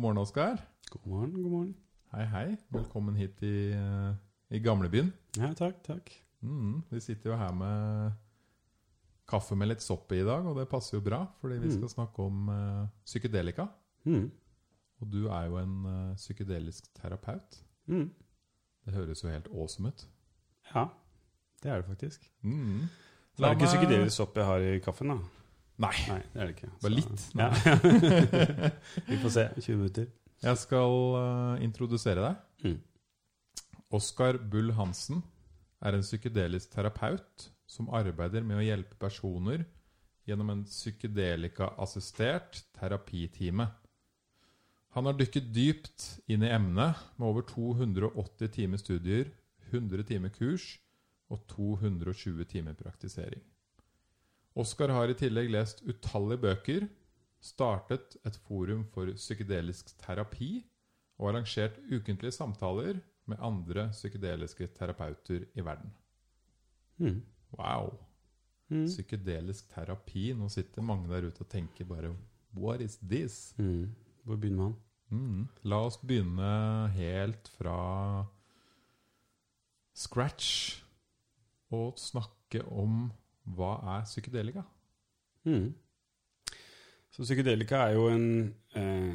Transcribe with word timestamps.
God 0.00 0.02
morgen, 0.06 0.18
Oskar. 0.18 0.58
God 0.90 1.06
morgen, 1.06 1.32
god 1.42 1.50
morgen. 1.52 1.74
Hei, 2.14 2.22
hei. 2.32 2.56
Velkommen 2.72 3.14
hit 3.20 3.42
i, 3.44 3.72
eh, 3.76 4.14
i 4.48 4.58
gamlebyen. 4.64 5.10
Ja, 5.36 5.50
takk, 5.52 5.82
takk. 5.84 6.08
Mm, 6.40 6.78
vi 6.88 7.00
sitter 7.04 7.30
jo 7.30 7.36
her 7.36 7.52
med 7.52 8.14
kaffe 9.28 9.52
med 9.60 9.68
litt 9.68 9.82
sopp 9.84 10.08
i 10.16 10.22
i 10.22 10.24
dag, 10.24 10.46
og 10.48 10.56
det 10.56 10.64
passer 10.70 10.96
jo 10.96 11.02
bra, 11.04 11.26
fordi 11.42 11.58
vi 11.60 11.68
Mm. 11.68 11.74
skal 11.76 11.88
snakke 11.92 12.18
om 12.24 12.48
uh, 12.48 12.86
psykedelika. 13.04 13.68
Mm. 14.06 14.30
Og 15.02 15.10
du 15.12 15.26
er 15.28 15.44
jo 15.50 15.58
en 15.58 15.76
uh, 15.84 16.14
psykedelisk 16.16 16.88
terapeut. 16.94 17.60
Mm. 17.86 18.10
Det 18.86 18.94
høres 18.94 19.22
jo 19.22 19.28
helt 19.28 19.48
awesome 19.52 19.88
ut. 19.88 20.06
Ja, 20.74 20.86
det 21.62 21.70
er 21.72 21.76
det 21.76 21.84
faktisk. 21.92 22.24
Mm. 22.42 22.88
Det 23.36 23.44
er 23.46 23.52
ikke 23.52 23.66
psykedelisk 23.68 24.16
sopp 24.16 24.34
jeg 24.36 24.46
har 24.46 24.58
i 24.60 24.78
kaffen, 24.78 25.08
da. 25.08 25.18
Nei. 25.80 25.96
Nei, 26.10 26.20
det 26.32 26.40
er 26.40 26.48
det 26.48 26.54
ikke. 26.56 26.70
Bare 26.82 26.92
litt? 26.92 27.22
Ja. 27.40 27.48
Vi 29.10 29.18
får 29.22 29.32
se. 29.32 29.44
20 29.56 29.78
minutter. 29.78 30.08
Jeg 30.40 30.60
skal 30.60 30.96
uh, 31.16 31.62
introdusere 31.64 32.24
deg. 32.24 32.34
Mm. 32.66 32.78
Oskar 33.96 34.38
Bull 34.52 34.72
Hansen 34.76 35.22
er 35.80 35.96
en 35.96 36.04
psykedelisk 36.04 36.70
terapeut 36.74 37.48
som 37.70 37.88
arbeider 37.96 38.44
med 38.44 38.60
å 38.60 38.64
hjelpe 38.64 38.98
personer 39.00 39.64
gjennom 40.28 40.52
en 40.52 40.64
psykedelika-assistert 40.68 42.62
terapitime. 42.76 43.66
Han 44.94 45.06
har 45.06 45.16
dykket 45.16 45.48
dypt 45.54 46.06
inn 46.30 46.44
i 46.44 46.50
emnet 46.52 46.98
med 47.16 47.28
over 47.28 47.46
280 47.46 48.52
timer 48.56 48.80
studier, 48.82 49.30
100 49.70 50.04
timer 50.08 50.32
kurs 50.34 50.74
og 51.30 51.44
220 51.52 52.44
timer 52.50 52.74
praktisering. 52.78 53.42
Oskar 54.58 54.90
har 54.94 55.10
i 55.10 55.16
tillegg 55.18 55.50
lest 55.52 55.84
utallige 55.86 56.42
bøker, 56.42 56.88
startet 57.40 58.16
et 58.26 58.36
forum 58.48 58.82
for 58.92 59.08
psykedelisk 59.16 59.94
terapi 60.02 60.58
og 61.20 61.30
arrangert 61.30 61.78
ukentlige 61.88 62.34
samtaler 62.34 62.98
med 63.30 63.40
andre 63.40 63.88
psykedeliske 63.94 64.66
terapeuter 64.76 65.46
i 65.54 65.64
verden. 65.64 65.92
Mm. 66.98 67.22
Wow! 67.56 67.94
Mm. 68.70 68.86
Psykedelisk 68.86 69.70
terapi. 69.72 70.30
Nå 70.36 70.48
sitter 70.52 70.82
mange 70.82 71.08
der 71.10 71.26
ute 71.28 71.42
og 71.44 71.50
tenker 71.50 71.88
bare 71.88 72.14
What 72.56 72.80
is 72.80 72.98
this? 72.98 73.54
Mm. 73.58 73.94
Hvor 74.24 74.36
begynner 74.36 74.70
man? 74.70 74.76
Mm. 75.10 75.48
La 75.66 75.80
oss 75.86 75.98
begynne 75.98 76.88
helt 76.94 77.48
fra 77.58 78.26
scratch 79.94 80.82
og 81.70 81.98
snakke 81.98 82.62
om 82.66 83.10
hva 83.56 83.76
er 83.96 84.08
psykedelika? 84.08 84.64
Mm. 85.48 85.70
Så 87.10 87.24
psykedelika 87.26 87.82
er 87.88 87.96
jo 87.96 88.06
en 88.12 88.26
eh, 88.78 89.10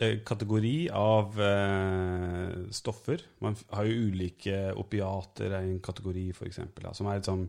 eh, 0.00 0.18
kategori 0.24 0.76
av 0.96 1.40
eh, 1.42 2.54
stoffer. 2.72 3.22
Man 3.44 3.58
har 3.70 3.84
jo 3.84 4.08
ulike 4.08 4.72
opiater, 4.80 5.52
er 5.52 5.66
en 5.66 5.82
kategori 5.84 6.30
f.eks., 6.32 6.62
som 6.96 7.10
er 7.10 7.20
liksom 7.20 7.44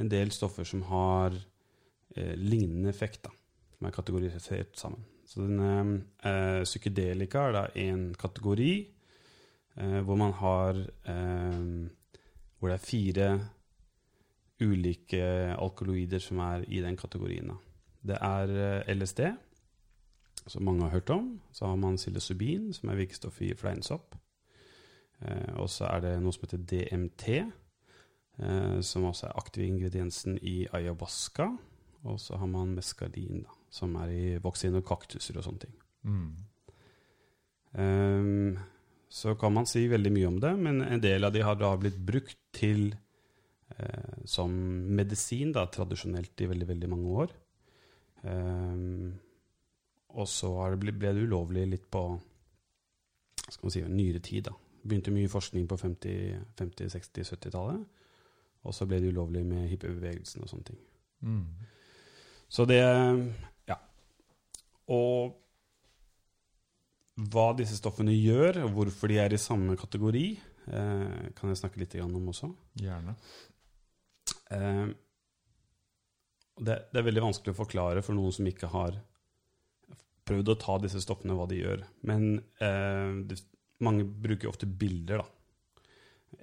en 0.00 0.10
del 0.10 0.32
stoffer 0.32 0.64
som 0.64 0.86
har 0.88 1.36
eh, 2.16 2.34
lignende 2.38 2.88
effekt, 2.88 3.26
da, 3.26 3.34
som 3.76 3.86
er 3.86 3.94
kategorisert 3.94 4.78
sammen. 4.78 5.04
Så 5.30 5.44
denne 5.44 6.00
eh, 6.26 6.64
psykedelika 6.64 7.44
er 7.46 7.54
da 7.54 7.64
en 7.78 8.08
kategori 8.18 8.72
eh, 8.80 10.00
hvor 10.02 10.18
man 10.18 10.32
har 10.40 10.80
eh, 11.06 11.60
Hvor 12.58 12.68
det 12.68 12.74
er 12.76 12.84
fire 12.84 13.28
ulike 14.60 15.22
alkaloider 15.56 16.22
som 16.22 16.40
er 16.44 16.64
i 16.68 16.82
den 16.84 16.96
kategorien. 17.00 17.52
Det 18.00 18.16
er 18.16 18.52
eh, 18.56 18.94
LSD, 18.94 19.22
som 20.46 20.64
mange 20.64 20.86
har 20.86 20.94
hørt 20.94 21.10
om. 21.10 21.32
Så 21.52 21.66
har 21.66 21.76
man 21.76 21.98
psilocybin, 22.00 22.72
som 22.74 22.88
er 22.88 23.00
virkestoff 23.00 23.40
i 23.44 23.52
fleinsopp. 23.54 24.16
Eh, 25.20 25.56
og 25.60 25.68
så 25.70 25.88
er 25.90 26.04
det 26.04 26.14
noe 26.22 26.32
som 26.34 26.46
heter 26.46 26.64
DMT, 26.72 27.26
eh, 28.40 28.78
som 28.80 29.08
også 29.08 29.28
er 29.28 29.38
aktive 29.40 29.68
ingrediensen 29.68 30.38
i 30.42 30.64
ayahuasca. 30.72 31.50
Og 32.08 32.20
så 32.20 32.38
har 32.40 32.48
man 32.48 32.74
meskalin, 32.76 33.44
da, 33.44 33.56
som 33.70 33.96
er 34.00 34.12
i 34.14 34.24
voksin 34.40 34.78
og 34.78 34.86
kaktuser 34.88 35.36
og 35.36 35.44
sånne 35.44 35.66
ting. 35.66 35.74
Mm. 36.08 36.30
Um, 37.70 38.58
så 39.10 39.34
kan 39.38 39.52
man 39.52 39.68
si 39.68 39.84
veldig 39.90 40.12
mye 40.14 40.30
om 40.30 40.38
det, 40.42 40.54
men 40.58 40.80
en 40.82 41.02
del 41.02 41.26
av 41.26 41.34
de 41.34 41.42
har 41.44 41.58
da 41.60 41.74
blitt 41.78 41.98
brukt 42.06 42.38
til 42.56 42.94
eh, 43.80 44.24
som 44.28 44.52
medisin 44.96 45.54
da, 45.56 45.66
tradisjonelt 45.72 46.44
i 46.44 46.50
veldig, 46.50 46.68
veldig 46.74 46.90
mange 46.92 47.14
år. 47.24 47.36
Um, 48.20 49.14
og 50.12 50.26
så 50.28 50.50
blitt, 50.76 50.98
ble 51.00 51.14
det 51.16 51.24
ulovlig 51.24 51.64
litt 51.70 51.86
på 51.88 52.02
skal 53.50 53.66
man 53.66 53.74
si, 53.74 53.82
nyere 53.88 54.20
tid. 54.22 54.44
da. 54.50 54.54
Begynte 54.82 55.12
mye 55.14 55.30
forskning 55.30 55.66
på 55.68 55.78
50-, 55.80 56.44
50-, 56.58 56.92
60-, 56.94 57.34
70-tallet. 57.34 57.82
Og 58.68 58.76
så 58.76 58.86
ble 58.86 59.00
det 59.00 59.12
ulovlig 59.12 59.42
med 59.46 59.68
hippiebevegelsen 59.70 60.44
og 60.44 60.50
sånne 60.50 60.70
ting. 60.72 60.80
Mm. 61.24 61.46
Så 62.50 62.66
det 62.68 62.82
Ja. 63.68 63.76
Og 64.90 65.36
hva 67.30 67.50
disse 67.56 67.76
stoffene 67.76 68.14
gjør, 68.16 68.62
og 68.64 68.74
hvorfor 68.76 69.10
de 69.10 69.18
er 69.20 69.34
i 69.34 69.40
samme 69.40 69.76
kategori, 69.76 70.26
eh, 70.72 71.30
kan 71.36 71.50
jeg 71.50 71.60
snakke 71.60 71.80
litt 71.82 71.94
om 72.00 72.28
også. 72.32 72.48
Gjerne. 72.80 73.16
Eh, 74.54 74.86
det, 76.60 76.76
det 76.92 77.00
er 77.00 77.06
veldig 77.06 77.24
vanskelig 77.24 77.54
å 77.54 77.60
forklare 77.62 78.02
for 78.04 78.16
noen 78.18 78.34
som 78.36 78.48
ikke 78.50 78.68
har 78.72 78.98
prøvd 80.30 80.52
å 80.52 80.58
ta 80.60 80.76
disse 80.82 81.00
stoffene, 81.02 81.34
hva 81.34 81.48
de 81.50 81.60
gjør. 81.60 81.84
Men 82.06 82.32
eh, 82.62 83.12
det, 83.26 83.40
mange 83.84 84.04
bruker 84.04 84.50
ofte 84.50 84.68
bilder, 84.68 85.24
da. 85.24 85.28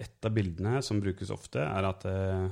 Et 0.03 0.25
av 0.27 0.33
bildene 0.35 0.81
som 0.83 0.99
brukes 0.99 1.29
ofte, 1.31 1.63
er 1.63 1.87
at 1.87 2.03
eh, 2.09 2.47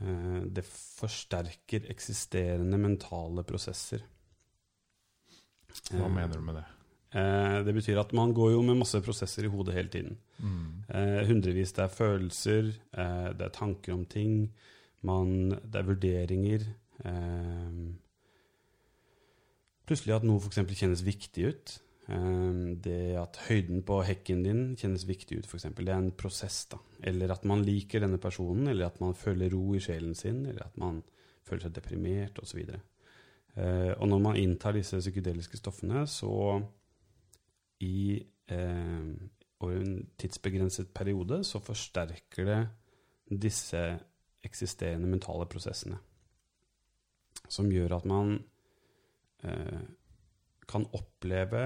eh, 0.00 0.38
det 0.48 0.64
forsterker 0.64 1.90
eksisterende 1.92 2.80
mentale 2.80 3.44
prosesser. 3.46 4.06
Hva 5.90 6.06
Eh, 6.06 6.12
mener 6.14 6.38
du 6.38 6.46
med 6.46 6.60
det? 6.60 6.66
Eh, 7.10 7.56
det 7.66 7.74
betyr 7.74 7.98
at 7.98 8.12
man 8.14 8.32
går 8.36 8.52
jo 8.54 8.62
med 8.62 8.78
masse 8.78 9.00
prosesser 9.02 9.46
i 9.46 9.50
hodet 9.50 9.74
hele 9.74 9.90
tiden. 9.90 10.18
Mm. 10.38 10.84
Eh, 10.94 11.20
hundrevis 11.26 11.74
det 11.74 11.84
er 11.84 11.96
følelser, 11.96 12.70
eh, 12.94 13.30
det 13.34 13.48
er 13.48 13.56
tanker 13.56 13.96
om 13.96 14.04
ting, 14.06 14.52
man, 15.02 15.50
det 15.50 15.80
er 15.80 15.88
vurderinger. 15.88 16.66
Eh, 17.04 17.78
plutselig 19.88 20.18
at 20.20 20.26
noe 20.28 20.38
f.eks. 20.38 20.62
kjennes 20.78 21.02
viktig 21.06 21.48
ut. 21.50 21.76
Eh, 22.10 22.60
det 22.86 23.16
at 23.18 23.40
høyden 23.48 23.82
på 23.86 24.02
hekken 24.06 24.44
din 24.46 24.62
kjennes 24.78 25.06
viktig 25.08 25.40
ut, 25.40 25.50
f.eks. 25.50 25.66
Det 25.74 25.88
er 25.88 25.96
en 25.98 26.12
prosess. 26.14 26.62
da. 26.70 26.78
Eller 27.02 27.34
at 27.34 27.46
man 27.48 27.64
liker 27.66 28.06
denne 28.06 28.22
personen, 28.22 28.70
eller 28.70 28.86
at 28.86 29.00
man 29.02 29.18
føler 29.18 29.50
ro 29.50 29.74
i 29.74 29.82
sjelen 29.82 30.14
sin, 30.14 30.44
eller 30.46 30.68
at 30.68 30.78
man 30.78 31.02
føler 31.42 31.66
seg 31.66 31.74
deprimert 31.74 32.38
osv. 32.38 32.62
Eh, 33.58 33.92
og 33.96 34.06
når 34.06 34.20
man 34.22 34.38
inntar 34.38 34.78
disse 34.78 35.00
psykedeliske 35.02 35.58
stoffene, 35.58 36.04
så 36.06 36.60
i 37.84 38.20
eh, 38.52 39.10
en 39.68 39.94
tidsbegrenset 40.20 40.92
periode 40.96 41.42
så 41.44 41.60
forsterker 41.62 42.48
det 42.48 42.60
disse 43.44 43.82
eksisterende 44.44 45.08
mentale 45.10 45.46
prosessene. 45.50 45.98
Som 47.50 47.70
gjør 47.72 47.98
at 47.98 48.06
man 48.08 48.36
eh, 49.44 49.82
kan 50.70 50.86
oppleve 50.96 51.64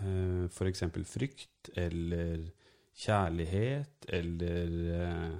eh, 0.00 0.44
f.eks. 0.48 0.84
frykt 1.06 1.70
eller 1.78 2.48
kjærlighet 2.98 4.08
eller 4.18 4.74
eh, 4.98 5.36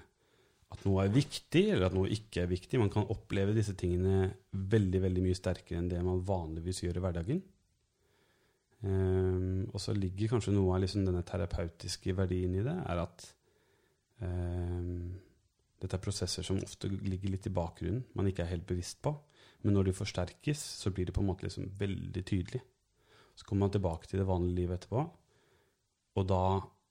at 0.69 0.83
noe 0.85 1.01
er 1.01 1.13
viktig, 1.15 1.63
eller 1.73 1.87
at 1.89 1.95
noe 1.97 2.11
ikke 2.13 2.43
er 2.43 2.51
viktig. 2.51 2.79
Man 2.81 2.93
kan 2.93 3.09
oppleve 3.09 3.55
disse 3.57 3.73
tingene 3.79 4.29
veldig 4.53 5.01
veldig 5.07 5.23
mye 5.25 5.39
sterkere 5.39 5.81
enn 5.81 5.89
det 5.89 6.03
man 6.05 6.21
vanligvis 6.29 6.83
gjør 6.85 7.01
i 7.01 7.05
hverdagen. 7.07 7.41
Ehm, 8.87 9.67
og 9.73 9.81
så 9.83 9.95
ligger 9.97 10.35
kanskje 10.35 10.55
noe 10.55 10.77
av 10.77 10.85
liksom 10.85 11.07
denne 11.07 11.25
terapeutiske 11.27 12.15
verdien 12.17 12.55
i 12.55 12.65
det, 12.67 12.77
er 12.87 13.03
at 13.03 13.25
um, 14.23 15.17
dette 15.83 15.99
er 15.99 16.03
prosesser 16.03 16.47
som 16.47 16.61
ofte 16.63 16.91
ligger 16.91 17.35
litt 17.35 17.49
i 17.51 17.55
bakgrunnen, 17.55 18.05
man 18.19 18.31
ikke 18.31 18.45
er 18.45 18.53
helt 18.55 18.67
bevisst 18.69 19.01
på. 19.03 19.15
Men 19.67 19.75
når 19.75 19.89
de 19.89 19.99
forsterkes, 19.99 20.61
så 20.79 20.93
blir 20.95 21.09
det 21.09 21.15
på 21.17 21.23
en 21.23 21.31
måte 21.31 21.47
liksom 21.47 21.67
veldig 21.79 22.23
tydelig. 22.27 22.61
Så 23.39 23.47
kommer 23.47 23.67
man 23.67 23.75
tilbake 23.75 24.07
til 24.07 24.21
det 24.21 24.27
vanlige 24.29 24.61
livet 24.61 24.81
etterpå, 24.81 25.05
og 26.19 26.27
da 26.27 26.43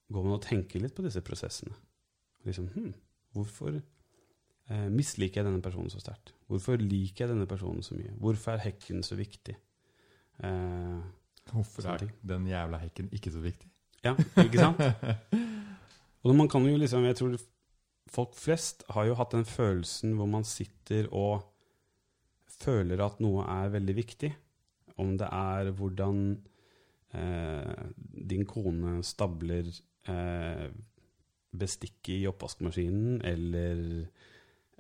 går 0.08 0.24
man 0.24 0.38
og 0.38 0.44
tenker 0.44 0.80
litt 0.80 0.96
på 0.96 1.04
disse 1.04 1.24
prosessene. 1.24 1.76
Liksom, 2.48 2.70
hm, 2.72 2.92
hvorfor 3.36 3.74
eh, 3.76 4.88
misliker 4.92 5.42
jeg 5.42 5.48
denne 5.50 5.64
personen 5.64 5.92
så 5.92 6.00
sterkt? 6.00 6.32
Hvorfor 6.48 6.80
liker 6.80 7.26
jeg 7.26 7.34
denne 7.34 7.48
personen 7.50 7.84
så 7.84 7.98
mye? 7.98 8.14
Hvorfor 8.24 8.56
er 8.56 8.64
hekken 8.70 9.04
så 9.04 9.18
viktig? 9.20 9.58
Eh, 10.48 11.02
Hvorfor 11.54 11.90
er 11.94 12.08
den 12.28 12.48
jævla 12.50 12.82
hekken 12.82 13.10
ikke 13.16 13.34
så 13.34 13.44
viktig? 13.44 13.70
ja, 14.06 14.14
ikke 14.44 14.60
sant? 14.62 14.82
Og 16.26 16.36
man 16.36 16.50
kan 16.52 16.66
jo 16.68 16.78
liksom, 16.80 17.06
jeg 17.08 17.18
tror 17.20 17.38
folk 18.12 18.36
flest 18.40 18.84
har 18.96 19.08
jo 19.08 19.16
hatt 19.20 19.36
den 19.36 19.48
følelsen 19.48 20.16
hvor 20.18 20.30
man 20.32 20.46
sitter 20.48 21.10
og 21.16 21.46
føler 22.58 23.02
at 23.04 23.22
noe 23.24 23.46
er 23.46 23.74
veldig 23.76 23.96
viktig. 23.96 24.34
om 24.98 25.12
det 25.14 25.28
er 25.30 25.68
hvordan 25.78 26.22
eh, 27.14 27.84
din 28.32 28.48
kone 28.50 29.04
stabler 29.06 29.68
eh, 30.10 30.72
bestikket 31.54 32.16
i 32.16 32.26
oppvaskmaskinen, 32.26 33.20
eller 33.22 33.84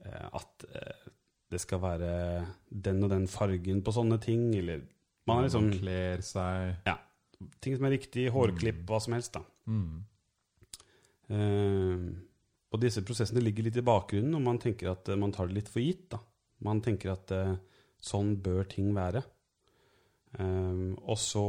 eh, 0.02 0.26
at 0.26 0.66
eh, 0.74 1.12
det 1.52 1.62
skal 1.62 1.84
være 1.84 2.48
den 2.70 3.04
og 3.06 3.14
den 3.14 3.28
fargen 3.30 3.84
på 3.86 3.94
sånne 3.94 4.18
ting, 4.18 4.50
eller 4.58 4.82
Man 5.28 5.42
er 5.42 5.50
liksom 5.50 5.72
kler 5.76 6.24
seg 6.26 6.94
Ting 7.62 7.76
som 7.78 7.86
er 7.86 7.94
riktig, 7.94 8.24
hårklipp, 8.34 8.80
hva 8.90 8.98
som 9.04 9.14
helst, 9.14 9.36
da. 9.38 9.44
mm. 9.70 9.98
Uh, 11.28 12.16
og 12.74 12.80
disse 12.82 13.04
prosessene 13.06 13.42
ligger 13.44 13.68
litt 13.68 13.78
i 13.80 13.86
bakgrunnen, 13.86 14.36
og 14.36 14.44
man 14.44 14.58
tenker 14.60 14.90
at 14.92 15.08
eh, 15.08 15.20
man 15.20 15.32
tar 15.36 15.48
det 15.48 15.56
litt 15.56 15.70
for 15.72 15.80
gitt. 15.80 16.10
da. 16.12 16.20
Man 16.68 16.82
tenker 16.84 17.14
at 17.14 17.32
uh, 17.32 17.54
sånn 18.04 18.34
bør 18.44 18.68
ting 18.68 18.90
være. 18.96 19.22
Uh, 20.36 20.92
og 21.08 21.16
så, 21.22 21.46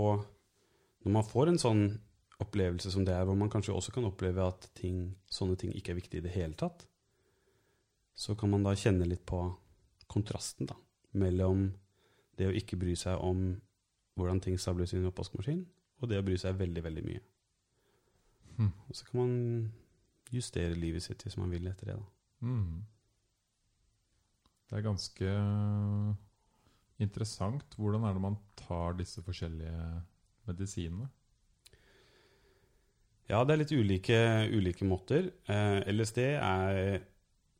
når 1.02 1.16
man 1.16 1.26
får 1.26 1.50
en 1.50 1.60
sånn 1.62 1.82
opplevelse 2.38 2.92
som 2.94 3.02
det 3.06 3.16
er, 3.16 3.26
hvor 3.26 3.38
man 3.38 3.50
kanskje 3.50 3.74
også 3.74 3.96
kan 3.96 4.06
oppleve 4.06 4.46
at 4.46 4.68
ting, 4.78 5.08
sånne 5.26 5.58
ting 5.58 5.74
ikke 5.74 5.94
er 5.94 5.98
viktig 5.98 6.20
i 6.20 6.26
det 6.28 6.36
hele 6.36 6.54
tatt, 6.58 6.86
så 8.18 8.38
kan 8.38 8.54
man 8.54 8.66
da 8.66 8.76
kjenne 8.78 9.06
litt 9.10 9.24
på 9.26 9.42
kontrasten 10.10 10.70
da, 10.70 10.78
mellom 11.18 11.66
det 12.38 12.46
å 12.48 12.54
ikke 12.54 12.78
bry 12.78 12.94
seg 12.98 13.18
om 13.22 13.50
hvordan 14.18 14.40
ting 14.42 14.58
stables 14.60 14.92
i 14.92 14.98
en 15.00 15.08
oppvaskmaskin, 15.10 15.64
og 15.98 16.10
det 16.10 16.20
å 16.20 16.26
bry 16.26 16.36
seg 16.38 16.58
veldig, 16.58 16.84
veldig 16.84 17.04
mye. 17.06 17.24
Mm. 18.58 18.70
Og 18.88 18.96
så 18.96 19.06
kan 19.06 19.20
man 19.20 19.34
justere 20.34 20.76
livet 20.76 21.04
sitt 21.04 21.22
hvis 21.24 21.38
man 21.40 21.50
vil 21.52 21.68
etter 21.70 21.92
det. 21.92 21.98
Mm. 22.44 22.82
Det 24.68 24.76
er 24.76 24.84
ganske 24.84 25.34
interessant. 27.00 27.76
Hvordan 27.78 28.04
er 28.04 28.16
det 28.16 28.24
man 28.24 28.36
tar 28.58 28.98
disse 28.98 29.22
forskjellige 29.24 30.02
medisinene? 30.48 31.08
Ja, 33.28 33.42
det 33.44 33.54
er 33.54 33.60
litt 33.60 33.76
ulike, 33.76 34.18
ulike 34.56 34.86
måter. 34.88 35.30
Eh, 35.52 35.80
LSD 35.92 36.20
er, 36.32 37.02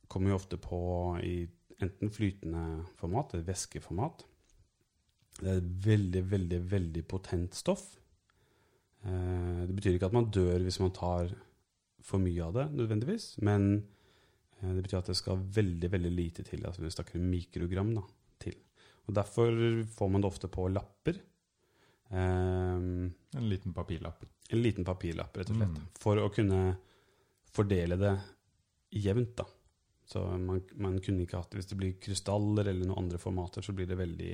kommer 0.09 0.33
jo 0.33 0.39
ofte 0.41 0.57
på 0.61 0.81
i 1.21 1.43
enten 1.85 2.11
flytende 2.11 2.85
format 2.99 3.35
eller 3.35 3.47
væskeformat. 3.51 4.25
Det 5.39 5.51
er 5.53 5.61
et 5.61 5.71
veldig, 5.85 6.23
veldig, 6.33 6.59
veldig 6.73 7.05
potent 7.11 7.55
stoff. 7.55 7.85
Eh, 9.07 9.61
det 9.69 9.77
betyr 9.77 9.97
ikke 9.99 10.09
at 10.11 10.17
man 10.17 10.31
dør 10.35 10.65
hvis 10.65 10.81
man 10.83 10.95
tar 10.97 11.31
for 12.09 12.23
mye 12.23 12.43
av 12.43 12.57
det, 12.57 12.67
nødvendigvis. 12.79 13.31
Men 13.47 13.69
eh, 14.59 14.73
det 14.75 14.83
betyr 14.87 15.01
at 15.03 15.13
det 15.13 15.19
skal 15.21 15.39
veldig, 15.59 15.93
veldig 15.95 16.13
lite 16.15 16.47
til. 16.47 16.65
Altså 16.67 16.83
vi 16.83 16.91
snakker 16.95 17.23
mikrogram 17.23 17.95
da, 18.01 18.03
til. 18.43 18.59
Og 19.07 19.15
Derfor 19.17 19.55
får 19.95 20.11
man 20.13 20.25
det 20.25 20.31
ofte 20.33 20.51
på 20.53 20.67
lapper. 20.73 21.21
Eh, 22.11 22.75
En 23.39 23.49
liten 23.53 23.75
papirlapp. 23.77 24.25
en 24.51 24.63
liten 24.63 24.85
papirlapp, 24.85 25.37
rett 25.37 25.51
og 25.53 25.57
slett. 25.61 25.79
Mm. 25.79 25.89
For 26.01 26.17
å 26.23 26.31
kunne 26.33 26.61
fordele 27.53 27.97
det 28.01 28.15
jevnt, 28.97 29.37
da. 29.37 29.45
Så 30.09 30.23
man, 30.41 30.63
man 30.81 30.95
kunne 31.05 31.27
ikke 31.27 31.37
hatt 31.37 31.53
Hvis 31.53 31.67
det 31.69 31.77
blir 31.77 31.99
krystaller 32.01 32.71
eller 32.71 32.89
noen 32.89 33.03
andre 33.05 33.19
formater, 33.21 33.61
så 33.61 33.75
blir 33.77 33.87
det 33.91 33.99
veldig 34.01 34.31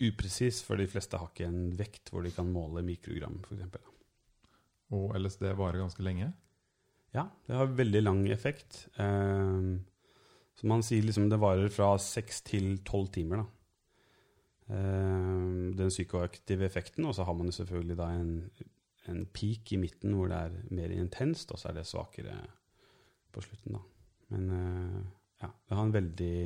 upresis, 0.00 0.62
for 0.64 0.80
de 0.80 0.88
fleste 0.90 1.18
har 1.20 1.30
ikke 1.32 1.48
en 1.48 1.70
vekt 1.78 2.10
hvor 2.12 2.24
de 2.24 2.32
kan 2.34 2.48
måle 2.50 2.82
mikrogram, 2.86 3.40
f.eks. 3.44 3.78
Og 4.96 5.14
LSD 5.18 5.46
varer 5.58 5.82
ganske 5.82 6.02
lenge. 6.02 6.32
Ja, 7.14 7.26
det 7.46 7.56
har 7.58 7.78
veldig 7.78 8.02
lang 8.02 8.24
effekt. 8.30 8.86
Eh, 9.02 9.70
så 10.58 10.68
man 10.68 10.84
sier 10.86 11.06
liksom 11.06 11.30
det 11.30 11.40
varer 11.40 11.70
fra 11.72 11.94
seks 12.02 12.42
til 12.46 12.78
tolv 12.86 13.10
timer, 13.14 13.42
da. 13.42 13.46
Eh, 14.70 15.46
den 15.78 15.90
psykoaktive 15.90 16.66
effekten, 16.66 17.06
og 17.08 17.16
så 17.16 17.26
har 17.26 17.38
man 17.38 17.54
selvfølgelig 17.54 17.96
da 17.98 18.10
en, 18.14 18.34
en 19.10 19.24
peak 19.34 19.72
i 19.74 19.80
midten 19.82 20.14
hvor 20.14 20.30
det 20.30 20.42
er 20.46 20.74
mer 20.76 20.92
intenst, 20.94 21.50
og 21.50 21.58
så 21.58 21.70
er 21.70 21.80
det 21.80 21.88
svakere 21.90 22.36
på 23.32 23.42
slutten, 23.46 23.78
da. 23.78 23.82
Men 24.30 24.52
eh, 24.54 25.00
ja, 25.42 25.50
det 25.50 25.78
har 25.78 25.86
en 25.86 25.96
veldig, 25.96 26.36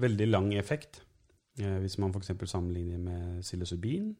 veldig 0.00 0.28
lang 0.30 0.52
effekt. 0.56 1.02
Eh, 1.58 1.78
hvis 1.82 1.98
man 1.98 2.12
f.eks. 2.14 2.30
sammenligner 2.50 2.98
med 3.02 3.40
psilocybin, 3.42 4.12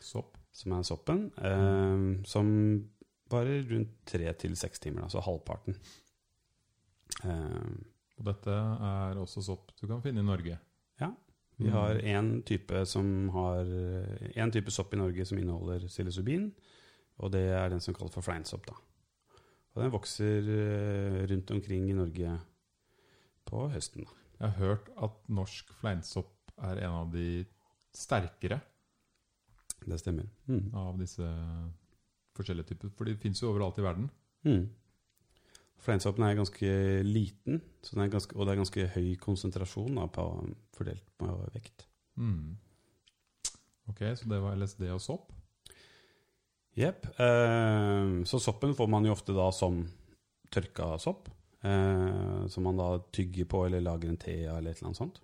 Sopp. 0.00 0.36
som 0.52 0.72
er 0.76 0.82
soppen, 0.86 1.26
eh, 1.38 2.24
som 2.28 2.50
varer 3.32 3.64
rundt 3.70 3.94
tre 4.06 4.32
til 4.38 4.56
seks 4.56 4.78
timer, 4.84 5.02
altså 5.06 5.20
halvparten. 5.24 5.76
Eh, 7.24 7.76
Og 8.18 8.24
dette 8.24 8.48
er 8.50 9.18
også 9.20 9.42
sopp 9.44 9.72
du 9.76 9.86
kan 9.86 10.00
finne 10.00 10.22
i 10.22 10.24
Norge. 10.24 10.58
Ja. 11.00 11.10
vi 11.58 11.68
har 11.68 11.96
én 12.00 12.42
type, 12.44 12.86
som 12.86 13.28
har, 13.28 13.64
en 14.36 14.50
type 14.52 14.70
sopp 14.72 14.94
i 14.94 14.96
Norge 14.96 15.24
som 15.26 15.38
inneholder 15.38 15.84
psilocybin, 15.88 16.50
og 17.18 17.32
det 17.32 17.42
er 17.52 17.68
den 17.68 17.80
som 17.80 17.94
kalles 17.94 18.12
for 18.14 18.22
fleinsopp. 18.24 18.66
da. 18.66 18.72
Og 19.74 19.82
den 19.82 19.92
vokser 19.92 20.48
eh, 20.48 21.26
rundt 21.28 21.50
omkring 21.50 21.90
i 21.90 21.96
Norge 21.96 22.38
på 23.44 23.68
høsten. 23.68 24.04
da. 24.04 24.10
Jeg 24.40 24.48
har 24.50 24.58
hørt 24.64 24.88
at 25.02 25.10
norsk 25.28 25.72
fleinsopp 25.80 26.32
er 26.64 26.82
en 26.86 26.96
av 27.02 27.12
de 27.12 27.44
sterkere 27.96 28.60
Det 29.86 29.98
stemmer. 30.00 30.26
Mm. 30.48 30.74
av 30.74 30.98
disse 30.98 31.26
forskjellige 32.36 32.72
typer. 32.72 32.90
For 32.96 33.08
de 33.08 33.16
fins 33.20 33.42
jo 33.42 33.52
overalt 33.52 33.78
i 33.78 33.84
verden. 33.84 34.10
Mm. 34.44 34.66
Fleinsoppen 35.86 36.24
er 36.26 36.38
ganske 36.38 36.70
liten, 37.06 37.60
så 37.84 37.94
den 37.94 38.06
er 38.06 38.12
ganske, 38.14 38.34
og 38.34 38.46
det 38.46 38.54
er 38.54 38.60
ganske 38.62 38.86
høy 38.96 39.10
konsentrasjon 39.22 39.98
da, 40.00 40.06
på, 40.10 40.24
fordelt 40.74 41.04
på 41.20 41.28
vekt. 41.54 41.86
Mm. 42.16 42.56
Ok, 43.92 44.02
så 44.18 44.28
det 44.32 44.40
var 44.42 44.56
LSD 44.58 44.88
og 44.90 45.02
sopp. 45.04 45.30
Jepp. 46.76 47.06
Eh, 47.20 48.24
så 48.28 48.40
soppen 48.42 48.74
får 48.76 48.90
man 48.90 49.06
jo 49.06 49.14
ofte 49.14 49.36
da 49.36 49.46
som 49.54 49.84
tørka 50.52 50.96
sopp. 51.00 51.30
Eh, 51.62 52.46
som 52.52 52.66
man 52.66 52.76
da 52.80 52.90
tygger 53.14 53.48
på 53.48 53.62
eller 53.66 53.84
lager 53.84 54.10
en 54.10 54.20
te 54.20 54.36
av 54.46 54.58
eller 54.58 54.74
et 54.74 54.80
eller 54.80 54.90
annet 54.90 55.00
sånt. 55.00 55.22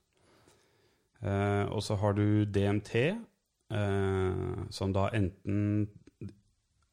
Eh, 1.22 1.64
og 1.70 1.82
så 1.86 1.96
har 2.00 2.16
du 2.18 2.44
DMT, 2.44 2.94
eh, 3.70 4.62
som 4.74 4.94
da 4.94 5.08
enten 5.14 5.88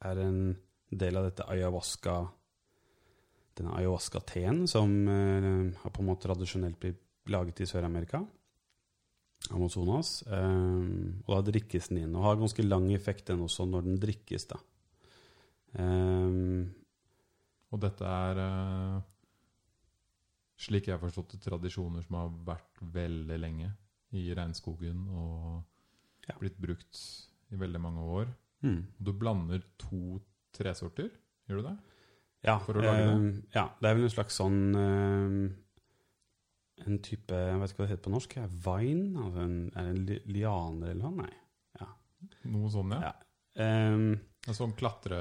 er 0.05 0.21
en 0.21 0.41
del 0.89 1.17
av 1.17 1.29
dette 1.29 1.47
ayahuasca 1.49 2.19
denne 3.59 3.75
ayahuasca-teen 3.75 4.63
som 4.71 4.91
eh, 5.11 5.79
har 5.81 5.91
på 5.91 6.03
en 6.03 6.07
måte 6.07 6.27
tradisjonelt 6.29 6.79
blitt 6.79 7.01
laget 7.29 7.59
i 7.59 7.67
Sør-Amerika. 7.67 8.21
Amazonas. 9.55 10.21
Eh, 10.27 10.89
og 11.25 11.33
da 11.33 11.41
drikkes 11.51 11.89
den 11.91 12.03
inn. 12.05 12.15
Og 12.15 12.25
har 12.27 12.39
ganske 12.39 12.65
lang 12.65 12.89
effekt 12.95 13.27
den 13.31 13.43
også 13.45 13.67
når 13.67 13.87
den 13.87 13.99
drikkes, 14.01 14.49
da. 14.53 14.61
Eh, 15.79 16.75
Og 17.69 17.77
dette 17.77 18.01
er, 18.01 18.39
eh, 18.41 19.01
slik 20.57 20.87
jeg 20.87 20.95
har 20.95 21.03
forstått 21.03 21.35
det, 21.35 21.41
tradisjoner 21.43 22.01
som 22.01 22.15
har 22.17 22.31
vært 22.47 22.79
veldig 22.81 23.37
lenge 23.39 23.69
i 24.17 24.33
regnskogen 24.33 25.05
og 25.09 25.63
Ja. 26.29 26.35
blitt 26.39 26.57
brukt 26.61 26.99
i 27.51 27.55
veldig 27.57 27.79
mange 27.81 28.01
år. 28.05 28.27
Mm. 28.63 28.83
Du 29.01 29.11
blander 29.13 29.61
to 29.77 30.19
tresorter, 30.53 31.09
gjør 31.49 31.61
du 31.61 31.67
det? 31.69 31.77
Ja, 32.43 32.57
For 32.59 32.73
å 32.79 32.81
lage 32.83 33.07
eh, 33.09 33.41
ja, 33.55 33.65
det 33.81 33.89
er 33.89 33.95
vel 33.97 34.03
en 34.07 34.13
slags 34.13 34.37
sånn 34.39 34.59
eh, 34.75 35.49
En 36.87 36.99
type 37.03 37.35
Jeg 37.35 37.59
vet 37.59 37.71
ikke 37.73 37.81
hva 37.81 37.87
det 37.87 37.91
heter 37.91 38.05
på 38.05 38.13
norsk. 38.13 38.35
Vine? 38.63 39.09
Altså 39.19 39.41
en, 39.43 39.57
er 39.75 39.83
det 39.83 39.91
en 39.91 40.05
li 40.07 40.19
lianer 40.39 40.93
eller 40.93 41.03
noe? 41.03 41.25
Nei. 41.25 41.35
Noe 42.51 42.69
sånn, 42.71 42.91
ja. 42.95 43.09
Ja. 43.09 43.13
Um, 43.93 44.13
En 44.47 44.55
sånn 44.55 44.71
klatre... 44.79 45.17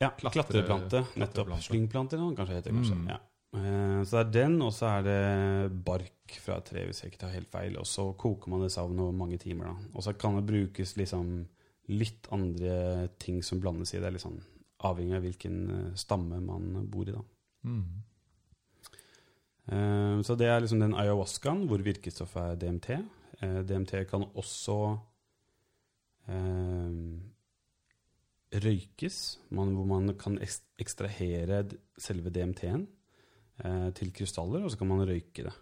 ja, 0.00 0.10
Klatre- 0.16 0.32
klatreplante. 0.44 1.00
Nettopp. 1.20 1.54
Slyngplante, 1.64 2.16
kanskje 2.36 2.58
heter 2.58 2.70
det 2.70 2.76
kanskje. 2.76 2.96
Mm. 2.98 3.08
Ja. 3.08 3.18
Eh, 3.52 4.02
så 4.06 4.20
det 4.20 4.20
er 4.20 4.34
den, 4.46 4.60
og 4.62 4.72
så 4.74 4.86
er 4.98 5.06
det 5.06 5.84
bark 5.86 6.36
fra 6.44 6.60
et 6.60 6.68
tre, 6.70 6.84
hvis 6.86 7.02
jeg 7.02 7.10
ikke 7.12 7.22
tar 7.24 7.34
helt 7.34 7.50
feil. 7.50 7.78
Og 7.80 7.86
så 7.88 8.10
koker 8.18 8.52
man 8.52 8.62
det 8.64 8.70
sammen 8.74 9.00
over 9.02 9.16
mange 9.16 9.38
timer. 9.42 9.72
da. 9.72 9.90
Og 9.94 10.06
så 10.06 10.14
kan 10.14 10.38
det 10.38 10.46
brukes 10.46 10.96
liksom 10.96 11.32
litt 11.90 12.28
andre 12.30 13.08
ting 13.18 13.42
som 13.42 13.60
blandes 13.60 13.94
i. 13.94 13.98
Det 13.98 14.06
er 14.06 14.14
litt 14.14 14.26
sånn 14.26 14.38
avhengig 14.86 15.16
av 15.18 15.26
hvilken 15.26 15.58
eh, 15.74 15.90
stamme 15.98 16.38
man 16.44 16.86
bor 16.90 17.08
i, 17.08 17.16
da. 17.16 17.24
Mm. 17.66 17.82
Eh, 19.70 20.22
Så 20.26 20.36
det 20.38 20.46
er 20.48 20.62
liksom 20.62 20.80
den 20.80 20.94
ayahuascaen 20.94 21.66
hvor 21.68 21.82
virkestoffet 21.84 22.52
er 22.54 22.60
DMT. 22.62 22.92
DMT 23.40 23.92
kan 24.10 24.26
også 24.36 24.74
eh, 26.28 26.96
røykes, 28.60 29.18
man, 29.56 29.74
hvor 29.74 29.86
man 29.88 30.14
kan 30.20 30.36
ekstrahere 30.78 31.62
selve 31.98 32.30
DMT-en 32.34 32.86
til 33.96 34.12
krystaller, 34.16 34.62
og 34.64 34.72
så 34.72 34.78
kan 34.80 34.88
man 34.88 35.04
røyke 35.04 35.44
det. 35.44 35.52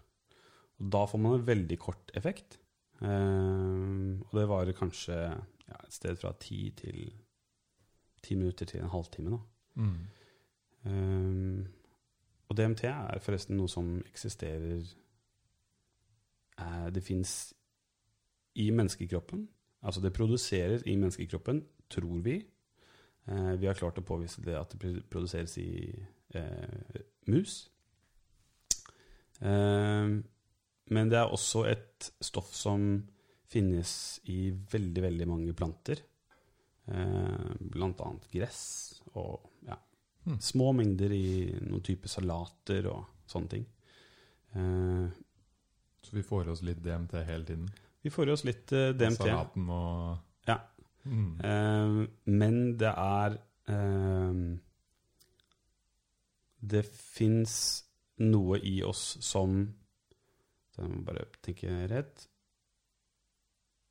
Og 0.79 0.91
da 0.93 1.01
får 1.09 1.19
man 1.19 1.35
en 1.35 1.47
veldig 1.47 1.77
kort 1.81 2.11
effekt. 2.15 2.59
Eh, 3.01 4.19
og 4.23 4.35
det 4.35 4.47
varer 4.49 4.75
kanskje 4.77 5.17
ja, 5.17 5.79
et 5.79 5.95
sted 5.95 6.19
fra 6.19 6.33
ti 6.39 6.69
til 6.77 7.11
ti 8.23 8.35
minutter 8.35 8.65
til 8.65 8.81
en 8.83 8.89
halvtime. 8.89 9.31
da. 9.31 9.37
Mm. 9.75 9.99
Ehm, 10.85 11.67
og 12.49 12.57
DMT 12.57 12.83
er 12.83 13.19
forresten 13.23 13.57
noe 13.57 13.69
som 13.69 13.99
eksisterer 14.07 14.81
eh, 16.59 16.89
Det 16.91 17.03
fins 17.03 17.53
i 18.55 18.69
menneskekroppen. 18.71 19.47
Altså 19.81 20.01
det 20.01 20.13
produseres 20.13 20.83
i 20.85 20.95
menneskekroppen, 20.95 21.63
tror 21.89 22.19
vi. 22.23 22.45
Eh, 23.27 23.61
vi 23.61 23.67
har 23.67 23.73
klart 23.73 23.99
å 23.99 24.05
påvise 24.05 24.41
det 24.43 24.55
at 24.57 24.75
det 24.81 25.03
produseres 25.09 25.57
i 25.57 25.93
eh, 26.35 27.03
mus. 27.27 27.69
Eh, 29.41 30.07
men 30.91 31.09
det 31.09 31.17
er 31.19 31.31
også 31.31 31.65
et 31.69 32.11
stoff 32.21 32.53
som 32.55 33.03
finnes 33.49 34.19
i 34.29 34.49
veldig, 34.51 35.01
veldig 35.03 35.27
mange 35.29 35.53
planter. 35.57 36.01
Eh, 36.89 37.53
blant 37.59 37.99
annet 38.01 38.27
gress 38.33 39.01
og 39.15 39.39
ja, 39.67 39.77
Hmm. 40.25 40.39
små 40.43 40.73
mengder 40.75 41.11
i 41.15 41.47
noen 41.63 41.81
typer 41.81 42.09
salater 42.11 42.85
og 42.91 43.05
sånne 43.27 43.49
ting. 43.49 43.65
Eh, 44.55 45.09
Så 46.03 46.11
vi 46.15 46.21
får 46.23 46.45
i 46.47 46.49
oss 46.51 46.61
litt 46.63 46.81
DMT 46.83 47.13
hele 47.25 47.45
tiden. 47.45 47.69
vi 48.03 48.09
får 48.09 48.27
i 48.27 48.31
oss 48.31 48.43
litt 48.45 48.71
eh, 48.73 48.91
DMT. 48.93 49.17
Salaten 49.17 49.69
og 49.69 50.17
Ja. 50.47 50.57
Mm. 51.05 52.07
Men 52.25 52.77
det 52.77 52.93
er 52.97 53.37
Det 56.61 56.85
fins 56.85 57.83
noe 58.19 58.59
i 58.63 58.81
oss 58.83 59.17
som 59.25 59.73
så 60.75 60.81
Jeg 60.83 60.91
må 60.91 61.03
bare 61.05 61.25
tenke 61.43 61.71
rett 61.89 62.27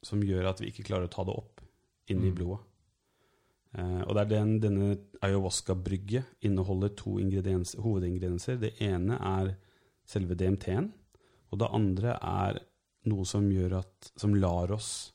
Som 0.04 0.23
gjør 0.23 0.49
at 0.50 0.61
vi 0.62 0.70
ikke 0.70 0.87
klarer 0.87 1.08
å 1.08 1.12
ta 1.12 1.25
det 1.25 1.35
opp 1.37 1.61
inn 2.08 2.23
i 2.25 2.30
Mm. 2.30 2.35
blodet. 2.35 2.61
Eh, 3.75 4.00
og 4.06 4.14
det 4.14 4.23
er 4.23 4.28
den, 4.30 4.61
denne 4.61 4.97
ayahuasca-brygget 5.20 6.25
inneholder 6.40 6.88
to 6.97 7.18
ingrediens, 7.18 7.75
hovedingredienser. 7.75 8.56
Det 8.58 8.80
ene 8.80 9.18
er 9.20 9.56
selve 10.06 10.35
DMT-en, 10.35 10.92
og 11.52 11.58
det 11.58 11.68
andre 11.70 12.14
er 12.23 12.61
noe 13.04 13.25
som 13.26 13.50
gjør 13.50 13.78
at 13.80 14.12
Som 14.16 14.35
lar 14.35 14.70
oss 14.73 15.12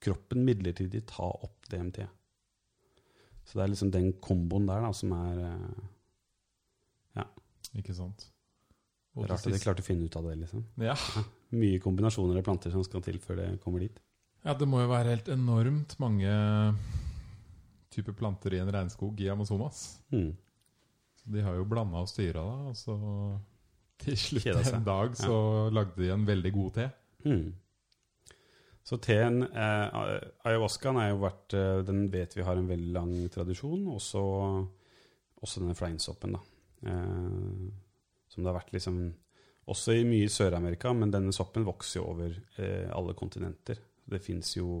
kroppen 0.00 0.44
midlertidig 0.46 1.04
ta 1.06 1.24
opp 1.28 1.68
DMT. 1.68 2.08
Så 3.44 3.58
det 3.58 3.62
er 3.64 3.68
liksom 3.74 3.90
den 3.92 4.12
komboen 4.14 4.66
der 4.66 4.80
da, 4.80 4.92
som 4.92 5.12
er 5.12 5.74
Ja. 7.14 7.24
Ikke 7.76 7.94
sant? 7.94 8.31
Det 9.12 9.26
er 9.26 9.28
rart 9.28 9.46
at 9.46 9.52
de 9.52 9.60
klarte 9.60 9.84
å 9.84 9.86
finne 9.86 10.08
ut 10.08 10.16
av 10.16 10.26
det. 10.28 10.38
liksom. 10.40 10.64
Ja. 10.80 10.96
Mye 11.62 11.80
kombinasjoner 11.84 12.40
av 12.40 12.46
planter 12.46 12.72
som 12.72 12.84
skal 12.86 13.04
til 13.04 13.20
før 13.20 13.42
det 13.42 13.48
kommer 13.64 13.84
dit. 13.84 13.98
ja, 14.42 14.54
det 14.56 14.68
må 14.68 14.80
jo 14.80 14.90
være 14.90 15.12
helt 15.12 15.28
enormt 15.32 15.98
mange 16.02 16.32
typer 17.92 18.16
planter 18.16 18.56
i 18.56 18.62
en 18.62 18.72
regnskog 18.72 19.20
i 19.20 19.28
Amazonas. 19.28 20.00
Mm. 20.14 20.32
Så 21.20 21.34
de 21.34 21.42
har 21.44 21.58
jo 21.58 21.68
blanda 21.68 22.00
og 22.02 22.08
styra, 22.10 22.40
da. 22.40 22.70
Og 22.72 22.78
så 22.78 22.96
til 24.02 24.16
slutt 24.18 24.72
en 24.72 24.86
dag 24.86 25.18
så 25.18 25.36
lagde 25.70 26.00
de 26.00 26.08
en 26.14 26.24
veldig 26.26 26.52
god 26.56 26.72
te. 26.78 26.88
Mm. 27.28 27.52
Så 28.82 28.98
teen 28.98 29.44
eh, 29.46 30.00
Ayahuascaen 30.48 30.98
er 30.98 31.12
jo 31.12 31.20
vært 31.22 31.54
eh, 31.54 31.84
Den 31.86 32.08
vet 32.10 32.32
vi 32.34 32.42
har 32.42 32.58
en 32.58 32.66
veldig 32.66 32.94
lang 32.96 33.12
tradisjon. 33.30 33.84
Også, 33.94 34.22
også 35.38 35.62
denne 35.62 35.76
fleinsoppen, 35.78 36.34
da. 36.34 36.42
Eh, 36.90 37.91
som 38.32 38.42
det 38.42 38.50
har 38.50 38.60
vært 38.60 38.72
liksom 38.74 39.02
Også 39.72 39.94
i 39.94 40.02
mye 40.02 40.26
i 40.26 40.32
Sør-Amerika, 40.32 40.90
men 40.96 41.12
denne 41.12 41.32
soppen 41.32 41.62
vokser 41.62 42.00
jo 42.00 42.08
over 42.10 42.32
eh, 42.58 42.88
alle 42.90 43.14
kontinenter. 43.14 43.78
Det 44.10 44.18
fins 44.24 44.56
jo 44.56 44.80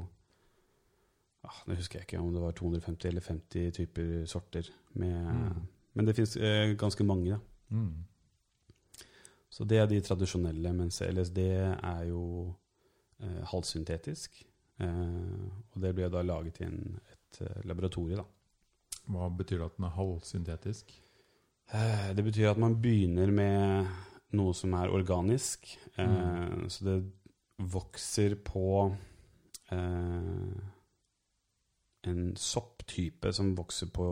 ah, 1.46 1.60
Nå 1.68 1.76
husker 1.78 2.00
jeg 2.00 2.08
ikke 2.08 2.22
om 2.22 2.32
det 2.34 2.42
var 2.42 2.56
250 2.58 3.12
eller 3.12 3.22
50 3.22 3.76
typer 3.78 4.10
sorter. 4.26 4.72
Med, 4.98 5.20
Mm. 5.22 5.68
Men 5.92 6.08
det 6.08 6.14
fins 6.16 6.36
eh, 6.36 6.72
ganske 6.80 7.04
mange, 7.04 7.36
da. 7.36 7.38
Mm. 7.76 8.04
Så 9.52 9.64
det 9.68 9.78
er 9.78 9.88
de 9.90 10.00
tradisjonelle, 10.00 10.72
mens 10.72 11.02
LSD 11.04 11.38
er 11.44 12.04
jo 12.08 12.22
eh, 13.20 13.42
halvsyntetisk. 13.50 14.38
Eh, 14.80 15.42
og 15.74 15.82
det 15.84 15.92
blir 15.96 16.08
da 16.12 16.22
laget 16.24 16.62
i 16.62 16.68
en, 16.70 16.78
et 17.12 17.42
eh, 17.44 17.60
laboratorie, 17.68 18.16
da. 18.16 18.24
Hva 19.12 19.28
betyr 19.36 19.60
det 19.60 19.66
at 19.66 19.76
den 19.76 19.88
er 19.88 19.96
halvsyntetisk? 19.98 20.94
Eh, 21.72 22.10
det 22.16 22.24
betyr 22.26 22.50
at 22.50 22.60
man 22.60 22.76
begynner 22.82 23.30
med 23.32 23.86
noe 24.36 24.52
som 24.56 24.74
er 24.78 24.92
organisk. 24.92 25.66
Eh, 25.96 26.06
Mm. 26.06 26.68
Så 26.70 26.84
det 26.84 26.98
vokser 27.58 28.34
på 28.44 28.94
eh, 29.72 30.54
en 32.04 32.36
sopptype 32.36 33.32
som 33.32 33.54
vokser 33.56 33.86
på, 33.94 34.06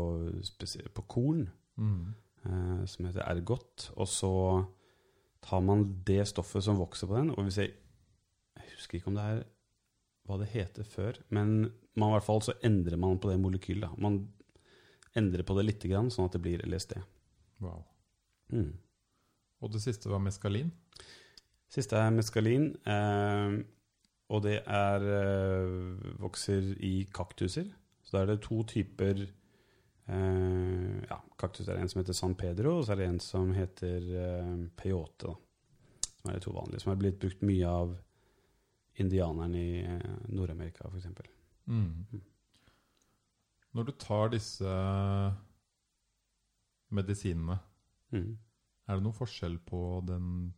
på 0.95 1.03
korn. 1.09 1.49
Mm. 1.77 2.15
eh, 2.45 2.85
som 2.87 3.07
heter 3.07 3.25
ergot. 3.25 3.91
Og 3.97 4.09
så 4.09 4.33
tar 5.43 5.61
man 5.65 6.03
det 6.05 6.27
stoffet 6.29 6.63
som 6.65 6.77
vokser 6.77 7.09
på 7.09 7.17
den, 7.17 7.31
og 7.31 7.45
hvis 7.45 7.59
jeg 7.59 7.73
Jeg 8.57 8.77
husker 8.77 8.99
ikke 8.99 9.09
om 9.09 9.15
det 9.15 9.23
er 9.25 9.45
hva 10.27 10.37
det 10.39 10.49
heter 10.53 10.85
før, 10.85 11.17
men 11.31 11.71
man, 11.97 12.09
i 12.11 12.13
hvert 12.13 12.25
fall 12.27 12.43
så 12.43 12.53
endrer 12.63 12.97
man 12.99 13.19
på 13.19 13.31
det 13.31 13.39
molekylet. 13.41 13.97
Man 13.99 14.29
endrer 15.17 15.43
på 15.43 15.55
det 15.57 15.65
lite 15.65 15.89
grann, 15.89 16.11
sånn 16.11 16.27
at 16.27 16.33
det 16.33 16.43
blir 16.43 16.65
LSD. 16.67 16.97
Wow. 17.61 17.83
Mm. 18.53 18.73
Og 19.61 19.73
det 19.75 19.83
siste 19.85 20.11
var 20.11 20.23
meskalin. 20.25 20.71
Siste 21.71 21.99
er 21.99 22.11
meskalin, 22.15 22.73
eh, 22.89 23.61
og 24.31 24.43
det 24.47 24.57
er 24.67 25.05
eh, 25.17 26.09
vokser 26.23 26.73
i 26.83 27.05
kaktuser. 27.15 27.69
Så 28.03 28.17
da 28.17 28.25
er 28.25 28.33
det 28.33 28.41
to 28.43 28.63
typer 28.67 29.21
eh, 29.23 30.97
ja, 31.07 31.21
kaktus. 31.39 31.69
er 31.69 31.79
en 31.79 31.89
som 31.89 32.01
heter 32.01 32.17
San 32.17 32.35
Pedro, 32.35 32.79
og 32.79 32.87
så 32.87 32.95
er 32.95 33.03
det 33.03 33.11
en 33.11 33.21
som 33.23 33.53
heter 33.55 34.09
eh, 34.25 34.57
peyote. 34.81 35.31
Da, 35.31 35.37
som 36.21 36.31
er 36.31 36.39
de 36.39 36.45
to 36.45 36.55
vanlige. 36.57 36.83
Som 36.83 36.93
er 36.93 36.99
blitt 37.01 37.21
brukt 37.23 37.45
mye 37.47 37.69
av 37.69 37.95
indianerne 39.01 39.61
i 39.61 39.85
eh, 39.85 40.19
Nord-Amerika, 40.29 40.89
f.eks. 40.91 41.07
Mm. 41.71 42.21
Når 43.77 43.87
du 43.87 43.93
tar 44.03 44.33
disse 44.35 44.75
medisinene, 46.91 47.59
Mm. 48.13 48.39
er 48.89 48.95
det 48.97 49.03
noen 49.05 49.15
forskjell 49.15 49.59
på 49.59 49.81
den 50.07 50.53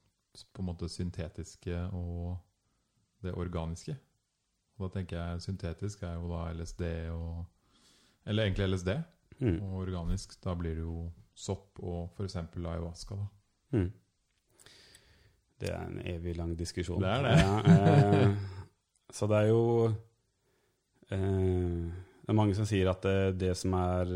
på 0.54 0.62
en 0.62 0.66
måte 0.70 0.88
syntetiske 0.88 1.76
og 1.92 2.38
det 3.22 3.34
organiske? 3.36 3.96
Og 4.78 4.86
da 4.88 4.94
tenker 4.98 5.16
jeg 5.18 5.42
syntetisk 5.44 6.02
er 6.02 6.14
jo 6.14 6.28
da 6.30 6.46
LSD 6.52 6.82
og 7.12 7.44
Eller 8.24 8.44
egentlig 8.44 8.68
LSD. 8.70 8.88
Mm. 9.40 9.62
Og 9.62 9.72
organisk, 9.82 10.36
da 10.44 10.54
blir 10.54 10.74
det 10.76 10.82
jo 10.84 11.10
sopp 11.34 11.78
og 11.82 12.10
f.eks. 12.16 12.36
ayahuasca. 12.36 13.16
da. 13.16 13.26
Mm. 13.78 13.92
Det 15.60 15.70
er 15.70 15.80
en 15.86 15.98
evig 16.06 16.36
lang 16.36 16.56
diskusjon. 16.58 17.00
Det 17.02 17.08
er 17.08 17.22
det. 17.22 17.32
Ja, 17.38 17.58
eh, 18.28 18.36
så 19.10 19.26
det 19.26 19.36
er 19.36 19.48
jo 19.48 19.86
eh, 21.10 21.90
Det 22.22 22.28
er 22.28 22.32
mange 22.38 22.54
som 22.54 22.64
sier 22.66 22.90
at 22.90 23.02
det, 23.02 23.38
det 23.40 23.56
som 23.58 23.74
er 23.74 24.06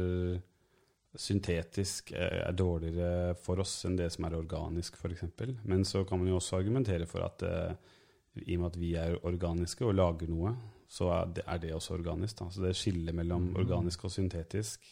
syntetisk, 1.16 2.12
eh, 2.12 2.42
er 2.46 2.52
dårligere 2.56 3.34
for 3.40 3.60
oss 3.62 3.84
enn 3.88 3.96
det 3.98 4.10
som 4.12 4.24
er 4.28 4.36
organisk, 4.38 4.96
f.eks. 5.00 5.24
Men 5.64 5.84
så 5.84 6.04
kan 6.08 6.18
man 6.20 6.28
jo 6.28 6.36
også 6.40 6.58
argumentere 6.60 7.06
for 7.06 7.24
at 7.26 7.42
eh, 7.42 7.74
i 8.46 8.56
og 8.56 8.60
med 8.62 8.70
at 8.72 8.78
vi 8.80 8.94
er 9.00 9.16
organiske 9.24 9.86
og 9.86 9.94
lager 9.96 10.28
noe, 10.28 10.52
så 10.88 11.08
er 11.10 11.32
det, 11.34 11.44
er 11.48 11.58
det 11.58 11.72
også 11.74 11.94
organisk. 11.96 12.36
Da. 12.38 12.50
Så 12.52 12.62
det 12.62 12.76
skillet 12.76 13.14
mellom 13.16 13.48
Mhm. 13.50 13.56
organisk 13.64 14.04
og 14.04 14.10
syntetisk. 14.12 14.84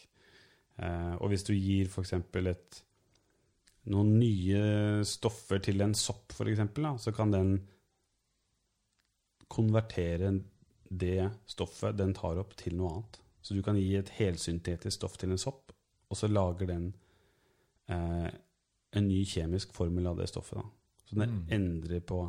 Eh, 0.79 1.13
og 1.21 1.29
hvis 1.29 1.43
du 1.45 1.53
gir 1.53 1.87
f.eks. 1.87 2.13
et 2.13 2.81
noen 3.85 4.17
nye 4.19 5.03
stoffer 5.05 5.59
til 5.61 5.81
en 5.81 5.93
sopp, 5.93 6.33
f.eks., 6.33 7.03
så 7.03 7.13
kan 7.13 7.31
den 7.31 7.67
konvertere 9.47 10.31
det 10.89 11.29
stoffet 11.49 11.97
den 11.97 12.13
tar 12.13 12.39
opp, 12.41 12.55
til 12.57 12.75
noe 12.77 12.91
annet. 12.95 13.19
Så 13.45 13.53
du 13.53 13.61
kan 13.61 13.77
gi 13.77 13.95
et 13.95 14.09
helsyntetisk 14.17 14.95
stoff 14.97 15.17
til 15.21 15.31
en 15.31 15.37
sopp, 15.41 15.71
og 16.09 16.17
så 16.19 16.27
lager 16.31 16.67
den 16.69 16.89
eh, 17.89 18.29
en 18.95 19.07
ny 19.07 19.21
kjemisk 19.27 19.73
formel 19.75 20.07
av 20.07 20.17
det 20.17 20.29
stoffet. 20.31 20.57
Da. 20.61 20.65
Så 21.05 21.15
den 21.19 21.29
Mm. 21.29 21.45
endrer 21.51 21.99
på 22.01 22.19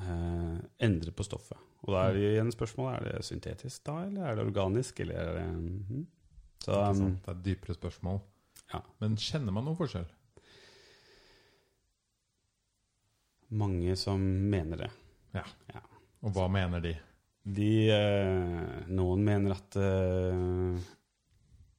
eh, 0.00 0.58
endrer 0.80 1.12
på 1.12 1.24
stoffet. 1.24 1.58
Og 1.86 1.92
da 1.94 2.08
er 2.08 2.14
det 2.16 2.22
igjen 2.32 2.52
spørsmålet 2.52 2.96
er 2.98 3.04
det 3.18 3.24
syntetisk 3.24 3.84
da, 3.86 4.00
eller 4.06 4.26
er 4.26 4.36
det 4.36 4.46
organisk, 4.46 5.00
eller 5.00 5.14
er 5.14 5.34
det 5.38 5.46
mhm. 5.52 6.06
Så 6.64 6.72
det, 6.72 6.78
er 6.82 6.94
sant? 6.98 7.18
Det 7.22 7.28
er 7.28 7.36
et 7.36 7.44
dypere 7.44 7.74
spørsmål. 7.76 8.20
Ja. 8.72 8.80
Men 9.00 9.16
kjenner 9.16 9.52
man 9.52 9.64
noen 9.68 9.76
forskjell? 9.78 10.06
mange 13.48 13.94
som 13.96 14.20
mener 14.50 14.76
det. 14.76 14.90
Ja, 15.36 15.44
Og 16.24 16.32
hva 16.34 16.48
mener 16.50 16.80
de? 16.82 16.94
De, 17.46 17.68
eh, 17.94 18.86
noen 18.90 19.22
mener 19.24 19.54
at 19.54 19.76
eh, 19.78 20.80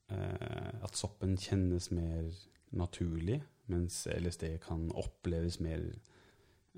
at 0.07 0.95
soppen 0.95 1.33
kjennes 1.35 1.89
mer 1.91 2.29
naturlig, 2.71 3.41
mens 3.67 4.05
LSD 4.07 4.57
kan 4.63 4.85
oppleves 4.95 5.59
mer 5.59 5.81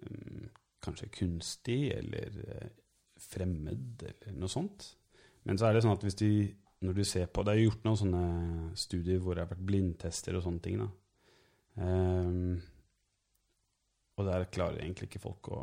mm, 0.01 0.48
kanskje 0.83 1.12
kunstig 1.13 1.91
eller 1.93 2.39
eh, 2.48 2.71
fremmed 3.19 4.03
eller 4.09 4.39
noe 4.39 4.51
sånt. 4.51 4.88
Men 5.48 5.59
så 5.59 5.69
er 5.69 5.75
det 5.75 5.83
sånn 5.86 5.95
at 5.95 6.05
hvis 6.05 6.17
de, 6.19 6.31
når 6.86 6.98
du 6.98 7.03
ser 7.07 7.29
på 7.31 7.43
Det 7.43 7.53
er 7.53 7.63
gjort 7.65 7.86
noen 7.88 8.00
sånne 8.00 8.24
studier 8.79 9.21
hvor 9.24 9.36
det 9.36 9.45
har 9.45 9.51
vært 9.51 9.67
blindtester 9.67 10.38
og 10.38 10.45
sånne 10.45 10.63
ting. 10.63 10.81
Ehm, 11.79 12.59
og 14.19 14.27
der 14.27 14.50
klarer 14.51 14.81
egentlig 14.81 15.09
ikke 15.09 15.24
folk 15.24 15.51
å 15.55 15.62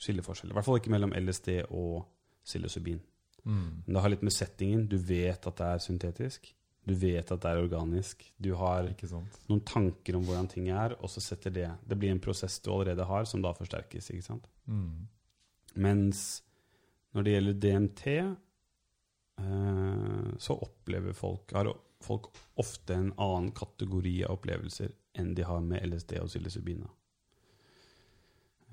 skille 0.00 0.24
forskjeller. 0.24 0.54
I 0.54 0.58
hvert 0.58 0.68
fall 0.68 0.80
ikke 0.80 0.92
mellom 0.92 1.14
LSD 1.16 1.50
og 1.68 2.04
psilocybin. 2.44 3.00
Mm. 3.44 3.68
Men 3.84 3.96
det 3.96 4.04
har 4.04 4.12
litt 4.12 4.24
med 4.24 4.36
settingen. 4.36 4.86
Du 4.88 4.96
vet 4.96 5.46
at 5.48 5.60
det 5.60 5.68
er 5.68 5.84
syntetisk. 5.84 6.50
Du 6.86 6.94
vet 6.96 7.28
at 7.30 7.42
det 7.42 7.50
er 7.50 7.60
organisk. 7.60 8.22
Du 8.40 8.54
har 8.58 8.88
noen 8.88 9.64
tanker 9.68 10.16
om 10.16 10.24
hvordan 10.26 10.48
ting 10.50 10.70
er, 10.72 10.96
og 11.00 11.10
så 11.12 11.20
setter 11.22 11.52
det 11.54 11.68
Det 11.86 11.98
blir 11.98 12.10
en 12.14 12.22
prosess 12.22 12.58
du 12.60 12.70
allerede 12.72 13.04
har, 13.04 13.24
som 13.28 13.42
da 13.44 13.52
forsterkes. 13.54 14.10
ikke 14.10 14.26
sant? 14.26 14.48
Mm. 14.66 15.08
Mens 15.74 16.42
når 17.14 17.26
det 17.26 17.34
gjelder 17.34 17.60
DMT, 17.64 18.06
eh, 19.42 20.30
så 20.38 20.56
opplever 20.56 21.12
folk 21.12 21.52
Har 21.52 21.72
folk 22.00 22.30
ofte 22.54 22.94
en 22.94 23.12
annen 23.18 23.52
kategori 23.52 24.24
av 24.24 24.38
opplevelser 24.38 24.94
enn 25.20 25.34
de 25.34 25.44
har 25.44 25.60
med 25.60 25.84
LSD 25.84 26.16
og 26.22 26.30
psilocybina. 26.30 26.88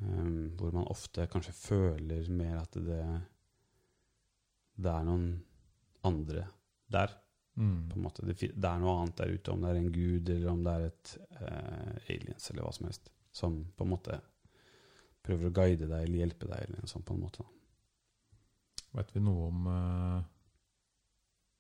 Eh, 0.02 0.34
hvor 0.56 0.72
man 0.72 0.88
ofte 0.88 1.28
kanskje 1.28 1.56
føler 1.58 2.30
mer 2.32 2.62
at 2.62 2.78
det, 2.80 3.04
det 4.78 4.94
er 4.94 5.08
noen 5.08 5.32
andre 6.08 6.48
der. 6.88 7.12
Mm. 7.58 7.90
på 7.90 7.98
en 7.98 8.04
måte. 8.06 8.26
Det, 8.26 8.38
det 8.54 8.70
er 8.70 8.82
noe 8.82 8.96
annet 9.02 9.18
der 9.18 9.34
ute, 9.34 9.52
om 9.52 9.64
det 9.64 9.70
er 9.72 9.80
en 9.82 9.92
gud 9.94 10.30
eller 10.30 10.50
om 10.52 10.64
det 10.66 10.74
er 10.74 10.88
et 10.88 11.14
eh, 11.42 12.16
aliens 12.16 12.50
eller 12.52 12.68
hva 12.68 12.74
som 12.76 12.86
helst, 12.86 13.10
som 13.34 13.56
på 13.74 13.86
en 13.86 13.94
måte 13.96 14.20
prøver 15.26 15.50
å 15.50 15.56
guide 15.58 15.88
deg 15.90 16.04
eller 16.04 16.22
hjelpe 16.22 16.50
deg 16.50 16.68
eller 16.68 16.84
noe 16.84 16.92
sånt 16.92 17.08
på 17.08 17.18
en 17.18 17.24
måte. 17.26 17.46
Vet 18.98 19.16
vi 19.16 19.24
noe 19.26 19.48
om 19.50 19.72
eh, 19.74 20.20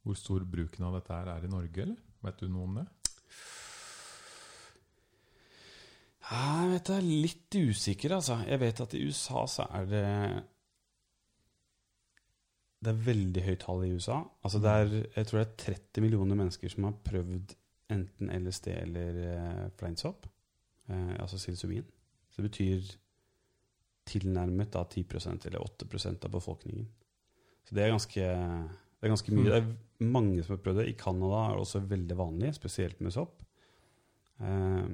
hvor 0.05 0.19
stor 0.21 0.45
bruken 0.47 0.85
av 0.87 0.99
dette 0.99 1.17
her 1.17 1.33
er 1.33 1.47
i 1.47 1.51
Norge, 1.51 1.83
eller? 1.83 1.97
Vet 2.27 2.39
du 2.41 2.47
noe 2.51 2.69
om 2.69 2.77
det? 2.79 2.85
Jeg 6.27 6.69
vet 6.73 6.89
jeg 6.91 6.99
er 6.99 7.09
litt 7.25 7.57
usikker, 7.57 8.15
altså. 8.17 8.37
Jeg 8.47 8.59
vet 8.61 8.81
at 8.83 8.93
i 8.95 9.03
USA 9.07 9.43
så 9.49 9.65
er 9.79 9.89
det 9.89 10.07
Det 12.77 12.91
er 12.91 13.05
veldig 13.07 13.43
høyt 13.45 13.63
tall 13.63 13.85
i 13.87 13.93
USA. 13.95 14.19
Altså 14.45 14.61
det 14.61 14.73
er, 14.73 14.91
jeg 15.15 15.27
tror 15.27 15.39
det 15.39 15.45
er 15.47 15.55
30 15.63 16.03
millioner 16.05 16.37
mennesker 16.37 16.71
som 16.71 16.85
har 16.85 16.97
prøvd 17.07 17.55
enten 17.93 18.31
LSD 18.35 18.69
eller 18.75 19.21
eh, 19.31 19.63
fleinsopp. 19.79 20.27
Eh, 20.91 21.13
altså 21.17 21.39
psilocybin. 21.39 21.87
Så 22.29 22.41
det 22.41 22.51
betyr 22.51 22.91
tilnærmet 24.07 24.71
da 24.75 24.83
10% 24.85 25.47
eller 25.49 25.63
8% 25.65 26.27
av 26.27 26.35
befolkningen. 26.35 26.85
Så 27.67 27.75
det 27.75 27.83
er 27.83 27.91
ganske, 27.91 28.27
det 28.27 29.07
er 29.07 29.11
ganske 29.11 29.33
mye. 29.35 29.49
Det 29.49 29.57
er 29.57 30.05
mange 30.07 30.43
som 30.43 30.55
har 30.55 30.61
prøvd 30.63 30.83
det. 30.83 30.89
I 30.91 30.99
Canada 30.99 31.41
er 31.47 31.57
det 31.57 31.63
også 31.65 31.83
veldig 31.89 32.19
vanlig, 32.19 32.53
spesielt 32.55 33.01
med 33.03 33.15
sopp. 33.15 33.41
Eh, 34.39 34.85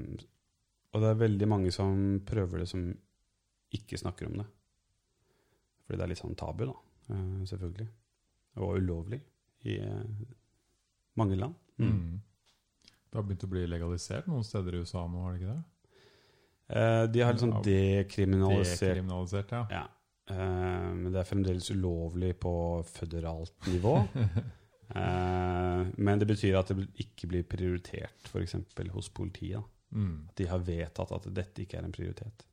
og 0.93 1.01
det 1.03 1.09
er 1.09 1.21
veldig 1.25 1.49
mange 1.49 1.73
som 1.73 2.21
prøver 2.25 2.63
det 2.63 2.69
som 2.71 2.87
ikke 3.73 3.99
snakker 3.99 4.29
om 4.29 4.39
det. 4.41 4.47
Fordi 5.83 5.99
det 5.99 6.05
er 6.05 6.11
litt 6.13 6.21
sånn 6.21 6.39
tabu, 6.39 6.67
da. 6.69 6.75
Eh, 7.10 7.43
selvfølgelig. 7.50 7.89
Og 8.62 8.77
ulovlig 8.77 9.19
i 9.69 9.79
eh, 9.81 10.24
mange 11.19 11.38
land. 11.39 11.57
Mm. 11.77 12.22
Det 12.83 13.19
har 13.19 13.25
begynt 13.25 13.45
å 13.45 13.51
bli 13.51 13.65
legalisert 13.69 14.29
noen 14.29 14.45
steder 14.45 14.75
i 14.75 14.83
USA 14.83 15.05
nå, 15.07 15.25
har 15.25 15.36
det 15.36 15.41
ikke 15.41 15.53
det? 15.53 15.63
Eh, 16.74 17.04
de 17.13 17.21
har 17.21 17.36
liksom 17.36 17.58
dekriminalisert 17.65 18.93
Dekriminalisert, 18.93 19.58
ja. 19.58 19.82
Ja. 19.82 19.86
Men 20.34 21.10
det 21.12 21.19
er 21.19 21.27
fremdeles 21.27 21.67
ulovlig 21.73 22.32
på 22.39 22.54
føderalt 22.88 23.65
nivå. 23.67 23.97
Men 26.08 26.21
det 26.21 26.27
betyr 26.30 26.56
at 26.56 26.71
det 26.71 26.86
ikke 27.04 27.27
blir 27.27 27.43
prioritert, 27.43 28.30
f.eks. 28.32 28.56
hos 28.93 29.10
politiet. 29.12 29.60
Mm. 29.91 30.30
At 30.30 30.39
de 30.39 30.47
har 30.47 30.63
vedtatt 30.63 31.12
at 31.17 31.27
dette 31.36 31.65
ikke 31.65 31.82
er 31.82 31.89
en 31.89 31.93
prioritet. 31.93 32.45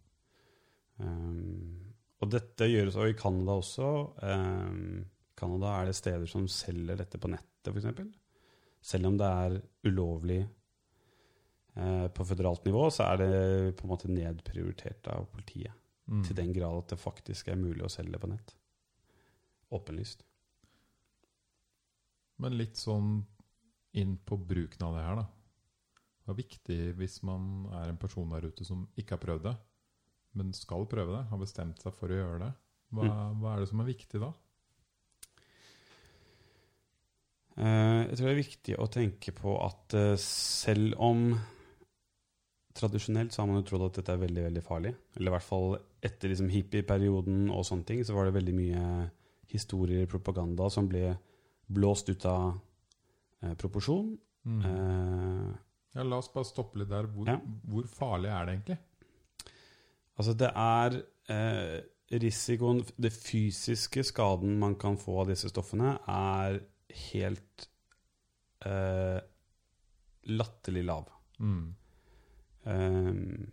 Um, 1.01 1.95
og 2.21 2.29
dette 2.29 2.69
gjøres 2.69 2.97
også 2.99 3.11
i 3.13 3.17
Canada 3.17 3.57
også. 3.57 3.91
Um, 4.23 5.05
Canada 5.41 5.75
er 5.79 5.89
det 5.89 5.97
steder 5.97 6.29
som 6.29 6.49
selger 6.53 6.99
dette 7.01 7.21
på 7.21 7.31
nettet, 7.33 7.73
f.eks. 7.73 8.11
Selv 8.93 9.09
om 9.09 9.17
det 9.21 9.29
er 9.29 9.57
ulovlig 9.89 10.41
uh, 11.79 12.09
på 12.13 12.27
føderalt 12.29 12.69
nivå, 12.69 12.87
så 12.93 13.09
er 13.09 13.23
det 13.23 13.33
på 13.79 13.87
en 13.87 13.93
måte 13.95 14.13
nedprioritert 14.13 15.09
av 15.15 15.29
politiet. 15.33 15.73
Mm. 16.11 16.25
Til 16.27 16.37
den 16.37 16.53
grad 16.53 16.83
at 16.83 16.93
det 16.93 17.01
faktisk 17.01 17.49
er 17.49 17.61
mulig 17.61 17.87
å 17.87 17.93
selge 17.93 18.17
det 18.17 18.21
på 18.21 18.33
nett. 18.33 18.55
Åpenlyst. 19.73 20.25
Men 22.41 22.57
litt 22.59 22.81
sånn 22.81 23.21
inn 24.01 24.17
på 24.27 24.37
bruken 24.39 24.87
av 24.87 24.97
det 24.97 25.05
her, 25.07 25.21
da. 25.23 25.27
Det 26.21 26.33
er 26.35 26.39
viktig 26.39 26.79
hvis 26.99 27.21
man 27.27 27.67
er 27.81 27.91
en 27.91 28.01
person 28.01 28.29
der 28.31 28.45
ute 28.47 28.67
som 28.67 28.85
ikke 28.99 29.17
har 29.17 29.23
prøvd 29.23 29.47
det, 29.49 29.57
men 30.39 30.53
skal 30.55 30.87
prøve 30.91 31.17
det, 31.17 31.25
har 31.31 31.39
bestemt 31.41 31.81
seg 31.83 31.95
for 31.97 32.13
å 32.13 32.19
gjøre 32.21 32.39
det. 32.45 32.53
Hva, 32.95 33.09
hva 33.41 33.55
er 33.57 33.61
det 33.65 33.69
som 33.71 33.81
er 33.83 33.89
viktig 33.91 34.21
da? 34.23 34.33
Eh, 37.61 38.03
jeg 38.09 38.17
tror 38.19 38.27
det 38.29 38.33
er 38.35 38.41
viktig 38.43 38.77
å 38.81 38.89
tenke 38.93 39.33
på 39.37 39.55
at 39.65 39.97
eh, 39.99 40.15
selv 40.23 40.95
om 41.03 41.33
Tradisjonelt 42.81 43.35
så 43.35 43.43
har 43.43 43.49
man 43.51 43.59
jo 43.59 43.65
trodd 43.67 43.83
at 43.89 43.97
dette 43.99 44.13
er 44.15 44.21
veldig 44.23 44.43
veldig 44.45 44.61
farlig. 44.63 44.93
Eller 45.19 45.33
i 45.33 45.35
hvert 45.35 45.45
fall 45.45 45.73
etter 46.07 46.31
liksom 46.31 46.49
hippieperioden 46.53 47.49
og 47.51 47.65
sånne 47.67 47.85
ting, 47.89 48.05
så 48.07 48.15
var 48.15 48.29
det 48.29 48.37
veldig 48.37 48.55
mye 48.57 48.83
historier 49.51 50.07
propaganda 50.09 50.69
som 50.71 50.87
ble 50.89 51.17
blåst 51.67 52.09
ut 52.13 52.25
av 52.31 52.53
eh, 53.43 53.57
proporsjon. 53.59 54.13
Mm. 54.47 54.63
Eh, 54.71 55.51
Ja, 55.99 56.05
la 56.07 56.21
oss 56.23 56.31
bare 56.31 56.47
stoppe 56.47 56.79
litt 56.79 56.89
der. 56.93 57.09
Hvor, 57.11 57.27
Ja. 57.27 57.41
hvor 57.67 57.91
farlig 57.91 58.31
er 58.31 58.47
det 58.47 58.55
egentlig? 58.55 58.79
Altså 60.19 60.35
det 60.39 60.51
er 60.51 60.97
eh, 61.31 61.79
risikoen 62.21 62.81
Det 62.99 63.13
fysiske 63.15 64.03
skaden 64.09 64.57
man 64.59 64.75
kan 64.75 64.99
få 64.99 65.21
av 65.23 65.31
disse 65.31 65.49
stoffene, 65.53 65.95
er 66.11 66.59
helt 67.11 67.69
eh, 68.67 69.21
latterlig 70.35 70.83
lav. 70.89 71.07
Mm. 71.39 71.69
Um, 72.65 73.47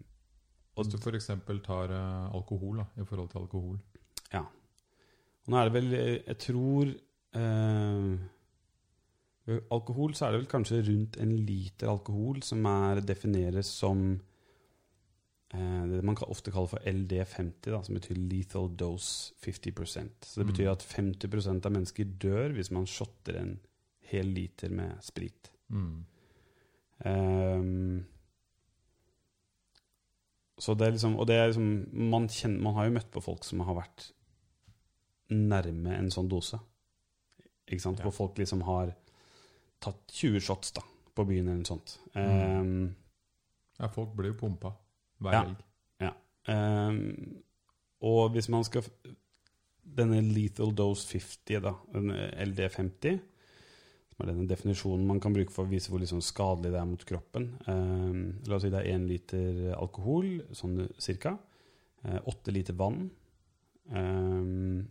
Hvis 0.75 0.89
du 0.89 0.97
f.eks. 0.97 1.29
tar 1.63 1.93
eh, 1.93 2.33
alkohol, 2.33 2.81
da, 2.81 2.89
i 2.97 3.05
forhold 3.05 3.29
til 3.29 3.45
alkohol. 3.45 3.77
Og 5.47 5.53
nå 5.53 5.59
er 5.59 5.69
det 5.69 5.75
vel 5.77 5.93
eh, 5.95 6.15
Jeg 6.27 6.39
tror 6.43 6.89
eh, 7.39 8.07
ved 9.47 9.61
Alkohol 9.71 10.15
så 10.15 10.27
er 10.27 10.33
det 10.33 10.41
vel 10.41 10.49
kanskje 10.51 10.83
rundt 10.89 11.19
en 11.23 11.31
liter 11.47 11.87
alkohol 11.87 12.41
som 12.43 12.65
er, 12.67 12.99
defineres 12.99 13.69
som 13.79 14.09
eh, 14.11 14.19
det 15.51 16.03
man 16.03 16.17
ofte 16.27 16.51
kaller 16.51 16.67
for 16.67 16.83
LD50, 16.83 17.71
da, 17.71 17.81
som 17.83 17.95
betyr 17.95 18.17
lethal 18.19 18.67
dose 18.75 19.33
50% 19.39 20.25
Så 20.27 20.41
det 20.41 20.47
betyr 20.49 20.65
Mm. 20.67 20.71
at 20.73 20.83
50% 20.83 21.65
av 21.65 21.71
mennesker 21.71 22.05
dør 22.19 22.51
hvis 22.53 22.71
man 22.71 22.85
shotter 22.85 23.37
en 23.39 23.59
hel 24.11 24.27
liter 24.27 24.69
med 24.69 24.99
sprit. 25.03 25.51
Mm. 25.71 26.05
Um, 27.05 28.05
så 30.57 30.73
det 30.75 30.87
er 30.87 30.91
liksom 30.95 31.15
Og 31.19 31.27
det 31.27 31.35
er 31.37 31.47
liksom 31.51 32.09
man, 32.09 32.27
kjenner, 32.27 32.61
man 32.65 32.73
har 32.73 32.85
jo 32.87 32.93
møtt 32.95 33.11
på 33.13 33.21
folk 33.21 33.43
som 33.45 33.59
har 33.67 33.75
vært 33.77 34.07
nærme 35.29 35.93
en 35.97 36.09
sånn 36.11 36.29
dose. 36.31 36.57
Ikke 37.67 37.83
sant? 37.83 37.99
Ja. 37.99 38.07
Hvor 38.07 38.15
folk 38.15 38.37
liksom 38.39 38.61
har 38.63 38.93
tatt 39.83 39.99
20 40.15 40.39
shots 40.41 40.71
da 40.73 40.81
på 41.13 41.25
byen 41.27 41.47
eller 41.47 41.61
noe 41.61 41.71
sånt. 41.71 41.99
Um, 42.15 42.95
Ja, 43.79 43.87
folk 43.93 44.15
blir 44.17 44.31
jo 44.33 44.39
pumpa 44.39 44.71
hver 45.19 45.33
Ja. 45.33 45.43
helg. 45.43 45.63
ehm, 46.47 47.41
og 48.01 48.31
hvis 48.31 48.49
man 48.49 48.63
skal 48.63 48.83
Denne 49.97 50.19
lethal 50.21 50.73
dose 50.75 51.07
50, 51.07 51.61
da, 51.63 51.71
LD50, 52.43 53.19
som 54.11 54.23
er 54.23 54.29
denne 54.33 54.47
definisjonen 54.49 55.07
man 55.07 55.19
kan 55.23 55.33
bruke 55.33 55.53
for 55.53 55.63
å 55.65 55.69
vise 55.71 55.89
hvor 55.89 55.99
liksom 56.01 56.19
skadelig 56.21 56.73
det 56.73 56.79
er 56.81 56.85
mot 56.89 57.05
kroppen. 57.05 57.47
um, 57.67 58.41
la 58.45 58.55
oss 58.55 58.63
si 58.63 58.69
det 58.69 58.81
er 58.81 58.93
én 58.93 59.07
liter 59.07 59.73
alkohol, 59.77 60.41
sånn 60.51 60.89
cirka. 60.99 61.37
Eh, 62.03 62.19
Åtte 62.27 62.51
liter 62.51 62.75
vann. 62.77 63.09
Um, 63.89 64.87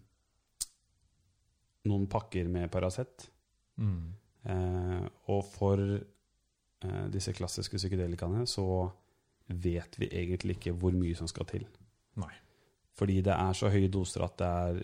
noen 1.87 2.07
pakker 2.11 2.49
med 2.49 2.71
Paracet. 2.73 3.29
Mm. 3.77 4.15
Uh, 4.49 5.07
og 5.29 5.45
for 5.45 5.83
uh, 5.83 7.07
disse 7.13 7.35
klassiske 7.37 7.77
psykedelikaene 7.77 8.47
så 8.49 8.65
vet 9.47 9.99
vi 10.01 10.09
egentlig 10.11 10.57
ikke 10.59 10.75
hvor 10.79 10.95
mye 10.97 11.17
som 11.19 11.29
skal 11.31 11.49
til. 11.51 11.67
Nei. 12.21 12.33
Fordi 12.97 13.21
det 13.25 13.35
er 13.35 13.57
så 13.57 13.71
høye 13.73 13.91
doser 13.93 14.25
at 14.27 14.39
det 14.41 14.49
er 14.49 14.81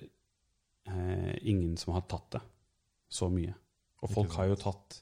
eh, 0.92 1.32
ingen 1.50 1.76
som 1.80 1.94
har 1.96 2.04
tatt 2.10 2.36
det 2.36 2.42
så 3.12 3.28
mye. 3.32 3.54
Og 4.02 4.10
folk 4.12 4.36
har 4.40 4.52
jo 4.52 4.60
tatt 4.60 5.00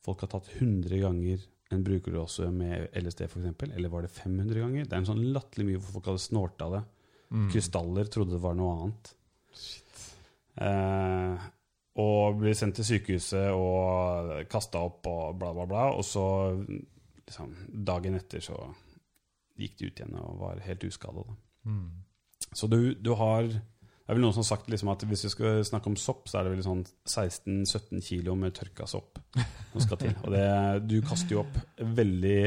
Folk 0.00 0.22
har 0.24 0.30
tatt 0.32 0.46
100 0.56 0.96
ganger 0.96 1.42
en 1.76 1.82
brukerdose 1.84 2.46
med 2.50 2.86
LSD, 2.96 3.26
f.eks. 3.26 3.66
Eller 3.76 3.90
var 3.92 4.06
det 4.06 4.08
500 4.08 4.62
ganger? 4.62 4.86
Det 4.88 4.96
er 4.96 5.02
en 5.02 5.08
sånn 5.10 5.26
latterlig 5.34 5.66
mye 5.68 5.80
hvor 5.82 5.98
folk 5.98 6.08
hadde 6.08 6.22
snorta 6.24 6.68
det. 6.72 6.80
Mm. 7.28 7.50
Krystaller 7.52 8.08
trodde 8.08 8.32
det 8.34 8.40
var 8.40 8.56
noe 8.56 8.70
annet. 8.78 9.10
Eh, 10.56 11.44
og 12.00 12.40
ble 12.40 12.54
sendt 12.56 12.80
til 12.80 12.88
sykehuset 12.88 13.52
og 13.52 14.32
kasta 14.50 14.82
opp 14.88 15.06
og 15.10 15.36
bla, 15.38 15.52
bla, 15.56 15.68
bla. 15.68 15.84
Og 15.94 16.06
så 16.06 16.24
liksom, 17.30 17.54
dagen 17.86 18.18
etter 18.18 18.42
så 18.44 18.58
gikk 19.60 19.76
de 19.78 19.90
ut 19.90 19.98
igjen 20.00 20.14
og 20.20 20.38
var 20.40 20.60
helt 20.64 20.84
uskada. 20.88 21.24
Mm. 21.68 21.88
Så 22.56 22.66
du, 22.72 22.94
du 22.96 23.12
har 23.14 23.44
Det 23.46 24.08
er 24.08 24.16
vel 24.16 24.24
noen 24.24 24.32
som 24.34 24.42
har 24.42 24.48
sagt 24.48 24.70
liksom 24.72 24.88
at 24.90 25.02
hvis 25.06 25.20
vi 25.28 25.30
skal 25.30 25.60
snakke 25.68 25.86
om 25.92 25.96
sopp, 26.00 26.24
så 26.26 26.40
er 26.40 26.48
det 26.48 26.54
vel 26.56 26.62
sånn 26.66 26.80
16-17 27.06 28.00
kilo 28.02 28.34
med 28.34 28.56
tørka 28.56 28.88
sopp 28.90 29.20
som 29.36 29.84
skal 29.84 30.00
til. 30.00 30.14
Og 30.24 30.32
det, 30.34 30.46
du 30.90 30.96
kaster 31.06 31.36
jo 31.36 31.44
opp 31.44 31.60
veldig 31.78 32.40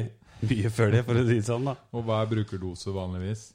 mye 0.49 0.71
før 0.75 0.91
det, 0.91 1.03
for 1.07 1.15
å 1.15 1.23
si 1.23 1.37
det 1.37 1.45
sånn. 1.47 1.69
da. 1.69 1.77
Og 1.95 2.03
hva 2.03 2.17
er 2.25 2.31
brukerdose 2.33 2.91
vanligvis? 2.91 3.45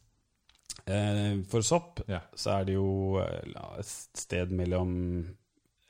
Eh, 0.89 1.43
for 1.51 1.61
sopp 1.67 2.01
Ja. 2.09 2.23
så 2.33 2.55
er 2.55 2.65
det 2.71 2.79
jo 2.79 3.19
eh, 3.21 3.51
ja, 3.53 3.67
et 3.83 3.91
sted 4.23 4.55
mellom 4.57 4.95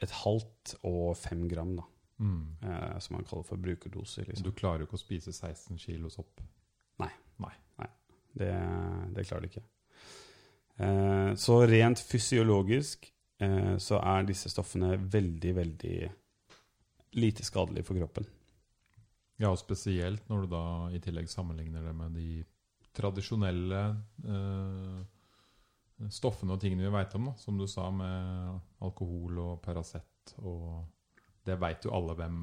et 0.03 0.11
halvt 0.25 0.75
og 0.91 1.13
fem 1.21 1.47
gram, 1.51 1.77
da. 1.79 1.87
Mm. 2.19 2.57
Eh, 2.63 2.99
som 2.99 3.17
man 3.17 3.25
kaller 3.25 3.47
for 3.47 3.57
brukerdoser. 3.57 4.25
Liksom. 4.29 4.45
du 4.45 4.53
klarer 4.57 4.83
jo 4.83 4.89
ikke 4.89 4.99
å 4.99 5.03
spise 5.03 5.33
16 5.33 5.79
kilo 5.79 6.11
sopp. 6.11 6.41
Det, 8.39 8.55
det 9.15 9.27
klarer 9.29 9.47
du 9.47 9.51
ikke. 9.53 9.67
Eh, 10.79 11.35
så 11.35 11.61
rent 11.67 12.01
fysiologisk 12.01 13.09
eh, 13.43 13.77
så 13.83 13.99
er 13.99 14.27
disse 14.29 14.51
stoffene 14.53 14.95
veldig, 14.99 15.55
veldig 15.57 15.99
lite 17.19 17.47
skadelige 17.47 17.89
for 17.89 17.99
kroppen. 17.99 18.29
Ja, 19.39 19.51
og 19.53 19.59
spesielt 19.61 20.27
når 20.31 20.45
du 20.45 20.53
da 20.53 20.65
i 20.95 21.01
tillegg 21.03 21.31
sammenligner 21.31 21.85
det 21.87 21.95
med 21.95 22.15
de 22.19 22.43
tradisjonelle 22.99 23.83
eh, 24.27 25.01
stoffene 26.15 26.55
og 26.55 26.63
tingene 26.63 26.87
vi 26.87 26.95
veit 26.95 27.15
om, 27.19 27.31
da, 27.31 27.35
som 27.39 27.59
du 27.59 27.67
sa, 27.71 27.89
med 27.95 28.59
alkohol 28.87 29.39
og 29.43 29.61
Paracet 29.63 30.35
og 30.43 30.83
Det 31.49 31.59
veit 31.61 31.85
jo 31.87 31.95
alle 31.97 32.17
hvem 32.19 32.41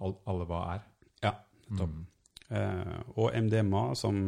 alle 0.00 0.46
hva 0.48 0.60
er. 0.74 0.84
Ja, 1.24 1.32
nettopp. 1.68 1.94
Mm. 1.94 2.04
Eh, 2.56 2.98
og 3.16 3.32
MDMA, 3.34 3.94
som 3.98 4.18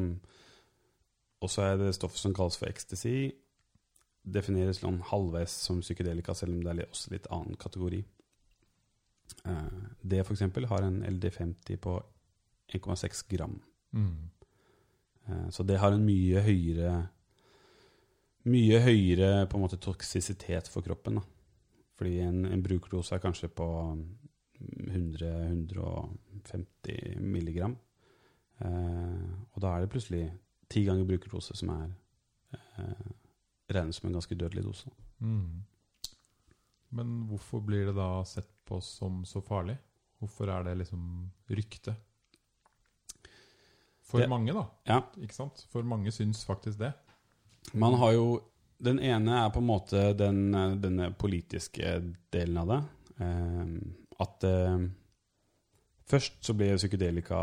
også 1.45 1.67
er 1.67 1.77
det 1.83 1.95
stoffet 1.95 2.23
som 2.23 2.35
kalles 2.35 2.59
for 2.59 2.71
ecstasy, 2.71 3.31
defineres 4.29 4.81
sånn 4.83 5.01
halvveis 5.11 5.53
som 5.67 5.83
psykedelika, 5.85 6.35
selv 6.37 6.57
om 6.57 6.64
det 6.64 6.75
er 6.75 6.88
også 6.88 7.12
litt 7.14 7.29
annen 7.35 7.59
kategori. 7.61 8.01
Eh, 9.45 9.85
det 10.03 10.25
f.eks. 10.25 10.47
har 10.73 10.87
en 10.87 11.03
LD50 11.07 11.79
på 11.85 11.99
1,6 12.75 13.25
gram. 13.31 13.61
Mm. 13.93 14.31
Eh, 15.29 15.47
så 15.55 15.62
det 15.62 15.79
har 15.79 15.95
en 15.95 16.05
mye 16.05 16.45
høyere 16.45 16.97
Mye 18.49 18.79
høyere 18.81 19.45
på 19.51 19.59
en 19.59 19.62
måte 19.64 19.77
toksisitet 19.83 20.71
for 20.73 20.81
kroppen. 20.81 21.19
Da. 21.19 21.38
Fordi 21.99 22.21
en, 22.23 22.45
en 22.47 22.63
brukerdose 22.63 23.17
er 23.17 23.23
kanskje 23.25 23.49
på 23.51 23.67
100-150 24.59 27.21
milligram. 27.21 27.77
Eh, 28.59 29.31
og 29.55 29.61
da 29.63 29.75
er 29.77 29.81
det 29.85 29.91
plutselig 29.93 30.25
ti 30.71 30.83
ganger 30.87 31.07
brukerdose 31.09 31.57
som 31.59 31.69
er 31.75 31.89
eh, 32.55 33.09
regnes 33.75 33.97
som 34.01 34.09
en 34.09 34.17
ganske 34.19 34.39
dødelig 34.39 34.65
dose. 34.67 34.91
Mm. 35.21 35.65
Men 36.99 37.09
hvorfor 37.29 37.61
blir 37.65 37.87
det 37.91 37.97
da 37.99 38.11
sett 38.27 38.49
på 38.69 38.81
som 38.85 39.25
så 39.29 39.41
farlig? 39.45 39.77
Hvorfor 40.19 40.51
er 40.51 40.65
det 40.67 40.79
liksom 40.81 41.03
rykte? 41.51 41.95
For 44.09 44.19
Det- 44.23 44.29
mange, 44.31 44.53
da. 44.57 44.65
Ja. 44.87 45.01
Ikke 45.21 45.35
sant? 45.35 45.67
For 45.71 45.83
mange 45.83 46.11
syns 46.13 46.45
faktisk 46.47 46.79
det. 46.79 46.93
Man 47.75 47.95
har 48.01 48.13
jo 48.13 48.41
Den 48.79 49.01
ene 49.03 49.41
er 49.43 49.51
på 49.51 49.62
en 49.62 49.69
måte 49.69 50.12
den, 50.14 50.53
denne 50.83 51.11
politiske 51.19 51.97
delen 52.33 52.61
av 52.62 52.71
det. 52.71 52.81
Eh, 53.25 53.73
at 54.23 54.47
eh, 54.47 54.87
først 56.09 56.38
så 56.47 56.55
ble 56.55 56.77
psykedelika 56.77 57.41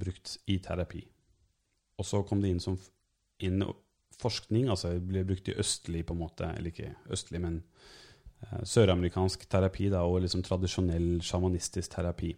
brukt 0.00 0.38
i 0.48 0.58
terapi. 0.64 1.02
Og 2.00 2.08
så 2.08 2.22
kom 2.24 2.40
det 2.40 2.54
inn 2.54 2.62
som 2.64 2.78
inn 3.44 3.64
forskning, 4.20 4.68
altså 4.68 4.94
det 4.94 5.04
ble 5.08 5.24
brukt 5.28 5.48
i 5.48 5.56
østlig 5.60 6.04
på 6.06 6.16
en 6.16 6.22
måte, 6.22 6.48
eller 6.56 6.72
ikke 6.72 6.92
østlig, 7.12 7.40
men 7.44 7.60
eh, 8.44 8.60
søramerikansk 8.68 9.46
terapi 9.52 9.88
da, 9.92 10.04
og 10.08 10.22
liksom 10.24 10.44
tradisjonell 10.46 11.20
sjamanistisk 11.24 11.94
terapi 11.94 12.34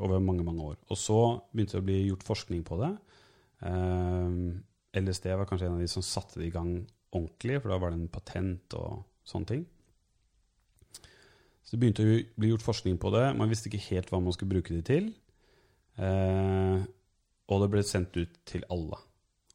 over 0.00 0.20
mange, 0.20 0.44
mange 0.44 0.64
år. 0.72 0.78
Og 0.90 1.00
så 1.00 1.20
begynte 1.52 1.76
det 1.76 1.84
å 1.84 1.88
bli 1.88 1.98
gjort 2.10 2.26
forskning 2.26 2.64
på 2.66 2.80
det. 2.80 2.92
Eh, 3.68 4.40
LSD 4.96 5.28
var 5.36 5.48
kanskje 5.48 5.68
en 5.68 5.76
av 5.76 5.84
de 5.84 5.90
som 5.92 6.04
satte 6.04 6.40
det 6.40 6.48
i 6.48 6.54
gang 6.54 6.78
ordentlig, 7.14 7.60
for 7.62 7.72
da 7.72 7.80
var 7.82 7.92
det 7.92 8.00
en 8.00 8.12
patent 8.12 8.76
og 8.78 9.02
sånne 9.26 9.50
ting. 9.50 9.64
Så 11.66 11.74
det 11.74 11.82
begynte 11.82 12.04
å 12.06 12.18
bli 12.38 12.52
gjort 12.52 12.66
forskning 12.66 12.98
på 13.02 13.10
det. 13.14 13.24
Man 13.38 13.50
visste 13.50 13.70
ikke 13.70 13.88
helt 13.88 14.12
hva 14.12 14.20
man 14.22 14.34
skulle 14.34 14.54
bruke 14.54 14.74
det 14.74 14.84
til. 14.86 15.08
Eh, 15.98 16.84
og 17.46 17.62
det 17.62 17.70
ble 17.72 17.82
sendt 17.86 18.18
ut 18.18 18.38
til 18.46 18.66
alle. 18.70 18.98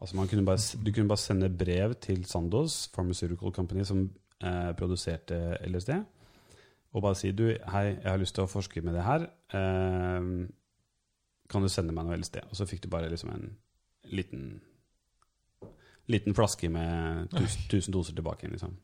Altså 0.01 0.17
kunne 0.17 0.45
bare, 0.47 0.59
du 0.81 0.89
kunne 0.91 1.11
bare 1.11 1.21
sende 1.21 1.49
brev 1.53 1.93
til 2.01 2.25
Sandoz 2.25 2.87
Pharmaceutical 2.91 3.53
Company, 3.53 3.85
som 3.85 4.09
eh, 4.43 4.71
produserte 4.75 5.37
LSD, 5.67 5.91
og 6.91 7.03
bare 7.05 7.15
si 7.15 7.31
du, 7.31 7.45
hei, 7.69 7.85
jeg 7.93 8.09
har 8.09 8.19
lyst 8.19 8.35
til 8.35 8.43
å 8.43 8.49
forske 8.49 8.81
med 8.83 8.97
det 8.97 9.05
her. 9.05 9.27
Eh, 9.53 10.31
kan 11.51 11.63
du 11.63 11.69
sende 11.71 11.93
meg 11.95 12.07
noe 12.07 12.17
LSD? 12.17 12.41
Og 12.49 12.57
så 12.57 12.67
fikk 12.67 12.83
du 12.83 12.89
bare 12.91 13.11
liksom 13.11 13.31
en 13.35 13.47
liten 14.11 14.57
liten 16.12 16.36
flaske 16.38 16.69
med 16.71 17.32
1000 17.34 17.91
doser 17.93 18.15
tilbake 18.17 18.45
igjen. 18.45 18.56
Liksom. 18.58 18.78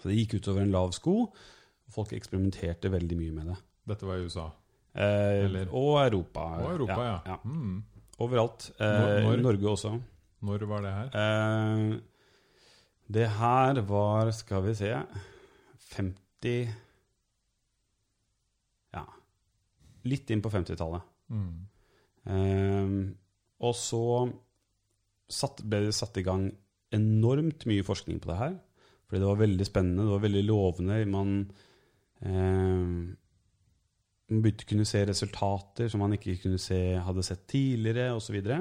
Så 0.00 0.08
det 0.08 0.16
gikk 0.16 0.38
utover 0.40 0.62
en 0.64 0.72
lav 0.74 0.92
sko, 0.96 1.14
og 1.28 1.94
folk 1.94 2.12
eksperimenterte 2.16 2.90
veldig 2.92 3.18
mye 3.18 3.32
med 3.36 3.50
det. 3.52 3.56
Dette 3.90 4.06
var 4.08 4.16
i 4.20 4.26
USA. 4.28 4.46
Eh, 4.94 5.66
og 5.70 6.00
Europa. 6.02 6.44
Og 6.64 6.70
Europa, 6.74 7.00
ja. 7.06 7.18
ja. 7.26 7.36
Mm. 7.44 7.82
Overalt. 8.20 8.70
Eh, 8.78 8.86
Når- 8.86 9.22
når? 9.26 9.42
Norge 9.46 9.68
også. 9.70 9.92
Når 10.42 10.64
var 10.70 10.80
det 10.86 10.92
her? 10.92 11.10
Eh, 11.20 12.00
det 13.12 13.28
her 13.36 13.80
var, 13.88 14.30
skal 14.32 14.62
vi 14.64 14.74
se 14.74 14.94
50 15.94 16.68
Ja. 18.94 19.04
Litt 20.04 20.30
inn 20.30 20.42
på 20.42 20.50
50-tallet. 20.50 21.02
Mm. 21.30 21.66
Eh, 22.26 23.14
og 23.60 23.74
så 23.76 24.02
satt, 25.32 25.62
ble 25.66 25.86
det 25.86 25.96
satt 25.96 26.18
i 26.20 26.26
gang 26.26 26.48
enormt 26.94 27.66
mye 27.70 27.86
forskning 27.86 28.20
på 28.22 28.30
det 28.32 28.38
her. 28.40 28.54
Fordi 29.06 29.22
det 29.22 29.30
var 29.30 29.40
veldig 29.40 29.66
spennende, 29.66 30.06
det 30.06 30.14
var 30.14 30.24
veldig 30.24 30.44
lovende. 30.46 30.98
Man, 31.10 31.32
eh, 32.22 32.86
man 34.30 34.42
begynte 34.44 34.66
å 34.66 34.70
kunne 34.72 34.86
se 34.86 35.02
resultater 35.08 35.90
som 35.90 36.04
man 36.04 36.14
ikke 36.14 36.38
kunne 36.44 36.60
se, 36.62 36.78
hadde 37.02 37.24
sett 37.26 37.46
tidligere, 37.50 38.12
osv. 38.14 38.38
Så, 38.46 38.60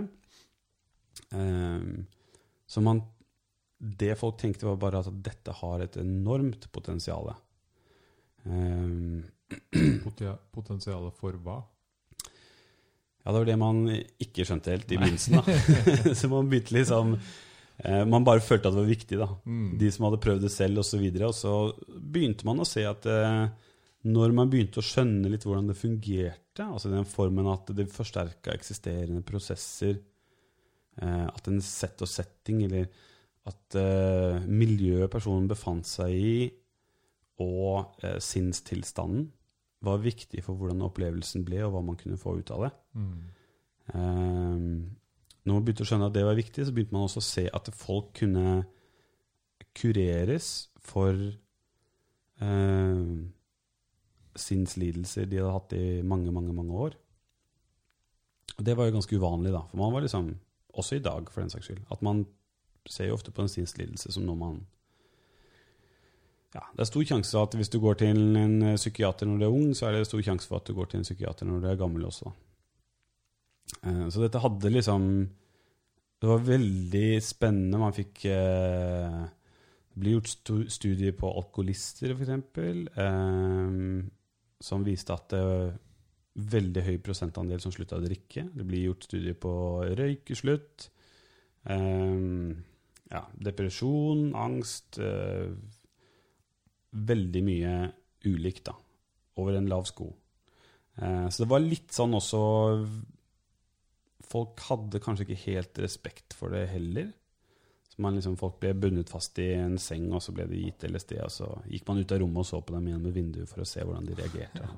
eh, 1.38 1.90
så 2.68 2.82
man 2.86 3.06
Det 3.80 4.18
folk 4.20 4.36
tenkte, 4.38 4.66
var 4.66 4.76
bare 4.76 5.00
at 5.00 5.24
dette 5.24 5.54
har 5.56 5.80
et 5.80 5.94
enormt 5.96 6.66
potensial. 6.70 7.30
Eh, 8.44 9.22
Potensialet 10.52 11.16
for 11.16 11.38
hva? 11.46 11.62
Ja, 13.24 13.32
det 13.32 13.40
var 13.40 13.48
det 13.50 13.60
man 13.60 13.80
ikke 13.92 14.46
skjønte 14.48 14.74
helt 14.74 14.92
i 14.92 14.98
begynnelsen. 15.00 15.40
da. 15.40 16.14
så 16.20 16.30
man 16.32 16.50
begynte 16.50 16.76
liksom 16.78 17.16
eh, 17.18 18.04
Man 18.08 18.28
bare 18.28 18.44
følte 18.44 18.70
at 18.70 18.76
det 18.76 18.84
var 18.84 18.90
viktig, 18.90 19.20
da. 19.20 19.28
Mm. 19.44 19.72
De 19.82 19.90
som 19.94 20.08
hadde 20.08 20.22
prøvd 20.24 20.46
det 20.48 20.54
selv, 20.54 20.84
osv. 20.84 21.04
Og, 21.04 21.26
og 21.28 21.36
så 21.36 21.56
begynte 22.00 22.48
man 22.48 22.64
å 22.64 22.68
se 22.68 22.86
at 22.88 23.10
eh, 23.12 23.42
når 24.10 24.36
man 24.36 24.52
begynte 24.52 24.80
å 24.80 24.86
skjønne 24.86 25.32
litt 25.32 25.44
hvordan 25.48 25.68
det 25.70 25.78
fungerte, 25.80 26.64
altså 26.64 26.90
i 26.90 26.96
den 26.96 27.10
formen 27.10 27.50
at 27.52 27.74
det 27.76 27.90
forsterka 27.92 28.56
eksisterende 28.56 29.24
prosesser, 29.28 30.00
eh, 31.02 31.26
at 31.28 31.52
en 31.52 31.60
sett 31.66 32.00
og 32.06 32.12
setting, 32.12 32.64
eller 32.70 32.88
at 33.50 33.76
miljøet 34.46 35.10
personen 35.10 35.48
befant 35.50 35.88
seg 35.88 36.12
i, 36.14 36.34
og 37.42 37.96
sinnstilstanden, 38.22 39.24
var 39.86 40.02
viktig 40.04 40.44
for 40.44 40.60
hvordan 40.60 40.84
opplevelsen 40.88 41.46
ble, 41.48 41.62
og 41.66 41.74
hva 41.74 41.84
man 41.86 42.00
kunne 42.00 42.20
få 42.20 42.36
ut 42.40 42.52
av 42.56 42.66
det. 42.68 42.72
Mm. 43.00 43.20
Um, 43.94 44.66
når 45.46 45.56
man 45.56 45.66
begynte 45.66 45.86
å 45.86 45.90
skjønne 45.90 46.10
at 46.10 46.16
det 46.18 46.26
var 46.28 46.38
viktig, 46.38 46.66
så 46.66 46.74
begynte 46.76 46.96
man 46.96 47.08
også 47.08 47.24
å 47.24 47.28
se 47.30 47.46
at 47.48 47.72
folk 47.76 48.12
kunne 48.20 48.64
kureres 49.78 50.50
for 50.84 51.16
uh, 52.44 53.14
sinnslidelser 54.40 55.30
de 55.30 55.40
hadde 55.40 55.56
hatt 55.56 55.78
i 55.78 55.86
mange, 56.04 56.34
mange, 56.36 56.56
mange 56.56 56.84
år. 56.88 56.98
Og 58.58 58.66
det 58.68 58.76
var 58.76 58.90
jo 58.90 58.98
ganske 58.98 59.16
uvanlig, 59.16 59.54
da. 59.56 59.64
For 59.72 59.80
man 59.80 59.96
var 59.96 60.04
liksom, 60.04 60.34
også 60.76 61.00
i 61.00 61.06
dag 61.06 61.32
for 61.32 61.44
den 61.44 61.54
saks 61.54 61.70
skyld, 61.70 61.86
at 61.94 62.04
man 62.06 62.26
ser 62.90 63.10
jo 63.10 63.16
ofte 63.16 63.32
på 63.36 63.44
en 63.44 63.52
sinnslidelse 63.52 64.12
som 64.12 64.26
noe 64.28 64.40
man 64.40 64.60
ja, 66.56 66.64
Det 66.74 66.82
er 66.82 66.90
stor 66.90 67.04
sjanse 67.06 67.36
for 67.36 67.46
at 67.46 67.56
hvis 67.60 67.70
du 67.70 67.78
går 67.82 68.00
til 68.02 68.38
en 68.40 68.62
eh, 68.72 68.78
psykiater 68.80 69.28
når 69.30 69.38
du 69.38 69.46
er 69.46 69.54
ung, 69.54 69.74
så 69.78 69.86
er 69.88 69.98
det 69.98 70.08
stor 70.10 70.22
sjanse 70.26 70.50
for 70.50 70.58
at 70.58 70.70
du 70.70 70.74
går 70.78 70.90
til 70.90 71.02
en 71.02 71.06
psykiater 71.06 71.46
når 71.46 71.60
du 71.62 71.68
er 71.70 71.78
gammel 71.82 72.08
også. 72.10 72.32
Eh, 73.84 74.08
Så 74.10 74.24
dette 74.24 74.42
hadde 74.42 74.72
liksom 74.74 75.04
Det 76.20 76.28
var 76.28 76.42
veldig 76.44 77.22
spennende. 77.24 77.80
Man 77.80 77.94
fikk 77.96 78.26
eh, 78.26 79.20
Det 79.94 80.02
ble 80.02 80.16
gjort 80.18 80.52
studier 80.74 81.14
på 81.16 81.30
alkoholister, 81.38 82.16
f.eks., 82.16 82.32
som 84.60 84.84
viste 84.84 85.14
at 85.16 85.30
det 85.32 85.40
var 85.40 85.70
veldig 86.52 86.82
høy 86.84 86.98
prosentandel 87.04 87.62
som 87.64 87.72
slutta 87.72 87.96
å 87.96 88.04
drikke. 88.04 88.44
Det 88.52 88.66
blir 88.68 88.90
gjort 88.90 89.06
studier 89.08 89.38
på 89.40 89.52
røykeslutt. 89.96 90.90
Ja, 91.64 93.22
depresjon, 93.40 94.36
angst 94.36 95.00
Veldig 96.94 97.44
mye 97.46 97.74
ulikt, 98.26 98.64
da. 98.66 98.74
Over 99.38 99.56
en 99.60 99.68
lav 99.70 99.86
sko. 99.86 100.10
Eh, 100.98 101.28
så 101.30 101.44
det 101.44 101.48
var 101.50 101.60
litt 101.64 101.92
sånn 101.96 102.14
også 102.18 102.40
Folk 104.30 104.60
hadde 104.68 105.00
kanskje 105.02 105.26
ikke 105.26 105.44
helt 105.48 105.80
respekt 105.82 106.36
for 106.38 106.50
det 106.54 106.68
heller. 106.70 107.08
Så 107.90 107.98
man 108.04 108.14
liksom, 108.18 108.36
Folk 108.38 108.60
ble 108.62 108.74
bundet 108.78 109.10
fast 109.10 109.40
i 109.42 109.48
en 109.58 109.78
seng, 109.82 110.12
og 110.14 110.22
så 110.22 110.34
ble 110.36 110.46
de 110.52 110.60
gitt 110.68 110.84
LSD. 110.86 111.16
Og 111.24 111.32
så 111.34 111.48
gikk 111.72 111.88
man 111.88 111.98
ut 112.04 112.12
av 112.14 112.20
rommet 112.22 112.44
og 112.44 112.46
så 112.46 112.60
på 112.62 112.76
dem 112.76 112.86
gjennom 112.92 113.08
et 113.10 113.16
vindu 113.16 113.40
for 113.50 113.64
å 113.64 113.66
se 113.68 113.82
hvordan 113.82 114.06
de 114.06 114.14
reagerte. 114.20 114.70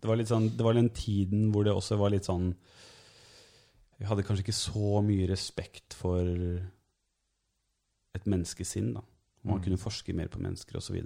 Det 0.00 0.08
var 0.10 0.24
sånn, 0.26 0.50
det 0.56 0.66
var 0.66 0.74
den 0.74 0.90
tiden 0.90 1.52
hvor 1.54 1.64
det 1.68 1.72
også 1.76 1.98
var 2.00 2.10
litt 2.10 2.26
sånn 2.26 2.54
Vi 4.00 4.06
hadde 4.08 4.22
kanskje 4.24 4.46
ikke 4.46 4.56
så 4.56 5.02
mye 5.04 5.26
respekt 5.28 5.92
for 5.94 6.24
et 8.16 8.24
menneskesinn. 8.26 8.94
da. 8.94 9.02
Man 9.44 9.58
Mm. 9.60 9.64
kunne 9.64 9.76
forske 9.78 10.14
mer 10.14 10.28
på 10.28 10.40
mennesker 10.40 10.76
osv. 10.78 10.96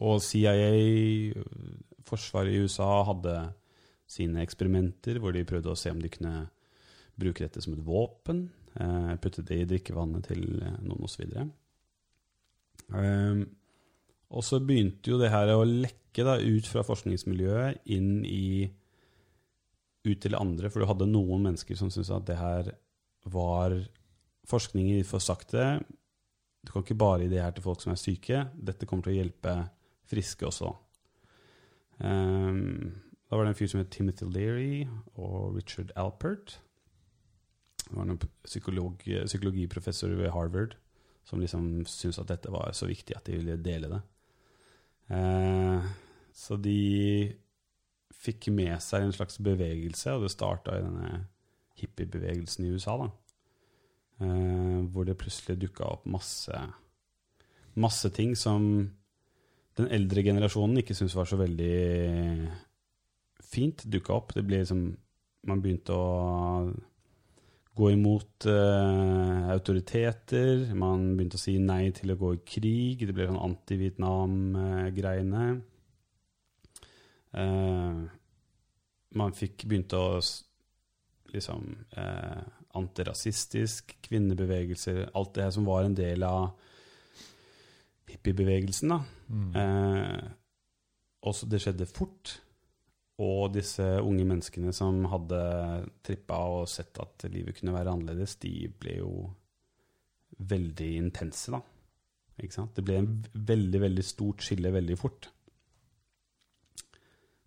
Og, 0.00 0.16
og 0.16 0.22
CIA, 0.24 1.34
forsvaret 2.08 2.56
i 2.56 2.62
USA, 2.64 2.88
hadde 3.08 3.36
sine 4.10 4.42
eksperimenter 4.42 5.20
hvor 5.22 5.36
de 5.36 5.46
prøvde 5.46 5.70
å 5.70 5.78
se 5.78 5.92
om 5.92 6.00
de 6.02 6.10
kunne 6.12 6.48
bruke 7.20 7.44
dette 7.44 7.62
som 7.62 7.76
et 7.76 7.84
våpen. 7.84 8.48
Eh, 8.80 9.14
putte 9.22 9.44
det 9.46 9.62
i 9.62 9.68
drikkevannet 9.68 10.30
til 10.30 10.44
eh, 10.62 10.76
noen 10.86 11.06
osv. 11.06 11.24
Um, 12.90 13.44
og 14.30 14.44
så 14.46 14.60
begynte 14.62 15.12
jo 15.12 15.18
det 15.20 15.30
her 15.32 15.52
å 15.54 15.66
lekke 15.66 16.24
da, 16.26 16.38
ut 16.38 16.66
fra 16.66 16.84
forskningsmiljøet 16.86 17.90
inn 17.94 18.22
i 18.26 18.70
ut 20.00 20.20
til 20.22 20.36
andre, 20.38 20.70
for 20.72 20.80
du 20.80 20.88
hadde 20.88 21.10
noen 21.10 21.42
mennesker 21.44 21.76
som 21.76 21.90
syntes 21.92 22.12
at 22.14 22.24
det 22.30 22.38
her 22.38 22.70
var 23.30 23.74
forskning 24.48 24.94
i 24.94 25.02
for 25.06 25.22
sakte. 25.22 25.82
Du 26.64 26.72
kan 26.72 26.84
ikke 26.84 26.98
bare 26.98 27.26
gi 27.26 27.34
det 27.34 27.42
her 27.44 27.52
til 27.56 27.66
folk 27.66 27.82
som 27.82 27.92
er 27.92 28.00
syke. 28.00 28.46
Dette 28.56 28.88
kommer 28.88 29.06
til 29.06 29.14
å 29.14 29.18
hjelpe 29.20 29.56
friske 30.10 30.46
også. 30.46 30.74
Um, 32.00 32.90
da 33.30 33.36
var 33.36 33.46
det 33.46 33.54
en 33.54 33.58
fyr 33.60 33.70
som 33.70 33.80
het 33.82 33.92
Timothy 33.94 34.26
Leary 34.26 34.84
og 35.14 35.54
Richard 35.56 35.92
Alpert. 35.96 36.58
Det 37.84 37.96
var 37.96 38.06
en 38.06 38.20
psykolog, 38.44 39.02
psykologiprofessor 39.26 40.16
ved 40.18 40.32
Harvard 40.34 40.76
som 41.30 41.40
liksom 41.42 41.66
syntes 41.86 42.18
at 42.22 42.30
dette 42.32 42.52
var 42.52 42.72
så 42.76 42.88
viktig 42.90 43.16
at 43.16 43.28
de 43.28 43.38
ville 43.38 43.58
dele 43.62 43.90
det. 43.92 44.00
Eh, 45.14 45.90
så 46.34 46.58
de 46.58 46.80
fikk 48.20 48.50
med 48.54 48.76
seg 48.84 49.06
en 49.06 49.14
slags 49.14 49.38
bevegelse, 49.42 50.14
og 50.14 50.26
det 50.26 50.32
starta 50.34 50.76
i 50.76 50.84
denne 50.84 51.24
hippiebevegelsen 51.80 52.66
i 52.66 52.72
USA. 52.74 52.96
da. 53.00 53.10
Eh, 54.26 54.80
hvor 54.92 55.06
det 55.06 55.18
plutselig 55.20 55.60
dukka 55.60 55.86
opp 55.86 56.06
masse, 56.10 56.64
masse 57.74 58.10
ting 58.16 58.34
som 58.36 58.90
den 59.80 59.90
eldre 59.96 60.24
generasjonen 60.26 60.78
ikke 60.82 60.96
syntes 60.96 61.16
var 61.18 61.28
så 61.28 61.36
veldig 61.40 61.76
fint 63.50 63.78
dukka 63.90 64.10
opp. 64.16 64.34
Det 64.36 64.46
ble 64.46 64.58
liksom 64.64 64.82
Man 65.48 65.62
begynte 65.64 65.94
å 65.96 66.68
gå 67.80 67.86
imot 67.94 68.44
uh, 68.44 69.48
autoriteter. 69.54 70.66
Man 70.76 71.16
begynte 71.16 71.38
å 71.38 71.40
si 71.40 71.54
nei 71.56 71.88
til 71.96 72.12
å 72.12 72.18
gå 72.20 72.34
i 72.36 72.42
krig. 72.44 73.06
Det 73.08 73.14
ble 73.16 73.24
sånn 73.30 73.40
anti-Vietnam-greiene. 73.40 75.46
Uh, 77.32 78.04
man 79.16 79.32
fikk 79.38 79.64
begynte 79.70 79.96
å 79.96 80.20
liksom 81.34 81.70
eh, 81.98 82.42
Antirasistisk, 82.78 83.96
kvinnebevegelser 84.06 85.08
Alt 85.18 85.34
det 85.34 85.46
her 85.46 85.54
som 85.54 85.66
var 85.66 85.86
en 85.86 85.96
del 85.98 86.22
av 86.26 86.52
hippiebevegelsen. 88.12 88.92
da. 88.92 89.00
Mm. 89.28 89.56
Eh, 89.56 90.30
også 91.28 91.48
det 91.50 91.60
skjedde 91.62 91.88
fort. 91.88 92.38
Og 93.20 93.50
disse 93.52 93.84
unge 94.00 94.24
menneskene 94.24 94.72
som 94.72 95.02
hadde 95.12 95.40
trippa 96.06 96.38
og 96.54 96.70
sett 96.72 96.96
at 97.02 97.26
livet 97.28 97.58
kunne 97.58 97.74
være 97.74 97.92
annerledes, 97.92 98.38
de 98.40 98.70
ble 98.80 98.96
jo 99.02 99.12
veldig 100.40 100.88
intense, 100.96 101.52
da. 101.52 101.60
Ikke 102.40 102.56
sant? 102.56 102.72
Det 102.72 102.84
ble 102.86 102.96
en 102.96 103.10
veldig, 103.34 103.82
veldig 103.82 104.06
stort 104.06 104.40
skille 104.46 104.72
veldig 104.72 104.96
fort. 104.96 105.28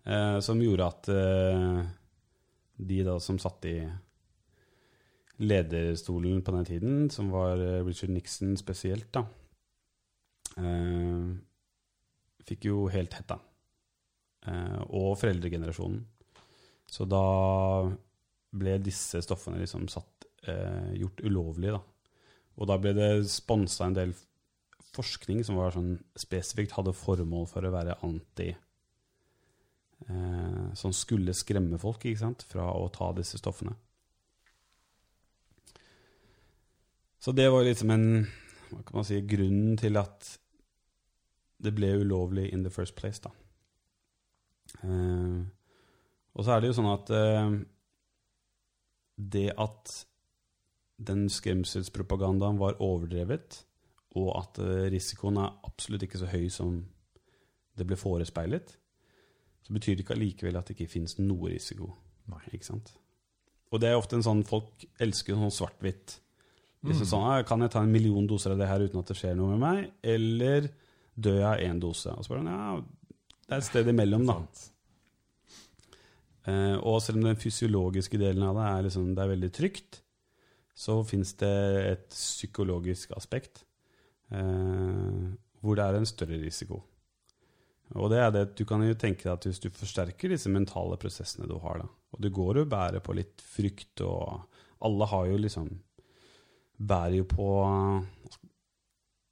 Eh, 0.06 0.38
som 0.44 0.62
gjorde 0.62 0.86
at 0.86 1.10
eh, 1.10 1.78
de 2.86 3.02
da 3.08 3.18
som 3.18 3.40
satt 3.42 3.66
i 3.66 3.78
lederstolen 5.42 6.44
på 6.46 6.54
den 6.54 6.68
tiden, 6.68 6.98
som 7.10 7.32
var 7.34 7.58
Richard 7.82 8.12
Nixon 8.14 8.54
spesielt, 8.54 9.08
da, 9.16 9.24
eh, 10.60 11.30
fikk 12.48 12.68
jo 12.68 12.84
helt 12.92 13.14
hetta. 13.16 13.38
Eh, 14.46 14.80
og 14.90 15.16
foreldregenerasjonen. 15.20 16.02
Så 16.90 17.06
da 17.08 17.24
ble 18.54 18.76
disse 18.84 19.22
stoffene 19.24 19.58
liksom 19.62 19.88
satt, 19.90 20.28
eh, 20.46 20.92
gjort 21.00 21.24
ulovlige, 21.24 21.78
da. 21.78 21.82
Og 22.60 22.68
da 22.70 22.78
ble 22.78 22.92
det 22.94 23.10
sponsa 23.26 23.88
en 23.88 23.96
del 23.96 24.14
forskning 24.94 25.42
som 25.44 25.56
var 25.58 25.72
sånn 25.74 25.96
spesifikt 26.14 26.76
hadde 26.76 26.94
formål 26.94 27.48
for 27.50 27.66
å 27.66 27.72
være 27.74 27.98
anti 28.02 28.54
Som 30.76 30.92
skulle 30.92 31.32
skremme 31.32 31.78
folk 31.80 32.02
ikke 32.04 32.18
sant, 32.18 32.42
fra 32.42 32.66
å 32.76 32.90
ta 32.92 33.06
disse 33.16 33.38
stoffene. 33.38 33.72
Så 37.18 37.32
det 37.32 37.46
var 37.48 37.64
liksom 37.64 37.90
en 37.94 38.26
hva 38.74 38.82
kan 38.82 38.98
man 38.98 39.06
si, 39.06 39.20
grunnen 39.24 39.78
til 39.80 39.96
at 40.00 40.34
det 41.62 41.74
ble 41.74 41.92
ulovlig 42.00 42.48
in 42.52 42.64
the 42.64 42.70
first 42.70 42.94
place, 42.96 43.20
da. 43.22 43.30
Uh, 44.84 45.44
og 46.34 46.44
så 46.44 46.54
er 46.56 46.60
det 46.64 46.70
jo 46.72 46.76
sånn 46.80 46.90
at 46.90 47.10
uh, 47.14 47.52
det 49.16 49.52
at 49.60 49.92
den 51.04 51.28
skremselspropagandaen 51.30 52.58
var 52.60 52.80
overdrevet, 52.82 53.60
og 54.18 54.30
at 54.38 54.58
uh, 54.62 54.86
risikoen 54.92 55.38
er 55.42 55.54
absolutt 55.66 56.06
ikke 56.06 56.20
så 56.22 56.30
høy 56.30 56.48
som 56.52 56.80
det 57.78 57.86
ble 57.88 57.96
forespeilet, 57.98 58.76
så 59.64 59.72
betyr 59.74 59.96
det 59.96 60.04
ikke 60.04 60.14
allikevel 60.18 60.58
at 60.58 60.68
det 60.68 60.76
ikke 60.76 60.92
finnes 60.92 61.16
noe 61.18 61.50
risiko. 61.54 61.88
Nei. 62.30 62.42
Ikke 62.52 62.68
sant? 62.68 62.92
Og 63.72 63.80
det 63.82 63.88
er 63.90 63.98
ofte 63.98 64.16
en 64.18 64.22
sånn 64.24 64.42
Folk 64.46 64.84
elsker 65.02 65.34
sånn 65.36 65.50
svart-hvitt. 65.52 66.18
Liksom 66.84 67.02
Mm. 67.06 67.10
sånn, 67.10 67.24
«Ah, 67.24 67.42
Kan 67.42 67.60
jeg 67.64 67.70
ta 67.72 67.80
en 67.82 67.90
million 67.92 68.26
doser 68.28 68.52
av 68.52 68.58
det 68.58 68.68
her 68.68 68.80
uten 68.84 69.00
at 69.00 69.06
det 69.08 69.16
skjer 69.16 69.34
noe 69.36 69.56
med 69.56 69.60
meg? 69.60 69.92
Eller 70.04 70.68
dør 71.14 71.40
jeg 71.40 71.48
av 71.48 71.64
én 71.64 71.80
dose? 71.82 72.12
Og 72.14 72.26
så 72.26 72.34
bare 72.34 72.54
ja, 72.54 72.78
det 73.44 73.52
er 73.52 73.60
et 73.60 73.68
sted 73.68 73.90
imellom, 73.92 74.24
da. 74.28 74.38
Eh, 76.48 76.76
og 76.80 77.00
selv 77.02 77.20
om 77.20 77.28
den 77.28 77.40
fysiologiske 77.40 78.20
delen 78.20 78.44
av 78.46 78.58
det 78.58 78.64
er, 78.70 78.86
liksom, 78.88 79.12
det 79.16 79.22
er 79.24 79.32
veldig 79.32 79.52
trygt, 79.56 80.00
så 80.74 80.98
fins 81.06 81.32
det 81.40 81.54
et 81.92 82.08
psykologisk 82.10 83.14
aspekt 83.16 83.62
eh, 84.34 85.30
hvor 85.62 85.78
det 85.78 85.86
er 85.86 86.00
en 86.00 86.08
større 86.08 86.40
risiko. 86.42 86.80
Og 87.94 88.08
det 88.10 88.18
er 88.20 88.32
det 88.32 88.46
at 88.48 88.56
du 88.58 88.64
kan 88.68 88.82
jo 88.82 88.96
tenke 88.98 89.26
deg 89.26 89.34
at 89.36 89.46
hvis 89.46 89.60
du 89.62 89.68
forsterker 89.72 90.32
disse 90.32 90.50
mentale 90.52 90.96
prosessene 91.00 91.48
du 91.48 91.56
har, 91.62 91.84
da, 91.84 91.88
og 92.16 92.22
du 92.24 92.30
går 92.32 92.62
og 92.62 92.70
bærer 92.72 93.04
på 93.04 93.16
litt 93.16 93.44
frykt, 93.44 94.02
og 94.04 94.48
alle 94.84 95.10
har 95.12 95.32
jo 95.32 95.42
liksom 95.46 95.74
Bærer 96.74 97.20
jo 97.20 97.24
på 97.30 97.44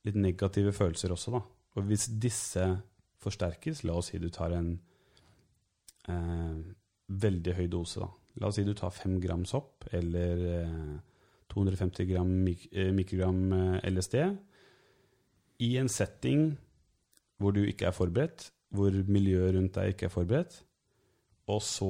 litt 0.07 0.15
negative 0.15 0.71
følelser 0.71 1.11
også, 1.11 1.33
da. 1.35 1.41
Og 1.77 1.87
hvis 1.89 2.09
disse 2.21 2.65
forsterkes, 3.23 3.85
la 3.85 3.95
oss 3.97 4.11
si 4.13 4.19
du 4.21 4.29
tar 4.35 4.53
en 4.57 4.73
eh, 6.09 6.59
veldig 7.09 7.55
høy 7.57 7.69
dose, 7.73 8.01
da. 8.03 8.09
La 8.41 8.49
oss 8.49 8.57
si 8.59 8.65
du 8.65 8.73
tar 8.75 8.93
fem 8.97 9.19
gram 9.21 9.45
sopp 9.49 9.87
eller 9.93 10.43
eh, 10.57 10.97
250 11.53 12.09
gram 12.09 12.29
mik 12.47 12.67
eh, 12.73 12.91
mikrogram 12.97 13.41
eh, 13.53 13.91
LSD 13.93 14.17
i 15.63 15.77
en 15.79 15.89
setting 15.93 16.47
hvor 17.43 17.53
du 17.53 17.61
ikke 17.67 17.89
er 17.91 17.97
forberedt, 17.97 18.47
hvor 18.73 18.95
miljøet 19.11 19.55
rundt 19.57 19.75
deg 19.77 19.93
ikke 19.93 20.07
er 20.09 20.13
forberedt, 20.15 20.55
og 21.51 21.59
så 21.67 21.89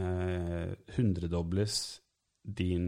eh, 0.00 0.72
hundredobles 0.96 1.76
din, 2.42 2.86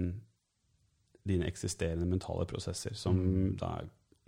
dine 1.28 1.46
eksisterende 1.46 2.08
mentale 2.08 2.46
prosesser, 2.50 2.94
som 2.98 3.16
Mm. 3.20 3.56
da 3.60 3.74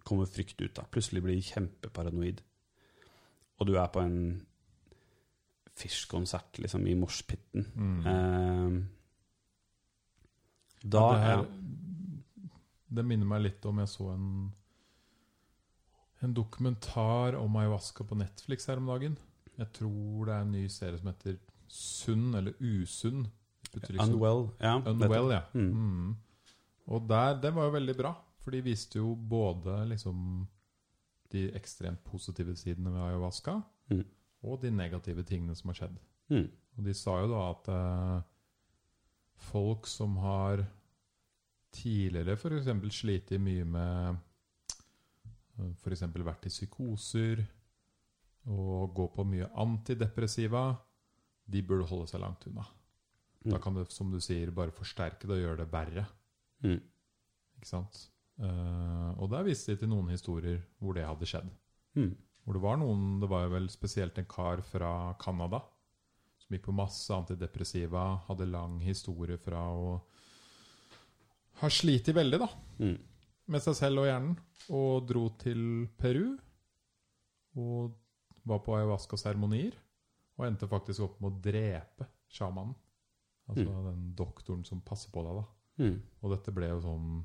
kommer 0.06 0.28
frykt 0.30 0.60
ut 0.62 0.78
av. 0.78 0.90
Plutselig 0.92 1.22
blir 1.24 1.40
kjempeparanoid. 1.42 2.42
Og 3.56 3.68
du 3.68 3.74
er 3.76 3.88
på 3.92 4.02
en 4.04 4.18
Fish-konsert 5.76 6.58
liksom, 6.62 6.86
i 6.88 6.94
moshpiten. 6.96 7.66
Mm. 7.74 8.06
Eh, 8.06 8.70
da 10.86 11.02
Ja, 11.02 11.10
det, 11.12 11.24
her, 11.24 11.42
det 12.96 13.04
minner 13.04 13.28
meg 13.28 13.42
litt 13.44 13.66
om 13.68 13.82
jeg 13.82 13.90
så 13.90 14.12
en 14.14 14.28
En 16.24 16.32
dokumentar 16.32 17.36
om 17.36 17.56
ayahuasca 17.60 18.04
på 18.08 18.16
Netflix 18.16 18.66
her 18.70 18.80
om 18.80 18.86
dagen. 18.88 19.18
Jeg 19.58 19.68
tror 19.76 20.24
det 20.26 20.32
er 20.34 20.46
en 20.46 20.54
ny 20.54 20.62
serie 20.72 20.98
som 20.98 21.10
heter 21.10 21.36
Sunn 21.68 22.34
eller 22.34 22.56
Usunn. 22.60 23.26
Unwell. 24.00 24.46
Ja, 24.60 24.78
Unwell, 24.80 25.30
ja. 25.34 25.42
Mm. 25.52 25.74
Mm. 25.76 26.16
Og 26.86 27.08
der, 27.08 27.36
det 27.42 27.52
var 27.54 27.68
jo 27.68 27.74
veldig 27.74 27.96
bra, 27.98 28.14
for 28.46 28.54
de 28.54 28.60
viste 28.62 29.00
jo 29.00 29.16
både 29.18 29.74
liksom 29.90 30.46
de 31.34 31.48
ekstremt 31.58 32.04
positive 32.06 32.54
sidene 32.56 32.92
ved 32.94 33.02
ayahuasca, 33.08 33.56
Mm. 33.90 34.04
og 34.46 34.60
de 34.62 34.70
negative 34.70 35.22
tingene 35.26 35.54
som 35.58 35.68
har 35.72 35.74
skjedd. 35.80 35.98
Mm. 36.30 36.46
Og 36.78 36.84
de 36.86 36.94
sa 36.94 37.16
jo 37.20 37.28
da 37.32 37.40
at 37.50 37.68
eh, 37.74 38.22
folk 39.50 39.86
som 39.90 40.16
har 40.22 40.62
tidligere 41.74 42.36
f.eks. 42.38 42.70
slitt 42.94 43.30
mye 43.42 43.64
med 43.64 44.16
F.eks. 45.82 46.02
vært 46.14 46.46
i 46.46 46.52
psykoser 46.52 47.42
og 48.46 48.92
gå 48.94 49.06
på 49.14 49.24
mye 49.26 49.48
antidepressiva, 49.58 50.76
de 51.46 51.62
burde 51.62 51.86
holde 51.88 52.06
seg 52.10 52.20
langt 52.22 52.46
unna. 52.46 52.66
Da 53.46 53.56
Mm. 53.56 53.62
kan 53.62 53.74
det, 53.74 53.90
som 53.92 54.10
du 54.10 54.18
sier, 54.20 54.50
bare 54.50 54.70
forsterke 54.74 55.26
det 55.26 55.30
og 55.30 55.42
gjøre 55.42 55.56
det 55.58 55.70
verre. 55.72 56.06
Mm. 56.62 56.80
Ikke 57.56 57.66
sant? 57.66 58.08
Eh, 58.38 59.10
og 59.16 59.30
der 59.32 59.46
viste 59.46 59.72
de 59.72 59.80
til 59.80 59.88
noen 59.88 60.10
historier 60.12 60.60
hvor 60.82 60.96
det 60.96 61.06
hadde 61.08 61.28
skjedd. 61.28 61.48
Mm. 61.96 62.10
Hvor 62.44 62.54
det 62.58 62.62
var 62.62 62.76
noen, 62.78 63.06
det 63.22 63.28
var 63.30 63.48
vel 63.50 63.68
spesielt 63.72 64.18
en 64.20 64.28
kar 64.28 64.60
fra 64.62 64.90
Canada 65.22 65.62
som 66.38 66.54
gikk 66.54 66.66
på 66.68 66.74
masse 66.78 67.10
antidepressiva, 67.10 68.02
hadde 68.28 68.46
lang 68.46 68.76
historie 68.84 69.38
fra 69.42 69.64
å 69.74 69.96
ha 71.62 71.70
slitt 71.72 72.12
veldig 72.14 72.38
da, 72.38 72.48
Mm. 72.78 72.98
med 73.48 73.62
seg 73.62 73.74
selv 73.74 73.98
og 74.02 74.06
hjernen, 74.06 74.36
og 74.70 75.06
dro 75.08 75.28
til 75.40 75.88
Peru 75.98 76.36
og 77.56 77.94
var 78.46 78.60
på 78.62 78.76
ayahuasca-seremonier, 78.76 79.72
og 80.38 80.46
endte 80.46 80.68
faktisk 80.68 81.00
opp 81.06 81.20
med 81.20 81.32
å 81.32 81.40
drepe 81.42 82.06
sjamanen. 82.30 82.74
Altså 83.48 83.64
den 83.86 84.12
doktoren 84.18 84.64
som 84.66 84.80
passer 84.82 85.10
på 85.10 85.22
deg 85.24 85.38
da. 85.40 85.44
Mm. 85.78 85.96
Og 86.22 86.30
dette 86.34 86.52
ble 86.54 86.68
jo 86.68 86.80
sånn 86.82 87.24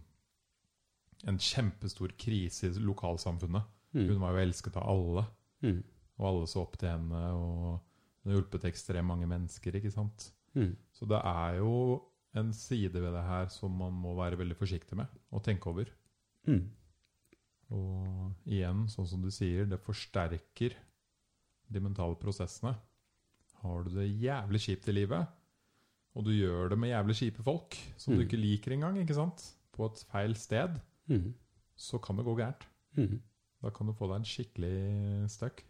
en 1.27 1.38
kjempestor 1.38 2.13
krise 2.17 2.67
i 2.71 2.79
lokalsamfunnet. 2.81 3.63
Mm. 3.93 4.07
Hun 4.07 4.19
var 4.23 4.31
jo 4.38 4.45
elsket 4.45 4.77
av 4.77 4.88
alle, 4.89 5.25
Mm. 5.62 5.84
og 6.17 6.25
alle 6.27 6.47
så 6.47 6.62
opp 6.63 6.77
til 6.77 6.89
henne. 6.89 7.21
Og 7.34 7.79
hun 8.23 8.31
har 8.31 8.41
hjulpet 8.41 8.63
ekstremt 8.65 9.05
mange 9.05 9.27
mennesker, 9.27 9.75
ikke 9.77 9.91
sant. 9.91 10.31
Mm. 10.55 10.75
Så 10.93 11.07
det 11.07 11.19
er 11.23 11.57
jo 11.60 12.01
en 12.34 12.51
side 12.53 12.93
ved 12.93 13.12
det 13.13 13.23
her 13.27 13.47
som 13.49 13.71
man 13.77 13.93
må 13.93 14.15
være 14.15 14.38
veldig 14.39 14.55
forsiktig 14.57 14.95
med 14.97 15.07
og 15.31 15.43
tenke 15.43 15.67
over. 15.67 15.86
Mm. 16.47 16.69
Og 17.71 18.34
igjen, 18.51 18.88
sånn 18.91 19.07
som 19.07 19.21
du 19.23 19.29
sier, 19.31 19.65
det 19.69 19.79
forsterker 19.79 20.73
de 21.71 21.79
mentale 21.84 22.17
prosessene. 22.19 22.73
Har 23.62 23.84
du 23.86 23.91
det 23.95 24.10
jævlig 24.19 24.60
kjipt 24.65 24.89
i 24.89 24.95
livet, 24.95 25.27
og 26.15 26.25
du 26.25 26.31
gjør 26.34 26.69
det 26.73 26.77
med 26.81 26.89
jævlig 26.91 27.15
kjipe 27.21 27.43
folk 27.45 27.77
som 27.95 28.15
du 28.15 28.21
Mm. 28.23 28.27
ikke 28.27 28.41
liker 28.41 28.71
engang, 28.73 28.97
ikke 28.97 29.15
sant? 29.15 29.53
på 29.71 29.86
et 29.86 30.03
feil 30.12 30.34
sted, 30.36 30.81
Mm. 31.10 31.34
så 31.76 31.98
kan 32.00 32.16
det 32.20 32.24
gå 32.28 32.36
gærent. 32.38 32.68
Mm. 32.98 33.20
Da 33.62 33.70
kan 33.74 33.88
du 33.88 33.94
få 33.94 34.08
deg 34.10 34.22
en 34.22 34.28
skikkelig 34.28 35.30
støkk. 35.32 35.64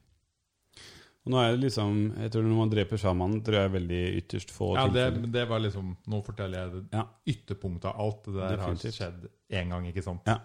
Og 1.22 1.30
nå 1.34 1.38
er 1.38 1.52
det 1.54 1.60
liksom 1.68 1.98
Jeg 2.18 2.32
tror 2.34 2.46
når 2.48 2.58
man 2.58 2.72
dreper 2.72 2.98
sjamanen, 2.98 3.42
tror 3.46 3.58
jeg 3.60 3.70
er 3.70 3.74
veldig 3.76 4.02
ytterst 4.22 4.54
få 4.56 4.72
Ja, 4.74 4.88
det, 4.90 5.04
det 5.30 5.44
var 5.50 5.62
liksom 5.62 5.92
Nå 6.10 6.22
forteller 6.26 6.64
jeg 6.64 6.72
det 6.74 6.98
Ja. 6.98 7.04
ytterpunktet 7.30 7.92
av 7.92 8.00
alt. 8.02 8.24
Det 8.26 8.40
der 8.40 8.64
har 8.64 8.76
skjedd 8.82 9.28
én 9.52 9.70
gang, 9.70 9.86
ikke 9.92 10.04
sant? 10.06 10.26
Ja. 10.26 10.40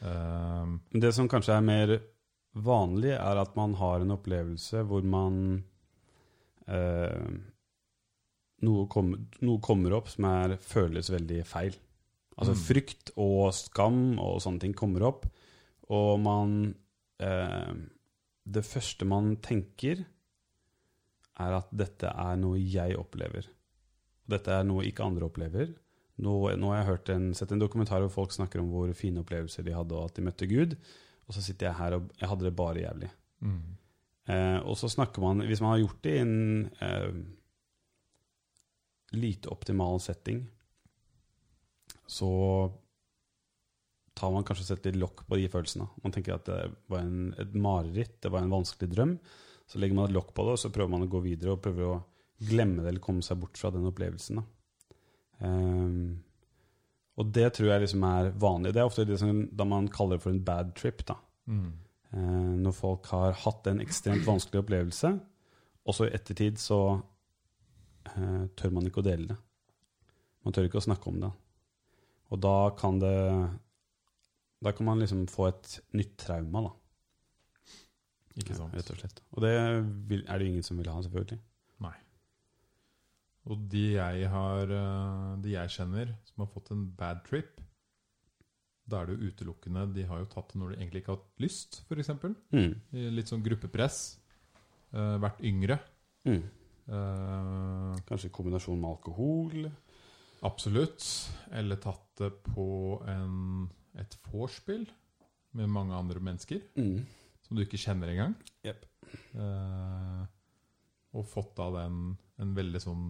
Um, 0.00 0.80
Det 0.92 1.12
som 1.14 1.28
kanskje 1.28 1.56
er 1.56 1.64
mer 1.64 1.94
vanlig, 2.54 3.14
er 3.14 3.40
at 3.40 3.54
man 3.56 3.74
har 3.78 4.00
en 4.02 4.10
opplevelse 4.16 4.82
hvor 4.88 5.04
man 5.06 5.62
uh, 6.68 7.30
noe, 8.66 8.86
kom, 8.92 9.12
noe 9.40 9.60
kommer 9.64 9.94
opp 9.96 10.08
som 10.12 10.26
er, 10.28 10.56
føles 10.60 11.08
veldig 11.12 11.44
feil. 11.48 11.76
Altså 12.38 12.54
Mm. 12.54 12.60
frykt 12.62 13.10
og 13.16 13.52
skam 13.54 14.18
og 14.18 14.40
sånne 14.40 14.60
ting 14.60 14.72
kommer 14.74 15.02
opp, 15.02 15.26
og 15.90 16.20
man 16.20 16.74
eh, 17.20 17.74
Det 18.48 18.64
første 18.64 19.04
man 19.04 19.36
tenker, 19.36 20.06
er 21.38 21.52
at 21.58 21.68
dette 21.70 22.08
er 22.08 22.36
noe 22.36 22.56
jeg 22.58 22.96
opplever. 22.96 23.46
Dette 24.28 24.48
er 24.50 24.64
noe 24.64 24.82
ikke 24.84 25.04
andre 25.04 25.26
opplever. 25.28 25.74
Nå, 26.18 26.56
nå 26.56 26.70
har 26.72 26.78
jeg 26.80 26.88
hørt 26.88 27.08
en, 27.10 27.34
sett 27.34 27.52
en 27.52 27.60
dokumentar 27.60 28.00
hvor 28.00 28.10
folk 28.10 28.32
snakker 28.32 28.60
om 28.60 28.70
hvor 28.72 28.90
fine 28.96 29.20
opplevelser 29.22 29.62
de 29.64 29.72
hadde, 29.76 29.94
og 29.94 30.04
at 30.10 30.16
de 30.16 30.22
møtte 30.22 30.48
Gud. 30.48 30.74
Og 31.28 31.34
så 31.36 31.42
sitter 31.44 31.66
jeg 31.68 31.78
her 31.78 31.94
og 31.98 32.10
jeg 32.18 32.28
hadde 32.28 32.44
det 32.48 32.56
bare 32.56 32.82
jævlig. 32.82 33.10
mm. 33.40 33.60
Eh, 34.30 34.58
og 34.68 34.76
så 34.76 34.86
snakker 34.88 35.20
man 35.22 35.40
Hvis 35.48 35.60
man 35.60 35.70
har 35.72 35.78
gjort 35.80 36.02
det 36.04 36.12
i 36.14 36.18
en 36.20 36.70
eh, 36.80 37.12
lite 39.12 39.48
optimal 39.50 39.98
setting, 40.00 40.44
så 42.10 42.30
tar 44.18 44.32
man 44.34 44.44
kanskje 44.44 44.66
sett 44.66 44.86
litt 44.88 44.98
lokk 45.00 45.22
på 45.28 45.38
de 45.38 45.46
følelsene. 45.52 45.86
Man 46.04 46.14
tenker 46.14 46.36
at 46.36 46.48
det 46.48 46.60
var 46.90 47.04
en, 47.04 47.30
et 47.40 47.52
mareritt, 47.54 48.18
det 48.20 48.32
var 48.34 48.44
en 48.44 48.52
vanskelig 48.52 48.90
drøm. 48.92 49.14
Så 49.70 49.78
legger 49.78 49.96
man 49.96 50.10
et 50.10 50.16
lokk 50.16 50.32
på 50.34 50.44
det, 50.44 50.56
og 50.56 50.60
så 50.60 50.72
prøver 50.74 50.90
man 50.92 51.06
å 51.06 51.10
gå 51.10 51.22
videre 51.24 51.54
og 51.54 51.62
prøver 51.62 51.86
å 51.86 52.00
glemme 52.50 52.82
det 52.82 52.90
eller 52.90 53.04
komme 53.04 53.22
seg 53.22 53.38
bort 53.40 53.60
fra 53.60 53.70
den 53.72 53.86
opplevelsen. 53.86 54.42
Eh, 55.40 55.94
og 57.20 57.32
det 57.36 57.50
tror 57.56 57.68
jeg 57.68 57.84
liksom 57.84 58.04
er 58.08 58.32
vanlig. 58.40 58.72
Det 58.74 58.82
er 58.82 58.88
ofte 58.88 59.06
det 59.08 59.18
som 59.20 59.44
da 59.56 59.66
man 59.68 59.88
kaller 59.92 60.18
det 60.18 60.24
for 60.24 60.32
en 60.32 60.44
bad 60.44 60.72
trip. 60.78 61.04
da. 61.06 61.18
Mm. 61.50 61.70
Uh, 62.10 62.54
når 62.64 62.74
folk 62.74 63.06
har 63.12 63.36
hatt 63.44 63.68
en 63.70 63.82
ekstremt 63.84 64.24
vanskelig 64.26 64.64
opplevelse, 64.64 65.12
og 65.86 65.94
så 65.94 66.08
i 66.08 66.14
ettertid 66.16 66.58
så 66.58 66.80
uh, 66.96 68.44
tør 68.58 68.74
man 68.74 68.88
ikke 68.88 69.02
å 69.02 69.06
dele 69.06 69.30
det. 69.30 69.36
Man 70.42 70.56
tør 70.56 70.66
ikke 70.66 70.80
å 70.80 70.88
snakke 70.88 71.12
om 71.12 71.20
det. 71.22 71.30
Og 72.30 72.40
da 72.42 72.70
kan 72.78 73.00
det 73.02 73.16
Da 74.62 74.72
kan 74.76 74.86
man 74.86 75.00
liksom 75.00 75.24
få 75.30 75.48
et 75.48 75.78
nytt 75.96 76.18
trauma, 76.20 76.60
da. 76.66 76.72
Ikke 78.40 78.56
sant? 78.56 78.74
Ja, 78.74 78.80
rett 78.80 78.92
og 78.92 79.00
slett. 79.00 79.22
Og 79.34 79.42
det 79.44 79.54
vil, 80.10 80.22
er 80.28 80.38
det 80.38 80.50
ingen 80.50 80.66
som 80.66 80.78
vil 80.78 80.90
ha, 80.92 81.00
selvfølgelig. 81.02 81.40
Nei. 81.80 81.94
Og 83.50 83.64
de 83.72 83.86
jeg 83.96 84.28
har 84.30 84.74
eh, 84.76 85.32
De 85.42 85.54
jeg 85.54 85.74
kjenner 85.78 86.12
som 86.28 86.44
har 86.44 86.52
fått 86.52 86.70
en 86.74 86.84
bad 86.96 87.24
trip, 87.26 87.60
da 88.90 89.00
er 89.00 89.08
det 89.08 89.16
jo 89.16 89.30
utelukkende 89.30 89.86
De 89.94 90.04
har 90.08 90.22
jo 90.22 90.28
tatt 90.30 90.52
det 90.52 90.60
når 90.60 90.72
de 90.72 90.80
egentlig 90.80 91.02
ikke 91.02 91.14
har 91.14 91.20
hatt 91.20 91.44
lyst, 91.44 91.82
f.eks. 91.86 92.10
Mm. 92.52 92.72
Litt 93.16 93.30
sånn 93.30 93.44
gruppepress. 93.44 94.00
Uh, 94.90 95.16
vært 95.22 95.42
yngre. 95.46 95.76
Mm. 96.26 96.42
Uh, 96.90 97.94
Kanskje 98.08 98.26
i 98.26 98.34
kombinasjon 98.34 98.80
med 98.80 98.90
alkohol. 98.90 99.68
absolutt. 100.42 101.06
Eller 101.54 101.78
tatt 101.78 102.09
det 102.20 102.30
på 102.46 102.66
en, 103.08 103.68
et 103.98 104.16
vorspiel 104.30 104.84
med 105.58 105.68
mange 105.72 105.96
andre 105.96 106.20
mennesker 106.22 106.60
Mm. 106.78 107.00
som 107.42 107.56
du 107.58 107.64
ikke 107.64 107.80
kjenner 107.80 108.12
engang. 108.12 108.34
Yep. 108.64 108.84
Eh, 109.34 110.26
og 111.18 111.26
fått 111.26 111.58
av 111.58 111.74
den 111.80 112.16
en 112.38 112.54
veldig 112.54 112.80
sånn 112.84 113.08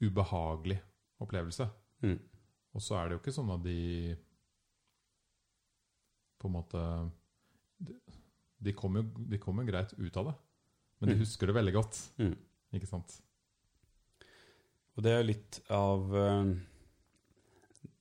ubehagelig 0.00 0.78
opplevelse. 1.20 1.66
Mm. 2.02 2.18
Og 2.76 2.80
så 2.84 2.96
er 2.98 3.08
det 3.08 3.16
jo 3.16 3.20
ikke 3.22 3.34
sånn 3.36 3.52
at 3.54 3.62
de 3.64 4.16
på 6.40 6.48
en 6.48 6.56
måte 6.56 6.82
De, 7.78 7.92
de 8.64 8.72
kommer 8.72 9.02
jo 9.04 9.26
de 9.28 9.38
greit 9.68 9.92
ut 9.98 10.16
av 10.16 10.30
det, 10.30 10.34
men 11.00 11.08
de 11.10 11.14
Mm. 11.16 11.20
husker 11.20 11.46
det 11.46 11.54
veldig 11.54 11.72
godt. 11.74 11.98
Mm. 12.18 12.36
Ikke 12.72 12.86
sant? 12.88 13.20
Og 14.96 15.02
det 15.04 15.12
er 15.12 15.26
litt 15.28 15.60
av 15.68 16.14
eh, 16.16 16.54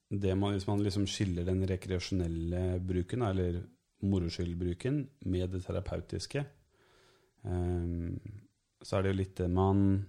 det 0.09 0.35
man, 0.37 0.53
Hvis 0.53 0.67
man 0.67 0.83
liksom 0.83 1.07
skiller 1.09 1.45
den 1.47 1.63
rekreasjonelle 1.67 2.79
bruken, 2.79 3.21
eller 3.25 3.63
moroskyldbruken, 4.05 5.07
med 5.25 5.49
det 5.49 5.63
terapeutiske, 5.65 6.45
um, 7.41 8.19
så 8.83 8.97
er 8.97 9.03
det 9.03 9.13
jo 9.13 9.21
litt 9.21 9.37
det 9.37 9.49
man 9.49 10.05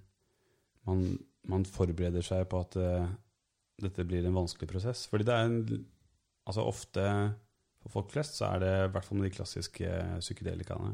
Man, 0.87 1.19
man 1.51 1.65
forbereder 1.67 2.23
seg 2.23 2.45
på 2.47 2.61
at 2.63 2.77
uh, 2.79 3.09
dette 3.83 4.05
blir 4.07 4.23
en 4.23 4.37
vanskelig 4.37 4.69
prosess. 4.71 5.07
Fordi 5.11 5.25
det 5.27 5.35
er 5.35 5.49
en 5.49 5.87
Altså 6.47 6.63
ofte 6.63 7.03
for 7.87 8.01
folk 8.01 8.13
flest 8.15 8.39
så 8.39 8.53
er 8.53 8.63
det, 8.63 8.73
i 8.85 8.93
hvert 8.95 9.07
fall 9.07 9.19
med 9.19 9.29
de 9.29 9.35
klassiske 9.35 9.91
psykedelikaene, 10.21 10.93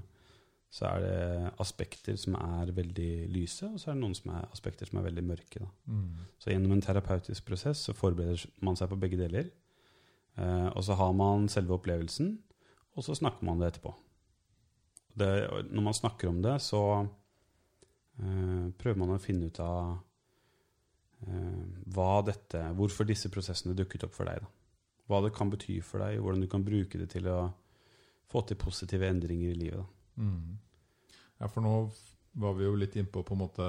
så 0.73 0.87
er 0.89 1.03
det 1.05 1.51
aspekter 1.61 2.17
som 2.17 2.39
er 2.39 2.71
veldig 2.73 3.11
lyse, 3.29 3.69
og 3.69 3.81
så 3.81 3.91
er 3.91 3.97
det 3.97 4.03
noen 4.07 4.15
som 4.17 4.31
er 4.33 4.47
aspekter 4.55 4.89
som 4.89 5.03
er 5.03 5.11
veldig 5.11 5.25
mørke. 5.29 5.67
Mm. 5.85 6.23
Så 6.41 6.49
gjennom 6.49 6.73
en 6.73 6.85
terapeutisk 6.85 7.45
prosess 7.45 7.83
så 7.85 7.93
forbereder 7.97 8.47
man 8.65 8.79
seg 8.81 8.89
på 8.89 8.97
begge 9.03 9.21
deler. 9.21 9.51
Eh, 10.41 10.69
og 10.73 10.81
så 10.87 10.97
har 10.97 11.13
man 11.13 11.45
selve 11.53 11.77
opplevelsen, 11.77 12.33
og 12.97 13.05
så 13.05 13.19
snakker 13.21 13.45
man 13.45 13.61
det 13.61 13.69
etterpå. 13.69 13.93
Det, 15.13 15.29
når 15.69 15.89
man 15.91 16.01
snakker 16.01 16.33
om 16.33 16.41
det, 16.41 16.57
så 16.65 16.83
eh, 17.05 18.67
prøver 18.73 19.05
man 19.05 19.13
å 19.13 19.21
finne 19.21 19.53
ut 19.53 19.61
av 19.61 19.99
eh, 21.29 21.65
hva 21.93 22.13
dette, 22.25 22.65
hvorfor 22.81 23.13
disse 23.13 23.29
prosessene 23.33 23.77
dukket 23.77 24.09
opp 24.09 24.17
for 24.17 24.25
deg. 24.31 24.41
Da. 24.41 24.55
Hva 25.13 25.21
det 25.27 25.37
kan 25.37 25.53
bety 25.53 25.83
for 25.85 26.01
deg, 26.01 26.17
hvordan 26.25 26.47
du 26.47 26.49
kan 26.49 26.65
bruke 26.65 26.97
det 26.97 27.13
til 27.13 27.29
å 27.29 27.43
få 28.33 28.41
til 28.49 28.57
positive 28.57 29.05
endringer 29.05 29.53
i 29.53 29.67
livet. 29.67 29.83
Da. 29.85 30.02
Mm. 30.21 30.59
Ja, 31.41 31.49
for 31.49 31.65
nå 31.65 31.75
var 32.43 32.57
vi 32.57 32.65
jo 32.67 32.79
litt 32.79 32.97
innpå 32.97 33.25
på 33.27 33.35
en 33.37 33.43
måte 33.43 33.69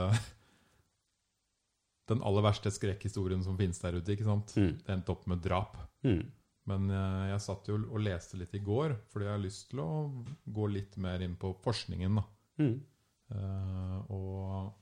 den 2.11 2.23
aller 2.23 2.45
verste 2.45 2.71
skrekkhistorien 2.73 3.43
som 3.43 3.57
finnes 3.59 3.81
der 3.81 3.97
ute. 3.99 4.15
ikke 4.15 4.27
sant? 4.27 4.55
Mm. 4.59 4.71
Det 4.83 4.95
endte 4.95 5.13
opp 5.15 5.27
med 5.31 5.43
drap. 5.43 5.77
Mm. 6.05 6.23
Men 6.69 6.87
eh, 6.93 7.25
jeg 7.33 7.43
satt 7.43 7.67
jo 7.67 7.75
og 7.81 7.99
leste 8.03 8.39
litt 8.39 8.53
i 8.55 8.63
går, 8.63 8.95
fordi 9.11 9.27
jeg 9.27 9.35
har 9.35 9.43
lyst 9.43 9.69
til 9.71 9.83
å 9.83 9.91
gå 10.55 10.69
litt 10.71 10.95
mer 11.01 11.23
inn 11.25 11.35
på 11.39 11.51
forskningen. 11.63 12.19
da. 12.21 12.25
Mm. 12.63 12.75
Uh, 13.33 13.99
og 14.13 14.73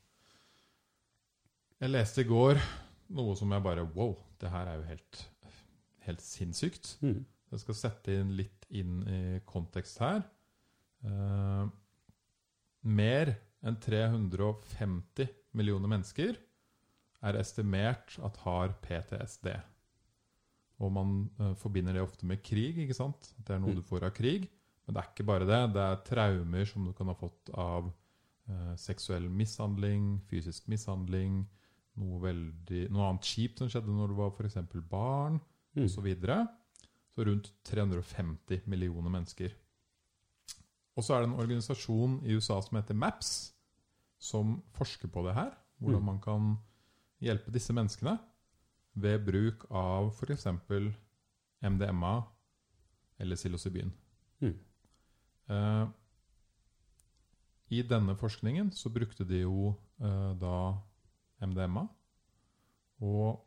jeg 1.79 1.91
leste 1.93 2.25
i 2.25 2.27
går 2.27 2.59
noe 3.15 3.35
som 3.39 3.53
jeg 3.53 3.63
bare 3.63 3.85
Wow, 3.95 4.17
det 4.41 4.49
her 4.51 4.67
er 4.67 4.81
jo 4.81 4.87
helt, 4.89 5.21
helt 6.05 6.23
sinnssykt. 6.25 6.97
Mm. 7.05 7.21
Jeg 7.51 7.63
skal 7.63 7.77
sette 7.77 8.15
inn 8.15 8.35
litt 8.37 8.67
inn 8.71 9.01
i 9.07 9.21
kontekst 9.47 9.99
her. 10.03 10.21
Eh, 11.03 11.65
mer 12.83 13.33
enn 13.65 13.77
350 13.81 15.27
millioner 15.57 15.91
mennesker 15.91 16.37
er 17.21 17.37
estimert 17.37 18.15
at 18.25 18.37
har 18.45 18.73
PTSD. 18.81 19.51
Og 20.81 20.89
man 20.95 21.11
eh, 21.39 21.53
forbinder 21.61 21.93
det 21.93 22.01
ofte 22.01 22.25
med 22.25 22.41
krig, 22.45 22.79
ikke 22.81 22.97
sant? 22.97 23.33
Det 23.37 23.53
er 23.55 23.59
noe 23.61 23.75
Mm. 23.75 23.81
du 23.81 23.85
får 23.85 24.03
av 24.07 24.13
krig. 24.17 24.47
Men 24.87 24.95
det 24.95 25.03
er 25.03 25.09
ikke 25.11 25.25
bare 25.29 25.45
det. 25.45 25.73
Det 25.75 25.81
er 25.85 25.99
traumer 26.07 26.65
som 26.65 26.85
du 26.85 26.93
kan 26.97 27.07
ha 27.07 27.13
fått 27.13 27.51
av 27.53 27.91
eh, 28.49 28.75
seksuell 28.75 29.29
mishandling, 29.29 30.19
fysisk 30.27 30.67
mishandling, 30.67 31.45
noe, 32.01 32.17
veldig, 32.23 32.89
noe 32.91 33.09
annet 33.11 33.27
kjipt 33.29 33.59
som 33.61 33.69
skjedde 33.69 33.93
når 33.93 34.07
du 34.09 34.15
var 34.17 34.31
f.eks. 34.33 34.57
barn 34.89 35.39
Mm. 35.75 35.85
osv. 35.85 35.93
Så, 35.93 36.01
videre. 36.03 36.47
så 37.15 37.23
rundt 37.23 37.51
350 37.63 38.65
millioner 38.67 39.09
mennesker. 39.09 39.53
Og 40.97 41.03
så 41.05 41.15
er 41.15 41.23
det 41.23 41.29
en 41.31 41.39
organisasjon 41.39 42.19
i 42.27 42.35
USA 42.35 42.59
som 42.61 42.77
heter 42.77 42.97
MAPS, 42.97 43.53
som 44.21 44.57
forsker 44.75 45.07
på 45.11 45.23
det 45.27 45.33
her. 45.37 45.53
Hvordan 45.79 46.01
Mm. 46.01 46.05
man 46.05 46.19
kan 46.21 46.57
hjelpe 47.21 47.51
disse 47.51 47.73
menneskene 47.73 48.19
ved 48.95 49.23
bruk 49.25 49.65
av 49.71 50.11
f.eks. 50.13 50.45
MDMA 51.63 52.23
eller 53.19 53.35
psilocybin. 53.35 53.91
Mm. 54.41 54.59
Eh, 55.49 55.87
I 57.71 57.81
denne 57.87 58.15
forskningen 58.17 58.71
så 58.75 58.89
brukte 58.91 59.23
de 59.27 59.41
jo 59.41 59.75
eh, 60.01 60.33
da 60.35 60.77
MDMA. 61.41 61.87
Og 63.01 63.39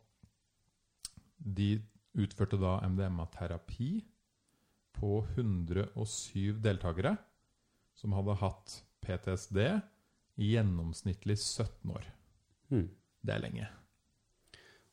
de 1.37 1.81
utførte 2.17 2.57
da 2.59 2.79
MDMA-terapi 2.87 4.03
på 4.95 5.25
107 5.35 6.59
deltakere 6.63 7.17
som 7.95 8.15
hadde 8.15 8.37
hatt 8.41 8.81
PTSD 9.05 9.59
i 10.35 10.51
gjennomsnittlig 10.53 11.37
17 11.39 11.95
år. 11.95 12.05
Mm. 12.73 12.87
Det 13.25 13.33
er 13.33 13.43
lenge. 13.43 13.67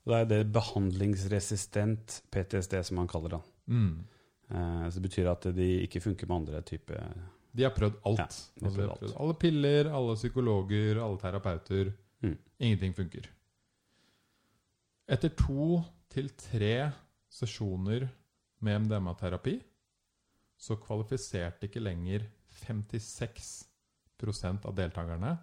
Og 0.03 0.13
det 0.13 0.19
er 0.19 0.31
det 0.31 0.55
behandlingsresistent 0.55 2.23
PTSD 2.35 2.79
som 2.89 2.99
man 3.01 3.11
kaller 3.11 3.37
det. 3.37 3.43
Mm. 3.71 3.93
Eh, 4.51 4.87
så 4.89 4.99
det 4.99 5.07
betyr 5.09 5.31
at 5.31 5.47
de 5.57 5.69
ikke 5.87 6.03
funker 6.03 6.29
med 6.29 6.43
andre 6.43 6.63
typer 6.67 6.99
De 7.53 7.67
har 7.67 7.75
prøvd 7.77 8.01
alt. 8.09 8.19
Ja, 8.19 8.27
de 8.27 8.65
har 8.65 8.71
altså, 8.71 8.81
prøvd 8.81 8.99
prøvd 8.99 9.17
alle 9.25 9.37
piller, 9.45 9.93
alle 9.93 10.17
psykologer, 10.19 11.03
alle 11.05 11.21
terapeuter. 11.21 11.93
Mm. 12.23 12.37
Ingenting 12.59 12.97
funker. 12.97 13.29
Etter 15.13 15.35
to 15.37 15.83
til 16.13 16.31
tre 16.39 16.93
sesjoner 17.33 18.07
med 18.63 18.85
MDMA-terapi 18.87 19.59
så 20.63 20.77
kvalifiserte 20.79 21.67
ikke 21.67 21.83
lenger 21.83 22.25
56% 22.63 24.67
av 24.67 24.75
deltakerne 24.77 25.37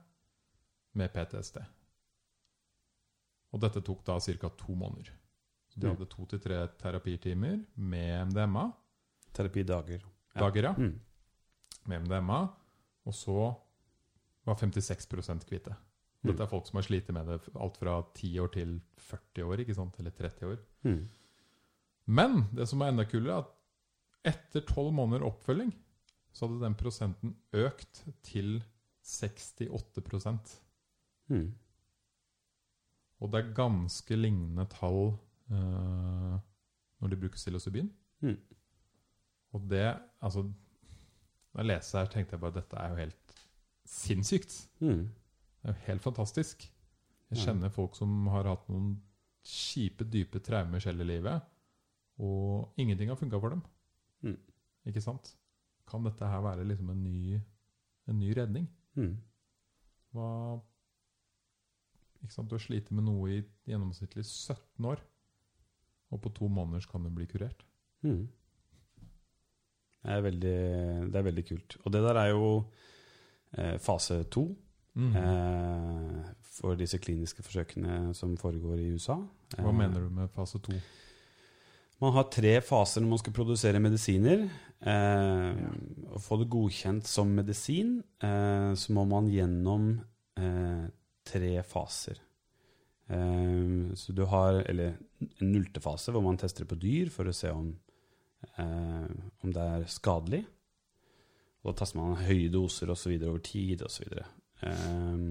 med 0.99 1.13
PTSD. 1.13 1.57
Og 3.53 3.59
dette 3.63 3.82
tok 3.82 4.03
da 4.05 4.20
ca. 4.20 4.49
to 4.49 4.76
måneder. 4.76 5.09
Så 5.70 5.80
de 5.80 5.88
Mm. 5.88 5.95
hadde 5.95 6.05
to 6.09 6.26
til 6.26 6.39
tre 6.39 6.67
terapitimer 6.78 7.65
med 7.76 8.22
MDMA. 8.28 8.72
terapidager. 9.34 10.01
Dager, 10.36 10.63
ja. 10.63 10.74
Mm. 10.74 10.99
med 11.86 11.99
MDMA, 12.01 12.47
og 13.05 13.13
så 13.13 13.55
var 14.45 14.55
56 14.55 15.05
kvitte. 15.45 15.76
Mm. 16.24 16.32
Dette 16.32 16.43
er 16.43 16.47
folk 16.47 16.65
som 16.67 16.78
har 16.78 16.84
slitt 16.84 17.09
med 17.13 17.26
det 17.28 17.41
alt 17.55 17.78
fra 17.78 18.01
10 18.15 18.39
år 18.39 18.47
til 18.51 18.82
40 18.97 19.43
år, 19.43 19.57
ikke 19.59 19.76
sant? 19.76 19.95
eller 19.99 20.11
30 20.11 20.45
år. 20.51 20.57
Mm. 20.84 21.09
Men 22.07 22.47
det 22.53 22.67
som 22.67 22.82
er 22.82 22.88
enda 22.89 23.05
kulere, 23.05 23.38
er 23.38 23.39
at 23.39 23.47
etter 24.36 24.61
12 24.65 24.91
måneder 24.93 25.26
oppfølging, 25.26 25.74
så 26.39 26.47
hadde 26.47 26.63
den 26.63 26.75
prosenten 26.79 27.35
økt 27.53 28.05
til 28.23 28.61
68 29.03 30.59
Mm. 31.29 31.51
Og 33.19 33.29
det 33.29 33.39
er 33.39 33.51
ganske 33.53 34.15
lignende 34.17 34.63
tall 34.71 35.11
eh, 35.51 36.37
når 36.99 37.11
de 37.11 37.19
bruker 37.21 37.37
psilocybin. 37.37 37.91
Mm. 38.25 38.37
Og 39.53 39.67
det 39.69 39.83
Altså, 40.21 40.41
da 41.53 41.61
jeg 41.61 41.65
leste 41.69 41.97
her, 41.97 42.09
tenkte 42.09 42.33
jeg 42.33 42.41
bare 42.41 42.55
dette 42.55 42.77
er 42.77 42.89
jo 42.89 42.95
helt 42.95 43.35
sinnssykt. 43.85 44.55
Mm. 44.79 45.05
Det 45.61 45.69
er 45.69 45.73
jo 45.75 45.85
helt 45.85 46.01
fantastisk. 46.01 46.65
Jeg 47.29 47.43
kjenner 47.45 47.69
folk 47.69 47.95
som 47.95 48.27
har 48.33 48.49
hatt 48.49 48.65
noen 48.69 48.95
kjipe, 49.45 50.03
dype 50.03 50.41
traumer 50.43 50.81
selv 50.81 51.01
i 51.01 51.07
livet, 51.11 51.45
og 52.17 52.73
ingenting 52.77 53.09
har 53.09 53.19
funka 53.19 53.37
for 53.39 53.53
dem. 53.53 53.61
Mm. 54.25 54.37
Ikke 54.89 55.01
sant? 55.01 55.35
Kan 55.89 56.03
dette 56.05 56.27
her 56.29 56.41
være 56.45 56.65
liksom 56.69 56.89
en 56.93 57.03
ny, 57.03 57.39
en 58.09 58.19
ny 58.19 58.33
redning? 58.37 58.67
Mm. 58.95 59.15
Hva 60.13 60.27
Ikke 62.23 62.33
sant? 62.35 62.49
Du 62.51 62.55
har 62.57 62.63
slitt 62.63 62.89
med 62.91 63.05
noe 63.07 63.29
i 63.31 63.43
gjennomsnittlig 63.69 64.25
17 64.27 64.85
år, 64.91 64.99
og 66.11 66.19
på 66.21 66.31
to 66.35 66.49
måneder 66.51 66.83
kan 66.91 67.03
du 67.05 67.09
bli 67.15 67.25
kurert. 67.31 67.61
Mm. 68.03 68.25
Det, 70.03 70.11
er 70.17 70.21
veldig, 70.25 70.57
det 71.13 71.19
er 71.19 71.27
veldig 71.29 71.45
kult. 71.47 71.77
Og 71.85 71.93
det 71.95 72.01
der 72.03 72.19
er 72.19 72.29
jo 72.33 72.49
eh, 73.57 73.77
fase 73.79 74.23
to 74.31 74.47
Mm. 74.99 75.13
eh, 75.15 76.29
for 76.57 76.75
disse 76.75 76.97
kliniske 76.99 77.43
forsøkene 77.45 78.09
som 78.17 78.33
foregår 78.37 78.79
i 78.81 78.87
USA. 78.97 79.15
Hva 79.55 79.69
Eh, 79.69 79.77
mener 79.77 80.01
du 80.01 80.09
med 80.09 80.27
fase 80.33 80.59
to? 80.59 80.73
Man 81.99 82.15
har 82.15 82.29
tre 82.31 82.53
faser 82.63 83.03
når 83.03 83.11
man 83.11 83.19
skal 83.19 83.35
produsere 83.35 83.81
medisiner. 83.83 84.45
Eh, 84.79 85.57
Å 86.15 86.21
få 86.23 86.37
det 86.39 86.47
godkjent 86.51 87.07
som 87.07 87.31
medisin, 87.35 87.97
eh, 88.23 88.71
så 88.79 88.95
må 88.95 89.03
man 89.09 89.27
gjennom 89.31 89.91
eh, 90.39 90.85
tre 91.27 91.51
faser. 91.67 92.21
Eh, 93.11 93.91
så 93.99 94.15
du 94.15 94.23
har 94.31 94.61
eller 94.63 94.95
en 95.41 95.51
nullte 95.51 95.83
fase 95.83 96.15
hvor 96.15 96.23
man 96.23 96.39
tester 96.39 96.69
på 96.69 96.79
dyr 96.79 97.11
for 97.11 97.27
å 97.27 97.35
se 97.35 97.51
om, 97.51 97.73
eh, 98.55 99.11
om 99.43 99.51
det 99.51 99.67
er 99.75 99.85
skadelig. 99.91 100.45
Og 101.59 101.73
da 101.73 101.81
taster 101.81 101.99
man 101.99 102.15
høye 102.23 102.47
doser 102.53 102.95
osv. 102.95 103.11
over 103.19 103.43
tid 103.43 103.83
osv. 103.83 104.15
Eh, 104.63 105.27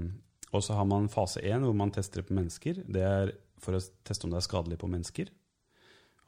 og 0.53 0.65
så 0.65 0.77
har 0.77 0.85
man 0.89 1.09
fase 1.09 1.41
én 1.41 1.65
hvor 1.65 1.77
man 1.77 1.97
tester 1.97 2.21
på 2.21 2.37
mennesker. 2.37 2.85
Det 2.85 3.09
er 3.09 3.37
for 3.59 3.81
å 3.81 3.85
teste 4.05 4.29
om 4.29 4.37
det 4.37 4.43
er 4.43 4.51
skadelig 4.51 4.83
på 4.85 4.93
mennesker 4.93 5.33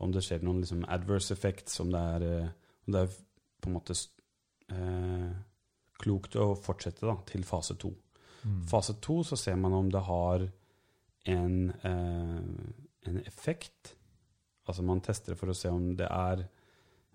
om 0.01 0.13
det 0.15 0.23
skjer 0.25 0.45
noen 0.45 0.63
liksom 0.63 0.85
adverse 0.89 1.35
effects, 1.35 1.81
om 1.83 1.93
det 1.93 2.01
er, 2.15 2.27
eh, 2.27 2.53
om 2.87 2.95
det 2.95 3.05
er 3.05 3.19
på 3.61 3.71
en 3.71 3.77
måte 3.77 3.97
eh, 4.73 5.31
klokt 6.01 6.39
å 6.41 6.55
fortsette 6.57 7.05
da, 7.07 7.17
til 7.29 7.45
fase 7.45 7.77
to. 7.81 7.93
Mm. 8.43 8.63
Fase 8.71 8.97
to 9.05 9.21
så 9.27 9.37
ser 9.37 9.59
man 9.61 9.77
om 9.77 9.91
det 9.93 10.01
har 10.07 10.47
en, 11.29 11.57
eh, 11.71 13.11
en 13.11 13.21
effekt. 13.27 13.95
Altså 14.67 14.85
man 14.87 15.03
tester 15.05 15.37
for 15.37 15.53
å 15.53 15.57
se 15.57 15.69
om 15.73 15.95
det 15.97 16.09
er 16.09 16.47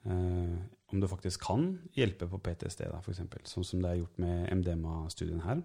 eh, 0.05 0.55
Om 0.93 0.99
det 1.01 1.09
faktisk 1.09 1.41
kan 1.41 1.63
hjelpe 1.97 2.27
på 2.29 2.37
PTSD, 2.37 2.83
da, 2.91 2.99
eksempel, 3.01 3.41
Sånn 3.49 3.65
som 3.65 3.81
det 3.81 3.89
er 3.89 3.97
gjort 4.03 4.19
med 4.21 4.51
MDMA-studien 4.53 5.41
her. 5.41 5.63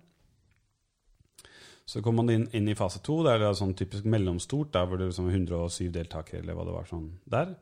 Så 1.91 2.03
kommer 2.05 2.23
man 2.23 2.35
inn, 2.35 2.45
inn 2.55 2.69
i 2.71 2.77
fase 2.79 3.01
to. 3.03 3.17
Det 3.27 3.33
er 3.35 3.57
sånn 3.59 3.75
typisk 3.79 4.07
mellomstort, 4.11 4.71
der 4.77 4.87
hvor 4.87 5.01
det 5.01 5.09
sånn 5.17 5.33
107 5.33 5.89
deltakere, 5.95 6.45
eller 6.45 6.59
hva 6.59 6.67
det 6.69 6.75
var 6.77 6.87
sånn 6.87 7.09
der. 7.35 7.57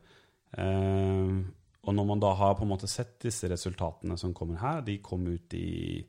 Eh, 0.61 1.39
og 1.89 1.95
når 1.97 2.09
man 2.11 2.20
da 2.20 2.35
har 2.37 2.59
på 2.59 2.66
en 2.66 2.72
måte 2.74 2.91
sett 2.91 3.16
disse 3.24 3.49
resultatene 3.49 4.18
som 4.20 4.35
kommer 4.37 4.61
her, 4.61 4.83
de 4.85 4.99
kom 5.05 5.24
ut 5.31 5.57
i 5.57 6.03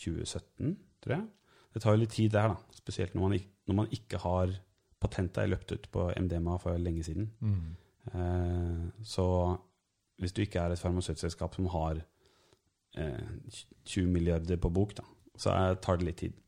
2017, 0.00 0.72
tror 1.04 1.16
jeg. 1.18 1.26
Det 1.74 1.84
tar 1.84 1.94
jo 1.94 2.00
litt 2.00 2.14
tid, 2.16 2.32
det 2.32 2.46
her, 2.46 2.54
da. 2.54 2.80
Spesielt 2.80 3.14
når 3.14 3.26
man, 3.26 3.36
ikke, 3.36 3.52
når 3.68 3.78
man 3.82 3.92
ikke 3.98 4.22
har 4.24 4.56
Patenta 4.98 5.44
er 5.44 5.52
løpt 5.52 5.70
ut 5.70 5.84
på 5.94 6.08
MDMA 6.10 6.56
for 6.58 6.80
lenge 6.82 7.04
siden. 7.06 7.28
Mm. 7.38 7.66
Eh, 8.18 9.04
så 9.06 9.26
hvis 10.18 10.34
du 10.34 10.40
ikke 10.42 10.64
er 10.64 10.74
et 10.74 10.80
farmasøytselskap 10.80 11.54
som 11.54 11.68
har 11.70 12.00
eh, 12.98 13.28
20 13.84 14.08
milliarder 14.10 14.58
på 14.58 14.72
bok, 14.74 14.96
da, 14.98 15.04
så 15.38 15.52
er, 15.54 15.78
tar 15.78 16.00
det 16.00 16.08
litt 16.08 16.18
tid. 16.24 16.40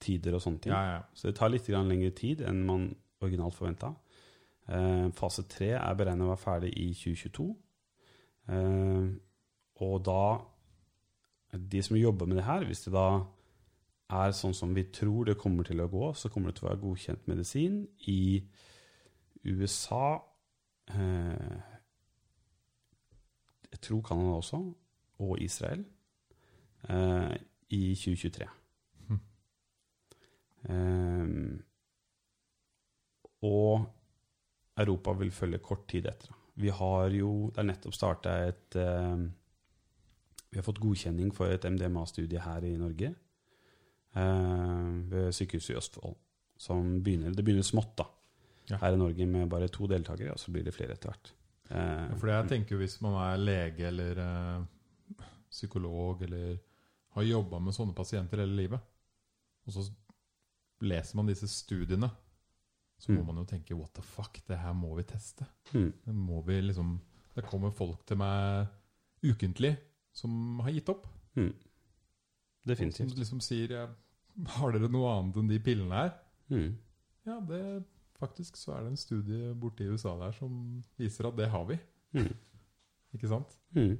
koronatider 0.00 0.34
og 0.34 0.42
sånne 0.42 0.60
ting. 0.60 0.72
Ja, 0.72 0.96
ja. 0.96 1.02
Så 1.14 1.28
det 1.28 1.36
tar 1.36 1.50
litt 1.50 1.68
lengre 1.68 2.10
tid 2.10 2.40
enn 2.42 2.64
man 2.66 2.94
originalt 3.20 3.54
forventa. 3.54 3.94
Eh, 4.68 5.10
fase 5.12 5.46
tre 5.48 5.74
er 5.76 5.94
beregnet 5.94 6.24
å 6.24 6.30
være 6.30 6.44
ferdig 6.44 6.72
i 6.76 6.92
2022. 6.94 7.56
Eh, 8.48 9.10
og 9.80 10.04
da 10.04 10.46
De 11.52 11.82
som 11.82 11.96
jobber 11.96 12.26
med 12.26 12.36
det 12.36 12.44
her, 12.44 12.64
hvis 12.64 12.84
det 12.84 12.92
da 12.92 13.24
er 14.08 14.30
sånn 14.30 14.54
som 14.54 14.72
vi 14.72 14.84
tror 14.84 15.24
det 15.24 15.36
kommer 15.36 15.64
til 15.64 15.80
å 15.80 15.88
gå, 15.90 16.14
så 16.14 16.28
kommer 16.30 16.50
det 16.50 16.60
til 16.60 16.68
å 16.68 16.68
være 16.68 16.80
godkjent 16.80 17.26
medisin 17.26 17.88
i 18.06 18.40
USA 19.42 20.20
eh, 20.94 21.58
Jeg 23.72 23.80
tror 23.80 24.00
Canada 24.00 24.36
også, 24.36 24.62
og 25.18 25.42
Israel, 25.42 25.84
eh, 26.88 27.34
i 27.70 27.94
2023. 27.98 28.46
Hm. 30.68 31.54
Eh, 31.54 31.66
og 33.48 33.86
Europa 34.80 35.12
vil 35.16 35.30
følge 35.32 35.58
kort 35.64 35.86
tid 35.88 36.06
etter. 36.10 36.34
Vi 36.60 36.68
har 36.68 37.08
jo 37.14 37.50
Det 37.54 37.58
er 37.62 37.68
nettopp 37.70 37.94
starta 37.96 38.34
et 38.48 38.76
eh, 38.76 39.22
Vi 40.50 40.58
har 40.58 40.66
fått 40.66 40.80
godkjenning 40.82 41.30
for 41.32 41.46
et 41.48 41.64
MDMA-studie 41.64 42.40
her 42.42 42.64
i 42.66 42.74
Norge. 42.76 43.14
Eh, 44.16 44.88
ved 45.12 45.32
Sykehuset 45.32 45.70
i 45.74 45.78
Østfold. 45.78 46.16
Som 46.60 46.98
begynner, 47.02 47.30
det 47.32 47.44
begynner 47.46 47.62
smått 47.64 47.94
da, 47.96 48.04
Ja. 48.70 48.76
her 48.82 48.92
i 48.92 48.96
Norge 48.96 49.26
med 49.26 49.48
bare 49.48 49.68
to 49.68 49.86
deltakere, 49.86 50.32
og 50.32 50.38
så 50.38 50.50
blir 50.52 50.64
det 50.64 50.74
flere 50.74 50.92
etter 50.92 51.08
hvert. 51.08 51.30
Eh, 51.70 52.16
For 52.18 52.26
jeg 52.28 52.48
tenker 52.48 52.76
hvis 52.76 53.00
man 53.00 53.14
er 53.14 53.38
lege 53.38 53.86
eller 53.86 54.18
eh, 54.18 55.24
psykolog 55.50 56.20
eller 56.22 56.58
har 57.14 57.22
jobba 57.22 57.58
med 57.60 57.72
sånne 57.74 57.94
pasienter 57.94 58.38
hele 58.38 58.56
livet, 58.56 58.80
og 59.66 59.72
så 59.72 59.90
leser 60.80 61.16
man 61.16 61.26
disse 61.26 61.48
studiene, 61.48 62.10
så 63.00 63.12
må 63.12 63.20
Mm. 63.20 63.26
man 63.26 63.36
jo 63.36 63.44
tenke 63.44 63.74
what 63.76 63.92
the 63.94 64.02
fuck, 64.02 64.40
det 64.48 64.58
her 64.58 64.72
må 64.72 64.94
vi 64.96 65.02
teste. 65.02 65.46
mm, 65.72 65.92
Det 66.06 66.14
må 66.14 66.42
vi 66.46 66.60
liksom 66.60 67.00
Det 67.36 67.44
kommer 67.44 67.70
folk 67.70 68.04
til 68.06 68.16
meg 68.16 68.66
ukentlig 69.24 69.76
som 70.12 70.58
har 70.60 70.70
gitt 70.70 70.88
opp. 70.88 71.06
mm. 71.36 71.52
Som 71.54 72.74
Definitivt. 72.74 73.16
liksom 73.18 73.40
sier 73.40 73.68
ja, 73.70 73.86
Har 74.46 74.72
dere 74.72 74.88
noe 74.90 75.08
annet 75.20 75.36
enn 75.36 75.48
de 75.48 75.58
pillene 75.58 75.92
her? 75.94 76.10
Mm. 76.50 76.76
Ja, 77.26 77.40
det 77.40 77.84
faktisk 78.18 78.56
så 78.56 78.74
er 78.76 78.80
det 78.82 78.90
en 78.90 78.96
studie 78.96 79.54
borte 79.54 79.80
i 79.84 79.88
USA 79.88 80.18
der 80.18 80.32
som 80.32 80.82
viser 80.98 81.26
at 81.28 81.36
det 81.36 81.48
har 81.50 81.64
vi. 81.64 81.78
Mm. 82.14 82.34
Ikke 83.14 83.28
sant? 83.28 83.56
Mm. 83.74 83.98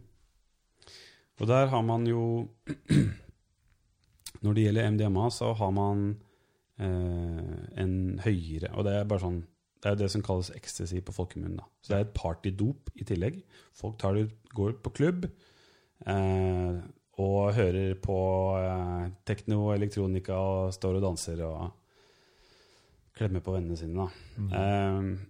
Og 1.40 1.46
der 1.46 1.66
har 1.68 1.82
man 1.82 2.06
jo 2.06 2.48
Når 4.42 4.54
det 4.54 4.62
gjelder 4.64 4.90
MDMA, 4.90 5.30
så 5.30 5.52
har 5.56 5.70
man 5.70 6.16
en 6.80 8.20
høyere 8.24 8.70
Og 8.74 8.86
det 8.86 8.94
er 8.96 9.08
bare 9.08 9.20
sånn 9.20 9.40
Det 9.82 9.90
er 9.90 9.98
det 10.00 10.10
som 10.12 10.22
kalles 10.24 10.50
ecstasy 10.56 11.00
på 11.04 11.12
folkemunne. 11.16 11.64
Så 11.80 11.92
det 11.92 11.98
er 11.98 12.06
et 12.06 12.14
partydop 12.16 12.90
i 13.00 13.04
tillegg. 13.08 13.38
Folk 13.76 13.98
tar 14.00 14.16
det, 14.16 14.26
går 14.52 14.74
på 14.84 14.92
klubb 14.92 15.24
eh, 16.04 16.80
og 17.20 17.54
hører 17.56 17.94
på 18.00 18.18
eh, 18.60 19.06
tekno 19.28 19.62
og 19.66 19.74
elektronika 19.78 20.36
og 20.36 20.74
står 20.76 20.98
og 20.98 21.04
danser 21.06 21.40
og 21.48 21.70
klemmer 23.16 23.40
på 23.44 23.56
vennene 23.56 23.76
sine. 23.80 24.06
Mm. 24.36 24.52
Eh, 24.60 25.26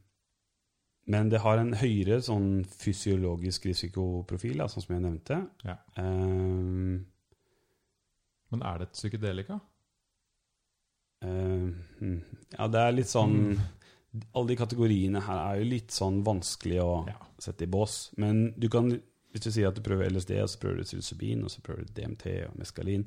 men 1.11 1.31
det 1.31 1.41
har 1.43 1.59
en 1.59 1.73
høyere 1.75 2.21
sånn 2.23 2.65
fysiologisk 2.71 3.67
risikoprofil, 3.67 4.59
da, 4.61 4.69
sånn 4.71 4.85
som 4.85 4.95
jeg 4.95 5.07
nevnte. 5.07 5.41
Ja. 5.67 5.79
Eh, 5.99 7.01
Men 8.51 8.63
er 8.67 8.79
det 8.79 8.91
et 8.91 8.99
psykedelika? 8.99 9.61
Eh, 11.23 11.69
hmm, 12.01 12.23
ja, 12.59 12.67
det 12.69 12.81
er 12.81 12.93
litt 12.97 13.11
sånn 13.11 13.37
Alle 14.35 14.49
de 14.49 14.57
kategoriene 14.59 15.21
her 15.23 15.39
er 15.53 15.61
jo 15.61 15.69
litt 15.71 15.93
sånn 15.95 16.25
vanskelig 16.27 16.81
å 16.83 17.07
Ja. 17.07 17.15
sette 17.39 17.63
i 17.63 17.67
bås. 17.71 18.11
Men 18.19 18.53
du 18.59 18.69
kan, 18.69 18.91
hvis 18.91 19.45
du 19.45 19.51
sier 19.53 19.69
at 19.69 19.77
du 19.77 19.83
prøver 19.87 20.11
LSD, 20.11 20.33
og 20.43 20.49
så 20.51 20.59
prøver 20.59 20.79
du 20.79 20.83
psilocybin, 20.89 21.45
og 21.45 21.51
så 21.51 21.61
prøver 21.63 21.87
du 21.87 21.93
DMT 21.95 22.27
og 22.49 22.57
meskalin, 22.59 23.05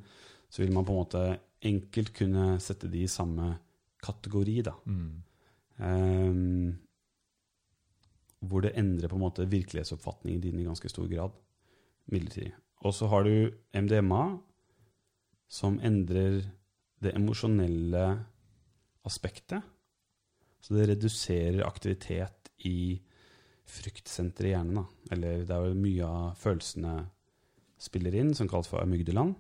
så 0.50 0.64
vil 0.64 0.72
man 0.72 0.86
på 0.86 0.94
en 0.94 1.02
måte 1.04 1.40
enkelt 1.62 2.14
kunne 2.14 2.58
sette 2.64 2.90
de 2.90 3.04
i 3.04 3.08
samme 3.12 3.60
kategori, 4.02 4.62
da. 4.64 4.72
Mm. 4.88 5.24
Ehm, 5.80 6.78
hvor 8.44 8.62
det 8.62 8.74
endrer 8.78 9.10
på 9.10 9.16
en 9.16 9.24
måte 9.26 9.46
virkelighetsoppfatningen 9.50 10.42
din 10.42 10.60
i 10.60 10.64
ganske 10.68 10.90
stor 10.90 11.08
grad. 11.08 11.32
Midlertidig. 12.12 12.54
Og 12.84 12.94
så 12.94 13.08
har 13.10 13.24
du 13.24 13.52
MDMA, 13.74 14.40
som 15.48 15.80
endrer 15.80 16.44
det 17.04 17.16
emosjonelle 17.18 18.04
aspektet. 19.08 19.64
Så 20.64 20.78
det 20.78 20.88
reduserer 20.94 21.66
aktivitet 21.68 22.52
i 22.70 22.96
fryktsenteret 23.68 24.48
i 24.48 24.54
hjernen. 24.54 24.80
Da. 24.80 25.16
Eller 25.16 25.44
det 25.44 25.56
er 25.56 25.66
vel 25.66 25.80
mye 25.80 26.08
av 26.08 26.38
følelsene 26.40 26.94
spiller 27.84 28.16
inn, 28.16 28.32
som 28.38 28.48
kalles 28.48 28.70
for 28.72 28.84
amygdeland. 28.84 29.36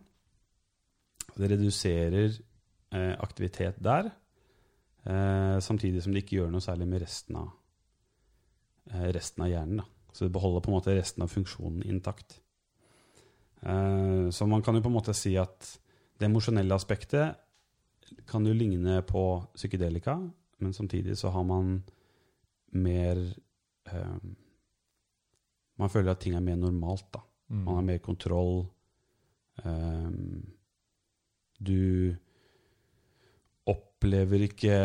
Det 1.33 1.49
reduserer 1.49 2.27
eh, 2.33 3.13
aktivitet 3.23 3.79
der. 3.83 4.11
Eh, 5.07 5.57
samtidig 5.63 6.03
som 6.03 6.13
det 6.13 6.23
ikke 6.23 6.41
gjør 6.41 6.51
noe 6.53 6.63
særlig 6.63 6.87
med 6.91 7.03
resten 7.03 7.39
av, 7.39 7.53
eh, 8.91 9.09
resten 9.15 9.45
av 9.45 9.51
hjernen. 9.51 9.81
Da. 9.81 9.87
Så 10.13 10.27
det 10.27 10.35
beholder 10.35 10.61
på 10.61 10.71
en 10.71 10.77
måte 10.77 10.97
resten 10.97 11.23
av 11.23 11.31
funksjonen 11.31 11.83
intakt. 11.87 12.39
Eh, 13.63 14.29
så 14.29 14.47
man 14.47 14.61
kan 14.61 14.75
jo 14.75 14.83
på 14.83 14.91
en 14.91 14.99
måte 14.99 15.15
si 15.15 15.37
at 15.39 15.79
det 16.19 16.27
emosjonelle 16.27 16.75
aspektet 16.75 17.39
kan 18.27 18.45
jo 18.45 18.53
ligne 18.53 19.01
på 19.07 19.23
psykedelika, 19.55 20.17
men 20.59 20.73
samtidig 20.73 21.17
så 21.17 21.29
har 21.29 21.43
man 21.43 21.83
mer 22.71 23.17
eh, 23.91 24.17
Man 25.77 25.89
føler 25.89 26.11
at 26.13 26.19
ting 26.21 26.35
er 26.37 26.39
mer 26.45 26.55
normalt, 26.55 27.07
da. 27.13 27.19
Mm. 27.49 27.63
Man 27.65 27.75
har 27.75 27.81
mer 27.87 27.97
kontroll. 27.97 28.67
Eh, 29.65 30.09
du 31.59 32.15
opplever 33.69 34.43
ikke 34.47 34.75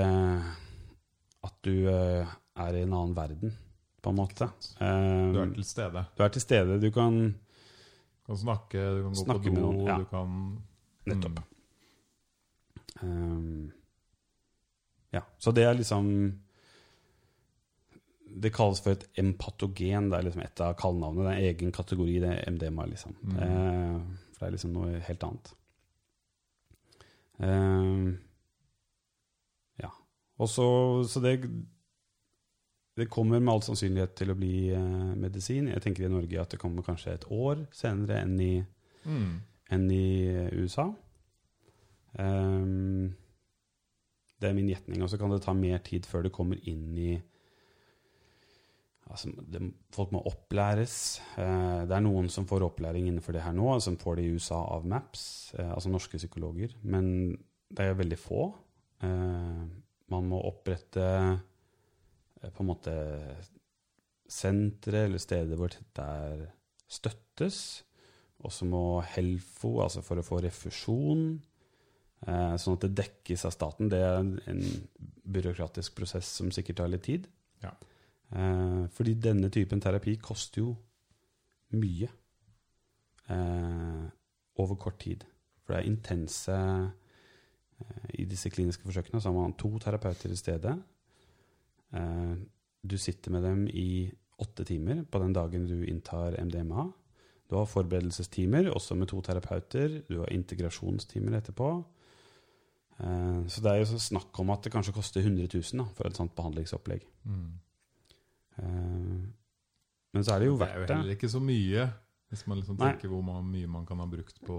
at 1.44 1.54
du 1.66 1.74
eh, 1.90 2.26
er 2.58 2.78
i 2.78 2.82
en 2.86 2.92
annen 2.94 3.14
verden, 3.16 3.52
på 4.02 4.10
en 4.12 4.16
måte. 4.18 4.48
Ehm, 4.80 5.32
Du 5.34 5.40
er 5.42 5.52
til 5.54 5.64
stede. 5.66 6.04
du 6.16 6.22
er 6.24 6.28
til 6.34 6.42
stede. 6.42 6.80
Du 6.80 6.90
kan 6.90 7.18
Du 7.28 8.26
kan 8.32 8.36
snakke, 8.36 8.78
du 8.78 9.02
kan 9.02 9.12
gå 9.14 9.24
Snakke 9.24 9.50
på 9.50 9.60
do, 9.60 9.98
du 9.98 10.04
kan 10.10 10.32
Nettopp. 11.08 11.38
Mm. 11.38 11.57
Ehm, 13.02 13.72
Ja. 15.12 15.22
Så 15.38 15.52
det 15.56 15.64
er 15.64 15.72
liksom 15.74 16.40
Det 18.40 18.52
kalles 18.52 18.80
for 18.84 18.90
et 18.92 19.06
empatogen. 19.18 20.10
Det 20.10 20.18
er 20.18 20.22
liksom 20.26 20.42
et 20.44 20.60
av 20.60 20.74
kallenavnene. 20.76 21.24
Det 21.24 21.32
er 21.32 21.38
en 21.38 21.54
egen 21.54 21.72
kategori, 21.72 22.18
det 22.20 22.28
er 22.34 22.50
MDMA, 22.52 22.84
liksom. 22.90 23.16
Mm. 23.22 23.36
Uh, 23.38 24.00
for 24.34 24.44
det 24.44 24.46
er 24.46 24.50
liksom 24.52 24.72
noe 24.76 25.00
helt 25.00 25.24
annet. 25.24 25.54
Eh, 27.40 28.12
ja. 29.82 29.90
Og 30.38 30.48
så, 30.48 30.68
så 31.08 31.20
det 31.24 31.40
det 32.98 33.06
kommer 33.14 33.38
med 33.38 33.52
all 33.52 33.62
sannsynlighet 33.62 34.16
til 34.18 34.32
å 34.32 34.34
bli 34.38 34.70
eh, 34.74 35.10
medisin. 35.14 35.68
Jeg 35.70 35.82
tenker 35.84 36.04
i 36.08 36.10
Norge 36.10 36.40
at 36.42 36.50
det 36.50 36.58
kommer 36.58 36.82
kanskje 36.82 37.12
et 37.14 37.26
år 37.30 37.60
senere 37.72 38.24
enn 38.24 38.40
i, 38.42 38.64
Mm. 39.06 39.36
enn 39.70 39.90
i 39.94 40.26
eh, 40.26 40.48
USA. 40.58 40.88
Ehm, 42.22 43.14
det 44.38 44.50
er 44.50 44.54
min 44.56 44.70
gjetning. 44.70 45.02
Og 45.02 45.10
så 45.10 45.18
kan 45.20 45.32
det 45.32 45.42
ta 45.44 45.54
mer 45.56 45.82
tid 45.86 46.06
før 46.06 46.26
det 46.26 46.34
kommer 46.34 46.60
inn 46.70 46.92
i 46.98 47.10
altså, 49.10 49.32
det, 49.50 49.62
Folk 49.94 50.14
må 50.14 50.22
opplæres. 50.30 51.18
Eh, 51.40 51.82
det 51.88 51.96
er 51.96 52.04
noen 52.04 52.30
som 52.32 52.46
får 52.48 52.66
opplæring 52.68 53.08
innenfor 53.08 53.36
det 53.36 53.44
her 53.46 53.56
nå, 53.56 53.70
som 53.84 53.98
får 54.00 54.18
det 54.18 54.28
i 54.28 54.32
USA 54.36 54.60
av 54.76 54.86
MAPS, 54.88 55.26
eh, 55.58 55.72
altså 55.74 55.92
norske 55.92 56.20
psykologer. 56.20 56.76
Men 56.82 57.36
det 57.68 57.84
er 57.84 57.98
veldig 57.98 58.20
få. 58.20 58.48
Eh, 59.04 59.62
man 60.08 60.30
må 60.30 60.40
opprette 60.48 61.04
eh, 61.08 62.50
på 62.50 62.64
en 62.64 62.70
måte 62.70 62.94
sentre 64.28 65.06
eller 65.06 65.20
steder 65.22 65.56
hvor 65.58 65.72
dette 65.72 66.08
støttes. 66.88 67.60
Og 68.44 68.52
så 68.54 68.68
må 68.68 69.00
Helfo, 69.16 69.80
altså 69.82 70.02
for 70.06 70.20
å 70.20 70.26
få 70.26 70.38
refusjon, 70.44 71.40
sånn 72.18 72.74
at 72.74 72.84
det 72.84 72.96
dekkes 72.98 73.44
av 73.46 73.52
staten. 73.54 73.90
Det 73.92 73.98
er 74.02 74.16
en, 74.18 74.62
byråkratisk 75.28 75.94
prosess 75.98 76.28
som 76.38 76.50
sikkert 76.54 76.80
tar 76.80 76.90
litt 76.90 77.04
tid. 77.06 77.26
Ja. 77.62 77.74
Eh, 78.32 78.84
fordi 78.96 79.14
denne 79.20 79.50
typen 79.52 79.80
terapi 79.80 80.16
koster 80.20 80.62
jo 80.62 80.72
mye 81.76 82.08
eh, 83.28 84.06
over 84.60 84.78
kort 84.80 85.00
tid. 85.04 85.24
For 85.64 85.74
det 85.74 85.82
er 85.82 85.90
intense 85.90 86.54
eh, 86.58 88.06
I 88.20 88.28
disse 88.28 88.50
kliniske 88.52 88.86
forsøkene 88.88 89.20
så 89.20 89.30
har 89.30 89.36
man 89.36 89.56
to 89.60 89.70
terapeuter 89.82 90.32
i 90.32 90.38
stedet. 90.40 90.76
Eh, 91.92 92.34
du 92.82 92.96
sitter 93.00 93.34
med 93.34 93.44
dem 93.44 93.66
i 93.68 94.08
åtte 94.38 94.64
timer 94.64 95.02
på 95.10 95.20
den 95.22 95.34
dagen 95.34 95.66
du 95.68 95.82
inntar 95.84 96.38
MDMA. 96.40 96.88
Du 97.48 97.56
har 97.56 97.68
forberedelsestimer, 97.68 98.68
også 98.70 98.94
med 98.94 99.08
to 99.08 99.20
terapeuter. 99.24 100.02
Du 100.08 100.20
har 100.20 100.32
integrasjonstimer 100.32 101.38
etterpå. 101.38 101.70
Eh, 103.00 103.46
så 103.46 103.62
det 103.62 103.70
er 103.72 103.78
jo 103.82 103.88
så 103.92 103.98
snakk 104.02 104.38
om 104.42 104.50
at 104.50 104.62
det 104.66 104.72
kanskje 104.74 104.92
koster 104.96 105.20
100 105.22 105.48
000 105.54 105.84
da, 105.84 105.88
for 105.94 106.08
et 106.08 106.16
sånt 106.18 106.34
behandlingsopplegg. 106.34 107.04
Mm. 107.24 107.48
Eh, 108.58 109.18
men 110.14 110.24
så 110.24 110.34
er 110.34 110.38
det 110.42 110.46
jo 110.48 110.56
verdt 110.58 110.74
Det 110.74 110.86
Det 110.86 110.90
er 110.90 110.96
jo 110.96 111.02
heller 111.02 111.16
ikke 111.18 111.28
så 111.30 111.40
mye, 111.40 111.88
hvis 112.30 112.46
man 112.46 112.58
liksom 112.58 112.78
Nei. 112.78 112.92
tenker 112.92 113.08
hvor 113.12 113.22
man, 113.22 113.44
mye 113.52 113.66
man 113.70 113.86
kan 113.86 113.98
ha 114.02 114.06
brukt 114.06 114.40
på 114.44 114.58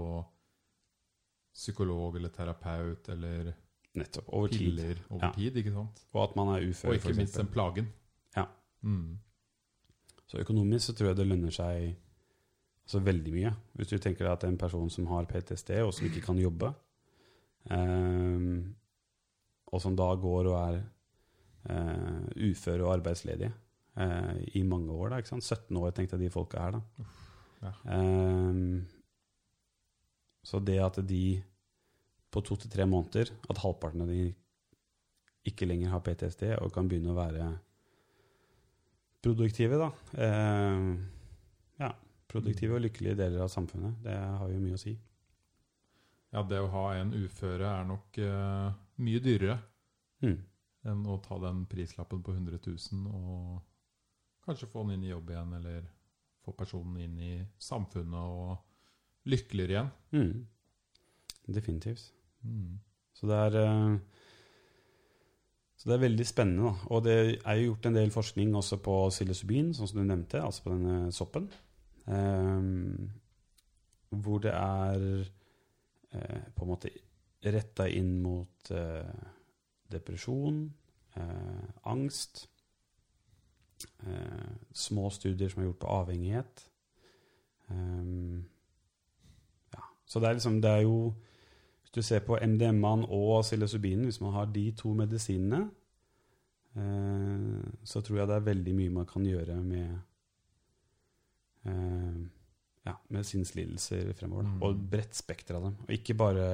psykolog 1.54 2.16
eller 2.16 2.28
terapeut 2.34 3.08
eller 3.08 3.52
Nettopp. 3.94 4.28
Over 4.28 4.48
tid. 4.48 4.78
over 5.10 5.24
Ja. 5.26 5.32
tid, 5.34 5.56
ikke 5.56 5.72
sant? 5.72 6.04
Og 6.12 6.22
at 6.30 6.36
man 6.36 6.48
er 6.54 6.68
ufør, 6.68 6.88
Og 6.88 6.94
ikke 6.94 7.16
minst 7.16 7.34
den 7.36 7.46
plagen. 7.50 7.88
Ja. 8.36 8.44
Mm. 8.82 9.18
Så 10.28 10.38
økonomisk 10.38 10.86
så 10.86 10.92
tror 10.94 11.06
jeg 11.08 11.16
det 11.16 11.26
lønner 11.26 11.50
seg 11.50 11.96
altså 12.86 13.00
veldig 13.02 13.32
mye. 13.34 13.50
Hvis 13.74 13.88
du 13.88 13.98
tenker 13.98 14.24
deg 14.24 14.32
at 14.32 14.44
en 14.44 14.56
person 14.58 14.88
som 14.90 15.06
har 15.06 15.24
PTSD, 15.26 15.70
og 15.82 15.92
som 15.94 16.06
ikke 16.06 16.20
kan 16.22 16.38
jobbe, 16.38 16.72
ehm, 17.74 18.74
og 19.70 19.82
som 19.82 19.96
da 19.98 20.08
går 20.18 20.48
og 20.50 20.56
er 20.60 20.78
eh, 21.70 22.48
ufør 22.50 22.86
og 22.86 22.94
arbeidsledig 22.98 23.50
eh, 23.50 24.40
i 24.58 24.64
mange 24.66 24.92
år, 24.92 25.12
da, 25.12 25.20
ikke 25.20 25.34
sant? 25.34 25.46
17 25.46 25.76
år 25.76 25.94
tenkte 25.94 26.16
jeg 26.16 26.26
de 26.26 26.34
folka 26.34 26.64
her, 26.64 26.78
da. 26.78 27.06
ja. 27.66 27.74
Ehm, 27.96 28.80
så 30.46 30.58
det 30.64 30.78
at 30.80 31.02
de 31.06 31.24
på 32.30 32.40
to 32.46 32.56
til 32.56 32.70
tre 32.70 32.86
måneder, 32.86 33.32
at 33.50 33.58
halvparten 33.60 34.04
av 34.04 34.10
de 34.10 34.30
ikke 35.50 35.66
lenger 35.66 35.90
har 35.92 36.02
PTSD 36.04 36.46
og 36.60 36.72
kan 36.72 36.88
begynne 36.88 37.12
å 37.12 37.18
være 37.18 37.46
produktive, 39.24 39.80
da. 39.80 39.90
Ehm, 40.24 40.92
ja, 41.80 41.90
produktive 42.30 42.78
og 42.78 42.84
lykkelige 42.86 43.18
deler 43.18 43.44
av 43.44 43.52
samfunnet. 43.52 43.98
Det 44.04 44.16
har 44.16 44.52
jo 44.52 44.62
mye 44.62 44.78
å 44.78 44.80
si. 44.80 44.94
Ja, 46.30 46.42
det 46.46 46.60
å 46.62 46.70
ha 46.74 46.84
en 46.98 47.12
uføre 47.16 47.66
er 47.80 47.88
nok 47.88 48.20
uh, 48.22 48.70
mye 49.02 49.22
dyrere 49.24 49.58
Mm. 50.20 50.36
enn 50.84 51.06
å 51.08 51.14
ta 51.24 51.38
den 51.40 51.62
prislappen 51.64 52.20
på 52.20 52.34
100 52.34 52.58
000 52.60 53.06
og 53.08 53.62
kanskje 54.44 54.68
få 54.68 54.82
den 54.84 54.98
inn 54.98 55.06
i 55.06 55.12
jobb 55.14 55.30
igjen, 55.32 55.54
eller 55.56 55.86
få 56.44 56.52
personen 56.52 56.98
inn 57.00 57.14
i 57.24 57.30
samfunnet 57.56 58.20
og 58.20 59.30
lykkeligere 59.32 59.72
igjen. 59.72 59.88
Mm. 60.12 61.54
Definitivt. 61.56 62.10
Mm. 62.44 62.74
Så 63.16 63.30
det 63.30 63.38
er 63.46 63.56
uh, 63.64 63.96
så 65.80 65.88
det 65.88 65.94
er 65.96 66.02
veldig 66.04 66.24
spennende. 66.28 66.68
Da. 66.68 66.88
Og 66.92 67.04
det 67.06 67.16
er 67.40 67.54
jo 67.56 67.70
gjort 67.70 67.86
en 67.88 67.94
del 67.96 68.10
forskning 68.12 68.52
også 68.60 68.76
på 68.84 68.96
psilocybin, 69.08 69.70
sånn 69.72 69.88
som 69.88 70.02
du 70.02 70.04
nevnte, 70.04 70.42
altså 70.44 70.66
på 70.66 70.74
denne 70.74 71.12
soppen. 71.16 71.46
Ehm, 72.12 73.06
hvor 74.12 74.42
det 74.44 74.52
er 74.52 75.24
eh, 76.12 76.42
på 76.54 76.64
en 76.64 76.70
måte 76.70 76.90
retta 77.44 77.88
inn 77.88 78.18
mot 78.22 78.70
eh, 78.70 79.26
depresjon, 79.90 80.64
eh, 81.16 81.68
angst. 81.82 82.48
Eh, 84.04 84.50
små 84.72 85.10
studier 85.10 85.48
som 85.48 85.62
er 85.62 85.70
gjort 85.70 85.80
på 85.80 85.86
avhengighet. 85.86 86.70
Ehm, 87.70 88.44
ja. 89.72 89.82
Så 90.06 90.20
det 90.20 90.28
er 90.28 90.32
liksom 90.32 90.60
Det 90.60 90.70
er 90.70 90.80
jo 90.80 91.14
Hvis 91.80 91.90
du 91.90 92.02
ser 92.02 92.20
på 92.20 92.38
MDMA-en 92.46 93.04
og 93.08 93.42
psilocybinen, 93.42 94.04
hvis 94.04 94.20
man 94.20 94.32
har 94.32 94.44
de 94.44 94.70
to 94.70 94.92
medisinene, 94.94 95.70
eh, 96.76 97.72
så 97.84 98.00
tror 98.00 98.16
jeg 98.16 98.28
det 98.28 98.34
er 98.36 98.40
veldig 98.40 98.74
mye 98.74 98.90
man 98.90 99.06
kan 99.06 99.26
gjøre 99.26 99.56
med 99.64 99.98
eh, 101.64 102.39
ja, 102.86 102.96
med 103.12 103.26
sinnslidelser 103.26 104.12
fremover. 104.16 104.46
Da. 104.46 104.52
Mm. 104.54 104.62
Og 104.62 104.74
et 104.74 104.84
bredt 104.94 105.16
spekter 105.18 105.58
av 105.58 105.68
dem. 105.68 105.78
Og 105.86 105.94
ikke 105.96 106.16
bare 106.18 106.46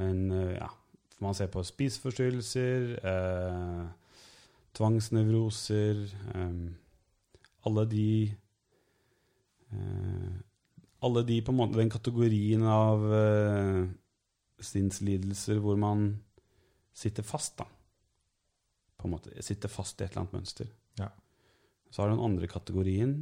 Men 0.00 0.30
eh, 0.32 0.54
ja, 0.56 0.70
man 1.20 1.36
ser 1.36 1.50
på 1.52 1.62
spiseforstyrrelser, 1.62 2.94
eh, 3.06 3.82
tvangsnevroser 4.74 6.00
eh, 6.34 6.62
Alle 7.68 7.84
de 7.90 8.06
eh, 9.70 10.32
Alle 11.02 11.24
de 11.28 11.40
på 11.42 11.52
en 11.52 11.60
måte 11.60 11.78
Den 11.78 11.92
kategorien 11.92 12.64
av 12.66 13.04
eh, 13.18 13.84
sinnslidelser 14.62 15.58
hvor 15.58 15.76
man 15.76 16.22
sitter 16.94 17.24
fast, 17.24 17.56
da. 17.58 17.64
På 19.00 19.08
en 19.08 19.14
måte 19.16 19.42
sitter 19.42 19.70
fast 19.72 19.98
i 19.98 20.04
et 20.04 20.12
eller 20.12 20.22
annet 20.22 20.34
mønster. 20.36 20.68
Ja. 21.00 21.08
Så 21.90 22.02
har 22.02 22.10
du 22.10 22.14
den 22.14 22.24
andre 22.24 22.46
kategorien 22.46 23.14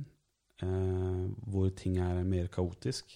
hvor 0.61 1.71
ting 1.77 1.99
er 2.03 2.23
mer 2.29 2.51
kaotisk. 2.53 3.15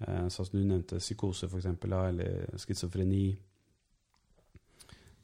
Eh, 0.00 0.26
sånn 0.30 0.46
som 0.46 0.54
du 0.54 0.62
nevnte 0.62 1.00
psykose, 1.02 1.48
for 1.48 1.60
eksempel, 1.60 1.94
eller 1.96 2.58
schizofreni. 2.60 3.26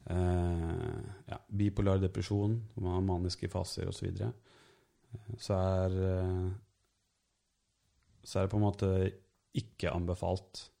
Eh, 0.05 0.99
ja, 1.31 1.39
bipolar 1.47 2.01
depresjon, 2.01 2.59
hvor 2.73 2.85
man 2.87 2.97
har 2.97 3.07
maniske 3.07 3.49
faser 3.51 3.89
osv. 3.89 3.99
Så, 3.99 4.07
videre. 4.09 4.31
Eh, 5.13 5.33
så 5.39 5.59
er 5.59 5.99
eh, 6.11 6.45
Så 8.25 8.39
er 8.39 8.47
det 8.47 8.51
på 8.55 8.57
en 8.57 8.65
måte 8.65 8.93
ikke 9.53 9.93
anbefalt. 9.93 10.65
Ikke 10.65 10.75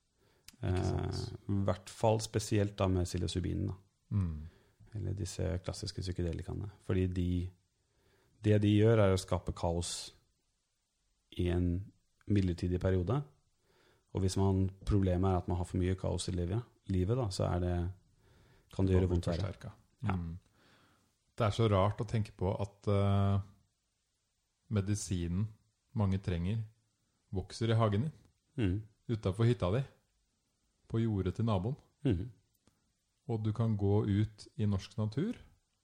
Eh. 0.65 1.19
I 1.49 1.63
hvert 1.67 1.89
fall 1.89 2.21
spesielt 2.23 2.77
da 2.77 2.87
med 2.87 3.05
psilocybinen. 3.05 3.71
Mm. 4.09 4.47
Eller 4.95 5.13
disse 5.13 5.59
klassiske 5.63 6.01
psykedelikaene. 6.01 6.69
Fordi 6.87 7.07
de, 7.07 7.29
det 8.43 8.61
de 8.63 8.71
gjør, 8.77 9.03
er 9.03 9.13
å 9.13 9.19
skape 9.19 9.53
kaos 9.57 10.13
i 11.41 11.49
en 11.53 11.69
midlertidig 12.27 12.79
periode. 12.81 13.19
Og 14.15 14.23
hvis 14.23 14.37
man, 14.39 14.69
problemet 14.87 15.27
er 15.31 15.37
at 15.41 15.47
man 15.51 15.57
har 15.59 15.67
for 15.67 15.77
mye 15.81 15.95
kaos 15.99 16.29
i 16.31 16.35
livet, 16.35 16.61
livet 16.87 17.17
da, 17.19 17.25
så 17.33 17.47
er 17.49 17.59
det, 17.63 17.73
kan 18.75 18.87
det 18.87 18.95
gjøre 18.95 19.09
vondt 19.11 19.27
verre. 19.27 19.71
Ja. 20.05 20.15
Mm. 20.15 20.37
Det 21.35 21.45
er 21.49 21.51
så 21.57 21.67
rart 21.67 21.99
å 21.99 22.07
tenke 22.07 22.31
på 22.37 22.53
at 22.63 22.87
uh, 22.87 23.39
medisinen 24.71 25.47
mange 25.95 26.19
trenger, 26.23 26.61
vokser 27.35 27.71
i 27.73 27.77
hagen 27.79 28.05
din. 28.07 28.13
Mm. 28.59 28.77
Utafor 29.11 29.47
hytta 29.47 29.69
di. 29.75 29.81
På 30.87 30.99
jordet 31.01 31.35
til 31.35 31.47
naboen. 31.47 31.75
Mm. 32.05 32.29
Og 33.27 33.41
du 33.43 33.51
kan 33.57 33.75
gå 33.77 34.03
ut 34.05 34.47
i 34.61 34.67
norsk 34.69 34.95
natur 34.99 35.35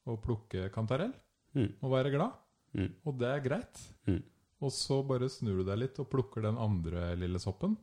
og 0.07 0.21
plukke 0.23 0.69
kantarell 0.73 1.13
Mm. 1.51 1.73
og 1.83 1.91
være 1.91 2.11
glad. 2.13 2.31
Mm. 2.79 2.93
Og 3.03 3.17
det 3.19 3.27
er 3.27 3.41
greit. 3.43 3.79
Mm. 4.07 4.21
Og 4.61 4.71
så 4.73 4.99
bare 5.07 5.29
snur 5.33 5.61
du 5.61 5.63
deg 5.67 5.79
litt 5.81 5.99
og 6.03 6.09
plukker 6.11 6.43
den 6.45 6.57
andre 6.61 7.15
lille 7.17 7.39
soppen. 7.41 7.73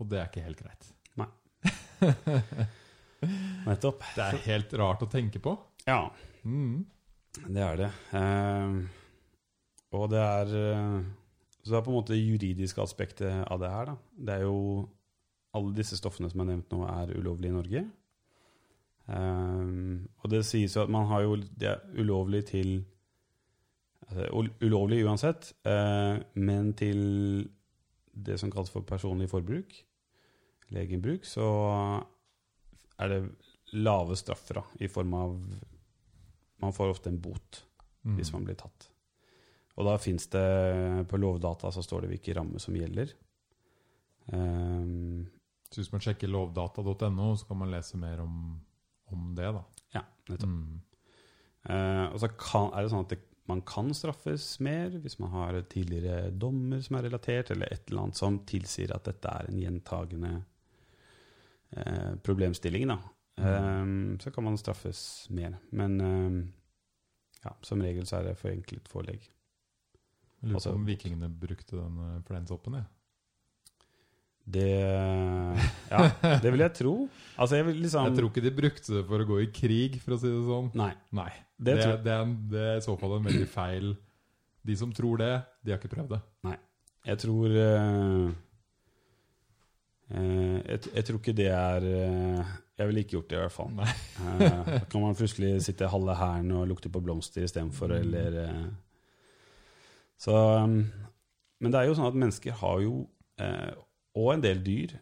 Og 0.00 0.08
det 0.10 0.18
er 0.20 0.28
ikke 0.28 0.44
helt 0.44 0.60
greit. 0.60 0.90
Nettopp. 3.64 4.02
Det 4.16 4.24
er 4.24 4.40
helt 4.50 4.72
rart 4.76 5.04
å 5.06 5.08
tenke 5.10 5.40
på. 5.42 5.54
Ja, 5.88 6.10
Mm. 6.44 6.84
det 7.48 7.62
er 7.64 7.76
det. 7.80 7.86
Eh, 8.12 8.74
og 9.96 10.10
det 10.12 10.18
er 10.20 10.50
eh, 10.58 10.98
Så 11.64 11.70
det 11.72 11.78
er 11.78 11.84
på 11.86 11.90
en 11.90 11.96
måte 11.96 12.12
det 12.12 12.20
juridiske 12.20 12.82
aspektet 12.82 13.46
av 13.48 13.58
det 13.62 13.70
her. 13.72 13.86
Da. 13.86 13.96
Det 14.26 14.34
er 14.34 14.42
jo 14.44 14.88
Alle 15.54 15.72
disse 15.72 15.96
stoffene 15.96 16.28
som 16.28 16.40
er 16.42 16.48
nevnt 16.50 16.68
nå, 16.74 16.82
er 16.84 17.14
ulovlige 17.16 17.48
i 17.52 17.54
Norge. 17.56 17.82
Eh, 19.08 19.64
og 20.20 20.30
det 20.30 20.44
sies 20.44 20.74
jo 20.76 20.82
at 20.84 20.90
man 20.92 21.06
har 21.08 21.22
jo 21.24 21.36
Det 21.36 21.68
er 21.70 21.80
ulovlig 21.96 22.44
til 22.52 22.84
ulovlig 24.60 25.02
uansett, 25.06 25.52
eh, 25.66 26.18
men 26.34 26.72
til 26.78 27.48
det 28.14 28.38
som 28.40 28.50
kalles 28.52 28.70
for 28.70 28.86
personlig 28.86 29.30
forbruk, 29.30 29.72
legenbruk, 30.74 31.24
så 31.26 31.46
er 33.00 33.08
det 33.10 33.20
lave 33.74 34.16
straffer 34.16 34.60
da, 34.60 34.64
i 34.80 34.88
form 34.88 35.14
av 35.18 35.38
Man 36.62 36.72
får 36.72 36.92
ofte 36.94 37.10
en 37.10 37.20
bot 37.20 37.64
Mm. 38.04 38.18
hvis 38.18 38.32
man 38.34 38.44
blir 38.44 38.56
tatt. 38.60 38.90
Og 39.78 39.86
da 39.88 39.94
fins 39.96 40.26
det 40.28 41.08
På 41.08 41.16
Lovdata 41.16 41.70
så 41.72 41.82
står 41.82 42.04
det 42.04 42.10
hvilke 42.12 42.34
rammer 42.36 42.60
som 42.60 42.76
gjelder. 42.76 43.14
Um, 44.32 45.26
Så 45.70 45.80
hvis 45.80 45.92
man 45.92 46.00
sjekker 46.04 46.28
lovdata.no, 46.28 47.34
så 47.34 47.46
kan 47.48 47.58
man 47.58 47.72
lese 47.72 47.96
mer 47.98 48.20
om, 48.22 48.60
om 49.10 49.34
det, 49.34 49.48
da. 49.56 49.62
ja, 49.96 50.02
nettopp. 50.28 50.50
Mm. 50.52 50.80
Uh, 51.64 52.12
og 52.12 52.20
så 52.20 52.28
kan, 52.28 52.68
er 52.70 52.84
det 52.84 52.92
sånn 52.92 53.06
at 53.06 53.14
det, 53.14 53.18
man 53.46 53.60
kan 53.68 53.90
straffes 53.94 54.58
mer 54.64 54.94
hvis 55.02 55.18
man 55.20 55.30
har 55.34 55.58
tidligere 55.68 56.30
dommer 56.30 56.80
som 56.84 56.96
er 56.96 57.06
relatert, 57.10 57.50
eller 57.52 57.68
et 57.72 57.90
eller 57.90 58.06
annet 58.06 58.16
som 58.20 58.38
tilsier 58.48 58.94
at 58.96 59.04
dette 59.04 59.28
er 59.28 59.50
en 59.50 59.58
gjentagende 59.60 60.32
eh, 61.76 62.14
problemstilling. 62.24 62.86
Da. 62.88 62.98
Eh, 63.36 63.84
så 64.24 64.30
kan 64.34 64.44
man 64.48 64.58
straffes 64.60 65.26
mer. 65.30 65.58
Men 65.70 66.00
eh, 66.00 66.40
ja, 67.44 67.54
som 67.62 67.82
regel 67.84 68.06
så 68.08 68.20
er 68.22 68.30
det 68.30 68.38
forenklet 68.40 68.88
forelegg. 68.88 69.28
Jeg 70.40 70.48
lurer 70.50 70.54
Altså- 70.58 70.72
på 70.72 70.80
om 70.80 70.86
vikingene 70.88 71.28
brukte 71.28 71.76
den 71.76 71.98
eh, 72.08 72.22
fleinsoppen, 72.28 72.74
jeg. 72.80 72.84
Det 74.44 74.70
Ja, 75.90 76.10
det 76.42 76.50
vil 76.52 76.60
jeg 76.60 76.72
tro. 76.76 76.94
Altså, 77.40 77.56
jeg 77.56 77.66
vil 77.66 77.78
liksom 77.80 78.10
Jeg 78.10 78.16
tror 78.18 78.30
ikke 78.30 78.44
de 78.44 78.54
brukte 78.54 78.96
det 78.98 79.04
for 79.08 79.24
å 79.24 79.28
gå 79.28 79.40
i 79.42 79.50
krig, 79.50 80.00
for 80.04 80.16
å 80.16 80.18
si 80.20 80.28
det 80.30 80.42
sånn. 80.46 80.70
Nei. 80.76 80.92
Nei. 81.16 81.30
Det 81.56 81.76
Det, 81.78 81.86
det, 82.04 82.12
er, 82.12 82.34
det 82.52 82.64
er 82.72 82.80
i 82.80 82.84
så 82.84 82.96
fall 83.00 83.16
en 83.16 83.28
veldig 83.28 83.46
feil 83.48 83.94
De 84.66 84.76
som 84.76 84.92
tror 84.92 85.20
det, 85.22 85.30
de 85.62 85.72
har 85.72 85.80
ikke 85.80 85.92
prøvd 85.94 86.16
det. 86.16 86.20
Nei. 86.48 86.56
Jeg 87.04 87.20
tror 87.20 87.52
uh, 87.52 88.28
uh, 90.12 90.58
jeg, 90.64 90.78
jeg 90.88 91.04
tror 91.08 91.18
ikke 91.20 91.36
det 91.36 91.48
er 91.52 91.84
uh, 91.84 92.52
Jeg 92.78 92.88
ville 92.88 93.04
ikke 93.04 93.16
gjort 93.18 93.28
det, 93.30 93.38
i 93.38 93.42
hvert 93.42 93.56
fall. 93.56 93.72
Nei. 93.76 93.90
Da 94.40 94.80
kan 94.90 95.04
man 95.04 95.16
plutselig 95.18 95.56
sitte 95.66 95.88
halve 95.88 96.16
hæren 96.20 96.52
og 96.56 96.68
lukte 96.68 96.92
på 96.92 97.02
blomster 97.04 97.44
istedenfor, 97.44 97.96
eller 97.96 98.38
Så 100.20 100.32
um, 100.34 100.78
Men 101.60 101.72
det 101.72 101.80
er 101.80 101.88
jo 101.88 101.96
sånn 101.98 102.08
at 102.08 102.18
mennesker 102.18 102.56
har 102.60 102.80
jo, 102.84 103.04
og 104.14 104.32
en 104.34 104.42
del 104.44 104.62
dyr, 104.64 104.96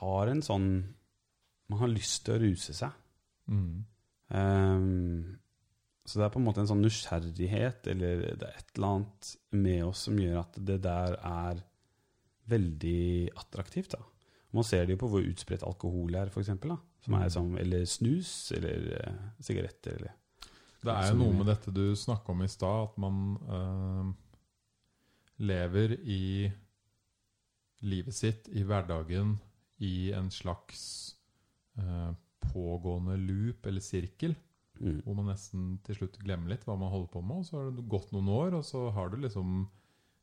har 0.00 0.32
en 0.32 0.42
sånn 0.42 0.68
Man 1.68 1.80
har 1.80 1.90
lyst 1.90 2.24
til 2.26 2.36
å 2.36 2.38
ruse 2.44 2.74
seg. 2.78 2.92
Mm. 3.50 3.84
Um, 4.30 5.38
så 6.06 6.20
det 6.20 6.26
er 6.26 6.30
på 6.30 6.38
en 6.38 6.44
måte 6.46 6.60
en 6.62 6.68
sånn 6.70 6.84
nysgjerrighet, 6.84 7.88
eller 7.90 8.20
det 8.38 8.46
er 8.46 8.60
et 8.60 8.68
eller 8.76 8.92
annet 8.92 9.30
med 9.50 9.80
oss 9.88 10.04
som 10.06 10.20
gjør 10.22 10.36
at 10.44 10.60
det 10.68 10.76
der 10.84 11.16
er 11.18 11.64
veldig 12.46 13.32
attraktivt. 13.42 13.96
da. 13.96 14.04
Man 14.54 14.62
ser 14.64 14.86
det 14.86 14.94
jo 14.94 15.00
på 15.02 15.08
hvor 15.10 15.26
utbredt 15.26 15.66
alkohol 15.66 16.14
er, 16.14 16.30
for 16.30 16.44
eksempel, 16.44 16.76
da. 16.76 16.78
Som 17.02 17.14
er 17.18 17.26
Mm. 17.26 17.30
som, 17.34 17.50
eller 17.58 17.84
snus, 17.84 18.52
eller 18.54 18.86
uh, 18.94 19.18
sigaretter, 19.40 19.98
eller 19.98 20.14
Det 20.84 20.94
er 20.94 21.10
jo 21.10 21.18
noe 21.18 21.34
med 21.34 21.46
dette 21.50 21.74
du 21.74 21.96
snakka 21.98 22.30
om 22.30 22.42
i 22.42 22.48
stad, 22.48 22.90
at 22.92 22.98
man 23.02 23.36
uh, 23.50 24.14
lever 25.42 25.98
i 26.04 26.52
livet 27.84 28.14
sitt, 28.14 28.48
i 28.48 28.62
hverdagen, 28.66 29.36
i 29.84 30.12
en 30.16 30.30
slags 30.32 31.14
eh, 31.78 32.12
pågående 32.52 33.16
loop 33.20 33.66
eller 33.66 33.84
sirkel, 33.84 34.34
mm. 34.80 35.02
hvor 35.04 35.16
man 35.18 35.30
nesten 35.32 35.74
til 35.84 36.00
slutt 36.00 36.18
glemmer 36.22 36.54
litt 36.54 36.64
hva 36.66 36.78
man 36.80 36.92
holder 36.92 37.12
på 37.12 37.22
med, 37.24 37.42
og 37.42 37.48
så 37.48 37.58
har 37.58 37.72
det 37.74 37.88
gått 37.90 38.12
noen 38.16 38.30
år, 38.32 38.58
og 38.60 38.64
så 38.64 38.88
har 38.96 39.12
du 39.12 39.20
liksom 39.24 39.66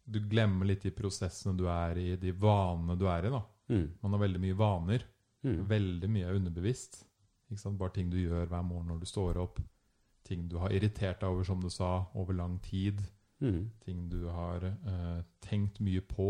Du 0.04 0.18
glemmer 0.20 0.68
litt 0.68 0.84
de 0.84 0.92
prosessene 0.92 1.56
du 1.56 1.64
er 1.72 1.98
i, 1.98 2.10
de 2.20 2.34
vanene 2.36 2.98
du 3.00 3.06
er 3.08 3.24
i, 3.24 3.30
da. 3.32 3.40
Mm. 3.72 3.86
Man 4.02 4.16
har 4.16 4.20
veldig 4.20 4.42
mye 4.44 4.58
vaner. 4.60 5.06
Mm. 5.44 5.62
Veldig 5.70 6.10
mye 6.12 6.26
er 6.28 6.40
underbevisst. 6.40 6.98
Ikke 7.48 7.62
sant? 7.62 7.78
Bare 7.80 7.94
ting 7.96 8.10
du 8.12 8.18
gjør 8.20 8.50
hver 8.52 8.66
morgen 8.68 8.92
når 8.92 9.00
du 9.00 9.08
står 9.08 9.40
opp. 9.40 9.62
Ting 10.28 10.50
du 10.52 10.58
har 10.60 10.76
irritert 10.76 11.22
deg 11.22 11.30
over, 11.30 11.48
som 11.48 11.64
du 11.64 11.70
sa, 11.72 12.06
over 12.20 12.36
lang 12.36 12.58
tid. 12.64 13.00
Mm. 13.40 13.72
Ting 13.84 14.10
du 14.12 14.26
har 14.28 14.64
eh, 14.68 15.22
tenkt 15.44 15.80
mye 15.84 16.04
på, 16.04 16.30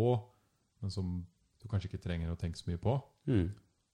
men 0.83 0.91
som 0.93 1.19
du 1.61 1.69
kanskje 1.71 1.89
ikke 1.89 2.03
trenger 2.03 2.33
å 2.33 2.39
tenke 2.39 2.59
så 2.59 2.67
mye 2.67 2.81
på. 2.81 2.97
Mm. 3.31 3.45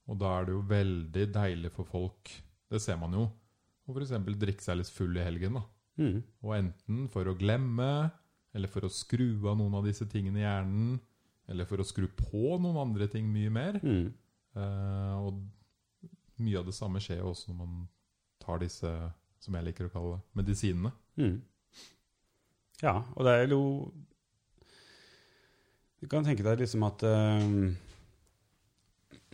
Og 0.09 0.17
da 0.17 0.31
er 0.39 0.47
det 0.47 0.55
jo 0.55 0.63
veldig 0.69 1.25
deilig 1.35 1.71
for 1.75 1.87
folk, 1.87 2.31
det 2.69 2.81
ser 2.81 2.97
man 3.01 3.13
jo, 3.13 3.27
å 3.85 3.93
f.eks. 3.93 4.15
drikke 4.41 4.65
seg 4.65 4.79
litt 4.79 4.91
full 4.93 5.17
i 5.17 5.25
helgen. 5.25 5.59
da. 5.59 5.63
Mm. 5.99 6.17
Og 6.45 6.55
enten 6.55 7.05
for 7.13 7.29
å 7.29 7.35
glemme, 7.37 8.09
eller 8.55 8.71
for 8.71 8.87
å 8.87 8.93
skru 8.93 9.29
av 9.49 9.59
noen 9.59 9.77
av 9.77 9.85
disse 9.85 10.07
tingene 10.09 10.41
i 10.41 10.45
hjernen, 10.45 10.97
eller 11.49 11.69
for 11.69 11.81
å 11.81 11.85
skru 11.85 12.07
på 12.17 12.57
noen 12.61 12.77
andre 12.81 13.09
ting 13.09 13.29
mye 13.29 13.53
mer. 13.53 13.79
Mm. 13.81 14.09
Eh, 14.57 15.15
og 15.21 15.39
mye 16.41 16.59
av 16.61 16.67
det 16.69 16.75
samme 16.77 17.01
skjer 17.03 17.21
jo 17.21 17.31
også 17.33 17.51
når 17.51 17.59
man 17.61 17.87
tar 18.41 18.61
disse, 18.63 18.91
som 19.41 19.55
jeg 19.57 19.67
liker 19.67 19.89
å 19.89 19.93
kalle 19.93 20.17
det, 20.17 20.21
medisinene. 20.41 20.93
Mm. 21.19 21.37
Ja, 22.81 22.95
og 23.15 23.25
det 23.27 23.33
er 23.35 23.51
jo 23.51 23.63
Du 25.99 26.07
kan 26.07 26.23
tenke 26.23 26.45
deg 26.45 26.61
liksom 26.61 26.85
at 26.87 27.03
uh, 27.03 27.45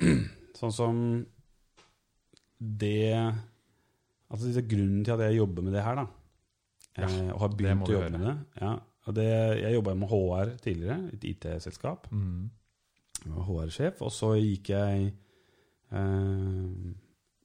Sånn 0.60 0.74
som 0.74 1.00
det 2.56 3.14
Altså 4.32 4.64
grunnen 4.66 5.04
til 5.06 5.14
at 5.14 5.26
jeg 5.28 5.38
jobber 5.38 5.66
med 5.66 5.76
det 5.76 5.84
her, 5.86 6.00
da, 6.02 6.06
Ja, 6.96 7.08
eh, 7.08 7.32
og 7.34 7.42
har 7.44 7.56
begynt 7.60 7.90
å 7.90 7.94
jobbe 7.94 8.18
med 8.18 8.26
det 8.26 8.36
ja, 8.64 8.72
og 9.06 9.18
det, 9.18 9.28
Jeg 9.62 9.76
jobba 9.76 9.94
med 9.96 10.10
HR 10.10 10.54
tidligere, 10.64 10.98
et 11.14 11.28
IT-selskap. 11.30 12.08
Mm. 12.12 12.50
Jeg 13.20 13.34
var 13.36 13.48
HR-sjef, 13.50 14.02
og 14.06 14.12
så 14.14 14.32
gikk 14.40 14.72
jeg 14.74 15.12
eh, 15.92 16.72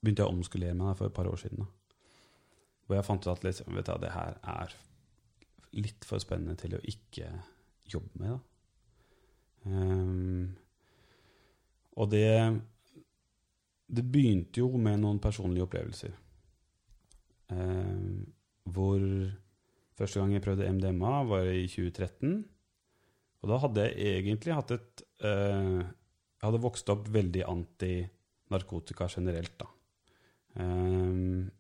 Begynte 0.01 0.25
jeg 0.25 0.29
å 0.31 0.33
omskulere 0.33 0.79
meg 0.79 0.97
for 0.97 1.11
et 1.11 1.17
par 1.17 1.29
år 1.29 1.37
siden. 1.43 1.61
Da. 1.61 1.97
Hvor 2.87 2.97
jeg 2.97 3.07
fant 3.07 3.27
ut 3.27 3.33
at 3.35 3.45
liksom, 3.45 3.75
vet 3.77 3.91
du, 3.91 3.99
det 4.01 4.15
her 4.15 4.39
er 4.55 4.77
litt 5.77 6.07
for 6.09 6.23
spennende 6.23 6.57
til 6.59 6.79
å 6.79 6.81
ikke 6.89 7.29
jobbe 7.93 8.23
med. 8.23 8.33
Da. 8.33 8.50
Ehm, 9.69 10.57
og 11.97 12.11
det 12.11 12.61
Det 13.91 14.05
begynte 14.07 14.61
jo 14.63 14.79
med 14.79 15.01
noen 15.03 15.19
personlige 15.19 15.65
opplevelser. 15.67 16.13
Um, 17.51 18.23
hvor 18.71 19.01
første 19.99 20.21
gang 20.21 20.37
jeg 20.37 20.45
prøvde 20.45 20.69
MDMA, 20.71 21.25
var 21.27 21.49
i 21.51 21.65
2013. 21.67 22.45
Og 23.43 23.51
da 23.51 23.59
hadde 23.65 23.89
jeg 23.89 24.21
egentlig 24.21 24.55
hatt 24.55 24.71
et 24.77 25.03
uh, 25.27 25.83
Jeg 25.83 26.45
hadde 26.47 26.63
vokst 26.63 26.93
opp 26.95 27.11
veldig 27.11 27.43
anti-narkotika 27.51 29.09
generelt, 29.11 29.59
da. 29.59 29.67
Um, 30.55 31.51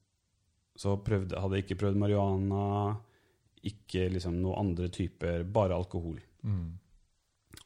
så 0.79 0.95
prøvde, 1.05 1.37
hadde 1.37 1.59
jeg 1.59 1.67
ikke 1.67 1.81
prøvd 1.83 1.99
marihuana, 1.99 2.95
ikke 3.67 4.07
liksom 4.15 4.39
noen 4.41 4.63
andre 4.63 4.89
typer, 4.95 5.43
bare 5.45 5.77
alkohol. 5.77 6.23
Mm. 6.47 6.71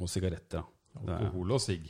Og 0.02 0.10
sigaretter, 0.10 0.62
da. 0.62 0.64
Alkohol 1.02 1.56
og 1.56 1.62
sigg. 1.62 1.86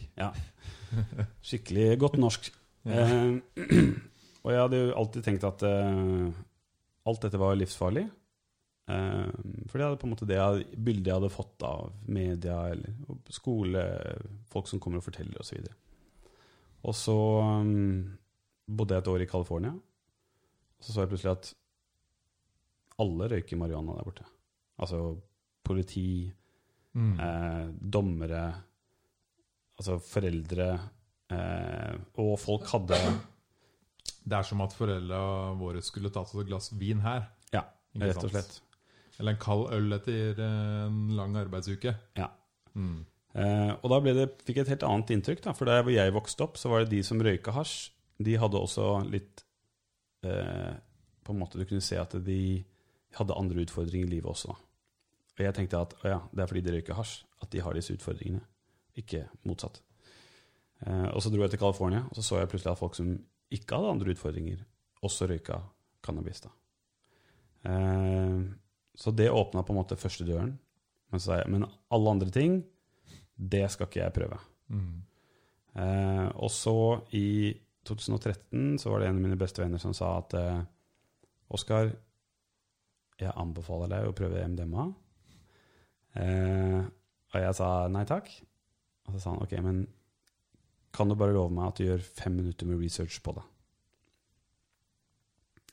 Skikkelig 1.44 1.86
godt 2.00 2.18
norsk. 2.20 2.50
Ja. 2.88 3.04
Eh, 3.04 3.86
og 4.44 4.52
jeg 4.52 4.60
hadde 4.60 4.80
jo 4.80 4.92
alltid 5.00 5.24
tenkt 5.24 5.46
at 5.48 5.64
eh, 5.68 6.28
alt 7.08 7.24
dette 7.24 7.40
var 7.40 7.56
livsfarlig. 7.56 8.04
Eh, 8.92 9.30
for 9.70 9.80
det 9.80 9.86
er 9.86 9.98
på 10.00 10.08
en 10.08 10.12
måte 10.12 10.28
det 10.28 10.38
jeg, 10.38 10.66
bildet 10.76 11.10
jeg 11.10 11.18
hadde 11.18 11.32
fått 11.32 11.64
av 11.68 11.92
media 12.04 12.58
eller 12.74 13.18
skole, 13.32 13.84
folk 14.52 14.68
som 14.68 14.82
kommer 14.82 15.00
og 15.00 15.06
forteller 15.06 15.40
osv. 15.40 15.64
Og 16.84 16.96
så 16.96 17.16
um, 17.64 18.04
bodde 18.68 18.96
jeg 18.96 19.04
et 19.04 19.12
år 19.14 19.24
i 19.24 19.28
California. 19.30 19.72
Og 19.72 20.84
så 20.84 20.92
så 20.92 21.04
jeg 21.04 21.14
plutselig 21.14 21.32
at 21.32 21.52
alle 23.00 23.28
røyker 23.32 23.58
marihuana 23.58 23.96
der 23.96 24.06
borte. 24.06 24.26
Altså 24.78 24.98
politi, 25.64 26.28
Mm. 26.94 27.14
eh, 27.18 27.64
dommere, 27.94 28.42
altså 29.74 29.96
foreldre 29.98 30.66
eh, 31.34 31.96
Og 32.22 32.36
folk 32.38 32.68
hadde 32.70 33.00
Det 34.22 34.36
er 34.38 34.46
som 34.46 34.62
at 34.62 34.76
foreldra 34.78 35.22
våre 35.58 35.82
skulle 35.82 36.12
tatt 36.14 36.30
oss 36.30 36.44
et 36.44 36.46
glass 36.52 36.70
vin 36.78 37.02
her. 37.02 37.26
Ja, 37.50 37.64
rett 37.98 38.22
og 38.22 38.30
slett. 38.30 38.60
Eller 39.18 39.34
en 39.34 39.42
kald 39.42 39.66
øl 39.74 39.98
etter 39.98 40.38
en 40.46 41.02
lang 41.18 41.34
arbeidsuke. 41.38 41.92
Ja. 42.18 42.30
Mm. 42.74 43.02
Eh, 43.34 43.72
og 43.74 43.90
da 43.90 43.98
det, 44.06 44.28
fikk 44.46 44.60
jeg 44.60 44.66
et 44.66 44.72
helt 44.76 44.86
annet 44.86 45.12
inntrykk. 45.16 45.42
Da, 45.46 45.54
for 45.56 45.70
der 45.70 45.82
hvor 45.82 45.94
jeg 45.94 46.14
vokste 46.14 46.46
opp, 46.46 46.58
så 46.60 46.70
var 46.70 46.84
det 46.84 46.94
de 46.94 47.02
som 47.06 47.22
røyka 47.22 47.54
hasj. 47.54 47.90
De 48.24 48.36
hadde 48.38 48.60
også 48.60 49.00
litt 49.10 49.42
eh, 50.22 50.70
På 51.26 51.34
en 51.34 51.40
måte 51.40 51.58
du 51.58 51.64
kunne 51.66 51.82
se 51.82 51.98
at 51.98 52.14
de 52.22 52.62
hadde 53.18 53.34
andre 53.34 53.64
utfordringer 53.66 54.06
i 54.06 54.16
livet 54.16 54.30
også. 54.30 54.54
Da. 54.54 54.63
Og 55.34 55.42
jeg 55.42 55.54
tenkte 55.56 55.80
at 55.82 55.94
ja, 56.06 56.20
det 56.30 56.42
er 56.44 56.50
fordi 56.50 56.62
de 56.62 56.74
røyker 56.76 56.94
hasj 56.98 57.24
at 57.42 57.50
de 57.50 57.62
har 57.64 57.74
disse 57.74 57.94
utfordringene, 57.96 58.42
ikke 58.96 59.24
motsatt. 59.48 59.80
Eh, 60.86 61.08
og 61.10 61.22
så 61.22 61.30
dro 61.32 61.42
jeg 61.42 61.50
til 61.54 61.62
California, 61.62 62.04
og 62.08 62.14
så 62.18 62.22
så 62.22 62.38
jeg 62.38 62.50
plutselig 62.52 62.72
at 62.72 62.78
folk 62.78 62.94
som 62.94 63.08
ikke 63.54 63.76
hadde 63.78 63.90
andre 63.96 64.14
utfordringer, 64.14 64.62
også 65.04 65.26
røyka 65.28 65.58
cannabis. 66.02 66.40
da. 66.44 66.52
Eh, 67.64 68.44
Så 68.96 69.10
det 69.10 69.26
åpna 69.30 69.64
på 69.66 69.72
en 69.72 69.80
måte 69.80 69.96
første 69.98 70.24
døren. 70.24 70.58
Men 71.10 71.20
så 71.20 71.24
sa 71.26 71.36
jeg 71.40 71.50
men 71.50 71.64
alle 71.90 72.10
andre 72.10 72.30
ting, 72.30 72.64
det 73.36 73.70
skal 73.70 73.86
ikke 73.88 74.00
jeg 74.04 74.12
prøve. 74.14 74.38
Mm. 74.70 75.02
Eh, 75.74 76.28
og 76.36 76.50
så 76.50 77.02
i 77.12 77.54
2013 77.84 78.78
så 78.78 78.90
var 78.90 79.00
det 79.00 79.08
en 79.08 79.16
av 79.16 79.22
mine 79.22 79.36
beste 79.38 79.58
venner 79.62 79.78
som 79.78 79.92
sa 79.92 80.18
at 80.18 80.34
Oskar, 81.50 81.90
jeg 83.20 83.32
anbefaler 83.36 83.88
deg 83.88 84.06
å 84.08 84.14
prøve 84.16 84.46
MDMA. 84.48 84.86
Eh, 86.14 86.80
og 87.34 87.42
jeg 87.42 87.56
sa 87.58 87.70
nei 87.90 88.04
takk. 88.08 88.30
Og 89.04 89.14
så 89.16 89.20
sa 89.20 89.34
han 89.34 89.44
ok, 89.44 89.54
men 89.64 89.84
kan 90.94 91.10
du 91.10 91.16
bare 91.18 91.34
love 91.34 91.52
meg 91.52 91.68
at 91.68 91.80
du 91.80 91.88
gjør 91.88 92.04
fem 92.06 92.36
minutter 92.38 92.68
med 92.68 92.80
research 92.80 93.18
på 93.24 93.34
det? 93.36 93.44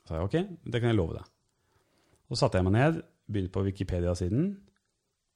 Så 0.01 0.11
sa 0.11 0.19
jeg 0.19 0.29
ok, 0.29 0.37
det 0.65 0.81
kan 0.81 0.91
jeg 0.91 0.97
love 0.97 1.19
deg. 1.19 1.27
Så 2.31 2.39
satte 2.41 2.59
jeg 2.59 2.67
meg 2.67 2.77
ned, 2.77 3.01
begynte 3.31 3.53
på 3.53 3.65
Wikipedia-siden, 3.67 4.53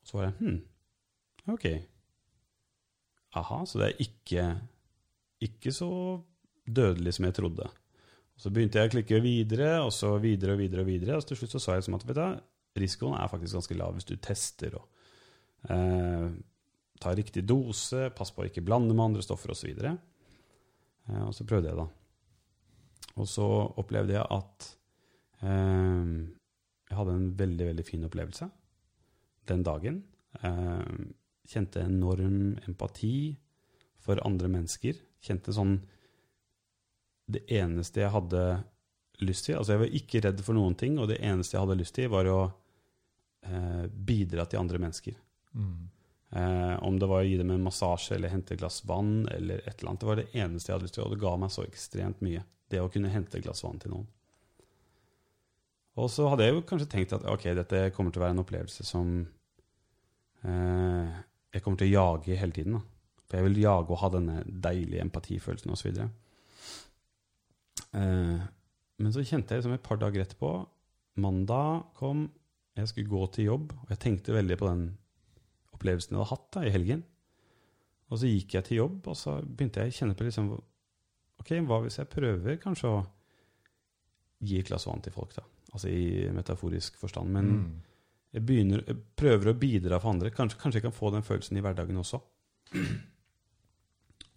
og 0.02 0.10
så 0.10 0.18
var 0.18 0.30
jeg 0.30 0.36
hm, 0.40 0.58
ok. 1.54 1.66
Aha, 3.36 3.58
så 3.68 3.82
det 3.82 3.88
er 3.88 4.04
ikke, 4.06 4.46
ikke 5.44 5.74
så 5.76 5.90
dødelig 6.66 7.18
som 7.18 7.28
jeg 7.28 7.36
trodde. 7.36 7.68
Og 8.36 8.44
så 8.44 8.52
begynte 8.52 8.80
jeg 8.80 8.90
å 8.90 8.94
klikke 8.96 9.22
videre, 9.24 9.70
og 9.84 9.94
så 9.96 10.16
videre 10.24 10.56
og 10.56 10.62
videre. 10.64 10.84
Og 10.84 10.90
videre, 10.90 11.20
og 11.20 11.28
til 11.28 11.40
slutt 11.40 11.56
så 11.56 11.62
sa 11.62 11.78
jeg 11.78 11.86
som 11.88 11.98
at 12.00 12.08
vet 12.08 12.20
du, 12.20 12.44
risikoen 12.80 13.16
er 13.20 13.32
faktisk 13.32 13.60
ganske 13.60 13.78
lav 13.80 13.96
hvis 13.96 14.08
du 14.08 14.16
tester 14.20 14.76
og 14.80 14.90
eh, 15.70 16.28
ta 17.02 17.14
riktig 17.16 17.46
dose, 17.48 18.10
pass 18.16 18.32
på 18.32 18.44
å 18.44 18.50
ikke 18.50 18.64
blande 18.66 18.96
med 18.96 19.12
andre 19.12 19.26
stoffer 19.26 19.54
osv. 19.54 19.72
Og, 19.72 19.82
så 19.82 19.94
eh, 21.12 21.24
og 21.26 21.34
så 21.36 21.48
prøvde 21.48 21.72
jeg, 21.72 21.80
da. 21.80 21.88
Og 23.16 23.30
så 23.32 23.48
opplevde 23.80 24.18
jeg 24.18 24.26
at 24.26 24.70
eh, 25.46 26.16
jeg 26.90 27.00
hadde 27.00 27.18
en 27.18 27.30
veldig, 27.40 27.72
veldig 27.72 27.86
fin 27.88 28.06
opplevelse 28.08 28.50
den 29.50 29.64
dagen. 29.66 30.04
Eh, 30.42 30.86
kjente 31.46 31.84
enorm 31.86 32.56
empati 32.68 33.36
for 34.02 34.22
andre 34.26 34.50
mennesker. 34.52 34.98
Kjente 35.26 35.54
sånn 35.56 35.78
Det 37.26 37.42
eneste 37.50 38.04
jeg 38.04 38.14
hadde 38.14 38.42
lyst 39.26 39.48
til 39.48 39.56
Altså, 39.58 39.74
jeg 39.74 39.82
var 39.82 39.96
ikke 39.98 40.22
redd 40.22 40.42
for 40.46 40.58
noen 40.58 40.76
ting, 40.78 41.00
og 41.00 41.10
det 41.10 41.18
eneste 41.24 41.56
jeg 41.56 41.64
hadde 41.64 41.80
lyst 41.80 41.96
til, 41.98 42.12
var 42.14 42.30
å 42.30 42.42
eh, 43.48 43.86
bidra 43.90 44.46
til 44.46 44.62
andre 44.62 44.82
mennesker. 44.84 45.16
Mm. 45.56 45.86
Eh, 46.36 46.84
om 46.84 46.98
det 47.00 47.08
var 47.08 47.24
å 47.24 47.28
gi 47.28 47.38
dem 47.40 47.54
en 47.54 47.64
massasje 47.64 48.18
eller 48.18 48.34
hente 48.34 48.56
et 48.56 48.60
glass 48.60 48.82
vann 48.88 49.28
eller 49.32 49.62
et 49.64 49.78
eller 49.78 49.92
annet. 49.92 50.02
Det 50.02 50.10
var 50.10 50.20
det 50.20 50.28
eneste 50.34 50.72
jeg 50.72 50.76
hadde 50.76 50.88
lyst 50.90 50.98
til, 50.98 51.06
og 51.06 51.14
det 51.14 51.22
ga 51.22 51.36
meg 51.40 51.54
så 51.54 51.64
ekstremt 51.64 52.24
mye. 52.26 52.44
Det 52.72 52.82
å 52.82 52.90
kunne 52.92 53.14
hente 53.14 53.40
et 53.40 53.46
glass 53.46 53.64
vann 53.64 53.80
til 53.80 53.94
noen. 53.94 54.10
Og 55.96 56.10
så 56.12 56.28
hadde 56.28 56.44
jeg 56.44 56.58
jo 56.58 56.66
kanskje 56.68 56.90
tenkt 56.92 57.16
at 57.16 57.24
ok, 57.32 57.46
dette 57.56 57.86
kommer 57.96 58.12
til 58.12 58.20
å 58.20 58.26
være 58.26 58.36
en 58.36 58.44
opplevelse 58.44 58.84
som 58.84 59.14
eh, 60.44 61.14
jeg 61.56 61.64
kommer 61.64 61.80
til 61.80 61.88
å 61.88 61.94
jage 61.94 62.40
hele 62.42 62.56
tiden. 62.58 62.76
Da. 62.76 63.22
For 63.26 63.40
jeg 63.40 63.48
vil 63.48 63.62
jage 63.64 63.96
og 63.96 64.02
ha 64.02 64.12
denne 64.12 64.42
deilige 64.46 65.06
empatifølelsen 65.06 65.72
osv. 65.72 66.02
Eh, 67.96 68.44
men 69.00 69.16
så 69.16 69.24
kjente 69.24 69.56
jeg 69.56 69.64
liksom 69.64 69.78
et 69.78 69.88
par 69.88 70.02
dager 70.02 70.26
etterpå 70.26 70.52
Mandag 71.24 71.94
kom, 71.96 72.26
jeg 72.76 72.90
skulle 72.92 73.08
gå 73.08 73.28
til 73.32 73.46
jobb, 73.48 73.70
og 73.72 73.92
jeg 73.94 74.02
tenkte 74.04 74.34
veldig 74.36 74.58
på 74.60 74.68
den 74.68 74.82
opplevelsen 75.76 76.16
jeg 76.16 76.22
hadde 76.22 76.32
hatt 76.32 76.48
da, 76.56 76.64
i 76.66 76.72
helgen. 76.74 77.04
Og 78.12 78.20
så 78.22 78.30
gikk 78.30 78.54
jeg 78.58 78.64
til 78.68 78.78
jobb, 78.84 79.08
og 79.12 79.18
så 79.18 79.38
begynte 79.46 79.82
jeg 79.84 79.92
å 79.94 79.98
kjenne 80.00 80.16
på 80.18 80.28
liksom 80.28 80.50
Ok, 81.42 81.50
hva 81.68 81.82
hvis 81.84 81.98
jeg 82.00 82.08
prøver 82.10 82.56
kanskje 82.64 82.88
å 82.90 83.00
gi 84.46 84.60
et 84.62 84.68
glass 84.70 84.86
vann 84.88 85.02
til 85.04 85.12
folk, 85.14 85.34
da? 85.36 85.44
Altså 85.76 85.90
i 85.92 86.30
metaforisk 86.32 86.96
forstand. 87.02 87.30
Men 87.36 87.50
Mm. 87.52 87.82
jeg, 88.34 88.46
begynner, 88.46 88.84
jeg 88.88 88.96
prøver 89.20 89.52
å 89.52 89.58
bidra 89.60 90.00
for 90.00 90.14
andre. 90.14 90.32
Kanskje, 90.32 90.58
kanskje 90.62 90.80
jeg 90.80 90.86
kan 90.88 90.96
få 90.96 91.12
den 91.12 91.24
følelsen 91.28 91.58
i 91.58 91.62
hverdagen 91.66 91.98
også. 92.00 92.22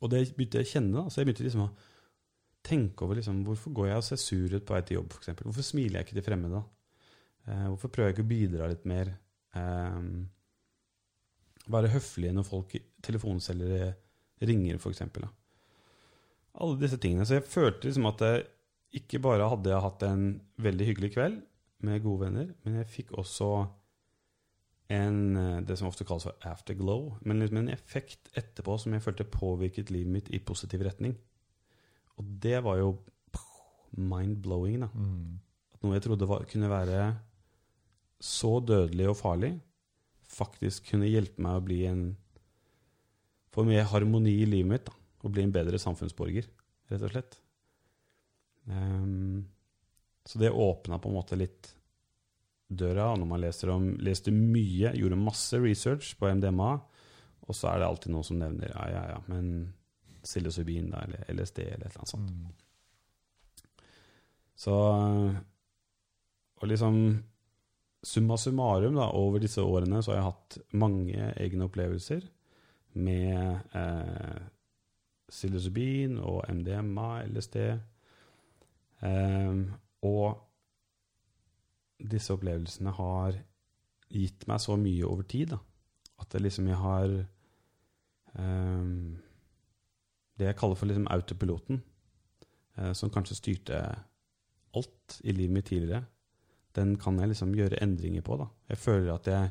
Og 0.02 0.10
det 0.12 0.24
begynte 0.36 0.58
jeg 0.60 0.66
å 0.66 0.72
kjenne. 0.72 0.92
da, 0.94 1.04
Så 1.10 1.20
jeg 1.22 1.28
begynte 1.28 1.46
liksom 1.46 1.64
å 1.66 1.70
tenke 2.68 3.04
over 3.06 3.18
liksom, 3.18 3.44
hvorfor 3.46 3.72
går 3.74 3.86
jeg 3.88 3.96
og 3.96 4.04
ser 4.08 4.16
sur 4.22 4.54
ut 4.56 4.66
på 4.66 4.74
vei 4.74 4.82
til 4.82 4.98
jobb, 4.98 5.12
f.eks. 5.14 5.42
Hvorfor 5.42 5.62
smiler 5.66 6.00
jeg 6.00 6.06
ikke 6.08 6.18
til 6.18 6.26
fremmede? 6.28 6.64
Eh, 7.48 7.66
hvorfor 7.70 7.88
prøver 7.94 8.10
jeg 8.10 8.16
ikke 8.18 8.26
å 8.26 8.32
bidra 8.34 8.68
litt 8.68 8.84
mer? 8.90 9.14
Eh, 9.54 10.00
være 11.72 11.92
høflig 11.92 12.32
når 12.34 12.46
folk 12.46 12.76
telefonselgere 13.04 13.92
ringer, 14.44 14.78
f.eks. 14.78 15.02
Alle 16.58 16.78
disse 16.80 16.98
tingene. 17.00 17.26
Så 17.26 17.38
jeg 17.38 17.48
følte 17.48 17.88
liksom 17.88 18.08
at 18.10 18.24
jeg 18.24 18.46
ikke 18.98 19.20
bare 19.22 19.48
hadde 19.50 19.72
jeg 19.72 19.84
hatt 19.84 20.04
en 20.08 20.28
veldig 20.64 20.88
hyggelig 20.88 21.12
kveld 21.16 21.42
med 21.84 22.02
gode 22.02 22.26
venner, 22.26 22.48
men 22.64 22.80
jeg 22.80 22.90
fikk 22.90 23.12
også 23.20 23.50
en, 24.88 25.36
eh, 25.36 25.60
det 25.68 25.76
som 25.78 25.90
ofte 25.90 26.06
kalles 26.08 26.24
for 26.24 26.48
afterglow, 26.48 27.18
men 27.20 27.42
liksom 27.42 27.60
en 27.60 27.74
effekt 27.74 28.30
etterpå 28.38 28.78
som 28.80 28.94
jeg 28.96 29.04
følte 29.04 29.28
påvirket 29.28 29.92
livet 29.92 30.14
mitt 30.14 30.30
i 30.32 30.40
positiv 30.40 30.82
retning. 30.86 31.14
Og 32.18 32.24
det 32.42 32.62
var 32.64 32.80
jo 32.80 32.96
mind-blowing, 33.92 34.80
da. 34.82 34.88
Mm. 34.94 35.38
At 35.74 35.84
noe 35.84 35.96
jeg 35.96 36.06
trodde 36.08 36.28
var, 36.28 36.46
kunne 36.50 36.70
være 36.72 37.02
så 38.18 38.58
dødelig 38.64 39.10
og 39.12 39.16
farlig, 39.20 39.52
faktisk 40.32 40.90
kunne 40.92 41.08
hjelpe 41.10 41.42
meg 41.42 41.58
å 41.58 41.66
bli 41.68 41.82
en 41.90 42.08
Få 43.48 43.62
mer 43.64 43.86
harmoni 43.88 44.34
i 44.42 44.46
livet 44.46 44.68
mitt, 44.70 44.82
da. 44.86 44.92
Og 45.24 45.32
bli 45.32 45.40
en 45.42 45.52
bedre 45.54 45.78
samfunnsborger, 45.80 46.44
rett 46.92 47.04
og 47.06 47.10
slett. 47.10 47.38
Um, 48.68 49.48
så 50.28 50.38
det 50.38 50.50
åpna 50.52 50.98
på 51.00 51.08
en 51.08 51.16
måte 51.16 51.38
litt 51.40 51.70
døra. 52.68 53.08
Og 53.14 53.22
når 53.22 53.30
man 53.30 53.42
leser 53.42 53.72
om, 53.72 53.88
leste 54.04 54.30
mye, 54.34 54.92
gjorde 55.00 55.18
masse 55.20 55.58
research 55.64 56.12
på 56.20 56.28
MDMA, 56.28 56.74
og 57.48 57.56
så 57.56 57.70
er 57.72 57.80
det 57.80 57.88
alltid 57.88 58.12
noen 58.12 58.28
som 58.28 58.40
nevner 58.40 58.68
ja, 58.74 58.84
ja, 58.92 59.04
ja, 59.14 59.18
men 59.30 59.72
psilocybin 60.20 60.90
da, 60.92 61.00
eller 61.06 61.24
LSD 61.32 61.62
eller 61.64 61.86
et 61.86 61.94
eller 61.94 62.02
annet 62.02 62.12
sånt. 62.12 62.32
Mm. 62.34 62.48
Så 64.58 64.74
Og 66.58 66.66
liksom 66.66 66.94
Summa 68.06 68.36
summarum, 68.38 68.94
da, 68.94 69.08
over 69.18 69.42
disse 69.42 69.62
årene 69.62 70.02
så 70.02 70.12
har 70.12 70.20
jeg 70.20 70.28
hatt 70.28 70.58
mange 70.78 71.30
egne 71.42 71.66
opplevelser 71.66 72.22
med 72.98 73.74
eh, 73.74 74.42
psilocybin 75.28 76.18
og 76.22 76.44
MDMA, 76.52 77.08
LSD. 77.26 77.56
Eh, 79.02 79.62
og 80.06 80.38
disse 81.98 82.34
opplevelsene 82.34 82.94
har 82.94 83.40
gitt 84.08 84.46
meg 84.48 84.62
så 84.62 84.76
mye 84.78 85.06
over 85.08 85.26
tid, 85.28 85.56
da, 85.56 85.58
at 86.22 86.30
det 86.32 86.44
liksom 86.44 86.68
jeg 86.70 86.78
har 86.80 87.08
eh, 88.38 88.84
Det 90.38 90.46
jeg 90.46 90.54
kaller 90.54 90.78
for 90.78 90.86
liksom 90.86 91.08
autopiloten, 91.10 91.82
eh, 92.78 92.92
som 92.94 93.10
kanskje 93.10 93.40
styrte 93.40 93.82
alt 94.78 95.18
i 95.24 95.32
livet 95.34 95.54
mitt 95.56 95.66
tidligere, 95.66 96.04
den 96.74 96.96
kan 97.00 97.18
jeg 97.18 97.28
liksom 97.28 97.54
gjøre 97.54 97.78
endringer 97.82 98.22
på. 98.22 98.36
da. 98.38 98.46
Jeg 98.68 98.78
føler 98.78 99.14
at 99.14 99.26
jeg 99.26 99.50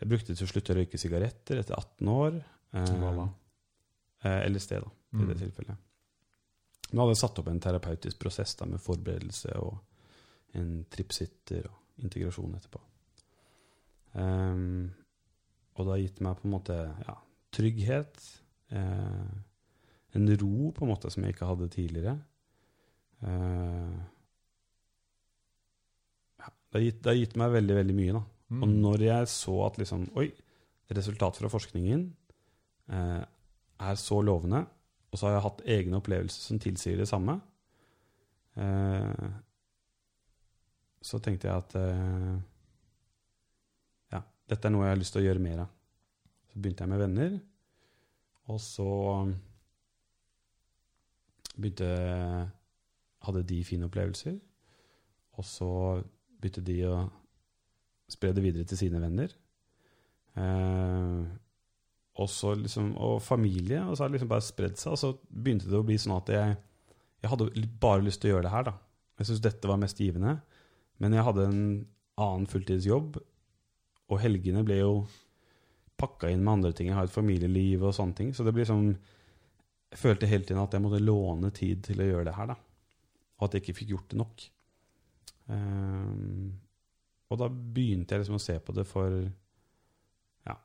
Jeg 0.00 0.08
brukte 0.08 0.34
til 0.34 0.46
å 0.46 0.48
slutte 0.50 0.72
å 0.72 0.76
røyke 0.78 0.96
sigaretter 0.98 1.58
etter 1.60 1.74
18 1.76 2.08
år. 2.08 2.38
Hva 2.72 3.10
da? 3.16 3.24
Eh, 4.24 4.46
LSD, 4.48 4.70
da, 4.80 4.88
i 5.12 5.16
Mm. 5.16 5.26
det 5.28 5.36
tilfellet. 5.42 5.76
Nå 6.92 7.00
hadde 7.02 7.10
jeg 7.12 7.20
satt 7.20 7.38
opp 7.38 7.48
en 7.48 7.60
terapeutisk 7.60 8.18
prosess 8.18 8.54
da, 8.56 8.64
med 8.64 8.80
forberedelse 8.80 9.52
og 9.60 9.76
en 10.54 10.86
tripsitter 10.88 11.66
og 11.68 12.02
integrasjon 12.02 12.54
etterpå. 12.56 12.80
Um, 14.14 14.90
og 15.76 15.84
det 15.84 15.92
har 15.92 16.02
gitt 16.02 16.20
meg 16.24 16.36
på 16.40 16.48
en 16.48 16.54
måte 16.56 16.76
ja, 17.06 17.14
trygghet. 17.52 18.24
Eh, 18.70 19.30
en 20.16 20.32
ro 20.40 20.70
på 20.72 20.84
en 20.84 20.90
måte 20.94 21.10
som 21.12 21.22
jeg 21.24 21.34
ikke 21.34 21.46
hadde 21.50 21.68
tidligere. 21.72 22.16
Eh, 23.22 24.00
det, 26.70 26.78
har 26.78 26.84
gitt, 26.84 27.00
det 27.02 27.10
har 27.10 27.18
gitt 27.18 27.36
meg 27.40 27.52
veldig, 27.56 27.76
veldig 27.80 27.96
mye. 27.98 28.22
Mm. 28.50 28.62
Og 28.62 28.74
når 28.86 29.04
jeg 29.06 29.30
så 29.32 29.54
at 29.66 29.78
liksom, 29.80 30.06
oi, 30.18 30.28
resultatet 30.90 31.42
fra 31.42 31.50
forskningen 31.50 32.04
eh, 32.94 33.22
er 33.90 33.98
så 33.98 34.20
lovende, 34.22 34.64
og 35.10 35.18
så 35.18 35.26
har 35.26 35.36
jeg 35.36 35.46
hatt 35.48 35.64
egne 35.76 35.98
opplevelser 35.98 36.46
som 36.46 36.60
tilsier 36.62 37.00
det 37.00 37.08
samme, 37.10 37.40
eh, 38.54 39.26
så 41.02 41.18
tenkte 41.22 41.48
jeg 41.48 41.64
at 41.64 41.76
eh, 41.80 42.38
ja, 44.14 44.22
dette 44.52 44.68
er 44.68 44.74
noe 44.74 44.86
jeg 44.86 44.94
har 44.94 45.02
lyst 45.02 45.16
til 45.16 45.24
å 45.24 45.26
gjøre 45.28 45.42
mer 45.42 45.64
av. 45.64 45.76
Så 46.50 46.58
begynte 46.58 46.86
jeg 46.86 46.92
med 46.92 47.02
venner, 47.02 47.36
og 48.50 48.62
så 48.62 48.90
begynte 51.54 51.90
hadde 53.20 53.44
de 53.46 53.58
fine 53.66 53.86
opplevelser, 53.86 54.38
og 55.38 55.46
så 55.46 55.72
begynte 56.40 56.64
de 56.64 56.80
å 56.88 56.96
spre 58.10 58.32
det 58.34 58.42
videre 58.44 58.66
til 58.66 58.80
sine 58.80 59.00
venner. 59.02 59.32
Eh, 60.40 61.22
også 62.20 62.54
liksom, 62.58 62.92
og 63.00 63.20
familie, 63.22 63.82
og 63.84 63.96
så 63.96 64.04
har 64.04 64.10
det 64.10 64.18
liksom 64.18 64.32
bare 64.32 64.44
spredd 64.44 64.78
seg. 64.80 64.94
Og 64.94 65.00
så 65.00 65.12
begynte 65.30 65.70
det 65.70 65.78
å 65.78 65.86
bli 65.86 65.98
sånn 66.00 66.16
at 66.18 66.32
jeg, 66.34 66.58
jeg 67.22 67.32
hadde 67.32 67.66
bare 67.82 68.04
lyst 68.04 68.22
til 68.22 68.32
å 68.32 68.34
gjøre 68.34 68.48
det 68.48 68.54
her. 68.54 68.68
da. 68.70 68.76
Jeg 69.20 69.28
syntes 69.28 69.46
dette 69.46 69.70
var 69.70 69.80
mest 69.80 70.00
givende. 70.00 70.38
Men 71.00 71.16
jeg 71.16 71.24
hadde 71.24 71.48
en 71.48 71.64
annen 72.20 72.46
fulltidsjobb, 72.50 73.18
og 74.10 74.20
helgene 74.20 74.64
ble 74.66 74.80
jo 74.82 74.94
pakka 76.00 76.30
inn 76.32 76.42
med 76.44 76.58
andre 76.58 76.72
ting. 76.76 76.90
Jeg 76.90 76.98
har 76.98 77.08
et 77.08 77.14
familieliv 77.14 77.84
og 77.86 77.94
sånne 77.96 78.16
ting. 78.16 78.32
Så 78.34 78.44
det 78.46 78.54
blir 78.56 78.68
sånn 78.68 78.94
Jeg 79.90 79.98
følte 79.98 80.28
hele 80.30 80.46
tiden 80.46 80.60
at 80.62 80.70
jeg 80.70 80.82
måtte 80.84 81.00
låne 81.02 81.48
tid 81.50 81.80
til 81.82 81.98
å 81.98 82.04
gjøre 82.06 82.28
det 82.28 82.34
her, 82.36 82.52
da. 82.52 82.54
Og 83.40 83.46
at 83.48 83.56
jeg 83.56 83.64
ikke 83.64 83.78
fikk 83.80 83.88
gjort 83.96 84.12
det 84.12 84.18
nok. 84.20 84.44
Um, 85.50 86.52
og 87.30 87.38
da 87.40 87.48
begynte 87.50 88.14
jeg 88.14 88.22
liksom 88.24 88.38
å 88.38 88.42
se 88.42 88.56
på 88.62 88.74
det 88.76 88.84
for 88.86 89.14
ja, 90.46 90.56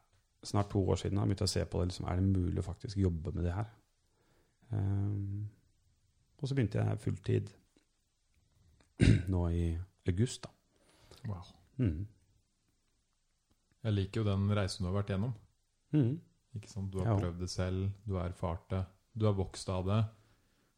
snart 0.46 0.70
to 0.74 0.82
år 0.86 1.00
siden. 1.02 1.18
Da 1.20 1.26
begynte 1.26 1.46
jeg 1.46 1.52
å 1.52 1.56
se 1.56 1.66
på 1.70 1.82
det 1.82 1.90
liksom, 1.92 2.08
Er 2.10 2.20
det 2.22 2.28
mulig 2.30 2.62
å 2.62 2.68
faktisk 2.68 2.98
jobbe 3.02 3.34
med 3.36 3.46
det 3.48 3.54
her? 3.56 3.70
Um, 4.72 5.46
og 6.42 6.50
så 6.50 6.58
begynte 6.58 6.82
jeg 6.82 7.02
fulltid 7.04 7.52
nå 9.34 9.44
i 9.54 9.66
august, 10.10 10.46
da. 10.46 10.52
Wow. 11.30 11.48
Mm. 11.82 12.06
Jeg 13.86 13.94
liker 13.94 14.22
jo 14.22 14.28
den 14.28 14.48
reisen 14.58 14.86
du 14.86 14.90
har 14.90 14.98
vært 15.00 15.14
gjennom. 15.14 15.34
Mm. 15.94 16.14
Ikke 16.58 16.70
sant? 16.72 16.92
Du 16.94 17.00
har 17.02 17.12
Ja. 17.14 17.18
prøvd 17.20 17.40
det 17.44 17.50
selv, 17.54 17.90
du 18.06 18.16
har 18.18 18.30
erfart 18.30 18.70
det, 18.72 18.84
du 19.14 19.26
har 19.28 19.34
vokst 19.38 19.70
av 19.70 19.86
det. 19.90 20.02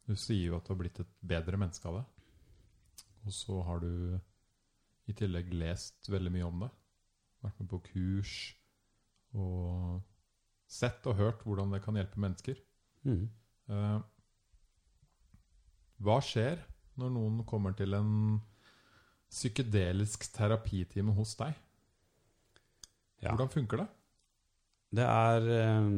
Du 0.08 0.14
sier 0.16 0.48
jo 0.52 0.56
at 0.56 0.64
du 0.66 0.72
har 0.72 0.78
blitt 0.80 1.00
et 1.00 1.10
bedre 1.20 1.56
menneske 1.60 1.88
av 1.88 1.98
det. 2.00 2.04
Og 3.26 3.34
så 3.34 3.58
har 3.66 3.82
du 3.82 4.18
i 5.08 5.14
tillegg 5.16 5.50
lest 5.56 6.08
veldig 6.12 6.32
mye 6.34 6.46
om 6.46 6.62
det. 6.64 6.70
Vært 7.44 7.60
med 7.62 7.70
på 7.70 7.80
kurs 7.88 8.36
og 9.36 10.00
sett 10.68 11.04
og 11.08 11.16
hørt 11.18 11.44
hvordan 11.46 11.72
det 11.72 11.82
kan 11.84 11.96
hjelpe 11.96 12.20
mennesker. 12.20 12.58
Mm. 13.08 13.28
Eh, 13.72 14.00
hva 16.04 16.18
skjer 16.24 16.60
når 16.98 17.12
noen 17.14 17.44
kommer 17.48 17.74
til 17.78 17.96
en 17.96 18.12
psykedelisk 19.28 20.28
terapitime 20.34 21.14
hos 21.16 21.34
deg? 21.40 21.56
Ja. 23.22 23.32
Hvordan 23.32 23.52
funker 23.52 23.82
det? 23.82 23.88
Det 24.98 25.04
er 25.04 25.48
eh, 25.52 25.88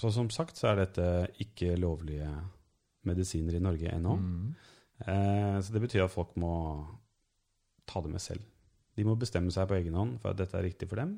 Så 0.00 0.12
som 0.14 0.30
sagt 0.32 0.56
så 0.56 0.70
er 0.70 0.84
dette 0.84 1.06
ikke 1.44 1.74
lovlige 1.76 2.30
medisiner 3.08 3.58
i 3.58 3.62
Norge 3.62 3.90
ennå. 3.90 4.16
Mm. 4.16 4.52
Eh, 5.00 5.58
så 5.60 5.72
det 5.74 5.80
betyr 5.82 6.04
at 6.04 6.12
folk 6.12 6.36
må 6.36 6.52
ta 7.88 8.00
det 8.04 8.10
med 8.12 8.20
selv. 8.22 8.44
De 8.96 9.04
må 9.08 9.16
bestemme 9.18 9.50
seg 9.50 9.68
på 9.70 9.74
egen 9.78 9.94
hånd 9.96 10.18
for 10.20 10.30
at 10.34 10.38
dette 10.42 10.58
er 10.58 10.66
riktig 10.68 10.88
for 10.90 11.00
dem. 11.00 11.16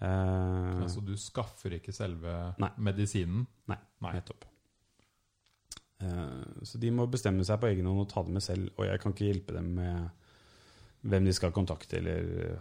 Eh, 0.00 0.80
Altså 0.84 1.02
du 1.04 1.14
skaffer 1.18 1.74
ikke 1.78 1.92
selve 1.94 2.54
Nei. 2.62 2.70
medisinen? 2.78 3.46
Nei. 3.70 3.78
Nei. 4.04 4.12
Nettopp. 4.18 4.44
Eh, 6.00 6.62
så 6.62 6.78
de 6.80 6.90
må 6.94 7.06
bestemme 7.10 7.44
seg 7.46 7.60
på 7.60 7.70
egen 7.72 7.86
hånd 7.90 8.04
og 8.04 8.08
ta 8.12 8.22
det 8.22 8.32
med 8.36 8.42
selv. 8.46 8.70
Og 8.78 8.86
jeg 8.86 9.00
kan 9.02 9.12
ikke 9.14 9.28
hjelpe 9.32 9.56
dem 9.58 9.74
med 9.78 10.08
hvem 11.04 11.26
de 11.28 11.34
skal 11.36 11.52
kontakte, 11.52 11.98
eller 11.98 12.56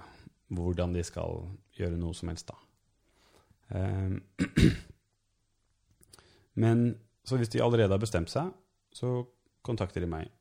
hvordan 0.54 0.94
de 0.94 1.04
skal 1.08 1.46
gjøre 1.78 1.96
noe 1.98 2.14
som 2.18 2.30
helst, 2.34 2.50
da. 2.52 2.58
Eh, 3.78 4.18
Men 6.62 6.84
så 7.26 7.38
hvis 7.40 7.50
de 7.50 7.62
allerede 7.64 7.90
har 7.96 8.02
bestemt 8.02 8.30
seg, 8.30 8.52
så 8.94 9.24
kontakter 9.66 10.04
de 10.04 10.10
meg. 10.12 10.32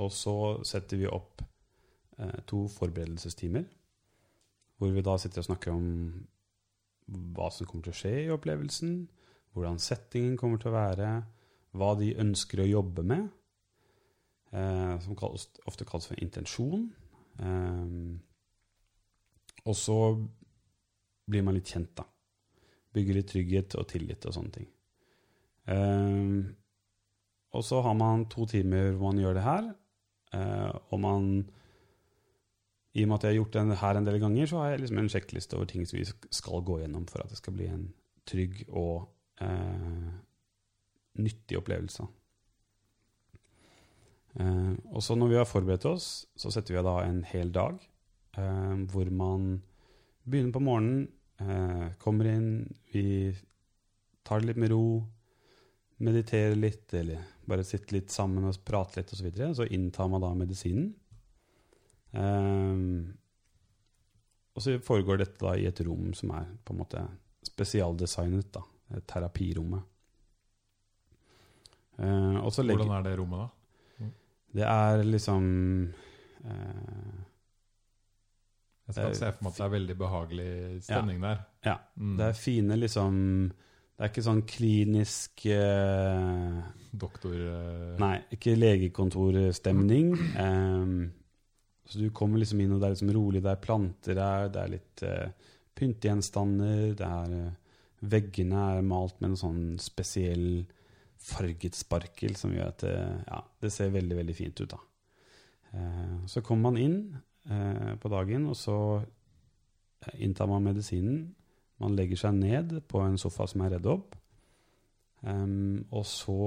Og 0.00 0.10
så 0.12 0.34
setter 0.66 0.98
vi 1.00 1.10
opp 1.10 1.42
eh, 2.18 2.40
to 2.48 2.64
forberedelsestimer, 2.72 3.66
hvor 4.78 4.94
vi 4.94 5.04
da 5.06 5.14
sitter 5.20 5.42
og 5.42 5.48
snakker 5.50 5.74
om 5.74 5.86
hva 7.36 7.50
som 7.52 7.68
kommer 7.68 7.86
til 7.86 7.94
å 7.94 7.98
skje 8.00 8.14
i 8.24 8.32
opplevelsen, 8.32 8.96
hvordan 9.54 9.78
settingen 9.82 10.38
kommer 10.40 10.58
til 10.60 10.72
å 10.72 10.78
være, 10.78 11.10
hva 11.78 11.92
de 11.98 12.14
ønsker 12.22 12.62
å 12.62 12.70
jobbe 12.70 13.04
med, 13.06 13.28
eh, 14.54 14.94
som 15.04 15.18
kalles, 15.18 15.48
ofte 15.68 15.86
kalles 15.86 16.08
for 16.10 16.22
intensjon. 16.22 16.88
Eh, 17.38 17.94
og 19.64 19.78
så 19.78 19.98
blir 21.30 21.44
man 21.44 21.56
litt 21.56 21.70
kjent, 21.70 21.94
da. 21.96 22.04
Bygger 22.94 23.16
litt 23.18 23.30
trygghet 23.30 23.78
og 23.80 23.88
tillit 23.90 24.26
og 24.28 24.36
sånne 24.36 24.54
ting. 24.58 24.68
Eh, 25.70 26.54
og 27.54 27.64
så 27.66 27.80
har 27.84 27.94
man 27.98 28.26
to 28.30 28.46
timer 28.50 28.92
hvor 28.94 29.12
man 29.12 29.22
gjør 29.22 29.38
det 29.38 29.44
her, 29.46 29.68
eh, 30.34 30.72
og 30.90 31.00
man 31.00 31.28
i 32.94 33.02
og 33.02 33.10
med 33.10 33.16
at 33.16 33.24
jeg 33.26 33.32
har 33.32 33.40
gjort 33.40 33.56
det 33.56 33.78
her 33.80 33.98
en 33.98 34.06
del 34.06 34.20
ganger, 34.22 34.46
så 34.46 34.60
har 34.60 34.68
jeg 34.70 34.84
liksom 34.84 34.98
en 35.02 35.10
sjekkliste 35.10 35.56
over 35.58 35.70
ting 35.70 35.86
som 35.86 35.98
vi 35.98 36.04
skal 36.06 36.62
gå 36.66 36.78
gjennom 36.82 37.06
for 37.10 37.24
at 37.24 37.32
det 37.32 37.40
skal 37.40 37.56
bli 37.56 37.66
en 37.66 37.88
trygg 38.28 38.60
og 38.68 39.08
eh, 39.42 40.12
nyttig 41.18 41.58
opplevelse. 41.58 42.06
Eh, 44.38 44.74
og 44.90 45.02
så 45.02 45.16
når 45.18 45.32
vi 45.32 45.40
har 45.40 45.50
forberedt 45.50 45.88
oss, 45.90 46.06
så 46.38 46.54
setter 46.54 46.76
vi 46.76 46.86
da 46.86 47.00
en 47.02 47.24
hel 47.26 47.50
dag 47.54 47.82
eh, 48.38 48.76
hvor 48.90 49.10
man 49.10 49.58
begynner 50.24 50.54
på 50.54 50.62
morgenen, 50.62 51.08
eh, 51.42 51.90
kommer 51.98 52.30
inn, 52.30 52.48
vi 52.94 53.34
tar 54.24 54.40
det 54.40 54.52
litt 54.52 54.62
med 54.62 54.72
ro, 54.72 55.02
mediterer 55.96 56.56
litt, 56.58 56.94
eller 56.94 57.22
bare 57.44 57.64
sitte 57.64 57.94
litt 57.94 58.10
sammen 58.10 58.46
og 58.48 58.56
prate 58.66 59.00
litt 59.00 59.12
osv. 59.12 59.20
Så, 59.20 59.24
videre. 59.28 59.54
så 59.54 59.66
inntar 59.66 60.08
man 60.10 60.24
da 60.24 60.32
medisinen. 60.36 60.92
Um, 62.14 63.14
og 64.54 64.62
så 64.62 64.78
foregår 64.86 65.18
dette 65.18 65.42
da 65.42 65.56
i 65.58 65.66
et 65.66 65.80
rom 65.86 66.12
som 66.14 66.30
er 66.36 66.46
på 66.64 66.74
en 66.74 66.82
måte 66.84 67.02
spesialdesignet, 67.44 68.52
da. 68.54 68.62
Terapirommet. 69.10 69.90
Uh, 71.98 72.42
legger 72.62 72.82
Hvordan 72.82 72.96
er 72.98 73.04
det 73.06 73.18
rommet, 73.18 73.44
da? 73.44 74.08
Det 74.54 74.66
er 74.66 75.02
liksom 75.06 75.44
uh, 76.44 77.14
Jeg 78.86 78.94
skal 78.94 79.08
Eh, 79.08 79.14
se 79.18 79.30
for 79.32 79.46
meg 79.46 79.50
at 79.50 79.58
det 79.58 79.64
er 79.64 79.74
veldig 79.74 79.96
behagelig 79.98 80.50
stemning 80.86 81.22
der. 81.22 81.44
Ja. 81.64 81.78
Mm. 81.96 82.16
Det 82.18 82.26
er 82.26 82.38
fine 82.38 82.76
liksom 82.78 83.14
Det 83.94 84.02
er 84.02 84.10
ikke 84.10 84.24
sånn 84.26 84.40
klinisk 84.50 85.44
eh, 85.54 86.54
Doktor 86.98 87.34
eh, 87.38 87.90
Nei, 88.02 88.16
ikke 88.34 88.56
legekontorstemning. 88.58 90.08
Um, 90.34 90.96
så 91.86 92.00
du 92.00 92.08
kommer 92.16 92.42
liksom 92.42 92.62
inn, 92.64 92.72
og 92.74 92.80
det 92.82 92.88
er 92.88 92.94
liksom 92.96 93.12
rolig. 93.14 93.42
Det 93.44 93.52
er 93.52 93.60
planter 93.62 94.18
der, 94.18 94.48
det 94.50 94.62
er 94.62 94.72
litt 94.72 95.04
eh, 95.06 95.52
pyntegjenstander. 95.78 96.96
Det 96.98 97.10
er 97.10 97.36
uh, 97.38 97.76
Veggene 98.04 98.64
er 98.74 98.82
malt 98.84 99.22
med 99.22 99.30
en 99.30 99.38
sånn 99.40 99.62
spesiell 99.80 100.64
farget 101.24 101.78
sparkel 101.78 102.34
som 102.36 102.50
gjør 102.52 102.74
at 102.74 102.82
det, 102.82 102.96
ja, 103.30 103.38
det 103.62 103.70
ser 103.72 103.94
veldig, 103.94 104.18
veldig 104.18 104.34
fint 104.36 104.64
ut. 104.64 104.74
da. 104.74 104.80
Uh, 105.70 106.18
så 106.28 106.42
kommer 106.42 106.72
man 106.72 106.82
inn 106.82 106.98
på 108.00 108.08
dagen, 108.08 108.46
og 108.48 108.54
så 108.56 108.74
inntar 110.16 110.48
man 110.48 110.64
medisinen. 110.64 111.26
Man 111.82 111.96
legger 111.98 112.20
seg 112.20 112.36
ned 112.38 112.76
på 112.88 113.00
en 113.02 113.18
sofa 113.20 113.46
som 113.50 113.64
er 113.64 113.76
redd 113.76 113.88
opp. 113.90 114.14
Um, 115.24 115.84
og 115.90 116.04
så 116.06 116.38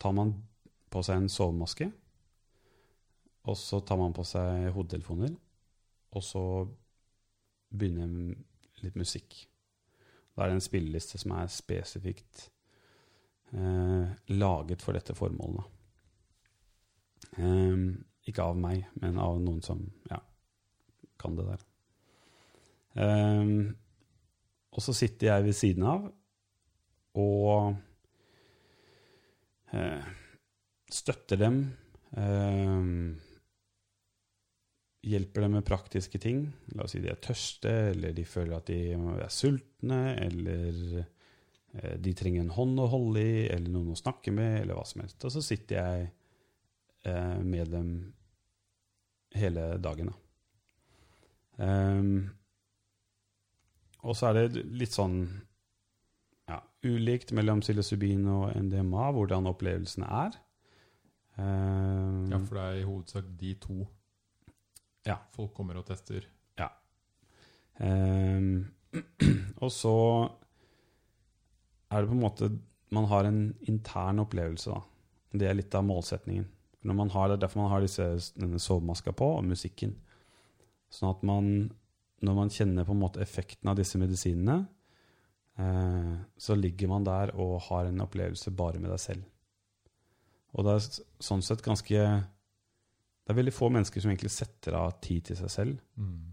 tar 0.00 0.14
man 0.16 0.32
på 0.90 1.02
seg 1.06 1.20
en 1.20 1.32
sovemaske. 1.32 1.90
Og 3.48 3.56
så 3.56 3.80
tar 3.84 3.98
man 4.00 4.14
på 4.16 4.24
seg 4.26 4.70
hodetelefoner. 4.74 5.34
Og 6.16 6.24
så 6.24 6.44
begynner 7.70 8.34
litt 8.84 8.96
musikk. 8.98 9.36
Da 10.34 10.44
er 10.44 10.52
det 10.52 10.60
en 10.60 10.64
spilleliste 10.64 11.18
som 11.20 11.34
er 11.36 11.50
spesifikt 11.52 12.46
eh, 13.52 14.12
laget 14.32 14.82
for 14.82 14.96
dette 14.96 15.14
formålet. 15.16 15.66
Eh, 17.36 17.82
ikke 18.30 18.46
av 18.46 18.58
meg, 18.58 18.86
men 19.02 19.18
av 19.20 19.40
noen 19.42 19.60
som 19.64 19.82
ja, 20.10 20.20
kan 21.20 21.36
det 21.38 21.46
der. 21.50 21.66
Eh, 23.04 23.54
og 24.70 24.84
så 24.84 24.94
sitter 24.94 25.32
jeg 25.32 25.46
ved 25.48 25.56
siden 25.56 25.86
av 25.90 26.06
og 27.18 27.74
eh, 29.74 30.10
støtter 30.90 31.40
dem. 31.40 31.58
Eh, 32.14 32.90
hjelper 35.10 35.46
dem 35.46 35.56
med 35.58 35.66
praktiske 35.66 36.20
ting. 36.22 36.44
La 36.76 36.86
oss 36.86 36.94
si 36.94 37.02
de 37.02 37.10
er 37.10 37.18
tørste, 37.22 37.72
eller 37.94 38.14
de 38.14 38.26
føler 38.28 38.60
at 38.60 38.70
de 38.70 38.80
er 38.94 39.34
sultne, 39.34 40.00
eller 40.22 41.00
eh, 41.00 41.96
de 41.98 42.14
trenger 42.14 42.44
en 42.44 42.54
hånd 42.54 42.78
å 42.78 42.90
holde 42.94 43.26
i, 43.26 43.36
eller 43.50 43.74
noen 43.74 43.94
å 43.96 43.98
snakke 43.98 44.34
med, 44.34 44.62
eller 44.62 44.78
hva 44.78 44.86
som 44.86 45.02
helst. 45.02 45.18
Og 45.24 45.34
så 45.34 45.44
sitter 45.44 45.80
jeg 45.80 46.10
med 47.00 47.70
dem 47.72 47.86
hele 49.32 49.62
dagen. 49.80 50.10
Da. 50.10 50.18
Um, 51.64 52.28
og 54.02 54.16
så 54.16 54.30
er 54.30 54.38
det 54.48 54.64
litt 54.80 54.94
sånn 54.96 55.18
ja, 56.48 56.60
ulikt 56.86 57.32
mellom 57.36 57.60
psilocybin 57.62 58.26
og 58.32 58.54
NDMA 58.56 59.10
hvordan 59.16 59.48
opplevelsene 59.50 60.08
er. 60.24 60.38
Um, 61.36 62.26
Ja, 62.30 62.38
for 62.42 62.58
det 62.58 62.64
er 62.64 62.80
i 62.80 62.86
hovedsak 62.88 63.24
de 63.40 63.54
to 63.62 63.86
Ja. 65.06 65.16
folk 65.32 65.54
kommer 65.54 65.78
og 65.80 65.86
tester. 65.86 66.26
um, 67.80 68.66
og 69.64 69.70
så 69.72 69.94
er 71.90 72.02
det 72.02 72.10
på 72.10 72.16
en 72.16 72.20
måte 72.20 72.50
Man 72.92 73.06
har 73.06 73.24
en 73.24 73.54
intern 73.70 74.18
opplevelse, 74.18 74.70
da. 74.74 74.80
Det 75.38 75.46
er 75.46 75.54
litt 75.54 75.74
av 75.78 75.84
målsetningen. 75.86 76.44
Når 76.82 76.94
man 76.98 77.10
har, 77.14 77.28
det 77.28 77.36
er 77.36 77.42
derfor 77.44 77.60
man 77.62 77.70
har 77.70 77.84
disse, 77.84 78.02
denne 78.34 78.58
sovemaska 78.58 79.12
på, 79.14 79.28
og 79.36 79.44
musikken. 79.46 79.92
Sånn 80.90 81.12
at 81.14 81.22
man, 81.22 81.70
når 82.24 82.36
man 82.36 82.52
kjenner 82.52 82.86
på 82.86 82.94
en 82.94 83.00
måte 83.00 83.22
effekten 83.22 83.70
av 83.70 83.78
disse 83.78 83.98
medisinene, 84.00 84.58
eh, 85.58 86.14
så 86.36 86.56
ligger 86.58 86.90
man 86.92 87.06
der 87.06 87.32
og 87.36 87.60
har 87.68 87.88
en 87.88 88.04
opplevelse 88.04 88.52
bare 88.56 88.80
med 88.82 88.92
deg 88.92 89.00
selv. 89.02 89.24
Og 90.56 90.66
det 90.66 90.74
er 90.74 90.86
sånn 91.22 91.44
sett 91.46 91.62
ganske 91.62 91.94
Det 93.20 93.30
er 93.30 93.36
veldig 93.38 93.52
få 93.54 93.68
mennesker 93.70 94.02
som 94.02 94.10
egentlig 94.10 94.32
setter 94.34 94.74
av 94.74 94.96
tid 95.04 95.28
til 95.28 95.36
seg 95.38 95.50
selv. 95.54 95.82
Mm. 95.94 96.32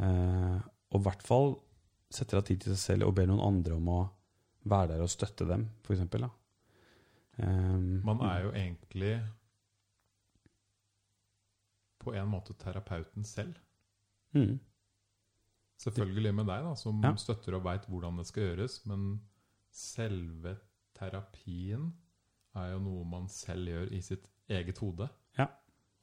Eh, 0.00 0.60
og 0.90 1.00
i 1.00 1.04
hvert 1.04 1.24
fall 1.26 1.50
setter 2.10 2.40
av 2.40 2.46
tid 2.48 2.62
til 2.62 2.72
seg 2.72 2.80
selv 2.80 3.08
og 3.08 3.16
ber 3.18 3.28
noen 3.28 3.42
andre 3.44 3.76
om 3.76 3.90
å 3.92 3.98
være 4.70 4.94
der 4.94 5.04
og 5.04 5.12
støtte 5.12 5.44
dem, 5.48 5.66
f.eks. 5.84 6.00
Um, 7.40 8.00
Man 8.04 8.22
er 8.24 8.46
jo 8.46 8.54
egentlig 8.56 9.12
på 12.00 12.14
en 12.16 12.28
måte 12.32 12.56
terapeuten 12.56 13.24
selv. 13.24 13.54
mm, 14.32 14.58
Selvfølgelig 15.80 16.34
med 16.36 16.46
deg, 16.50 16.64
da, 16.66 16.74
som 16.76 17.00
Ja. 17.02 17.14
støtter 17.16 17.54
og 17.56 17.64
veit 17.64 17.86
hvordan 17.88 18.18
det 18.20 18.26
skal 18.28 18.42
gjøres. 18.50 18.80
Men 18.86 19.20
selve 19.72 20.58
terapien 20.98 21.92
er 22.58 22.72
jo 22.74 22.80
noe 22.84 23.04
man 23.08 23.28
selv 23.32 23.70
gjør 23.70 23.92
i 23.96 24.00
sitt 24.04 24.26
eget 24.50 24.78
hode. 24.82 25.08
Ja. 25.38 25.46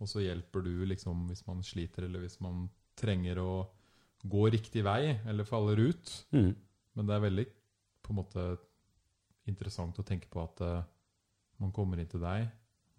Og 0.01 0.07
så 0.09 0.23
hjelper 0.23 0.63
du 0.65 0.85
liksom 0.89 1.27
hvis 1.29 1.43
man 1.47 1.61
sliter, 1.65 2.07
eller 2.07 2.23
hvis 2.23 2.39
man 2.41 2.69
trenger 2.97 3.41
å 3.43 3.51
gå 4.27 4.47
riktig 4.51 4.83
vei, 4.83 5.19
eller 5.29 5.45
faller 5.45 5.77
ut. 5.89 6.13
mm, 6.33 6.55
Men 6.97 7.05
det 7.05 7.13
er 7.15 7.25
veldig 7.29 7.45
på 8.01 8.09
en 8.13 8.17
måte 8.17 8.45
interessant 9.47 9.99
å 9.99 10.05
tenke 10.05 10.27
på 10.31 10.41
at 10.41 10.61
uh, 10.61 10.83
man 11.59 11.71
kommer 11.71 11.99
inn 12.01 12.09
til 12.09 12.19
deg, 12.23 12.47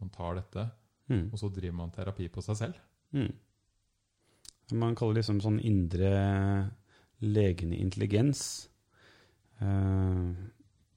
man 0.00 0.10
tar 0.14 0.38
dette, 0.38 0.70
mm, 1.10 1.32
og 1.32 1.38
så 1.40 1.50
driver 1.52 1.74
man 1.80 1.90
terapi 1.90 2.28
på 2.30 2.42
seg 2.44 2.56
selv. 2.56 2.78
mm. 3.12 3.32
Man 4.72 4.96
kaller 4.98 5.16
det 5.16 5.22
liksom 5.22 5.40
sånn 5.40 5.60
indre 5.64 6.10
legende 7.24 7.78
intelligens. 7.80 8.68
eh, 9.60 10.32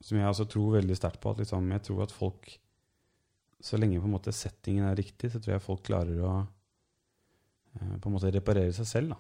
som 0.02 0.18
jeg 0.18 0.28
altså 0.28 0.46
tror 0.50 0.78
veldig 0.80 0.98
sterkt 0.98 1.22
på. 1.22 1.32
At 1.32 1.44
liksom, 1.44 1.72
jeg 1.72 1.86
tror 1.88 2.04
at 2.04 2.16
folk 2.16 2.58
Så 3.62 3.78
lenge 3.78 4.00
på 4.02 4.08
en 4.10 4.16
måte 4.16 4.32
settingen 4.34 4.88
er 4.90 4.96
riktig, 4.98 5.30
så 5.30 5.38
tror 5.38 5.52
jeg 5.54 5.62
folk 5.62 5.84
klarer 5.86 6.18
å 6.26 6.32
eh, 6.42 7.92
på 8.02 8.10
en 8.10 8.16
måte 8.16 8.32
reparere 8.34 8.74
seg 8.74 8.88
selv. 8.90 9.12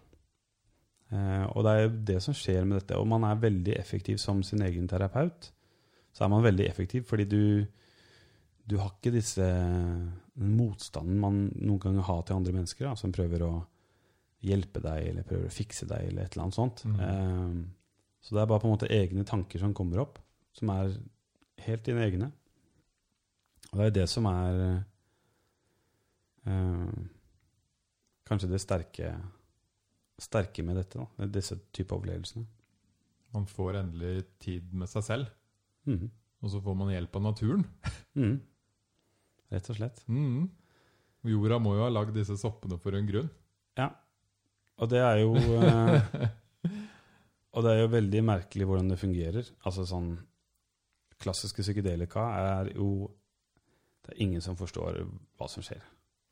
Eh, 1.14 1.44
og 1.54 1.62
det 1.62 1.72
er 1.72 1.84
jo 1.84 1.92
det 2.10 2.16
som 2.26 2.34
skjer 2.34 2.66
med 2.66 2.80
dette. 2.80 2.98
Og 2.98 3.06
man 3.06 3.28
er 3.28 3.38
veldig 3.38 3.76
effektiv 3.78 4.18
som 4.18 4.42
sin 4.42 4.64
egen 4.66 4.88
terapeut. 4.90 5.52
Så 6.10 6.26
er 6.26 6.32
man 6.34 6.42
veldig 6.42 6.66
effektiv 6.66 7.06
fordi 7.06 7.28
du, 7.30 7.44
du 8.66 8.80
har 8.82 8.96
ikke 8.96 9.14
disse 9.14 9.46
motstanden 10.42 11.22
man 11.22 11.44
noen 11.62 11.84
ganger 11.86 12.08
har 12.10 12.26
til 12.26 12.40
andre 12.40 12.56
mennesker, 12.58 12.90
da, 12.90 12.96
som 12.98 13.14
prøver 13.14 13.46
å 13.46 13.54
hjelpe 14.46 14.82
deg 14.84 15.08
eller 15.12 15.28
prøver 15.28 15.50
å 15.50 15.54
fikse 15.54 15.88
deg 15.90 16.10
eller 16.10 16.26
et 16.26 16.36
eller 16.36 16.48
annet 16.48 16.58
sånt. 16.58 16.84
Mm. 16.88 17.00
Eh, 17.08 17.98
så 18.22 18.36
det 18.36 18.44
er 18.44 18.50
bare 18.52 18.62
på 18.62 18.70
en 18.70 18.76
måte 18.76 18.92
egne 18.94 19.26
tanker 19.28 19.62
som 19.62 19.74
kommer 19.78 20.04
opp, 20.04 20.20
som 20.58 20.72
er 20.74 20.94
helt 21.66 21.86
dine 21.88 22.06
egne. 22.06 22.32
Og 23.72 23.80
det 23.80 23.88
er 23.88 23.96
det 24.02 24.08
som 24.12 24.28
er 24.30 24.62
eh, 26.46 26.96
kanskje 28.28 28.50
det 28.52 28.62
sterke, 28.62 29.14
sterke 30.22 30.66
med 30.66 30.82
dette, 30.82 31.02
da, 31.02 31.30
disse 31.32 31.58
type 31.74 31.96
opplevelsene. 31.96 32.46
Man 33.32 33.48
får 33.48 33.80
endelig 33.80 34.26
tid 34.44 34.74
med 34.76 34.92
seg 34.92 35.06
selv, 35.08 35.30
mm. 35.88 36.08
og 36.44 36.52
så 36.52 36.60
får 36.64 36.76
man 36.82 36.92
hjelp 36.92 37.16
av 37.16 37.30
naturen. 37.30 37.64
mm. 38.20 38.36
Rett 39.52 39.70
og 39.72 39.78
slett. 39.78 40.04
Mhm. 40.08 40.50
Jorda 41.28 41.60
må 41.62 41.76
jo 41.76 41.84
ha 41.84 41.92
lagd 41.92 42.16
disse 42.18 42.34
soppene 42.40 42.80
for 42.82 42.98
en 42.98 43.06
grunn. 43.06 43.28
Ja. 43.78 43.92
Og 44.82 44.90
det 44.90 45.02
er 45.06 45.22
jo 45.22 45.36
eh, 45.38 46.28
Og 47.52 47.66
det 47.66 47.72
er 47.72 47.82
jo 47.84 47.94
veldig 47.94 48.22
merkelig 48.26 48.68
hvordan 48.68 48.92
det 48.92 49.00
fungerer. 49.02 49.50
Altså 49.68 49.86
sånn 49.88 50.14
Klassiske 51.22 51.62
psykedelika 51.62 52.24
er 52.40 52.72
jo 52.74 53.10
Det 54.02 54.16
er 54.16 54.24
ingen 54.26 54.42
som 54.42 54.58
forstår 54.58 55.04
hva 55.38 55.50
som 55.52 55.66
skjer. 55.66 55.84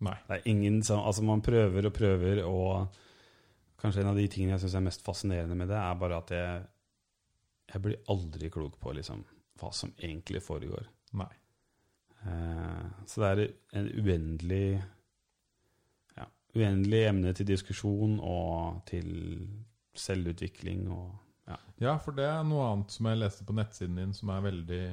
Nei. 0.06 0.16
Det 0.28 0.40
er 0.40 0.50
ingen 0.50 0.82
som 0.86 1.04
Altså, 1.04 1.24
man 1.28 1.44
prøver 1.46 1.90
og 1.90 1.94
prøver, 1.94 2.42
og 2.48 2.96
kanskje 3.80 4.02
en 4.04 4.14
av 4.14 4.20
de 4.20 4.28
tingene 4.32 4.56
jeg 4.56 4.64
syns 4.64 4.78
er 4.80 4.86
mest 4.88 5.04
fascinerende 5.06 5.58
med 5.60 5.70
det, 5.72 5.78
er 5.78 6.00
bare 6.00 6.22
at 6.24 6.32
jeg 6.36 6.68
Jeg 7.70 7.82
blir 7.86 8.00
aldri 8.10 8.50
klok 8.50 8.80
på 8.82 8.96
liksom 8.98 9.22
hva 9.60 9.70
som 9.76 9.92
egentlig 10.00 10.40
foregår. 10.42 10.88
Nei. 11.20 11.30
Eh, 12.26 12.86
så 13.06 13.22
det 13.22 13.30
er 13.30 13.42
en 13.78 13.90
uendelig 14.00 14.80
uendelig 16.58 17.02
emne 17.10 17.34
til 17.38 17.48
diskusjon 17.50 18.18
og 18.26 18.80
til 18.90 19.10
selvutvikling 19.98 20.88
og 20.94 21.10
ja. 21.50 21.58
Ja, 21.82 21.94
for 21.98 22.14
det 22.14 22.28
er 22.30 22.44
noe 22.46 22.66
annet 22.68 22.94
som 22.94 23.08
jeg 23.10 23.20
leste 23.20 23.46
på 23.48 23.56
nettsiden 23.58 23.98
din 23.98 24.12
som 24.14 24.30
er 24.30 24.44
veldig, 24.46 24.84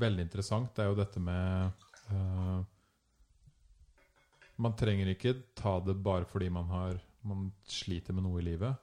veldig 0.00 0.24
interessant. 0.24 0.70
Det 0.76 0.84
er 0.84 0.88
jo 0.88 0.96
dette 0.96 1.20
med 1.20 1.84
uh, 2.08 2.62
Man 4.58 4.76
trenger 4.80 5.12
ikke 5.12 5.34
ta 5.58 5.76
det 5.84 5.94
bare 6.02 6.24
fordi 6.26 6.48
man, 6.50 6.70
har, 6.72 6.96
man 7.22 7.50
sliter 7.68 8.16
med 8.16 8.24
noe 8.24 8.40
i 8.40 8.46
livet. 8.46 8.80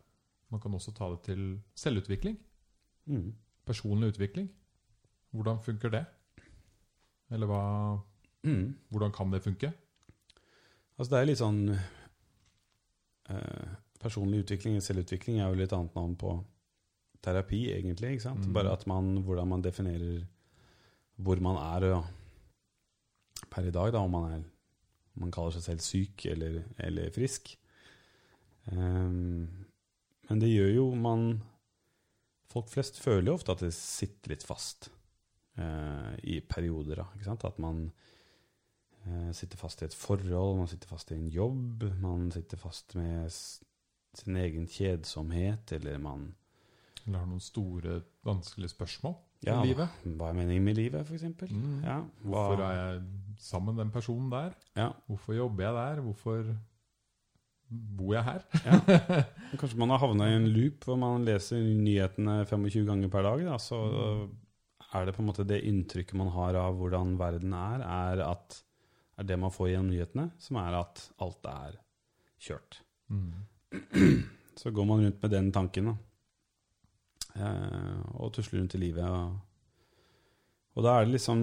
Man 0.53 0.61
kan 0.61 0.77
også 0.77 0.93
ta 0.95 1.09
det 1.11 1.23
til 1.25 1.41
selvutvikling. 1.75 2.37
Mm. 3.09 3.33
Personlig 3.65 4.13
utvikling. 4.13 4.47
Hvordan 5.35 5.59
funker 5.65 5.91
det? 5.97 6.05
Eller 7.33 7.49
hva, 7.49 7.63
Mm. 8.45 8.75
hvordan 8.93 9.11
kan 9.11 9.31
det 9.33 9.41
funke? 9.41 9.71
Altså 10.95 11.11
det 11.11 11.19
er 11.19 11.27
litt 11.27 11.41
sånn 11.41 11.61
eh, 13.29 13.71
Personlig 13.99 14.43
utvikling, 14.43 14.77
selvutvikling, 14.83 15.39
er 15.41 15.49
jo 15.49 15.59
litt 15.59 15.73
annet 15.75 15.95
navn 15.97 16.13
på 16.19 16.35
terapi, 17.25 17.61
egentlig. 17.73 18.15
ikke 18.15 18.27
sant? 18.27 18.43
Mm. 18.45 18.53
Bare 18.53 18.73
at 18.75 18.83
man, 18.89 19.15
hvordan 19.25 19.49
man 19.49 19.63
definerer 19.65 20.25
hvor 21.15 21.39
man 21.41 21.57
er 21.57 21.87
ja. 21.89 22.01
per 23.49 23.65
i 23.65 23.73
dag, 23.73 23.93
da, 23.95 24.03
om 24.03 24.11
man, 24.13 24.27
er, 24.35 24.43
om 25.15 25.25
man 25.25 25.33
kaller 25.33 25.55
seg 25.55 25.65
selv 25.65 25.85
syk 25.85 26.25
eller, 26.29 26.59
eller 26.85 27.13
frisk. 27.15 27.55
Um, 28.69 29.47
men 30.29 30.41
det 30.41 30.49
gjør 30.49 30.71
jo 30.73 30.85
man 30.97 31.27
Folk 32.49 32.69
flest 32.71 33.01
føler 33.03 33.27
jo 33.27 33.33
ofte 33.35 33.51
at 33.51 33.61
det 33.65 33.73
sitter 33.75 34.31
litt 34.31 34.45
fast 34.47 34.87
uh, 35.59 36.13
i 36.23 36.37
perioder. 36.39 37.01
Da, 37.01 37.05
ikke 37.17 37.27
sant? 37.27 37.43
At 37.43 37.57
man 37.59 37.89
sitter 39.37 39.59
fast 39.59 39.81
i 39.83 39.85
et 39.85 39.93
forhold, 39.97 40.57
man 40.57 40.69
sitter 40.71 40.89
fast 40.89 41.11
i 41.11 41.17
en 41.19 41.27
jobb, 41.29 41.83
man 42.01 42.29
sitter 42.33 42.57
fast 42.57 42.95
med 42.97 43.29
sin 44.15 44.37
egen 44.39 44.65
kjedsomhet, 44.71 45.71
eller 45.77 45.97
man 46.01 46.29
Eller 47.05 47.19
har 47.21 47.27
noen 47.29 47.43
store, 47.43 47.99
vanskelige 48.25 48.71
spørsmål 48.73 49.13
Ja, 49.45 49.59
i 49.61 49.67
livet? 49.69 49.89
Hva 50.17 50.31
er 50.31 50.37
meningen 50.39 50.63
med 50.65 50.79
livet, 50.79 51.05
f.eks.? 51.05 51.27
Mm. 51.51 51.83
Ja, 51.85 51.99
Hvorfor 52.23 52.63
er 52.65 52.77
jeg 52.79 53.03
sammen 53.37 53.75
med 53.75 53.83
den 53.85 53.91
personen 53.93 54.31
der? 54.31 54.55
Ja, 54.75 54.87
Hvorfor 55.07 55.33
jobber 55.37 55.67
jeg 55.67 55.75
der? 55.75 56.01
Hvorfor 56.01 56.55
bor 57.69 58.13
jeg 58.15 58.23
her? 58.25 58.41
ja. 58.65 58.79
Kanskje 59.59 59.77
man 59.77 59.93
har 59.93 60.01
havna 60.01 60.31
i 60.31 60.37
en 60.39 60.47
loop 60.49 60.85
hvor 60.87 60.97
man 60.97 61.25
leser 61.27 61.61
nyhetene 61.61 62.39
25 62.49 62.85
ganger 62.89 63.11
per 63.13 63.25
dag. 63.27 63.45
Da, 63.51 63.57
så 63.61 63.79
er 64.95 65.05
det 65.05 65.15
på 65.15 65.21
en 65.23 65.29
måte 65.29 65.45
det 65.47 65.61
inntrykket 65.67 66.17
man 66.17 66.31
har 66.33 66.57
av 66.59 66.77
hvordan 66.79 67.15
verden 67.19 67.53
er, 67.57 67.83
er, 67.85 68.23
at, 68.31 68.61
er 69.17 69.27
det 69.27 69.37
man 69.39 69.53
får 69.53 69.71
gjennom 69.71 69.91
nyhetene, 69.93 70.29
som 70.41 70.59
er 70.59 70.79
at 70.79 71.03
alt 71.23 71.47
er 71.51 71.77
kjørt. 72.41 72.81
Mm. 73.09 73.45
Så 74.59 74.71
går 74.71 74.87
man 74.87 75.03
rundt 75.05 75.21
med 75.23 75.31
den 75.31 75.51
tanken, 75.55 75.91
da. 75.91 75.95
Eh, 77.35 78.03
og 78.15 78.33
tusler 78.35 78.61
rundt 78.61 78.75
i 78.77 78.81
livet. 78.81 79.03
Og, 79.03 79.39
og 80.75 80.85
da 80.85 80.95
er 80.95 81.05
det 81.05 81.15
liksom 81.17 81.41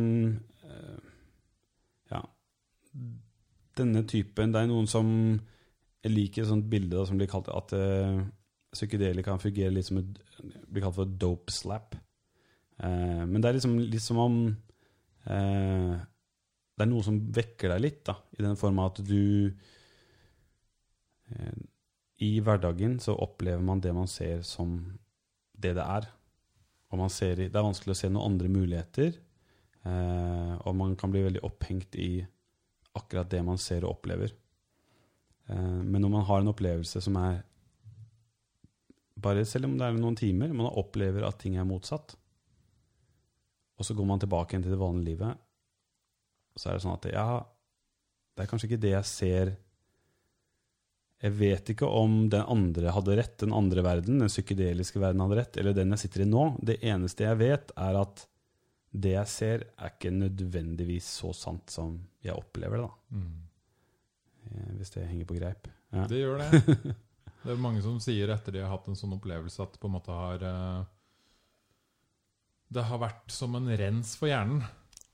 eh, 0.65 1.09
Ja. 2.13 2.21
Denne 3.77 4.03
typen 4.09 4.53
Det 4.53 4.61
er 4.61 4.69
noen 4.69 4.87
som 4.89 5.07
Jeg 6.05 6.13
liker 6.13 6.43
et 6.43 6.49
sånt 6.49 6.69
bilde 6.69 6.97
da, 6.97 7.05
som 7.09 7.21
blir 7.21 7.31
kalt 7.31 7.49
at 7.53 7.73
eh, 7.77 8.23
psykedelika 8.73 9.37
fungerer 9.41 9.73
litt 9.73 9.89
som 9.89 10.01
et 10.01 10.19
blir 10.73 10.83
kalt 10.83 10.97
for 10.97 11.05
dope 11.21 11.53
slap. 11.53 11.95
Eh, 12.81 13.23
men 13.29 13.41
det 13.41 13.51
er 13.51 13.59
liksom 13.59 13.77
litt 13.79 14.03
som 14.03 14.19
om 14.19 14.39
eh, 15.29 15.93
Det 16.83 16.89
er 16.89 16.91
noe 16.91 17.07
som 17.07 17.21
vekker 17.31 17.71
deg 17.71 17.79
litt, 17.79 18.01
da, 18.09 18.17
i 18.35 18.43
den 18.43 18.57
form 18.59 18.81
at 18.83 18.97
du 19.07 19.55
eh, 21.31 21.61
i 22.27 22.41
hverdagen 22.43 22.97
så 22.99 23.15
opplever 23.23 23.63
man 23.63 23.79
det 23.79 23.93
man 23.95 24.11
ser 24.11 24.43
som 24.43 24.81
det 25.63 25.77
det 25.79 25.85
er. 25.85 26.09
Og 26.91 27.05
ser, 27.15 27.39
det 27.39 27.55
er 27.55 27.69
vanskelig 27.69 27.95
å 27.95 28.01
se 28.01 28.11
noen 28.11 28.33
andre 28.33 28.51
muligheter. 28.51 29.15
Eh, 29.87 30.57
og 30.59 30.75
man 30.81 30.97
kan 30.99 31.15
bli 31.15 31.23
veldig 31.23 31.45
opphengt 31.47 31.95
i 32.03 32.25
akkurat 32.99 33.31
det 33.31 33.45
man 33.47 33.63
ser 33.63 33.87
og 33.87 34.01
opplever. 34.01 34.35
Eh, 35.47 35.79
men 35.87 36.03
når 36.03 36.15
man 36.19 36.27
har 36.27 36.43
en 36.43 36.51
opplevelse 36.51 36.99
som 37.07 37.23
er 37.23 37.45
bare 39.23 39.45
Selv 39.47 39.69
om 39.69 39.77
det 39.79 39.87
er 39.87 39.95
noen 39.95 40.17
timer, 40.19 40.51
man 40.51 40.67
opplever 40.67 41.23
at 41.23 41.37
ting 41.39 41.55
er 41.55 41.67
motsatt, 41.69 42.17
og 43.79 43.87
så 43.87 43.95
går 43.95 44.09
man 44.09 44.19
tilbake 44.19 44.51
igjen 44.51 44.65
til 44.65 44.73
det 44.75 44.81
vanlige 44.81 45.13
livet, 45.13 45.39
så 46.57 46.71
er 46.71 46.77
det 46.79 46.85
sånn 46.85 46.97
at 46.99 47.09
ja, 47.13 47.27
det 48.33 48.45
er 48.45 48.51
kanskje 48.51 48.71
ikke 48.71 48.83
det 48.83 48.95
jeg 48.95 49.09
ser 49.09 49.53
Jeg 51.23 51.35
vet 51.39 51.71
ikke 51.75 51.87
om 51.87 52.27
den 52.33 52.43
andre 52.51 52.93
hadde 52.97 53.17
rett, 53.21 53.37
den 53.45 53.55
andre 53.55 53.85
verden, 53.87 54.19
den 54.25 54.31
psykedeliske 54.33 54.99
verden 55.01 55.23
hadde 55.23 55.39
rett, 55.39 55.57
eller 55.61 55.77
den 55.77 55.95
jeg 55.95 56.03
sitter 56.03 56.25
i 56.25 56.29
nå. 56.29 56.49
Det 56.59 56.81
eneste 56.83 57.29
jeg 57.29 57.39
vet, 57.39 57.71
er 57.79 57.99
at 58.01 58.25
det 58.93 59.15
jeg 59.15 59.31
ser, 59.31 59.63
er 59.79 59.93
ikke 59.95 60.11
nødvendigvis 60.13 61.07
så 61.23 61.31
sant 61.37 61.71
som 61.73 61.95
jeg 62.27 62.35
opplever 62.35 62.83
det, 62.83 62.89
da. 62.89 63.21
Mm. 63.21 63.39
Eh, 64.51 64.73
Hvis 64.81 64.93
det 64.97 65.07
henger 65.07 65.31
på 65.31 65.39
greip. 65.39 65.71
Ja. 65.95 66.09
Det 66.11 66.21
gjør 66.21 66.43
det. 66.43 66.97
Det 67.43 67.51
er 67.51 67.59
mange 67.59 67.81
som 67.83 67.97
sier 67.99 68.31
etter 68.31 68.55
de 68.55 68.61
har 68.63 68.71
hatt 68.71 68.85
en 68.87 68.95
sånn 68.95 69.17
opplevelse 69.17 69.65
at 69.65 69.73
det 69.75 69.81
på 69.83 69.89
en 69.89 69.95
måte 69.97 70.15
har 70.15 70.45
eh, 70.47 70.83
Det 72.71 72.85
har 72.87 73.01
vært 73.03 73.35
som 73.35 73.57
en 73.59 73.67
rens 73.81 74.13
for 74.19 74.31
hjernen. 74.31 74.63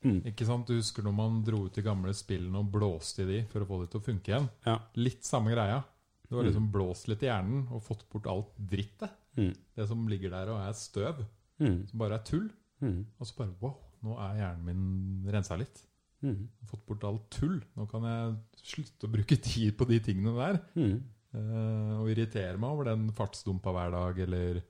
Mm. 0.05 0.21
Ikke 0.31 0.47
sant? 0.47 0.67
Du 0.69 0.77
husker 0.77 1.03
når 1.03 1.15
man 1.17 1.41
dro 1.45 1.65
ut 1.67 1.75
de 1.75 1.83
gamle 1.83 2.13
spillene 2.15 2.61
og 2.61 2.69
blåste 2.71 3.25
i 3.25 3.27
de 3.27 3.39
for 3.51 3.65
å 3.65 3.67
få 3.67 3.81
det 3.83 3.91
til 3.91 4.01
å 4.01 4.05
funke 4.07 4.31
igjen? 4.31 4.49
Ja. 4.67 4.77
Litt 4.95 5.25
samme 5.27 5.51
greia. 5.51 5.81
Du 6.29 6.37
har 6.37 6.45
Mm. 6.45 6.51
liksom 6.53 6.71
blåst 6.71 7.09
litt 7.09 7.23
i 7.23 7.27
hjernen 7.27 7.67
og 7.73 7.83
fått 7.83 8.05
bort 8.11 8.27
alt 8.27 8.53
drittet. 8.59 9.11
Mm. 9.37 9.55
Det 9.75 9.89
som 9.89 10.07
ligger 10.09 10.31
der 10.31 10.49
og 10.53 10.61
er 10.61 10.73
støv, 10.73 11.25
Mm. 11.61 11.89
som 11.89 11.99
bare 11.99 12.15
er 12.15 12.23
tull. 12.25 12.51
Mm. 12.81 13.07
Og 13.19 13.27
så 13.27 13.37
bare 13.37 13.55
wow, 13.61 13.77
nå 14.05 14.17
er 14.19 14.37
hjernen 14.39 14.65
min 14.65 15.33
rensa 15.33 15.57
litt. 15.59 15.83
Mm. 16.23 16.49
Fått 16.67 16.87
bort 16.87 17.03
alt 17.05 17.31
tull. 17.31 17.61
Nå 17.77 17.87
kan 17.91 18.03
jeg 18.03 18.37
slutte 18.63 19.07
å 19.09 19.13
bruke 19.13 19.37
tid 19.43 19.77
på 19.77 19.87
de 19.89 19.99
tingene 20.01 20.35
der. 20.37 20.61
Mm. 20.77 21.03
Eh, 21.35 21.99
og 22.01 22.09
irritere 22.09 22.57
meg 22.59 22.71
over 22.71 22.85
den 22.85 23.11
fartsdumpa 23.11 23.73
hver 23.73 23.91
dag, 23.91 24.19
eller 24.19 24.63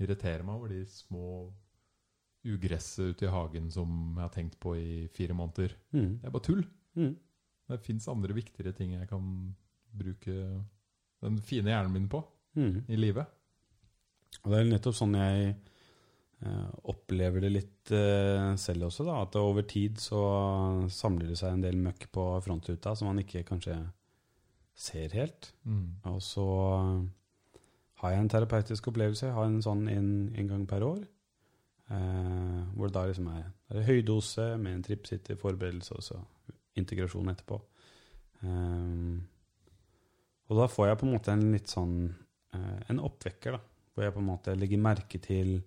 irritere 0.00 0.42
meg 0.44 0.54
over 0.56 0.68
de 0.68 0.84
små 0.86 1.52
ugresset 2.44 3.12
ute 3.14 3.26
i 3.28 3.30
hagen 3.32 3.68
som 3.70 4.14
jeg 4.16 4.22
har 4.24 4.32
tenkt 4.34 4.56
på 4.62 4.74
i 4.78 5.08
fire 5.14 5.34
måneder. 5.38 5.74
Mm. 5.94 6.18
Det 6.20 6.26
er 6.26 6.34
bare 6.34 6.46
tull. 6.48 6.64
Mm. 6.98 7.12
Det 7.70 7.80
fins 7.86 8.08
andre 8.10 8.34
viktigere 8.36 8.72
ting 8.76 8.96
jeg 8.96 9.08
kan 9.08 9.26
bruke 9.94 10.34
den 11.22 11.38
fine 11.46 11.70
hjernen 11.70 11.92
min 11.94 12.08
på 12.10 12.24
Mm. 12.56 12.82
i 12.88 12.96
livet. 12.98 13.24
Og 14.44 14.50
det 14.52 14.58
er 14.58 14.66
nettopp 14.68 14.96
sånn 14.98 15.14
jeg 15.16 15.54
eh, 16.42 16.70
opplever 16.90 17.40
det 17.40 17.50
litt 17.54 17.92
eh, 17.96 18.50
selv 18.60 18.90
også, 18.90 19.06
da. 19.06 19.22
At 19.22 19.38
over 19.40 19.62
tid 19.64 19.96
så 20.02 20.20
samler 20.92 21.30
det 21.30 21.38
seg 21.40 21.54
en 21.54 21.62
del 21.64 21.78
møkk 21.80 22.10
på 22.12 22.26
frontruta 22.44 22.92
som 22.98 23.08
man 23.08 23.22
ikke 23.22 23.44
kanskje 23.48 23.78
ser 24.74 25.14
helt. 25.16 25.54
Mm. 25.64 26.02
Og 26.12 26.20
så 26.20 26.44
har 28.02 28.12
jeg 28.12 28.20
en 28.20 28.32
terapeutisk 28.34 28.88
opplevelse. 28.92 29.28
Jeg 29.30 29.36
har 29.36 29.48
en 29.48 29.62
sånn 29.64 29.86
en, 29.88 30.12
en 30.36 30.48
gang 30.52 30.66
per 30.68 30.84
år. 30.84 31.02
Eh, 31.92 32.60
hvor 32.72 32.88
det 32.88 32.96
da 32.96 33.02
liksom 33.08 33.28
er, 33.34 33.50
er 33.72 33.84
høydose 33.84 34.46
med 34.60 34.78
en 34.78 34.84
trippsitter, 34.86 35.36
forberedelse 35.40 35.98
og 35.98 36.06
så 36.06 36.20
integrasjon 36.80 37.32
etterpå. 37.34 37.58
Eh, 38.42 39.18
og 40.48 40.60
da 40.60 40.68
får 40.72 40.88
jeg 40.88 41.00
på 41.00 41.08
en 41.08 41.12
måte 41.16 41.34
en 41.34 41.44
litt 41.54 41.70
sånn 41.70 41.96
eh, 42.08 42.80
En 42.92 43.02
oppvekker, 43.04 43.56
da. 43.56 43.60
Hvor 43.92 44.06
jeg 44.06 44.14
på 44.14 44.22
en 44.22 44.30
måte 44.30 44.56
legger 44.56 44.80
merke 44.80 45.20
til 45.22 45.58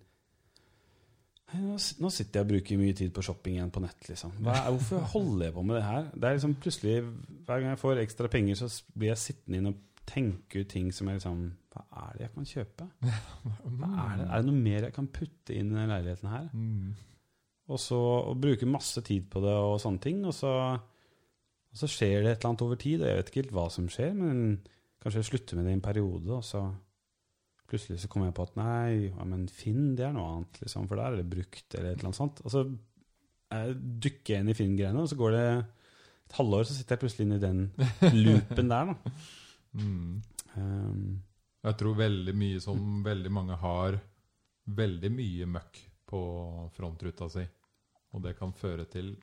«Hei, 1.46 1.60
nå 1.62 2.08
sitter 2.10 2.40
jeg 2.40 2.42
og 2.42 2.48
bruker 2.50 2.78
mye 2.80 2.94
tid 2.98 3.12
på 3.14 3.22
shopping 3.22 3.54
igjen 3.54 3.70
på 3.70 3.78
nett. 3.84 4.00
liksom. 4.08 4.32
Hva 4.42 4.64
hvorfor 4.66 5.04
holder 5.12 5.46
jeg 5.46 5.54
på 5.54 5.62
med 5.62 5.76
det 5.78 5.82
her? 5.86 6.08
Det 6.10 6.26
er 6.26 6.38
liksom 6.40 6.56
plutselig, 6.58 6.96
Hver 7.46 7.60
gang 7.60 7.70
jeg 7.70 7.82
får 7.84 8.00
ekstra 8.02 8.30
penger, 8.32 8.58
så 8.58 8.70
blir 8.98 9.12
jeg 9.12 9.22
sittende 9.22 9.60
inn 9.60 9.70
og 9.70 9.76
tenke 10.06 10.62
ut 10.62 10.70
ting 10.70 10.92
som 10.94 11.08
er 11.10 11.18
liksom 11.18 11.42
Hva 11.74 11.82
er 12.06 12.16
det 12.16 12.24
jeg 12.26 12.34
kan 12.34 12.48
kjøpe? 12.52 12.88
Hva 13.80 13.90
er, 13.90 14.14
det? 14.20 14.28
er 14.28 14.40
det 14.40 14.48
noe 14.48 14.64
mer 14.68 14.88
jeg 14.88 14.96
kan 14.96 15.10
putte 15.12 15.56
inn 15.56 15.72
i 15.72 15.76
denne 15.76 15.90
leiligheten 15.90 16.32
her? 16.32 16.48
Mm. 16.54 16.94
Og 17.66 17.82
så 17.82 17.98
og 17.98 18.38
bruke 18.40 18.68
masse 18.70 19.02
tid 19.04 19.26
på 19.32 19.42
det 19.42 19.52
og 19.58 19.80
sånne 19.82 20.02
ting. 20.02 20.22
Og 20.28 20.34
så, 20.36 20.52
og 20.78 21.80
så 21.80 21.90
skjer 21.90 22.20
det 22.22 22.30
et 22.30 22.38
eller 22.38 22.52
annet 22.52 22.66
over 22.68 22.80
tid. 22.80 23.02
og 23.02 23.10
Jeg 23.10 23.20
vet 23.20 23.30
ikke 23.32 23.42
helt 23.42 23.54
hva 23.58 23.68
som 23.74 23.88
skjer, 23.90 24.12
men 24.16 24.42
kanskje 25.02 25.22
jeg 25.22 25.30
slutter 25.32 25.58
med 25.58 25.66
det 25.66 25.74
i 25.74 25.78
en 25.80 25.86
periode. 25.88 26.38
Og 26.38 26.46
så 26.46 26.62
plutselig 27.66 27.98
så 28.02 28.10
kommer 28.10 28.30
jeg 28.30 28.36
på 28.38 28.46
at 28.46 28.58
nei, 28.58 29.08
ja, 29.08 29.24
men 29.26 29.48
Finn, 29.50 29.96
det 29.98 30.06
er 30.06 30.12
noe 30.14 30.36
annet, 30.36 30.60
liksom, 30.62 30.86
for 30.86 31.00
der 31.00 31.16
er 31.16 31.20
det 31.20 31.30
brukt, 31.30 31.66
eller 31.74 31.90
et 31.90 31.98
eller 31.98 32.12
annet 32.12 32.20
sånt. 32.20 32.42
Og 32.46 32.52
så 32.54 32.62
jeg 32.66 33.74
dykker 34.06 34.34
jeg 34.34 34.44
inn 34.44 34.52
i 34.52 34.56
Finn-greiene, 34.58 35.02
og 35.02 35.10
så 35.10 35.18
går 35.18 35.34
det 35.34 35.46
et 36.26 36.36
halvår, 36.38 36.66
så 36.66 36.76
sitter 36.76 36.96
jeg 36.96 37.02
plutselig 37.02 37.26
inne 37.26 37.38
i 37.38 37.42
den 37.42 37.60
loopen 38.22 38.70
der, 38.72 38.92
da. 38.92 39.16
Mm. 39.76 40.22
Um, 40.56 41.22
Jeg 41.66 41.76
tror 41.80 41.96
veldig 41.98 42.34
mye 42.38 42.60
som 42.62 43.02
veldig 43.04 43.30
mange 43.32 43.56
har 43.60 43.98
veldig 44.66 45.10
mye 45.12 45.46
møkk 45.46 45.80
på 46.06 46.20
frontruta 46.76 47.28
si. 47.30 47.42
Og 48.14 48.22
det 48.22 48.36
kan 48.38 48.52
føre 48.56 48.84
til 48.88 49.16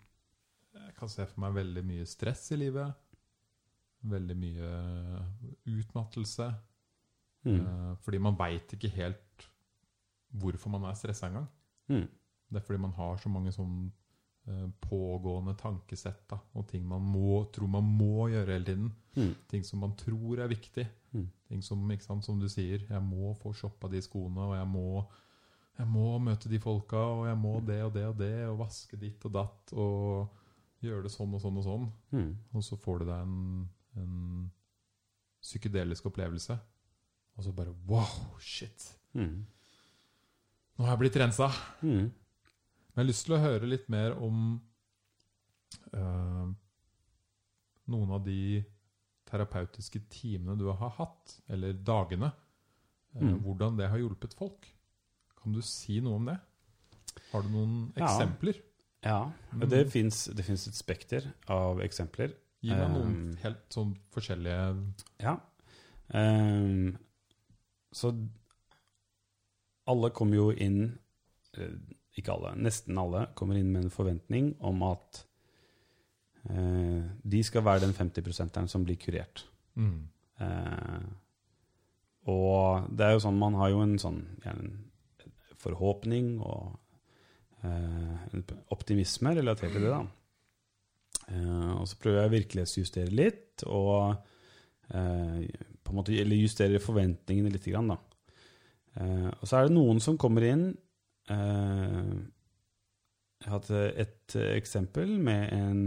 Jeg 0.73 0.93
kan 0.97 1.09
se 1.09 1.25
for 1.30 1.39
meg 1.41 1.53
veldig 1.55 1.84
mye 1.85 2.05
stress 2.09 2.51
i 2.51 2.57
livet. 2.57 2.93
Veldig 4.03 4.35
mye 4.38 4.69
utmattelse. 5.65 6.53
mm, 7.45 7.59
Eh, 7.59 7.95
fordi 8.01 8.17
man 8.19 8.35
veit 8.39 8.73
ikke 8.73 8.89
helt 8.95 9.47
hvorfor 10.34 10.69
man 10.71 10.84
er 10.89 10.93
stressa 10.95 11.27
engang. 11.27 11.47
mm, 11.89 12.07
Det 12.51 12.57
er 12.61 12.65
fordi 12.65 12.80
man 12.80 12.91
har 12.93 13.17
så 13.17 13.30
mange 13.30 13.51
sånn 13.51 13.88
eh, 13.88 14.02
pågående 14.83 15.53
tankesett 15.55 16.25
da, 16.29 16.37
og 16.59 16.65
ting 16.67 16.83
man 16.87 17.01
må, 17.07 17.45
tror 17.55 17.69
man 17.71 17.85
må 17.87 18.27
gjøre 18.33 18.51
hele 18.57 18.65
tiden. 18.67 18.89
mm, 19.15 19.33
Ting 19.47 19.63
som 19.63 19.79
man 19.79 19.93
tror 19.95 20.41
er 20.43 20.47
viktig. 20.51 20.83
Mm. 21.13 21.29
Ting 21.47 21.61
som, 21.63 21.83
ikke 21.91 22.03
sant, 22.03 22.25
som 22.25 22.39
du 22.41 22.49
sier, 22.51 22.83
jeg 22.89 23.01
må 23.05 23.33
få 23.39 23.53
shoppa 23.55 23.87
de 23.87 24.01
skoene, 24.03 24.41
og 24.49 24.55
jeg 24.57 24.67
må, 24.67 25.03
jeg 25.79 25.87
må 25.87 26.17
møte 26.19 26.49
de 26.51 26.59
folka, 26.59 26.97
og 26.97 27.27
jeg 27.29 27.37
må 27.39 27.53
det 27.65 27.79
og 27.85 27.93
det 27.95 28.03
og 28.09 28.17
det, 28.19 28.33
og 28.49 28.59
vaske 28.65 28.99
ditt 28.99 29.23
og 29.29 29.31
datt, 29.37 29.73
og 29.73 30.83
gjøre 30.83 31.05
det 31.05 31.11
sånn 31.13 31.33
og 31.37 31.41
sånn 31.41 31.57
og 31.61 31.63
sånn. 31.69 31.85
mm, 32.11 32.31
Og 32.53 32.63
så 32.67 32.75
får 32.75 32.99
du 32.99 33.05
deg 33.05 33.21
en, 33.23 33.69
en 34.01 34.51
psykedelisk 35.43 36.05
opplevelse, 36.11 36.57
og 37.37 37.43
så 37.47 37.51
bare 37.55 37.71
wow, 37.87 38.35
shit. 38.43 38.89
mm, 39.13 39.45
Nå 40.77 40.85
har 40.85 40.95
jeg 40.95 41.01
blitt 41.05 41.17
rensa. 41.21 41.47
mm. 41.85 42.11
Men 42.93 43.01
jeg 43.01 43.05
har 43.05 43.09
lyst 43.09 43.25
til 43.25 43.35
å 43.35 43.41
høre 43.41 43.69
litt 43.69 43.87
mer 43.89 44.13
om 44.21 44.61
eh, 45.93 46.47
noen 47.93 48.11
av 48.13 48.23
de 48.25 48.63
terapeutiske 49.29 49.99
timene 50.13 50.57
du 50.59 50.67
har 50.71 50.93
hatt, 50.99 51.39
eller 51.49 51.73
dagene. 51.73 52.31
eh, 53.15 53.21
Mm. 53.21 53.41
Hvordan 53.43 53.77
det 53.77 53.89
har 53.89 53.97
hjulpet 53.97 54.33
folk. 54.33 54.67
Kan 55.41 55.53
du 55.53 55.61
si 55.61 55.99
noe 56.01 56.15
om 56.15 56.25
det? 56.25 56.39
Har 57.31 57.41
du 57.43 57.49
noen 57.49 57.93
Ja. 57.95 58.05
eksempler? 58.07 58.61
Ja, 59.03 59.31
Mm. 59.53 59.69
det 59.69 59.91
fins 59.91 60.27
et 60.29 60.73
spekter 60.75 61.33
av 61.47 61.79
eksempler. 61.81 62.33
Gi 62.61 62.69
meg 62.69 62.89
noen 62.89 63.31
Um, 63.31 63.35
helt 63.37 63.69
sånn 63.69 63.97
forskjellige 64.11 64.93
Ja. 65.19 65.37
Um, 66.13 66.97
så 67.91 68.13
alle 69.87 70.09
kommer 70.11 70.35
jo 70.35 70.49
inn 70.51 70.97
eh, 71.57 71.75
Ikke 72.19 72.35
alle, 72.35 72.53
nesten 72.61 72.98
alle 73.02 73.27
kommer 73.38 73.57
inn 73.57 73.72
med 73.73 73.88
en 73.88 73.94
forventning 73.94 74.53
om 74.61 74.84
at 74.85 75.23
eh, 76.49 77.02
de 77.23 77.44
skal 77.45 77.65
være 77.65 77.88
den 77.88 77.95
50 77.98 78.26
prosenteren 78.26 78.69
som 78.72 78.85
blir 78.85 78.99
kurert. 79.02 79.48
mm. 79.76 79.99
Eh, 80.44 81.03
og 82.23 82.88
det 82.95 83.03
er 83.06 83.18
jo 83.18 83.23
sånn, 83.26 83.35
man 83.35 83.57
har 83.60 83.73
jo 83.73 83.81
en 83.84 83.98
sånn 83.99 84.22
en 84.48 84.68
forhåpning 85.60 86.38
og 86.40 86.77
eh, 87.64 88.14
en 88.31 88.45
optimisme 88.72 89.34
relatert 89.35 89.73
til 89.76 89.84
det, 89.84 89.91
da. 89.91 90.03
Eh, 91.31 91.73
og 91.76 91.88
så 91.90 91.99
prøver 91.99 92.22
jeg 92.22 92.30
å 92.30 92.34
virkelighetsjustere 92.38 93.15
litt, 93.15 93.65
og 93.68 94.15
eh, 94.94 95.44
på 95.84 95.94
en 95.94 95.99
måte, 95.99 96.15
eller 96.19 96.40
justere 96.40 96.81
forventningene 96.84 97.52
litt, 97.53 97.68
grann, 97.72 97.91
da. 97.94 97.99
Eh, 98.99 99.30
og 99.34 99.44
så 99.48 99.60
er 99.60 99.68
det 99.68 99.76
noen 99.76 100.02
som 100.03 100.19
kommer 100.19 100.48
inn 100.48 100.69
Jeg 103.43 103.51
hadde 103.51 103.79
et 103.99 104.35
eh, 104.39 104.53
eksempel 104.55 105.17
med 105.19 105.49
en 105.51 105.81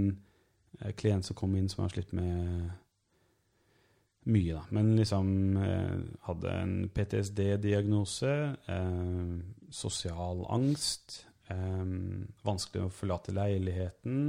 eh, 0.82 0.92
klient 0.96 1.24
som 1.24 1.36
kom 1.38 1.54
inn 1.56 1.70
som 1.72 1.86
har 1.86 1.94
slitt 1.94 2.12
med 2.16 2.68
mye, 4.26 4.58
da. 4.58 4.64
Men 4.76 4.92
liksom 4.98 5.30
eh, 5.62 6.02
hadde 6.26 6.52
en 6.52 6.74
PTSD-diagnose, 6.92 8.34
eh, 8.74 9.32
sosial 9.72 10.44
angst, 10.52 11.22
eh, 11.48 11.84
vanskelig 12.44 12.84
å 12.84 12.92
forlate 12.92 13.32
leiligheten, 13.36 14.22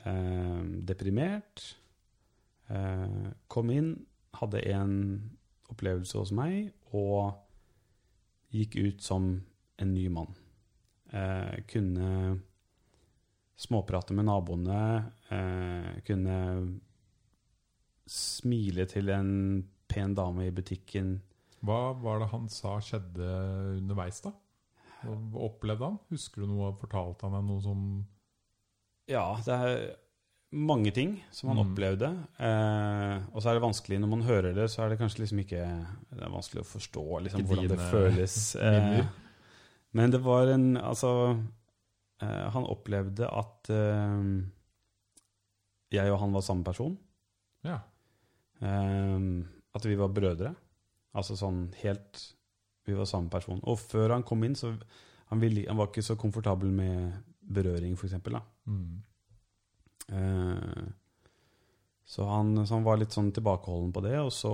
eh, 0.00 0.60
deprimert. 0.88 1.74
Eh, 2.72 3.32
kom 3.52 3.72
inn, 3.74 3.94
hadde 4.40 4.64
en 4.72 4.94
opplevelse 5.74 6.18
hos 6.18 6.32
meg, 6.32 6.72
og 6.96 7.34
gikk 8.54 8.78
ut 8.80 9.04
som 9.04 9.34
en 9.78 9.94
ny 9.94 10.08
mann. 10.08 10.34
Eh, 11.12 11.60
kunne 11.70 12.40
småprate 13.56 14.14
med 14.14 14.26
naboene, 14.26 14.80
eh, 15.30 16.00
kunne 16.06 16.38
smile 18.06 18.84
til 18.90 19.08
en 19.14 19.30
pen 19.88 20.14
dame 20.16 20.48
i 20.48 20.52
butikken. 20.54 21.16
Hva 21.64 21.94
var 21.96 22.20
det 22.20 22.28
han 22.34 22.48
sa 22.52 22.76
skjedde 22.84 23.28
underveis, 23.78 24.20
da? 24.24 24.32
Hva 25.04 25.44
opplevde 25.48 25.84
han? 25.88 25.98
Husker 26.12 26.44
du 26.44 26.48
noe? 26.50 26.72
Fortalte 26.80 27.26
han 27.28 27.36
deg 27.38 27.46
noe 27.48 27.62
som 27.64 27.84
Ja, 29.08 29.34
det 29.44 29.52
er 29.52 29.96
mange 30.54 30.92
ting 30.94 31.18
som 31.30 31.50
han 31.50 31.58
Mm. 31.58 31.64
opplevde. 31.74 32.08
Eh, 32.38 33.26
og 33.34 33.42
så 33.42 33.50
er 33.50 33.54
det 33.58 33.62
vanskelig 33.64 33.98
når 34.00 34.08
man 34.08 34.22
hører 34.22 34.54
det, 34.54 34.70
så 34.70 34.82
er 34.84 34.88
det 34.90 34.98
kanskje 34.98 35.20
liksom 35.24 35.40
ikke 35.44 35.64
Det 36.14 36.22
er 36.22 36.30
vanskelig 36.30 36.62
å 36.62 36.70
forstå 36.72 37.22
liksom, 37.24 37.42
hvordan 37.46 37.68
det 37.68 37.78
føles. 37.90 38.56
Eh, 38.56 39.04
men 39.94 40.10
det 40.10 40.20
var 40.24 40.50
en 40.50 40.76
Altså 40.76 41.10
eh, 42.22 42.46
Han 42.54 42.66
opplevde 42.66 43.28
at 43.30 43.70
eh, 43.70 44.28
jeg 45.94 46.10
og 46.10 46.18
han 46.18 46.32
var 46.34 46.42
samme 46.42 46.66
person. 46.66 46.96
Ja. 47.62 47.78
Eh, 48.58 49.26
at 49.74 49.86
vi 49.86 49.98
var 49.98 50.10
brødre. 50.14 50.54
Altså 51.14 51.36
sånn 51.38 51.68
helt 51.84 52.22
Vi 52.84 52.96
var 52.98 53.06
samme 53.06 53.30
person. 53.30 53.62
Og 53.62 53.78
før 53.78 54.16
han 54.16 54.26
kom 54.26 54.42
inn, 54.44 54.56
så 54.58 54.74
han, 55.30 55.40
ville, 55.40 55.64
han 55.68 55.78
var 55.78 55.88
ikke 55.88 56.04
så 56.04 56.18
komfortabel 56.20 56.72
med 56.74 57.14
berøring, 57.40 57.94
da. 58.28 58.40
Mm. 58.66 58.98
Uh, 60.12 60.84
så, 62.04 62.26
han, 62.28 62.66
så 62.66 62.74
han 62.74 62.84
var 62.84 62.98
litt 63.00 63.14
sånn 63.16 63.32
tilbakeholden 63.32 63.92
på 63.94 64.02
det. 64.04 64.18
Og 64.20 64.32
så, 64.32 64.52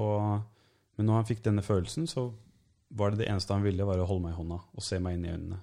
men 0.97 1.09
når 1.09 1.21
han 1.21 1.29
fikk 1.29 1.43
denne 1.45 1.65
følelsen, 1.67 2.07
så 2.07 2.29
var 2.91 3.13
det 3.13 3.23
det 3.23 3.29
eneste 3.31 3.55
han 3.55 3.65
ville, 3.65 3.87
var 3.87 4.01
å 4.03 4.07
holde 4.09 4.27
meg 4.27 4.35
i 4.35 4.39
hånda 4.41 4.59
og 4.59 4.85
se 4.85 4.99
meg 5.03 5.17
inn 5.17 5.27
i 5.27 5.33
øynene. 5.35 5.61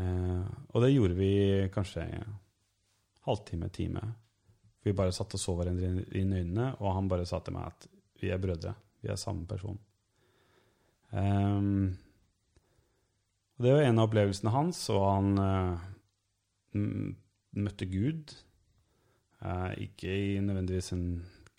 Eh, 0.00 0.50
og 0.70 0.84
det 0.84 0.92
gjorde 0.92 1.16
vi 1.18 1.30
kanskje 1.72 2.04
en 2.04 2.34
halvtime, 3.26 3.70
time. 3.72 4.02
Vi 4.84 4.96
bare 4.96 5.14
satt 5.16 5.34
og 5.36 5.42
så 5.42 5.54
hverandre 5.56 6.04
inn 6.16 6.32
i 6.32 6.42
øynene, 6.42 6.74
og 6.80 6.94
han 6.96 7.08
bare 7.10 7.26
sa 7.28 7.40
til 7.44 7.56
meg 7.56 7.72
at 7.72 7.88
vi 8.20 8.32
er 8.32 8.42
brødre. 8.42 8.74
Vi 9.00 9.08
er 9.08 9.20
samme 9.20 9.48
person. 9.48 9.78
Eh, 11.12 11.64
og 13.60 13.66
det 13.66 13.74
var 13.76 13.84
en 13.84 13.98
av 14.00 14.08
opplevelsene 14.08 14.54
hans, 14.54 14.84
og 14.92 15.02
han 15.04 15.42
eh, 15.44 15.88
møtte 17.60 17.88
Gud. 17.90 18.32
Eh, 19.40 19.72
ikke 19.88 20.14
nødvendigvis 20.44 20.92
en 20.96 21.04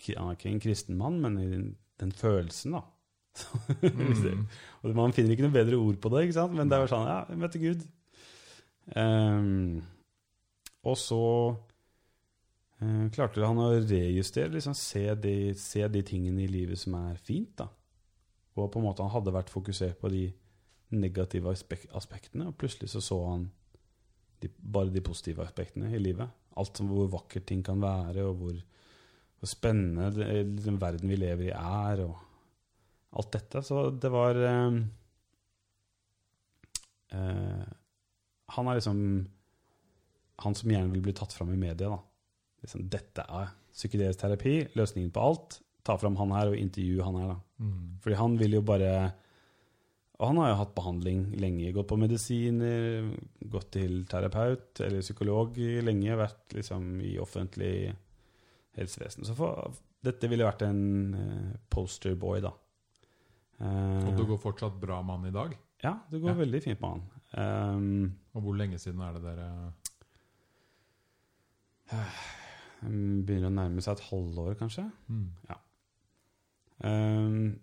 Han 0.01 0.31
er 0.31 0.33
ikke 0.33 0.49
en 0.49 0.59
kristen 0.59 0.95
mann, 0.97 1.19
men 1.21 1.35
i 1.37 1.45
den, 1.45 1.65
den 2.01 2.11
følelsen, 2.11 2.73
da. 2.73 2.79
Mm. 3.81 4.45
og 4.81 4.95
man 4.97 5.13
finner 5.15 5.33
ikke 5.33 5.47
noe 5.47 5.55
bedre 5.55 5.79
ord 5.79 5.97
på 6.03 6.11
det, 6.13 6.27
men 6.51 6.71
det 6.71 6.79
var 6.81 6.91
sånn 6.91 7.07
Ja, 7.09 7.19
jeg 7.29 7.41
møtte 7.41 7.61
Gud. 7.61 7.85
Um, 8.95 9.81
og 10.83 10.97
så 10.99 11.21
uh, 12.81 13.05
klarte 13.13 13.45
han 13.45 13.61
å 13.61 13.69
rejustere, 13.77 14.51
liksom 14.55 14.75
se 14.77 15.05
de, 15.21 15.35
se 15.59 15.85
de 15.87 16.03
tingene 16.05 16.43
i 16.43 16.51
livet 16.51 16.81
som 16.81 16.97
er 16.99 17.19
fint. 17.21 17.53
da. 17.61 17.69
Og 18.57 18.71
på 18.71 18.81
en 18.81 18.87
måte 18.89 19.05
han 19.05 19.13
hadde 19.13 19.35
vært 19.35 19.53
fokusert 19.53 19.99
på 20.01 20.11
de 20.11 20.25
negative 20.91 21.53
aspek 21.53 21.85
aspektene, 21.95 22.49
og 22.49 22.57
plutselig 22.59 22.91
så 22.91 23.01
så 23.03 23.19
han 23.29 23.47
de, 24.41 24.49
bare 24.49 24.91
de 24.91 25.03
positive 25.05 25.45
aspektene 25.45 25.91
i 25.93 26.01
livet. 26.01 26.27
Alt 26.59 26.81
som 26.81 26.89
hvor 26.91 27.07
vakkert 27.13 27.45
ting 27.47 27.61
kan 27.63 27.79
være, 27.79 28.25
og 28.27 28.41
hvor, 28.41 28.57
hvor 29.39 29.49
spennende 29.49 30.09
det, 30.15 30.65
den 30.65 30.81
verden 30.81 31.13
vi 31.13 31.19
lever 31.21 31.47
i 31.47 31.55
er, 31.55 32.03
og 32.09 32.30
alt 33.11 33.31
dette. 33.35 33.61
Så 33.65 33.89
det 33.91 34.11
var 34.13 34.37
eh, 34.39 34.79
eh, 37.17 37.63
Han 38.55 38.67
er 38.71 38.79
liksom 38.79 39.01
han 40.41 40.55
som 40.57 40.71
gjerne 40.73 40.89
vil 40.95 41.03
bli 41.05 41.13
tatt 41.13 41.33
fram 41.33 41.51
i 41.53 41.59
media. 41.59 41.89
da. 41.89 41.99
Liksom, 42.63 42.87
dette 42.89 43.25
er 43.25 43.51
psykedelisk 43.71 44.23
terapi, 44.23 44.55
løsningen 44.77 45.11
på 45.13 45.25
alt. 45.25 45.59
Ta 45.85 45.97
fram 45.97 46.17
han 46.19 46.33
her 46.35 46.51
og 46.51 46.57
intervju 46.57 47.01
han 47.05 47.19
her. 47.19 47.27
da. 47.33 47.65
Mm. 47.65 47.83
Fordi 48.03 48.17
han 48.17 48.37
vil 48.39 48.57
jo 48.59 48.61
bare 48.65 48.93
Og 50.21 50.27
han 50.27 50.37
har 50.37 50.49
jo 50.51 50.57
hatt 50.59 50.75
behandling 50.75 51.21
lenge. 51.41 51.71
Gått 51.73 51.87
på 51.89 51.97
medisiner, 51.97 53.07
gått 53.41 53.71
til 53.73 54.03
terapeut 54.05 54.77
eller 54.85 55.01
psykolog 55.01 55.55
lenge. 55.57 56.13
Vært 56.13 56.53
liksom 56.53 56.99
i 57.01 57.15
offentlig 57.17 57.89
helsevesen. 58.77 59.25
Så 59.25 59.33
for, 59.33 59.73
dette 60.05 60.29
ville 60.29 60.45
vært 60.45 60.61
en 60.67 60.83
uh, 61.15 61.55
posterboy, 61.73 62.37
da. 62.45 62.53
Eh, 63.61 64.07
Og 64.09 64.15
det 64.17 64.25
går 64.27 64.39
fortsatt 64.41 64.79
bra 64.81 65.01
med 65.05 65.19
han 65.19 65.27
i 65.29 65.31
dag? 65.35 65.57
ja, 65.83 65.95
det 66.11 66.21
går 66.21 66.29
Ja. 66.31 66.37
veldig 66.39 66.61
fint 66.63 66.81
med 66.81 66.89
han. 66.89 67.01
Um, 67.75 68.17
Og 68.33 68.41
hvor 68.41 68.53
lenge 68.57 68.77
siden 68.79 69.01
er 69.01 69.13
det 69.13 69.21
dere 69.23 69.73
um, 72.83 73.23
begynner 73.25 73.49
å 73.51 73.55
nærme 73.55 73.81
seg 73.83 73.97
et 73.99 74.05
halvår, 74.09 74.55
kanskje. 74.61 74.87
mm. 75.09 75.27
Um, 76.83 77.59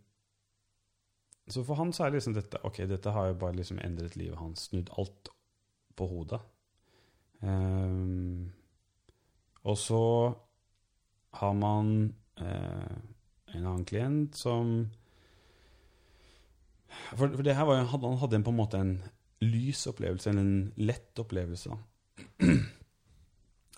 så 1.51 1.65
for 1.67 1.75
han 1.81 1.91
så 1.93 2.05
er 2.07 2.13
liksom 2.15 2.35
dette 2.37 2.61
Ok, 2.63 2.77
dette 2.87 3.11
har 3.11 3.27
jo 3.33 3.39
bare 3.41 3.57
liksom 3.57 3.81
endret 3.83 4.15
livet 4.17 4.39
hans, 4.39 4.69
snudd 4.69 4.91
alt 5.01 5.31
på 5.99 6.07
hodet. 6.07 6.39
Um, 7.43 8.53
og 9.65 9.75
så 9.81 9.99
har 11.41 11.53
man 11.59 12.15
uh, 12.41 12.95
en 13.55 13.65
annen 13.67 13.85
klient 13.89 14.37
som 14.39 14.87
For, 16.89 17.29
for 17.29 17.45
det 17.47 17.57
her 17.57 17.69
var 17.69 17.83
han 17.83 17.91
hadde 17.93 18.39
en, 18.39 18.45
på 18.47 18.55
en 18.55 18.59
måte 18.59 18.81
en 18.81 18.97
lys 19.45 19.85
opplevelse, 19.91 20.31
eller 20.31 20.43
en 20.43 20.73
lett 20.89 21.21
opplevelse. 21.21 21.77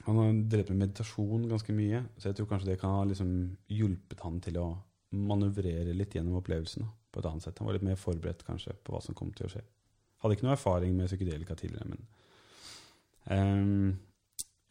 Han 0.07 0.17
har 0.17 0.31
drevet 0.49 0.71
med 0.73 0.87
meditasjon 0.87 1.49
ganske 1.51 1.75
mye, 1.77 2.05
så 2.17 2.31
jeg 2.31 2.39
tror 2.39 2.49
kanskje 2.51 2.71
det 2.71 2.79
kan 2.81 2.95
ha 2.97 3.03
liksom 3.09 3.33
hjulpet 3.71 4.23
han 4.25 4.39
til 4.43 4.57
å 4.61 4.69
manøvrere 5.11 5.93
litt 5.97 6.15
gjennom 6.17 6.39
opplevelsen 6.41 6.87
på 7.11 7.21
et 7.21 7.29
annet 7.29 7.45
sett. 7.45 7.59
Han 7.61 7.69
var 7.69 7.77
litt 7.77 7.87
mer 7.87 8.01
forberedt 8.01 8.47
kanskje 8.47 8.75
på 8.81 8.95
hva 8.95 9.03
som 9.05 9.17
kom 9.19 9.33
til 9.37 9.49
å 9.49 9.53
skje. 9.53 9.63
Hadde 10.23 10.37
ikke 10.37 10.47
noe 10.47 10.57
erfaring 10.57 10.97
med 10.97 11.11
psykedelika 11.11 11.57
tidligere, 11.59 11.93
men 11.93 12.03
um, 13.31 13.93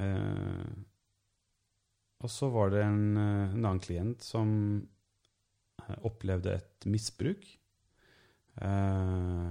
uh, 0.01 0.69
Og 2.25 2.33
så 2.33 2.49
var 2.53 2.73
det 2.73 2.83
en, 2.83 3.03
eh, 3.17 3.53
en 3.53 3.63
annen 3.63 3.79
klient 3.79 4.25
som 4.25 4.49
eh, 5.85 5.99
opplevde 6.03 6.57
et 6.57 6.87
misbruk. 6.91 7.45
Eh, 8.59 9.49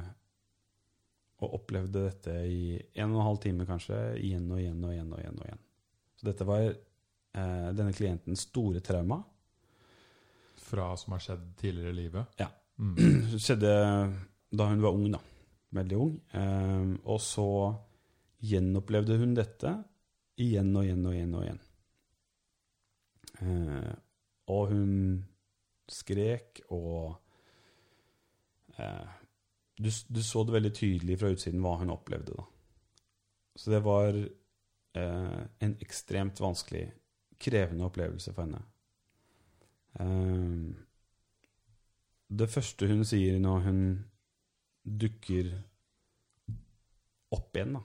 og 1.38 1.54
opplevde 1.60 2.02
dette 2.08 2.34
i 2.50 2.76
en 2.98 3.12
og 3.12 3.20
en 3.20 3.26
halv 3.28 3.40
time 3.42 3.66
kanskje, 3.68 3.96
igjen 4.18 4.48
og 4.50 4.60
igjen 4.60 4.82
og 4.82 4.92
igjen. 4.92 5.12
og 5.12 5.20
igjen 5.22 5.38
og 5.38 5.46
igjen. 5.46 5.64
Så 6.18 6.26
dette 6.26 6.46
var 6.48 6.64
eh, 6.66 7.68
denne 7.78 7.94
klientens 7.94 8.46
store 8.48 8.82
trauma. 8.84 9.20
Fra 10.68 10.90
som 10.98 11.14
har 11.14 11.22
skjedd 11.24 11.44
tidligere 11.60 11.94
i 11.94 11.98
livet? 12.00 12.40
Ja. 12.42 12.50
Mm. 12.78 12.96
Det 13.32 13.42
skjedde 13.42 13.74
da 14.50 14.66
hun 14.72 14.82
var 14.82 14.98
ung, 14.98 15.06
da. 15.14 15.22
Veldig 15.78 16.00
ung. 16.00 16.18
Eh, 16.34 16.90
og 17.06 17.22
så 17.22 17.48
gjenopplevde 18.48 19.18
hun 19.20 19.38
dette 19.38 19.72
igjen 20.38 20.74
og 20.74 20.86
igjen 20.86 21.06
og 21.06 21.14
igjen. 21.14 21.38
Og 21.38 21.46
igjen. 21.46 21.64
Eh, 23.38 23.94
og 24.50 24.70
hun 24.72 24.92
skrek 25.88 26.64
og 26.74 27.14
du, 28.78 29.90
du 30.08 30.22
så 30.22 30.44
det 30.44 30.54
veldig 30.54 30.72
tydelig 30.74 31.18
fra 31.20 31.30
utsiden 31.34 31.62
hva 31.62 31.76
hun 31.80 31.94
opplevde. 31.94 32.34
da. 32.38 32.46
Så 33.58 33.70
det 33.70 33.80
var 33.86 34.14
eh, 34.14 35.40
en 35.58 35.76
ekstremt 35.82 36.40
vanskelig, 36.40 36.84
krevende 37.38 37.86
opplevelse 37.86 38.34
for 38.34 38.46
henne. 38.46 38.62
Eh, 39.98 40.74
det 42.28 42.50
første 42.52 42.86
hun 42.90 43.04
sier 43.08 43.38
når 43.42 43.64
hun 43.66 43.80
dukker 44.82 45.52
opp 47.34 47.56
igjen, 47.56 47.74
da, 47.76 47.82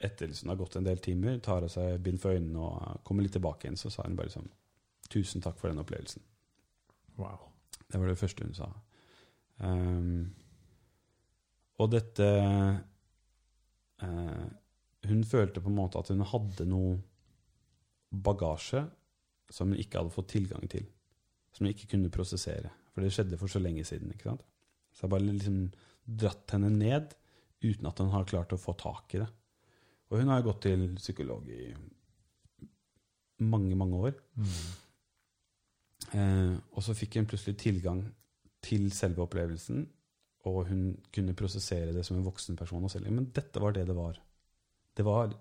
etter 0.00 0.30
liksom 0.30 0.48
det 0.48 0.54
har 0.54 0.62
gått 0.62 0.78
en 0.80 0.88
del 0.88 1.02
timer, 1.04 1.38
tar 1.44 1.66
av 1.66 1.72
seg 1.72 2.00
bind 2.04 2.20
for 2.22 2.34
øynene 2.34 2.64
og 2.64 3.04
kommer 3.06 3.26
litt 3.26 3.36
tilbake 3.36 3.66
igjen, 3.66 3.78
så 3.78 3.92
sa 3.92 4.06
hun 4.06 4.18
bare 4.18 4.32
sånn 4.32 4.50
Tusen 5.10 5.42
takk 5.42 5.56
for 5.58 5.66
den 5.66 5.80
opplevelsen. 5.82 6.22
Wow. 7.18 7.48
Det 7.90 7.98
var 7.98 8.06
det 8.06 8.18
første 8.20 8.44
hun 8.46 8.54
sa. 8.54 8.68
Ehm, 9.66 10.30
og 11.80 11.90
dette 11.92 12.26
uh, 14.00 14.46
Hun 15.08 15.22
følte 15.24 15.60
på 15.60 15.70
en 15.70 15.76
måte 15.76 16.00
at 16.00 16.10
hun 16.12 16.24
hadde 16.28 16.66
noe 16.68 16.96
bagasje 18.10 18.82
som 19.50 19.70
hun 19.70 19.80
ikke 19.80 20.00
hadde 20.00 20.12
fått 20.14 20.32
tilgang 20.34 20.66
til. 20.70 20.84
Som 21.54 21.66
hun 21.66 21.72
ikke 21.72 21.88
kunne 21.94 22.12
prosessere. 22.12 22.70
For 22.92 23.02
det 23.02 23.12
skjedde 23.14 23.38
for 23.40 23.50
så 23.50 23.62
lenge 23.62 23.84
siden. 23.88 24.12
ikke 24.12 24.28
sant? 24.28 24.44
Så 24.92 25.06
jeg 25.06 25.14
bare 25.14 25.26
liksom 25.26 25.62
dratt 26.04 26.52
henne 26.54 26.70
ned 26.74 27.14
uten 27.64 27.88
at 27.88 28.00
hun 28.02 28.12
har 28.12 28.28
klart 28.28 28.52
å 28.52 28.60
få 28.60 28.74
tak 28.78 29.16
i 29.16 29.22
det. 29.22 29.30
Og 30.10 30.20
hun 30.20 30.32
har 30.32 30.44
gått 30.44 30.64
til 30.66 30.86
psykolog 30.98 31.48
i 31.48 31.70
mange, 33.46 33.76
mange 33.78 34.00
år. 34.08 34.16
Mm. 34.36 34.54
Eh, 36.10 36.54
og 36.74 36.84
så 36.84 36.96
fikk 36.96 37.20
hun 37.20 37.28
plutselig 37.30 37.56
tilgang 37.60 38.02
til 38.62 38.90
selve 38.92 39.22
opplevelsen, 39.24 39.84
og 40.48 40.68
hun 40.68 40.96
kunne 41.12 41.36
prosessere 41.36 41.92
det 41.92 42.04
som 42.06 42.16
en 42.16 42.24
voksen 42.24 42.56
person. 42.56 42.84
Og 42.84 42.90
selv. 42.90 43.10
Men 43.12 43.30
dette 43.36 43.60
var 43.60 43.72
det 43.76 43.86
det 43.88 43.96
var. 43.96 44.20
Det 44.96 45.04
var 45.04 45.34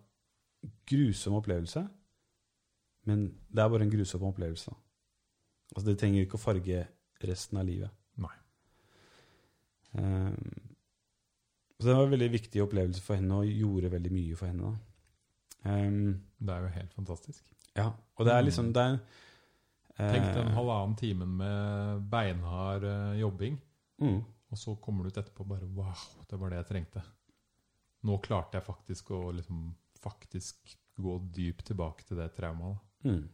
grusom 0.90 1.38
opplevelse, 1.40 1.88
men 3.08 3.28
det 3.50 3.64
er 3.64 3.70
bare 3.72 3.86
en 3.88 3.91
grusom 3.94 4.24
opplevelse. 4.28 4.72
Altså, 5.76 5.86
det 5.90 6.00
trenger 6.00 6.26
ikke 6.26 6.40
å 6.40 6.41
farge 6.41 6.82
resten 7.24 7.60
av 7.62 7.68
livet. 7.68 7.94
Nei. 8.20 8.36
Um, 9.94 10.70
så 11.80 11.88
det 11.88 11.96
var 11.96 12.06
en 12.10 12.14
veldig 12.14 12.32
viktig 12.34 12.62
opplevelse 12.64 13.02
for 13.02 13.16
henne, 13.16 13.40
og 13.40 13.48
gjorde 13.48 13.91
veldig 13.94 14.12
mye 14.12 14.36
for 14.36 14.52
henne. 14.52 14.74
Eh, 15.64 16.16
Det 16.40 16.56
er 16.56 16.62
jo 16.62 16.76
helt 16.76 16.94
fantastisk. 16.94 17.44
Ja, 17.76 17.91
og 18.16 18.26
det 18.26 18.34
er 18.34 18.41
liksom 18.41 18.74
det 18.74 18.84
er, 18.84 19.00
Tenk 19.99 20.30
den 20.35 20.53
halvannen 20.55 20.95
timen 20.95 21.31
med 21.41 22.03
beinhard 22.11 22.85
eh, 22.88 23.17
jobbing, 23.19 23.57
mm, 23.99 24.19
og 24.49 24.57
så 24.57 24.76
kommer 24.80 25.03
du 25.03 25.11
ut 25.11 25.17
etterpå 25.19 25.43
og 25.43 25.49
bare 25.51 25.67
Wow, 25.76 26.05
det 26.30 26.39
var 26.39 26.53
det 26.53 26.61
jeg 26.61 26.69
trengte. 26.69 27.03
Nå 28.07 28.15
klarte 28.23 28.55
jeg 28.57 28.63
faktisk 28.63 29.11
å 29.11 29.26
liksom 29.35 29.65
faktisk 29.99 30.77
gå 30.99 31.17
dypt 31.35 31.65
tilbake 31.67 32.07
til 32.07 32.19
det 32.21 32.30
traumet. 32.38 32.80
mm, 33.03 33.27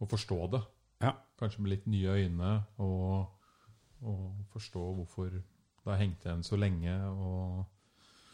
Og 0.00 0.08
forstå 0.08 0.38
det. 0.54 0.62
Ja. 1.04 1.12
Kanskje 1.38 1.62
med 1.62 1.74
litt 1.74 1.86
nye 1.90 2.16
øyne, 2.16 2.54
og, 2.80 3.26
og 4.00 4.24
forstå 4.54 4.82
hvorfor 4.96 5.30
det 5.34 5.90
har 5.90 6.00
hengt 6.00 6.24
igjen 6.24 6.42
så 6.46 6.56
lenge, 6.56 6.94
og 7.10 7.64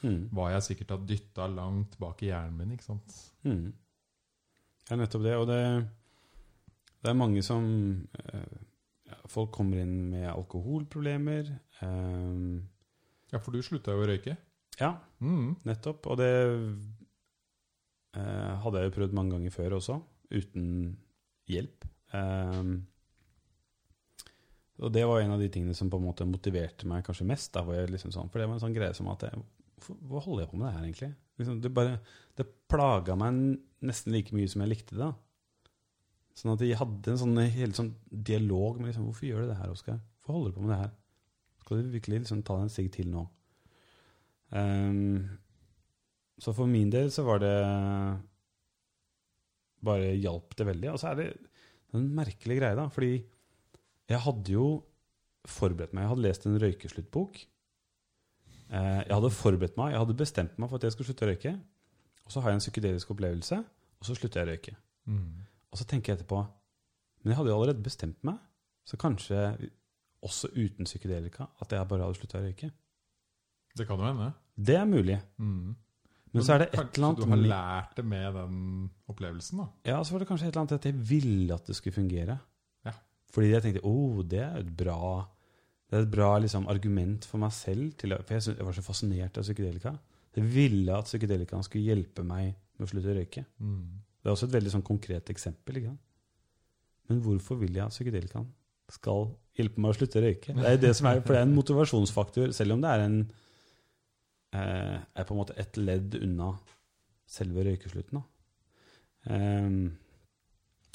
mm, 0.04 0.28
hva 0.36 0.50
jeg 0.52 0.66
sikkert 0.70 0.94
har 0.94 1.06
dytta 1.08 1.46
langt 1.50 1.98
bak 1.98 2.22
i 2.22 2.30
hjernen 2.30 2.58
min. 2.60 2.72
ikke 2.76 2.84
sant? 2.92 3.20
mm. 3.42 3.72
Ja, 4.88 4.96
nettopp 4.96 5.24
det. 5.26 5.34
Og 5.36 5.46
det, 5.50 5.60
det 7.02 7.10
er 7.12 7.14
mange 7.18 7.42
som 7.46 7.64
eh, 8.24 8.58
ja, 9.08 9.16
Folk 9.30 9.52
kommer 9.54 9.78
inn 9.82 10.10
med 10.10 10.26
alkoholproblemer. 10.32 11.48
eh, 11.82 12.60
Ja, 13.32 13.38
for 13.44 13.52
du 13.52 13.60
slutta 13.62 13.92
jo 13.92 14.04
å 14.04 14.08
røyke. 14.08 14.36
ja, 14.80 14.94
Mm. 15.20 15.56
nettopp. 15.64 16.06
Og 16.06 16.16
det 16.18 16.28
eh, 18.16 18.54
hadde 18.62 18.80
jeg 18.82 18.90
jo 18.90 18.96
prøvd 19.00 19.12
mange 19.16 19.34
ganger 19.36 19.50
før 19.54 19.76
også, 19.78 19.98
uten 20.30 20.96
hjelp. 21.48 21.84
Eh, 22.12 22.62
og 24.78 24.92
det 24.94 25.02
var 25.10 25.20
en 25.24 25.32
av 25.34 25.40
de 25.42 25.48
tingene 25.50 25.74
som 25.74 25.90
på 25.90 25.98
en 25.98 26.04
måte 26.06 26.26
motiverte 26.28 26.86
meg 26.86 27.04
kanskje 27.06 27.26
mest. 27.26 27.50
Da, 27.56 27.64
hvor 27.66 27.74
jeg 27.74 27.90
liksom 27.90 28.12
sånn, 28.14 28.28
for 28.30 28.38
det 28.38 28.46
var 28.48 28.54
en 28.58 28.62
sånn 28.62 28.76
greie 28.76 28.94
som 28.94 29.08
at 29.10 29.24
jeg, 29.26 29.40
Hva 29.78 30.18
holder 30.24 30.42
jeg 30.44 30.50
på 30.50 30.58
med 30.58 30.66
det 30.68 30.74
her, 30.74 30.84
egentlig? 30.86 31.08
Liksom, 31.38 31.60
det 31.62 31.70
bare, 31.74 32.00
det 32.38 32.46
plaga 32.70 33.14
meg 33.18 33.36
nesten 33.86 34.10
like 34.12 34.34
mye 34.34 34.48
som 34.50 34.62
jeg 34.64 34.70
likte 34.72 34.96
det. 34.96 35.04
da. 35.06 35.12
Sånn 36.38 36.52
at 36.54 36.62
de 36.62 36.70
hadde 36.78 37.10
en 37.12 37.18
sånn, 37.18 37.40
hele 37.50 37.74
sånn 37.74 37.90
dialog 38.08 38.78
med 38.78 38.92
liksom, 38.92 39.08
Hvorfor 39.08 39.26
gjør 39.26 39.44
du 39.44 39.50
det 39.50 39.58
her, 39.58 39.72
Oskar? 39.74 39.98
Hvorfor 40.20 40.36
holder 40.36 40.52
du 40.52 40.58
på 40.58 40.64
med 40.64 40.72
det 40.74 40.80
her? 40.84 40.94
Skal 41.64 41.80
du 41.80 41.92
virkelig 41.96 42.22
liksom 42.22 42.44
ta 42.46 42.58
deg 42.60 42.68
en 42.68 42.72
sigg 42.72 42.90
til 42.94 43.10
nå? 43.10 43.24
Um, 44.54 45.26
så 46.40 46.54
for 46.56 46.70
min 46.70 46.92
del 46.94 47.10
så 47.12 47.24
var 47.26 47.42
det 47.42 47.56
Bare 49.84 50.14
hjalp 50.18 50.54
det 50.58 50.66
veldig. 50.66 50.92
Og 50.94 51.02
så 51.02 51.10
er 51.10 51.18
det 51.18 51.26
en 51.94 52.06
merkelig 52.14 52.56
greie, 52.58 52.78
da. 52.78 52.88
Fordi 52.90 53.12
jeg 54.08 54.22
hadde 54.24 54.54
jo 54.54 54.66
forberedt 55.48 55.94
meg. 55.94 56.04
Jeg 56.04 56.12
hadde 56.12 56.24
lest 56.24 56.46
en 56.48 56.58
røykesluttbok. 56.58 57.38
Eh, 58.68 59.00
jeg 59.06 59.14
hadde 59.14 59.30
forberedt 59.32 59.78
meg, 59.80 59.94
jeg 59.94 60.02
hadde 60.02 60.16
bestemt 60.18 60.58
meg 60.60 60.68
for 60.68 60.80
at 60.80 60.84
jeg 60.84 60.94
skulle 60.96 61.08
slutte 61.08 61.24
å 61.24 61.30
røyke. 61.30 61.54
Og 62.26 62.34
så 62.34 62.42
har 62.42 62.52
jeg 62.52 62.58
en 62.58 62.64
psykedelisk 62.64 63.12
opplevelse, 63.14 63.60
og 63.98 64.08
så 64.08 64.16
slutter 64.18 64.42
jeg 64.42 64.48
å 64.48 64.50
røyke. 64.50 64.74
Mm. 65.08 65.28
Og 65.72 65.80
så 65.80 65.86
tenker 65.88 66.12
jeg 66.12 66.20
etterpå 66.20 66.40
Men 67.22 67.32
jeg 67.32 67.38
hadde 67.40 67.50
jo 67.50 67.56
allerede 67.58 67.84
bestemt 67.84 68.20
meg, 68.26 68.38
så 68.86 68.96
kanskje 68.96 69.40
også 70.24 70.50
uten 70.54 70.86
psykedelika 70.88 71.48
at 71.62 71.72
jeg 71.74 71.88
bare 71.90 72.06
hadde 72.06 72.18
slutta 72.18 72.38
å 72.38 72.44
røyke. 72.46 72.70
Det 73.76 73.86
kan 73.86 74.00
jo 74.00 74.06
hende. 74.06 74.30
Det 74.54 74.76
er 74.78 74.86
mulig. 74.88 75.18
Mm. 75.36 75.76
Men 76.34 76.44
så 76.44 76.54
er 76.54 76.62
det 76.62 76.68
et 76.72 76.98
eller 76.98 77.08
annet 77.08 77.20
du 77.20 77.30
har 77.30 77.42
lært 77.52 77.96
det 77.96 78.04
med 78.06 78.36
den 78.36 78.60
opplevelsen, 79.10 79.62
da. 79.62 79.68
Ja, 79.88 79.98
så 80.04 80.14
var 80.14 80.22
det 80.22 80.28
kanskje 80.30 80.48
et 80.48 80.52
eller 80.52 80.64
annet 80.64 80.76
at 80.76 80.88
jeg 80.88 80.98
ville 81.10 81.56
at 81.56 81.68
det 81.68 81.76
skulle 81.78 81.96
fungere. 81.96 82.38
Ja. 82.86 82.94
Fordi 83.34 83.52
jeg 83.52 83.64
tenkte 83.64 83.84
oh, 83.88 84.20
det 84.26 84.42
er 84.44 84.60
et 84.62 84.72
bra 84.76 85.26
Det 85.88 85.96
er 85.96 86.04
et 86.04 86.12
bra 86.12 86.34
liksom, 86.36 86.66
argument 86.68 87.24
for 87.24 87.40
meg 87.40 87.54
selv. 87.56 87.94
Til, 87.96 88.12
for 88.20 88.36
jeg, 88.36 88.58
jeg 88.58 88.66
var 88.66 88.76
så 88.76 88.84
fascinert 88.84 89.38
av 89.40 89.46
psykedelika. 89.46 89.94
Jeg 90.36 90.50
ville 90.52 90.98
at 90.98 91.08
psykedelikaen 91.08 91.64
skulle 91.64 91.88
hjelpe 91.88 92.24
meg 92.26 92.52
med 92.76 92.84
å 92.84 92.90
slutte 92.90 93.14
å 93.14 93.16
røyke. 93.16 93.44
Mm. 93.56 93.86
Det 94.28 94.34
er 94.34 94.36
også 94.36 94.46
et 94.50 94.56
veldig 94.58 94.70
sånn 94.74 94.84
konkret 94.84 95.30
eksempel. 95.32 95.78
Ikke? 95.80 95.92
Men 97.08 97.20
hvorfor 97.24 97.56
vil 97.62 97.72
jeg 97.72 97.86
at 97.86 97.94
psykedelikaen 97.94 98.50
skal 98.92 99.30
hjelpe 99.56 99.80
meg 99.80 99.94
å 99.94 99.96
slutte 99.96 100.20
å 100.20 100.24
røyke? 100.26 100.52
Det 100.58 100.66
er 100.68 100.76
det 100.82 100.90
som 100.98 101.08
er, 101.08 101.22
det 101.24 101.32
er 101.38 101.46
en 101.46 101.54
motivasjonsfaktor, 101.56 102.52
selv 102.52 102.76
om 102.76 102.82
det 102.84 102.90
er 102.92 103.04
en 103.06 103.16
eh, 104.52 104.98
er 105.16 105.24
på 105.24 105.32
en 105.32 105.40
måte 105.40 105.56
et 105.56 105.80
ledd 105.80 106.18
unna 106.20 106.50
selve 107.28 107.64
røykeslutten. 107.64 108.20
Um, 109.28 109.96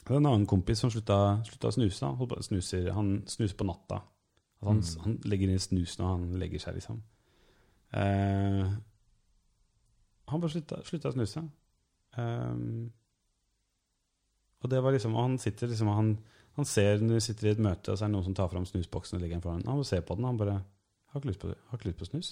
det 0.04 0.10
er 0.14 0.20
en 0.22 0.30
annen 0.30 0.48
kompis 0.50 0.82
som 0.86 0.94
slutta, 0.94 1.18
slutta 1.50 1.70
å 1.70 1.76
snuse. 1.80 2.14
da. 2.30 2.42
Snuser, 2.46 2.92
han 2.94 3.16
snuser 3.30 3.58
på 3.58 3.66
natta. 3.66 4.04
Altså 4.62 4.70
han, 4.70 4.80
Mm. 4.80 5.04
han 5.04 5.20
legger 5.32 5.50
inn 5.50 5.60
snus 5.60 5.98
når 6.00 6.08
han 6.14 6.40
legger 6.40 6.60
seg, 6.60 6.76
liksom. 6.78 7.02
Eh, 7.94 8.74
han 10.28 10.42
bare 10.42 10.52
slutta, 10.54 10.84
slutta 10.86 11.10
å 11.10 11.18
snuse. 11.18 11.50
Um, 12.18 12.92
og 14.64 14.72
det 14.72 14.80
var 14.84 14.96
liksom, 14.96 15.16
han 15.20 15.36
sitter 15.42 15.68
liksom, 15.68 15.92
han, 15.92 16.14
han 16.56 16.68
ser 16.68 17.02
når 17.04 17.20
vi 17.20 17.26
sitter 17.28 17.50
i 17.50 17.54
et 17.54 17.64
møte, 17.64 17.92
og 17.92 18.00
så 18.00 18.06
er 18.06 18.12
det 18.12 18.16
noen 18.16 18.28
som 18.30 18.38
tar 18.38 18.50
fram 18.52 18.66
snusboksen 18.68 19.18
og 19.18 19.24
legger 19.24 19.38
den 19.38 19.44
foran. 19.44 19.66
Han 19.68 19.80
må 19.82 19.86
ser 19.88 20.06
på 20.08 20.16
den, 20.16 20.28
han 20.30 20.40
bare 20.40 20.62
har 21.12 21.20
ikke 21.20 21.32
lyst 21.34 21.44
på, 21.44 21.52
har 21.52 21.80
ikke 21.80 21.90
lyst 21.92 22.00
på 22.00 22.10
snus. 22.10 22.32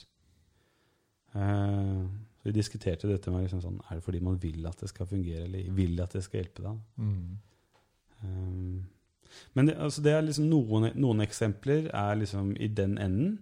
Uh, 1.36 2.08
så 2.40 2.50
vi 2.50 2.56
diskuterte 2.56 3.10
dette 3.10 3.32
med 3.32 3.46
liksom 3.46 3.62
sånn, 3.64 3.80
er 3.88 4.00
det 4.00 4.06
fordi 4.06 4.24
man 4.24 4.40
vil 4.42 4.66
at 4.68 4.80
det 4.82 4.90
skal 4.92 5.10
fungere, 5.10 5.46
eller 5.46 5.76
vil 5.76 6.00
at 6.04 6.16
det 6.16 6.24
skal 6.26 6.42
hjelpe 6.42 6.66
deg? 6.66 6.80
Mm. 6.98 7.28
Um, 8.22 8.80
men 9.56 9.70
det, 9.70 9.76
altså 9.80 10.04
det 10.04 10.14
er 10.16 10.24
liksom 10.26 10.48
noen, 10.52 10.90
noen 11.00 11.24
eksempler 11.24 11.90
er 11.92 12.20
liksom 12.20 12.54
i 12.60 12.70
den 12.72 12.98
enden, 13.02 13.40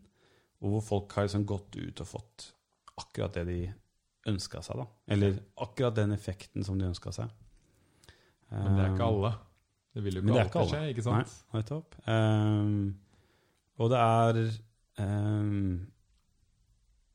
og 0.59 0.73
hvor 0.73 0.85
folk 0.85 1.15
har 1.15 1.29
liksom 1.29 1.45
gått 1.47 1.77
ut 1.77 2.01
og 2.03 2.09
fått 2.09 2.49
akkurat 2.99 3.37
det 3.37 3.45
de 3.47 3.59
ønska 4.29 4.61
seg. 4.65 4.81
da. 4.81 4.87
Eller 5.13 5.37
akkurat 5.61 5.95
den 5.95 6.11
effekten 6.15 6.65
som 6.67 6.79
de 6.79 6.89
ønska 6.89 7.13
seg. 7.15 7.31
Men 8.51 8.77
det 8.77 8.85
er 8.85 8.89
ikke 8.93 9.05
Um, 9.05 9.13
alle. 9.13 9.31
Det 9.93 10.03
vil 10.03 10.15
jo 10.15 10.21
ikke 10.21 10.43
ikke 10.45 10.59
alle. 10.59 10.69
skje, 10.69 10.87
ikke 10.89 11.01
sant? 11.05 11.45
Nettopp. 11.53 11.95
Um, 12.07 12.95
og 13.77 13.89
det 13.89 13.97
er 13.99 14.51
um, 14.99 15.87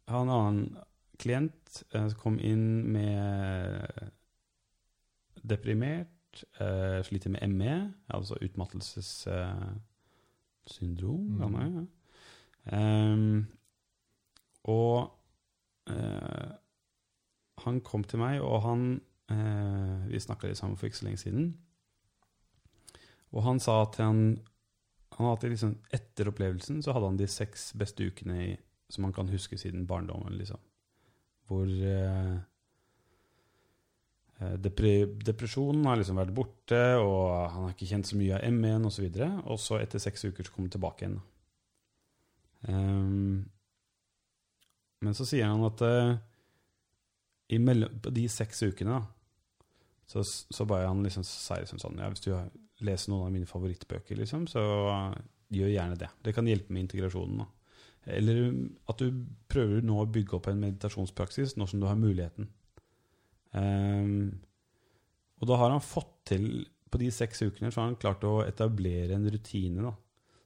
Jeg 0.06 0.14
har 0.14 0.22
en 0.22 0.30
annen 0.30 0.76
klient 1.18 1.84
eh, 1.94 2.08
som 2.10 2.18
kom 2.20 2.38
inn 2.42 2.92
med 2.92 3.80
deprimert, 5.48 6.08
uh, 6.60 7.02
sliter 7.06 7.30
med 7.30 7.48
ME, 7.48 7.94
altså 8.10 8.34
utmattelsessyndrom. 8.42 11.40
Uh, 11.40 11.84
Mm. 12.64 12.72
Um, 12.72 13.46
og 14.64 15.10
uh, 15.90 16.50
han 17.58 17.80
kom 17.80 18.04
til 18.04 18.18
meg, 18.18 18.40
og 18.40 18.62
han 18.62 19.00
eh, 19.30 20.08
Vi 20.10 20.20
snakka 20.20 20.48
litt 20.48 20.60
sammen 20.60 20.76
for 20.78 20.88
ikke 20.88 21.00
så 21.00 21.08
lenge 21.08 21.22
siden. 21.22 21.52
Og 23.34 23.42
han 23.42 23.60
sa 23.62 23.80
at 23.82 23.98
han, 24.02 24.24
han 25.16 25.30
hadde 25.32 25.50
liksom, 25.54 25.76
etter 25.94 26.30
opplevelsen 26.30 26.82
så 26.84 26.94
hadde 26.94 27.10
han 27.12 27.20
de 27.20 27.28
seks 27.30 27.72
beste 27.78 28.06
ukene 28.06 28.40
i, 28.44 28.50
som 28.92 29.06
han 29.08 29.14
kan 29.16 29.30
huske 29.32 29.58
siden 29.58 29.88
barndommen. 29.90 30.36
liksom. 30.38 30.60
Hvor 31.48 31.66
eh, 31.66 32.36
eh, 34.38 34.56
depre, 34.62 34.94
depresjonen 35.26 35.86
har 35.90 35.98
liksom 35.98 36.20
vært 36.20 36.34
borte, 36.36 36.82
og 37.02 37.24
han 37.50 37.66
har 37.66 37.74
ikke 37.74 37.90
kjent 37.90 38.10
så 38.10 38.20
mye 38.20 38.38
av 38.38 38.54
ME-en 38.54 38.86
osv. 38.90 39.08
Og, 39.08 39.18
så 39.18 39.32
og 39.56 39.64
så 39.66 39.80
etter 39.82 40.02
seks 40.02 40.28
uker 40.28 40.46
så 40.46 40.54
kom 40.54 40.68
han 40.68 40.76
tilbake 40.76 41.04
igjen. 41.04 41.18
Ehm, 42.70 43.42
men 45.04 45.16
så 45.18 45.26
sier 45.28 45.50
han 45.50 45.66
at 45.66 45.82
i 47.52 47.58
mellom, 47.60 47.98
på 48.00 48.12
de 48.14 48.24
seks 48.32 48.62
ukene 48.64 48.94
da, 48.94 49.02
så, 50.06 50.22
så 50.24 50.66
bare 50.68 50.90
han 50.90 51.02
liksom 51.04 51.24
sier 51.26 51.62
liksom 51.64 51.80
sånn 51.80 52.00
ja, 52.00 52.10
Hvis 52.12 52.24
du 52.26 52.32
leser 52.84 53.12
noen 53.12 53.28
av 53.28 53.34
mine 53.34 53.48
favorittbøker, 53.48 54.18
liksom, 54.20 54.46
så 54.50 54.62
gjør 55.54 55.70
gjerne 55.72 55.98
det. 56.00 56.10
Det 56.24 56.34
kan 56.36 56.48
hjelpe 56.48 56.74
med 56.74 56.86
integrasjonen. 56.86 57.44
Da. 57.44 57.46
Eller 58.18 58.50
at 58.90 59.00
du 59.00 59.24
prøver 59.50 59.84
nå 59.84 60.00
å 60.02 60.10
bygge 60.10 60.36
opp 60.36 60.50
en 60.50 60.60
meditasjonspraksis 60.60 61.56
nå 61.56 61.68
som 61.70 61.80
du 61.80 61.88
har 61.88 61.98
muligheten. 61.98 62.50
Um, 63.54 64.34
og 65.40 65.48
da 65.48 65.58
har 65.60 65.70
han 65.70 65.84
fått 65.84 66.10
til 66.32 66.64
På 66.90 66.98
de 66.98 67.06
seks 67.10 67.42
ukene 67.42 67.70
så 67.70 67.80
har 67.80 67.88
han 67.88 67.98
klart 67.98 68.22
å 68.26 68.40
etablere 68.42 69.16
en 69.16 69.26
rutine 69.30 69.82
da, 69.82 69.90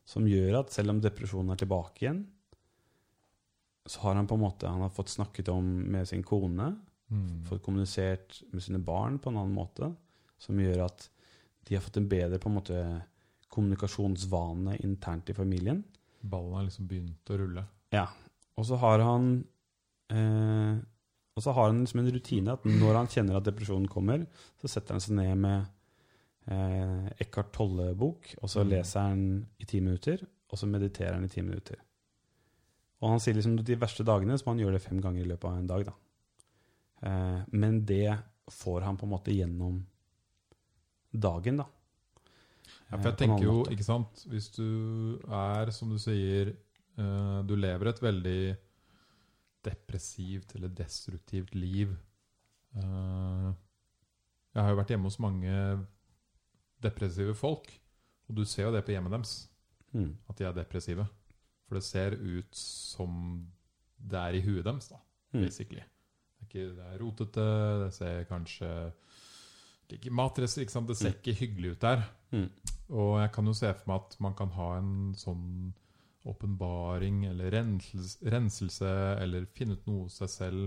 som 0.08 0.24
gjør 0.28 0.62
at 0.62 0.72
selv 0.72 0.94
om 0.94 1.00
depresjonen 1.04 1.52
er 1.52 1.60
tilbake 1.60 2.04
igjen, 2.04 2.22
så 3.88 4.06
har 4.06 4.16
han 4.16 4.28
på 4.28 4.38
en 4.38 4.44
måte 4.46 4.68
Han 4.68 4.80
har 4.80 4.94
fått 4.96 5.12
snakket 5.12 5.50
om 5.52 5.66
med 5.92 6.08
sin 6.08 6.24
kone, 6.24 6.70
Mm. 7.10 7.44
fått 7.48 7.62
kommunisert 7.64 8.42
med 8.52 8.60
sine 8.62 8.78
barn 8.84 9.18
på 9.18 9.30
en 9.30 9.36
annen 9.40 9.54
måte, 9.56 9.94
som 10.38 10.58
gjør 10.60 10.84
at 10.84 11.06
de 11.64 11.74
har 11.74 11.80
fått 11.82 11.96
en 11.96 12.08
bedre 12.08 12.38
på 12.38 12.50
en 12.50 12.56
måte 12.58 13.02
kommunikasjonsvane 13.48 14.76
internt 14.84 15.30
i 15.30 15.34
familien. 15.36 15.82
Ballen 16.20 16.54
har 16.58 16.66
liksom 16.66 16.88
begynt 16.90 17.30
å 17.32 17.38
rulle. 17.40 17.64
Ja. 17.94 18.06
Og 18.58 18.66
så 18.66 18.76
har 18.76 18.98
han 19.06 19.44
eh, 20.10 20.78
Og 21.38 21.42
så 21.44 21.52
har 21.54 21.68
han 21.70 21.80
liksom 21.84 22.00
en 22.02 22.10
rutine 22.12 22.52
at 22.56 22.64
når 22.66 22.96
han 22.98 23.06
kjenner 23.12 23.36
at 23.38 23.44
depresjonen 23.46 23.86
kommer, 23.88 24.24
så 24.58 24.66
setter 24.68 24.96
han 24.96 25.00
seg 25.04 25.14
ned 25.14 25.36
med 25.38 25.68
eh, 26.50 27.12
Eckhart 27.22 27.52
Tolle-bok, 27.54 28.32
og 28.42 28.48
så 28.50 28.64
Mm. 28.64 28.70
leser 28.72 29.00
han 29.00 29.46
i 29.60 29.64
ti 29.64 29.78
minutter, 29.80 30.26
og 30.50 30.58
så 30.58 30.66
mediterer 30.66 31.14
han 31.14 31.24
i 31.24 31.28
ti 31.28 31.40
minutter. 31.40 31.76
Og 33.00 33.10
han 33.10 33.20
sier 33.20 33.34
liksom 33.34 33.58
at 33.60 33.64
de 33.66 33.76
verste 33.78 34.02
dagene 34.04 34.34
så 34.36 34.44
må 34.46 34.56
han 34.56 34.64
gjøre 34.64 34.72
det 34.80 34.82
fem 34.82 35.00
ganger 35.00 35.22
i 35.22 35.28
løpet 35.28 35.44
av 35.44 35.58
en 35.58 35.66
dag. 35.68 35.84
da. 35.86 35.92
Eh, 37.02 37.42
men 37.52 37.84
det 37.86 38.18
får 38.50 38.80
han 38.86 38.96
på 38.96 39.06
en 39.06 39.12
måte 39.12 39.34
gjennom 39.34 39.86
dagen, 41.12 41.56
da. 41.62 41.66
Ja, 42.90 42.96
for 42.96 43.10
jeg 43.10 43.12
Eh, 43.12 43.18
tenker 43.20 43.44
jo, 43.44 43.64
ikke 43.68 43.84
sant 43.84 44.22
Hvis 44.28 44.48
du 44.56 45.18
er, 45.28 45.70
som 45.70 45.90
du 45.92 45.98
sier 46.00 46.48
eh, 46.96 47.42
Du 47.44 47.54
lever 47.56 47.88
et 47.90 48.00
veldig 48.00 48.56
depressivt 49.64 50.54
eller 50.56 50.68
destruktivt 50.72 51.54
liv. 51.54 51.90
Eh, 52.76 53.48
jeg 54.54 54.62
har 54.62 54.70
jo 54.72 54.78
vært 54.78 54.92
hjemme 54.94 55.08
hos 55.10 55.18
mange 55.20 55.52
depressive 56.82 57.34
folk, 57.36 57.68
og 58.28 58.36
du 58.38 58.44
ser 58.46 58.68
jo 58.68 58.72
det 58.76 58.84
på 58.86 58.94
hjemmet 58.94 59.10
deres, 59.16 59.48
Mm. 59.94 60.16
at 60.28 60.36
de 60.36 60.44
er 60.44 60.52
depressive. 60.52 61.06
For 61.66 61.74
det 61.74 61.84
ser 61.84 62.12
ut 62.12 62.54
som 62.54 63.46
det 63.98 64.18
er 64.18 64.34
i 64.36 64.40
huet 64.40 64.64
deres, 64.64 64.88
da, 64.88 64.96
Mm. 65.34 65.40
basically. 65.44 65.80
Er, 65.80 65.86
ikke, 66.48 66.64
det 66.76 66.86
er 66.88 66.98
rotete, 67.02 67.44
det 67.84 67.92
ser 67.94 68.24
kanskje 68.30 68.70
ikke 69.88 70.10
matrester, 70.12 70.62
ikke 70.64 70.74
sant? 70.74 70.88
Det 70.90 70.96
ser 70.98 71.12
Mm. 71.14 71.18
ikke 71.20 71.38
hyggelig 71.38 71.70
ut 71.76 71.80
der. 71.80 72.02
Mm. 72.32 72.48
Og 72.90 73.20
jeg 73.20 73.32
kan 73.32 73.46
jo 73.46 73.52
se 73.56 73.70
for 73.74 73.88
meg 73.88 74.00
at 74.02 74.16
man 74.20 74.34
kan 74.34 74.50
ha 74.56 74.66
en 74.78 75.14
sånn 75.16 75.72
åpenbaring 76.28 77.22
eller 77.30 77.50
renselse, 77.54 78.18
renselse, 78.30 78.90
eller 79.22 79.46
finne 79.56 79.76
ut 79.78 79.86
noe 79.88 80.02
hos 80.06 80.18
seg 80.20 80.28
selv 80.32 80.66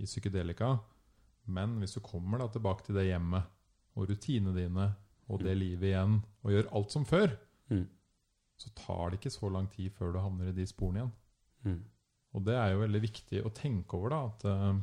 i 0.00 0.06
psykedelika. 0.08 0.78
Men 1.48 1.78
hvis 1.80 1.94
du 1.96 2.00
kommer 2.04 2.38
da 2.42 2.48
tilbake 2.52 2.86
til 2.86 2.94
det 2.98 3.06
hjemmet 3.10 3.44
og 3.98 4.08
rutinene 4.08 4.54
dine 4.56 4.88
og 5.28 5.42
det 5.44 5.56
livet 5.58 5.90
igjen, 5.90 6.18
og 6.44 6.52
gjør 6.54 6.70
alt 6.72 6.90
som 6.94 7.04
før, 7.04 7.36
Mm. 7.70 7.86
så 8.56 8.70
tar 8.74 9.10
det 9.10 9.20
ikke 9.20 9.30
så 9.36 9.50
lang 9.52 9.66
tid 9.70 9.90
før 9.92 10.12
du 10.14 10.18
havner 10.20 10.48
i 10.48 10.52
de 10.56 10.64
sporene 10.66 11.02
igjen. 11.02 11.12
Mm. 11.64 11.82
Og 12.34 12.44
det 12.44 12.54
er 12.54 12.70
jo 12.72 12.80
veldig 12.80 13.00
viktig 13.02 13.42
å 13.44 13.52
tenke 13.52 13.94
over, 13.94 14.08
da, 14.08 14.24
at, 14.26 14.44
eh, 14.44 14.80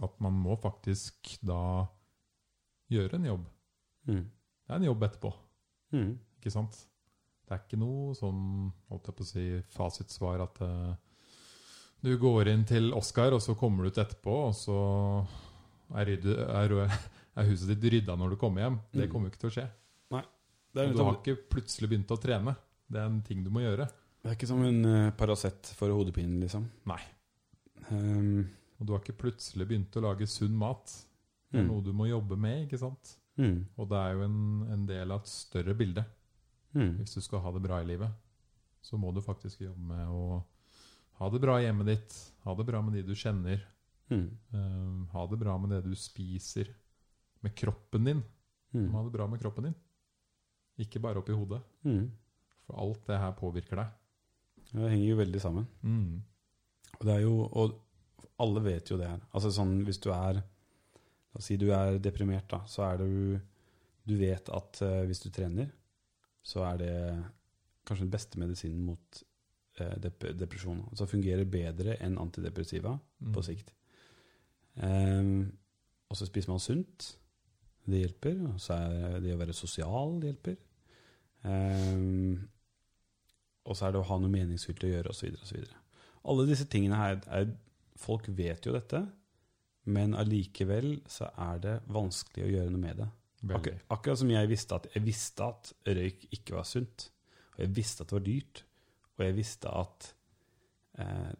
at 0.00 0.14
man 0.24 0.32
må 0.40 0.56
faktisk 0.60 1.36
da 1.44 1.86
gjøre 2.92 3.18
en 3.18 3.26
jobb. 3.28 3.44
Mm. 4.08 4.24
Det 4.24 4.72
er 4.72 4.78
en 4.80 4.86
jobb 4.88 5.04
etterpå. 5.08 5.32
Mm. 5.92 6.12
Ikke 6.40 6.52
sant? 6.54 6.78
Det 7.46 7.56
er 7.56 7.62
ikke 7.66 7.80
noe 7.82 8.14
sånn 8.16 8.42
holdt 8.88 9.08
jeg 9.10 9.16
på 9.18 9.24
å 9.26 9.28
si, 9.28 9.46
fasitsvar 9.74 10.42
at 10.46 10.60
uh, 10.64 10.94
du 12.02 12.14
går 12.18 12.48
inn 12.52 12.64
til 12.66 12.92
Oscar, 12.96 13.34
og 13.36 13.42
så 13.44 13.54
kommer 13.58 13.84
du 13.84 13.92
ut 13.92 14.00
etterpå, 14.02 14.36
og 14.48 14.54
så 14.56 14.78
er, 16.00 16.14
er, 16.16 16.74
er 17.36 17.48
huset 17.50 17.74
ditt 17.74 17.84
rydda 17.92 18.16
når 18.18 18.34
du 18.34 18.40
kommer 18.40 18.64
hjem. 18.64 18.78
Det 18.94 19.06
Mm. 19.06 19.12
kommer 19.12 19.28
jo 19.28 19.32
ikke 19.34 19.42
til 19.44 19.52
å 19.52 19.56
skje. 19.58 19.68
Det, 20.72 20.80
er 20.86 20.94
du 20.96 21.02
har 21.04 21.18
ikke 21.18 21.34
plutselig 21.52 21.90
begynt 21.92 22.12
å 22.14 22.16
trene. 22.16 22.54
Det 22.88 22.96
er 22.96 23.10
en 23.10 23.18
ting 23.26 23.42
du 23.44 23.50
må 23.52 23.60
gjøre. 23.60 23.84
det 24.22 24.30
er 24.30 24.36
ikke 24.38 24.48
som 24.48 24.62
en 24.64 24.78
uh, 24.88 25.10
Paracet 25.12 25.68
for 25.76 25.92
hodepinen, 25.92 26.38
liksom. 26.40 26.64
Nei. 26.88 27.00
Um, 27.90 28.46
Og 28.82 28.86
du 28.88 28.96
har 28.96 29.02
ikke 29.04 29.20
plutselig 29.20 29.68
begynt 29.70 29.94
å 29.94 30.02
lage 30.02 30.26
sunn 30.26 30.56
mat. 30.58 30.90
Det 31.46 31.60
er 31.60 31.62
mm. 31.62 31.68
noe 31.70 31.84
du 31.86 31.92
må 31.94 32.08
jobbe 32.10 32.34
med, 32.40 32.64
ikke 32.64 32.80
sant? 32.82 33.12
Mm. 33.38 33.60
Og 33.78 33.86
det 33.92 34.00
er 34.00 34.16
jo 34.16 34.24
en, 34.26 34.40
en 34.74 34.86
del 34.88 35.14
av 35.14 35.22
et 35.22 35.30
større 35.30 35.76
bilde. 35.78 36.02
Mm. 36.74 36.96
Hvis 36.98 37.14
du 37.14 37.20
skal 37.22 37.44
ha 37.44 37.52
det 37.54 37.62
bra 37.62 37.78
i 37.78 37.86
livet, 37.86 38.10
så 38.82 38.98
må 38.98 39.12
du 39.14 39.20
faktisk 39.22 39.62
jobbe 39.62 39.86
med 39.92 40.10
å 40.10 40.40
ha 41.20 41.28
det 41.30 41.40
bra 41.44 41.60
i 41.60 41.68
hjemmet 41.68 41.92
ditt. 41.92 42.16
Ha 42.42 42.56
det 42.58 42.66
bra 42.66 42.80
med 42.82 42.98
de 42.98 43.04
du 43.06 43.14
kjenner. 43.14 43.62
Mm. 44.10 44.26
eh, 44.26 45.12
ha 45.14 45.22
det 45.30 45.38
bra 45.38 45.54
med 45.62 45.70
det 45.76 45.84
du 45.86 45.94
spiser. 45.94 46.72
Med 47.46 47.54
kroppen 47.54 48.10
din. 48.10 48.24
Mm. 48.74 48.90
ha 48.96 49.04
det 49.06 49.14
bra 49.14 49.28
med 49.30 49.38
kroppen 49.38 49.70
din. 49.70 49.78
Ikke 50.82 50.98
bare 51.04 51.22
oppi 51.22 51.36
hodet. 51.36 51.62
Mm. 51.86 52.10
For 52.66 52.82
alt 52.82 53.06
det 53.06 53.22
her 53.22 53.38
påvirker 53.38 53.78
deg. 53.78 53.94
Det 54.72 54.90
henger 54.90 55.06
jo 55.06 55.22
veldig 55.22 55.40
sammen. 55.46 55.70
Mm. 55.86 56.22
Og 56.98 57.06
det 57.06 57.14
er 57.14 57.24
jo 57.24 57.34
Og 57.46 57.78
alle 58.42 58.62
vet 58.64 58.90
jo 58.90 58.96
det 59.00 59.08
her. 59.08 59.20
Altså 59.32 59.50
sånn 59.54 59.78
hvis 59.86 60.00
du 60.02 60.10
er 60.14 60.42
La 61.32 61.40
oss 61.40 61.46
si 61.48 61.56
du 61.56 61.70
er 61.72 61.96
deprimert, 61.96 62.44
da. 62.50 62.58
Så 62.68 62.82
er 62.84 62.98
du 63.00 63.40
Du 64.04 64.16
vet 64.18 64.48
at 64.52 64.80
eh, 64.82 65.04
hvis 65.08 65.22
du 65.22 65.30
trener, 65.30 65.70
så 66.42 66.64
er 66.66 66.76
det 66.80 66.94
kanskje 67.86 68.02
den 68.04 68.10
beste 68.12 68.38
medisinen 68.42 68.82
mot 68.84 69.22
eh, 69.78 69.94
dep 70.02 70.26
depresjon. 70.36 70.82
Altså 70.90 71.06
fungerer 71.06 71.44
bedre 71.48 71.96
enn 72.02 72.18
antidepressiva 72.18 72.98
Mm. 73.22 73.32
på 73.32 73.42
sikt. 73.46 73.72
Um, 74.74 75.52
og 76.10 76.16
så 76.16 76.26
spiser 76.26 76.50
man 76.50 76.58
sunt. 76.60 77.16
Det 77.86 78.00
hjelper. 78.02 78.40
Og 78.52 78.60
så 78.60 78.74
er 78.74 79.20
det 79.22 79.32
å 79.34 79.38
være 79.40 79.54
sosial 79.54 80.18
det 80.20 80.32
hjelper. 80.32 80.56
Um, 81.44 82.48
og 83.64 83.76
så 83.78 83.86
er 83.86 83.92
det 83.94 84.02
å 84.02 84.08
ha 84.08 84.18
noe 84.18 84.30
meningsfylt 84.32 84.82
å 84.84 84.90
gjøre, 84.90 85.10
osv. 85.14 85.36
osv. 85.42 85.62
Alle 86.26 86.46
disse 86.50 86.66
tingene 86.70 86.98
her 86.98 87.20
er, 87.30 87.48
Folk 88.02 88.28
vet 88.34 88.66
jo 88.66 88.74
dette, 88.74 89.02
men 89.92 90.14
allikevel 90.18 90.96
så 91.10 91.30
er 91.42 91.62
det 91.62 91.76
vanskelig 91.92 92.46
å 92.46 92.52
gjøre 92.52 92.72
noe 92.74 92.82
med 92.82 93.02
det. 93.02 93.08
Akkur 93.50 93.78
akkurat 93.90 94.20
som 94.20 94.30
jeg 94.30 94.50
visste 94.50 94.76
at 94.78 94.84
jeg 94.94 95.02
visste 95.02 95.46
at 95.48 95.72
røyk 95.98 96.28
ikke 96.30 96.54
var 96.54 96.66
sunt. 96.68 97.08
Og 97.56 97.64
jeg 97.64 97.74
visste 97.76 98.04
at 98.04 98.12
det 98.12 98.18
var 98.18 98.26
dyrt. 98.26 98.62
Og 99.16 99.24
jeg 99.26 99.36
visste 99.36 99.72
at 99.82 100.08
eh, 101.02 101.32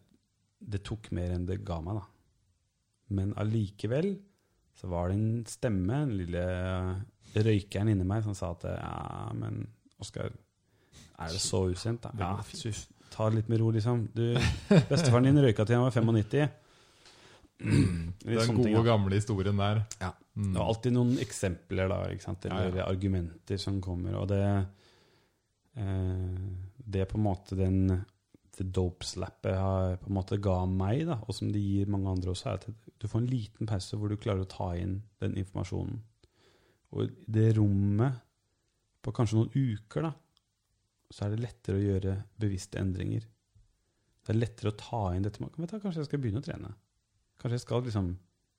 det 0.73 0.83
tok 0.87 1.09
mer 1.15 1.35
enn 1.35 1.47
det 1.47 1.61
ga 1.65 1.79
meg, 1.83 2.01
da. 2.01 2.05
Men 3.13 3.33
allikevel 3.39 4.13
så 4.77 4.89
var 4.91 5.09
det 5.09 5.17
en 5.19 5.43
stemme, 5.47 5.99
den 6.05 6.15
lille 6.17 6.43
røykeren 7.33 7.91
inni 7.93 8.07
meg, 8.07 8.23
som 8.25 8.35
sa 8.37 8.53
at 8.55 8.67
ja, 8.73 9.29
men 9.37 9.63
Oskar, 10.03 10.33
er 11.23 11.31
det 11.31 11.39
så 11.39 11.61
usunt, 11.71 12.03
da? 12.03 12.11
Ja, 12.19 12.31
ta 13.13 13.29
det 13.29 13.41
litt 13.41 13.49
med 13.51 13.61
ro, 13.61 13.69
liksom. 13.73 14.07
Du, 14.15 14.25
bestefaren 14.89 15.29
din 15.29 15.41
røyka 15.43 15.65
til 15.67 15.79
han 15.79 15.87
var 15.87 15.95
95. 15.95 16.59
Litt 18.27 18.47
Den 18.47 18.57
gode, 18.57 18.83
gamle 18.83 19.15
historien 19.15 19.59
der. 19.59 19.83
Ja. 20.01 20.11
Mm. 20.35 20.49
Det 20.49 20.59
er 20.59 20.65
alltid 20.65 20.95
noen 20.95 21.13
eksempler 21.23 21.91
da, 21.91 21.99
sant? 22.23 22.47
Ja, 22.49 22.57
eller 22.57 22.81
ja. 22.81 22.87
argumenter 22.89 23.61
som 23.61 23.77
kommer. 23.83 24.17
Og 24.19 24.27
det 24.31 24.41
eh, 25.79 26.41
Det 26.75 27.05
på 27.07 27.19
en 27.19 27.27
måte 27.29 27.59
den 27.59 27.85
det 28.53 28.67
dope-slappet 28.69 29.55
har 29.57 29.95
på 29.97 30.11
en 30.11 30.17
måte 30.19 30.37
ga 30.37 30.59
meg, 30.69 31.07
da, 31.07 31.15
og 31.25 31.33
som 31.33 31.49
det 31.49 31.61
gir 31.63 31.89
mange 31.89 32.11
andre 32.11 32.33
også, 32.35 32.51
er 32.51 32.59
at 32.59 32.91
du 33.01 33.07
får 33.09 33.23
en 33.23 33.31
liten 33.31 33.69
pause 33.69 33.97
hvor 33.97 34.11
du 34.11 34.19
klarer 34.21 34.43
å 34.45 34.49
ta 34.49 34.67
inn 34.77 34.99
den 35.23 35.33
informasjonen. 35.41 35.97
Og 36.93 37.15
det 37.25 37.47
rommet, 37.57 38.19
på 39.03 39.11
kanskje 39.11 39.39
noen 39.39 39.55
uker, 39.55 40.05
da, 40.05 40.11
så 41.13 41.25
er 41.25 41.33
det 41.33 41.43
lettere 41.43 41.77
å 41.77 41.83
gjøre 41.83 42.17
bevisste 42.41 42.81
endringer. 42.81 43.25
Det 44.23 44.33
er 44.33 44.39
lettere 44.39 44.71
å 44.71 44.79
ta 44.79 45.01
inn 45.13 45.25
dette. 45.25 45.41
Vet 45.43 45.73
du, 45.73 45.79
kanskje 45.83 46.01
jeg 46.01 46.09
skal 46.09 46.21
begynne 46.23 46.41
å 46.41 46.45
trene. 46.45 46.71
Kanskje 47.41 47.59
jeg 47.59 47.67
skal 47.67 47.83
liksom 47.89 48.13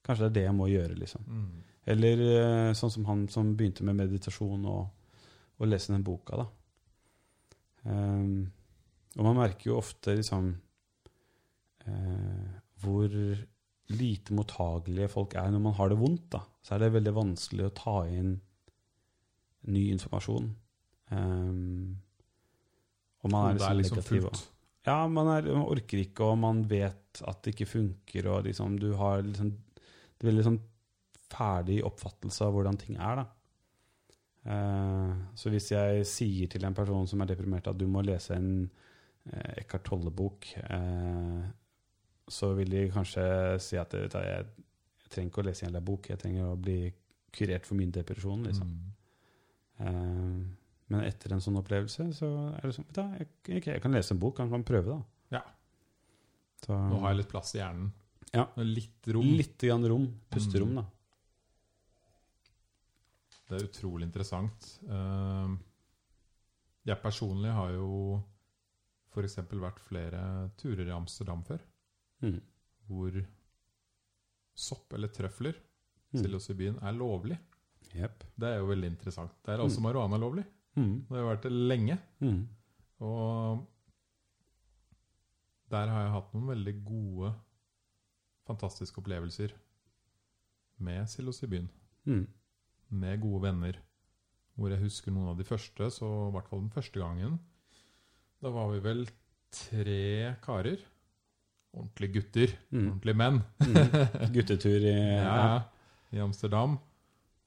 Kanskje 0.05 0.27
det 0.27 0.29
er 0.29 0.35
det 0.37 0.43
jeg 0.45 0.53
må 0.59 0.67
gjøre, 0.69 0.95
liksom. 1.01 1.23
Mm. 1.25 1.61
Eller 1.95 2.23
eh, 2.27 2.75
sånn 2.77 2.91
som 2.93 3.07
han 3.09 3.23
som 3.33 3.55
begynte 3.57 3.87
med 3.89 3.97
meditasjon 3.97 4.67
og, 4.69 4.83
og 5.57 5.71
lese 5.71 5.95
den 5.95 6.05
boka, 6.05 6.43
da. 6.43 6.45
Um, 7.89 8.51
og 9.17 9.25
man 9.25 9.39
merker 9.39 9.71
jo 9.71 9.79
ofte 9.79 10.13
liksom 10.19 10.51
uh, 11.89 12.53
hvor 12.85 13.17
lite 13.97 14.37
mottagelige 14.37 15.09
folk 15.13 15.39
er 15.41 15.49
når 15.53 15.65
man 15.71 15.77
har 15.81 15.89
det 15.89 15.99
vondt, 16.01 16.29
da. 16.37 16.43
Så 16.61 16.77
er 16.77 16.85
det 16.85 16.95
veldig 16.99 17.17
vanskelig 17.17 17.71
å 17.71 17.75
ta 17.81 17.97
inn 18.13 18.37
ny 19.73 19.87
informasjon. 19.95 20.51
Ehm, 21.17 21.97
og 23.25 23.33
man 23.33 23.49
er 23.49 23.57
liksom, 23.57 23.71
er 23.71 23.81
liksom 23.81 23.99
negativ. 23.99 24.27
fullt. 24.29 24.43
Ja, 24.85 24.99
man, 25.09 25.31
er, 25.33 25.49
man 25.49 25.65
orker 25.73 26.03
ikke, 26.03 26.27
og 26.29 26.39
man 26.43 26.61
vet 26.69 27.23
at 27.25 27.41
det 27.45 27.55
ikke 27.55 27.71
funker, 27.71 28.29
og 28.29 28.45
liksom 28.49 28.77
du 28.81 28.93
har 29.01 29.23
liksom 29.25 29.55
Det 30.15 30.31
blir 30.31 30.45
sånn 30.47 30.61
ferdig 31.35 31.81
oppfattelse 31.85 32.47
av 32.47 32.55
hvordan 32.55 32.77
ting 32.79 32.97
er, 33.03 33.19
da. 33.19 33.25
Uh, 34.45 35.13
så 35.37 35.51
hvis 35.51 35.71
jeg 35.73 36.05
sier 36.07 36.51
til 36.53 36.67
en 36.69 36.77
person 36.77 37.09
som 37.09 37.23
er 37.25 37.31
deprimert 37.31 37.67
at 37.71 37.79
du 37.81 37.87
må 37.91 38.03
lese 38.05 38.37
en 38.37 38.67
uh, 38.69 39.53
Eckhart 39.57 39.87
Tolle-bok, 39.89 40.51
uh, 40.69 41.43
så 42.29 42.53
vil 42.57 42.71
de 42.73 42.85
kanskje 42.93 43.25
si 43.61 43.81
at 43.81 43.93
du, 43.93 44.05
jeg, 44.05 44.45
jeg 45.03 45.11
trenger 45.11 45.33
ikke 45.33 45.43
å 45.43 45.47
lese 45.49 45.69
en 45.69 45.81
bok, 45.85 46.11
jeg 46.13 46.21
trenger 46.23 46.53
å 46.53 46.61
bli 46.61 46.79
kurert 47.35 47.67
for 47.67 47.81
min 47.81 47.93
depresjon, 47.93 48.47
liksom. 48.47 48.77
Mm. 49.83 50.45
Men 50.89 51.01
etter 51.07 51.33
en 51.33 51.41
sånn 51.41 51.57
opplevelse, 51.57 52.11
så 52.13 52.29
er 52.59 52.61
det 52.69 52.75
sånn 52.77 52.87
da, 52.93 53.07
jeg, 53.19 53.29
okay, 53.49 53.73
jeg 53.75 53.83
kan 53.83 53.93
lese 53.93 54.13
en 54.13 54.19
bok, 54.21 54.39
jeg 54.39 54.51
kan 54.51 54.65
prøve, 54.65 54.87
da. 54.99 55.39
Ja. 55.39 55.43
Så, 56.65 56.77
Nå 56.91 57.01
har 57.01 57.11
jeg 57.15 57.23
litt 57.23 57.31
plass 57.33 57.55
i 57.55 57.59
hjernen. 57.59 57.93
Ja. 58.35 58.45
Litt 58.57 59.07
rom. 59.15 59.31
Litt 59.39 59.59
grann 59.59 59.87
rom. 59.89 60.07
Pusterom, 60.31 60.71
Mm. 60.75 60.77
da. 60.77 60.85
Det 63.49 63.59
er 63.61 63.67
utrolig 63.69 64.07
interessant. 64.09 64.69
Eh, 64.89 65.57
jeg 66.89 67.01
personlig 67.03 67.53
har 67.53 67.71
jo 67.77 68.23
f.eks. 69.15 69.37
vært 69.53 69.79
flere 69.85 70.51
turer 70.59 70.89
i 70.89 70.95
Amsterdam 70.97 71.43
før, 71.47 71.61
Mm. 72.23 72.41
hvor 72.89 73.27
sopp 74.55 74.93
eller 74.95 75.09
trøfler, 75.09 75.55
Mm. 76.15 76.23
psilocybin, 76.23 76.79
er 76.83 76.93
lovlig. 76.93 77.39
Yep. 77.95 78.25
Det 78.39 78.49
er 78.49 78.59
jo 78.59 78.67
veldig 78.67 78.87
interessant. 78.91 79.31
Der 79.45 79.55
er 79.55 79.59
også 79.65 79.79
Mm. 79.79 79.83
marihuana 79.83 80.17
lovlig. 80.19 80.45
Mm. 80.75 80.95
Det 81.09 81.19
har 81.19 81.29
vært 81.29 81.47
det 81.47 81.53
lenge. 81.55 81.97
Mm. 82.25 82.41
Og 83.05 83.65
der 85.75 85.91
har 85.91 86.05
jeg 86.05 86.15
hatt 86.15 86.35
noen 86.35 86.51
veldig 86.53 86.75
gode, 86.87 87.33
fantastiske 88.49 89.01
opplevelser 89.01 89.55
med 90.85 91.07
psilocybin. 91.09 91.71
Mm. 92.05 92.27
med 92.91 93.21
gode 93.23 93.43
venner. 93.47 93.79
Hvor 94.55 94.71
jeg 94.71 94.85
husker 94.85 95.11
noen 95.11 95.33
av 95.33 95.39
de 95.39 95.47
første, 95.49 95.89
så 95.91 96.09
i 96.29 96.33
hvert 96.35 96.49
fall 96.51 96.61
den 96.61 96.75
første 96.75 97.01
gangen. 97.01 97.39
Da 98.45 98.53
var 98.55 98.69
vi 98.71 98.83
vel 98.85 99.07
tre 99.55 100.35
karer. 100.45 100.83
Ordentlige 101.75 102.13
gutter. 102.19 102.53
Mm. 102.71 102.85
Ordentlige 102.93 103.19
menn. 103.19 103.41
Mm. 103.65 104.31
Guttetur 104.37 104.85
i 104.85 104.95
Ja, 105.25 105.63
I 106.13 106.21
Amsterdam. 106.23 106.77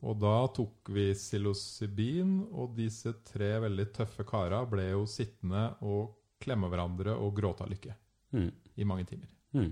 Og 0.05 0.19
da 0.21 0.35
tok 0.53 0.91
vi 0.93 1.09
psilocybin, 1.17 2.35
og 2.53 2.75
disse 2.77 3.15
tre 3.25 3.55
veldig 3.63 3.87
tøffe 3.95 4.25
kara 4.27 4.61
ble 4.69 4.91
jo 4.91 5.05
sittende 5.09 5.71
og 5.81 6.13
klemme 6.43 6.69
hverandre 6.69 7.15
og 7.17 7.33
gråte 7.37 7.65
av 7.65 7.71
lykke 7.73 7.95
Mm. 8.35 8.51
i 8.75 8.83
mange 8.83 9.05
timer. 9.07 9.29
Mm. 9.55 9.71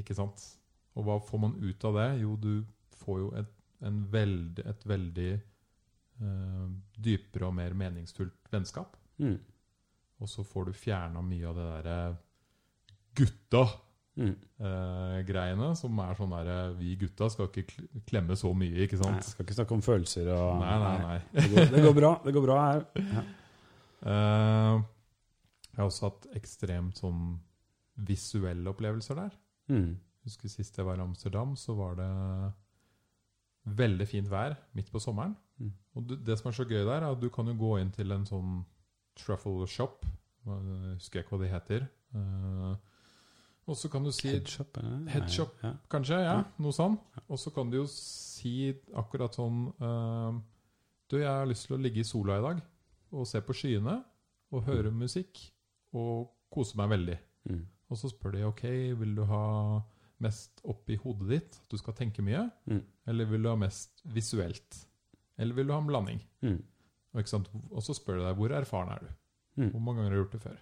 Ikke 0.00 0.14
sant? 0.16 0.40
Og 0.96 1.04
hva 1.04 1.18
får 1.20 1.38
man 1.42 1.56
ut 1.60 1.84
av 1.84 1.98
det? 1.98 2.06
Jo, 2.22 2.36
du 2.40 2.64
får 2.96 3.18
jo 3.20 3.26
et, 3.36 3.50
en 3.84 3.98
veld, 4.10 4.62
et 4.64 4.86
veldig 4.88 5.32
uh, 6.22 6.70
dypere 6.96 7.50
og 7.50 7.54
mer 7.58 7.76
meningsfullt 7.76 8.48
vennskap. 8.50 8.96
Mm. 9.20 9.36
Og 10.16 10.32
så 10.32 10.44
får 10.48 10.70
du 10.70 10.72
fjerna 10.80 11.20
mye 11.20 11.50
av 11.50 11.58
det 11.60 11.66
derre 11.74 11.98
gutta 13.20 13.62
Mm. 14.16 14.32
eh, 14.64 15.16
greiene, 15.28 15.66
som 15.76 15.98
er 16.00 16.14
sånn 16.16 16.30
derre 16.32 16.54
Vi 16.78 16.94
gutta 17.02 17.26
skal 17.28 17.50
ikke 17.50 17.84
klemme 18.08 18.32
så 18.40 18.48
mye, 18.56 18.86
ikke 18.86 18.96
sant? 18.96 19.18
Nei, 19.18 19.26
skal 19.28 19.44
ikke 19.44 19.56
snakke 19.58 19.76
om 19.76 19.82
følelser 19.84 20.30
og 20.32 20.62
Nei, 20.62 20.76
nei, 20.80 20.94
nei. 21.02 21.18
Det, 21.34 21.48
går, 21.52 21.68
det 21.74 21.82
går 21.84 21.96
bra. 21.98 22.12
Det 22.24 22.32
går 22.36 22.46
bra 22.46 22.56
her. 22.62 22.86
Ja. 22.96 23.24
Eh, 24.06 24.84
jeg 25.76 25.82
har 25.82 25.90
også 25.90 26.08
hatt 26.08 26.28
ekstremt 26.38 27.02
sånn 27.02 27.22
visuelle 28.08 28.72
opplevelser 28.72 29.18
der. 29.18 29.36
Mm. 29.72 29.96
Husker 30.24 30.50
sist 30.50 30.78
jeg 30.80 30.86
var 30.88 30.96
i 30.96 31.04
Amsterdam, 31.04 31.52
så 31.60 31.76
var 31.76 31.98
det 32.00 32.10
veldig 33.76 34.06
fint 34.08 34.30
vær 34.30 34.56
midt 34.76 34.88
på 34.92 35.02
sommeren. 35.02 35.36
Mm. 35.60 35.72
Og 35.96 36.08
du, 36.08 36.16
det 36.16 36.38
som 36.40 36.50
er 36.50 36.56
så 36.56 36.66
gøy 36.68 36.80
der, 36.80 37.02
er 37.02 37.10
at 37.10 37.20
du 37.20 37.28
kan 37.32 37.48
jo 37.50 37.56
gå 37.58 37.76
inn 37.82 37.92
til 37.94 38.12
en 38.14 38.26
sånn 38.28 38.60
truffle 39.16 39.68
shop. 39.70 40.04
Husker 40.46 41.20
jeg 41.20 41.26
ikke 41.26 41.36
hva 41.36 41.42
de 41.44 41.52
heter. 41.52 41.86
Eh, 42.16 42.74
og 43.66 43.76
så 43.76 43.88
kan 43.90 44.04
du 44.04 44.12
si 44.14 44.28
Headshop? 44.30 44.76
headshop 45.10 45.54
Nei, 45.62 45.70
Ja. 45.70 45.74
Kanskje, 45.90 46.18
ja. 46.22 46.34
Ja. 46.38 46.44
Noe 46.62 46.72
sånn. 46.72 46.98
Og 47.28 47.38
så 47.42 47.50
kan 47.54 47.70
du 47.70 47.78
jo 47.80 47.86
si 47.90 48.70
akkurat 48.94 49.34
sånn 49.34 49.72
uh, 49.82 50.36
Du, 51.10 51.16
jeg 51.18 51.26
har 51.30 51.46
lyst 51.46 51.66
til 51.66 51.76
å 51.76 51.80
ligge 51.82 52.00
i 52.02 52.06
sola 52.06 52.38
i 52.38 52.42
dag 52.44 52.62
og 53.16 53.26
se 53.26 53.40
på 53.40 53.54
skyene 53.54 53.96
og 54.52 54.64
høre 54.66 54.90
musikk 54.94 55.38
og 55.94 56.28
kose 56.50 56.76
meg 56.78 56.88
veldig. 56.90 57.18
Mm. 57.50 57.60
Og 57.90 57.96
så 58.00 58.10
spør 58.10 58.32
de 58.34 58.44
ok, 58.48 58.62
vil 58.98 59.14
du 59.14 59.22
ha 59.30 59.42
mest 60.22 60.60
oppi 60.64 60.96
hodet 60.98 61.28
ditt, 61.30 61.58
at 61.62 61.70
du 61.70 61.76
skal 61.78 61.94
tenke 61.94 62.22
mye, 62.24 62.50
Mm. 62.66 62.80
eller 63.06 63.24
vil 63.30 63.42
du 63.42 63.48
ha 63.48 63.54
mest 63.56 64.02
visuelt? 64.04 64.80
Eller 65.38 65.54
vil 65.54 65.66
du 65.68 65.72
ha 65.72 65.78
en 65.78 65.86
blanding? 65.86 66.20
Mm. 66.42 66.58
Og, 67.14 67.50
og 67.70 67.82
så 67.82 67.94
spør 67.94 68.18
de 68.18 68.24
deg 68.26 68.36
hvor 68.40 68.50
erfaren 68.58 68.90
er 68.92 69.04
du? 69.06 69.12
Mm. 69.62 69.70
Hvor 69.70 69.80
mange 69.80 70.00
ganger 70.02 70.10
har 70.10 70.16
du 70.16 70.22
gjort 70.24 70.32
det 70.32 70.42
før? 70.42 70.58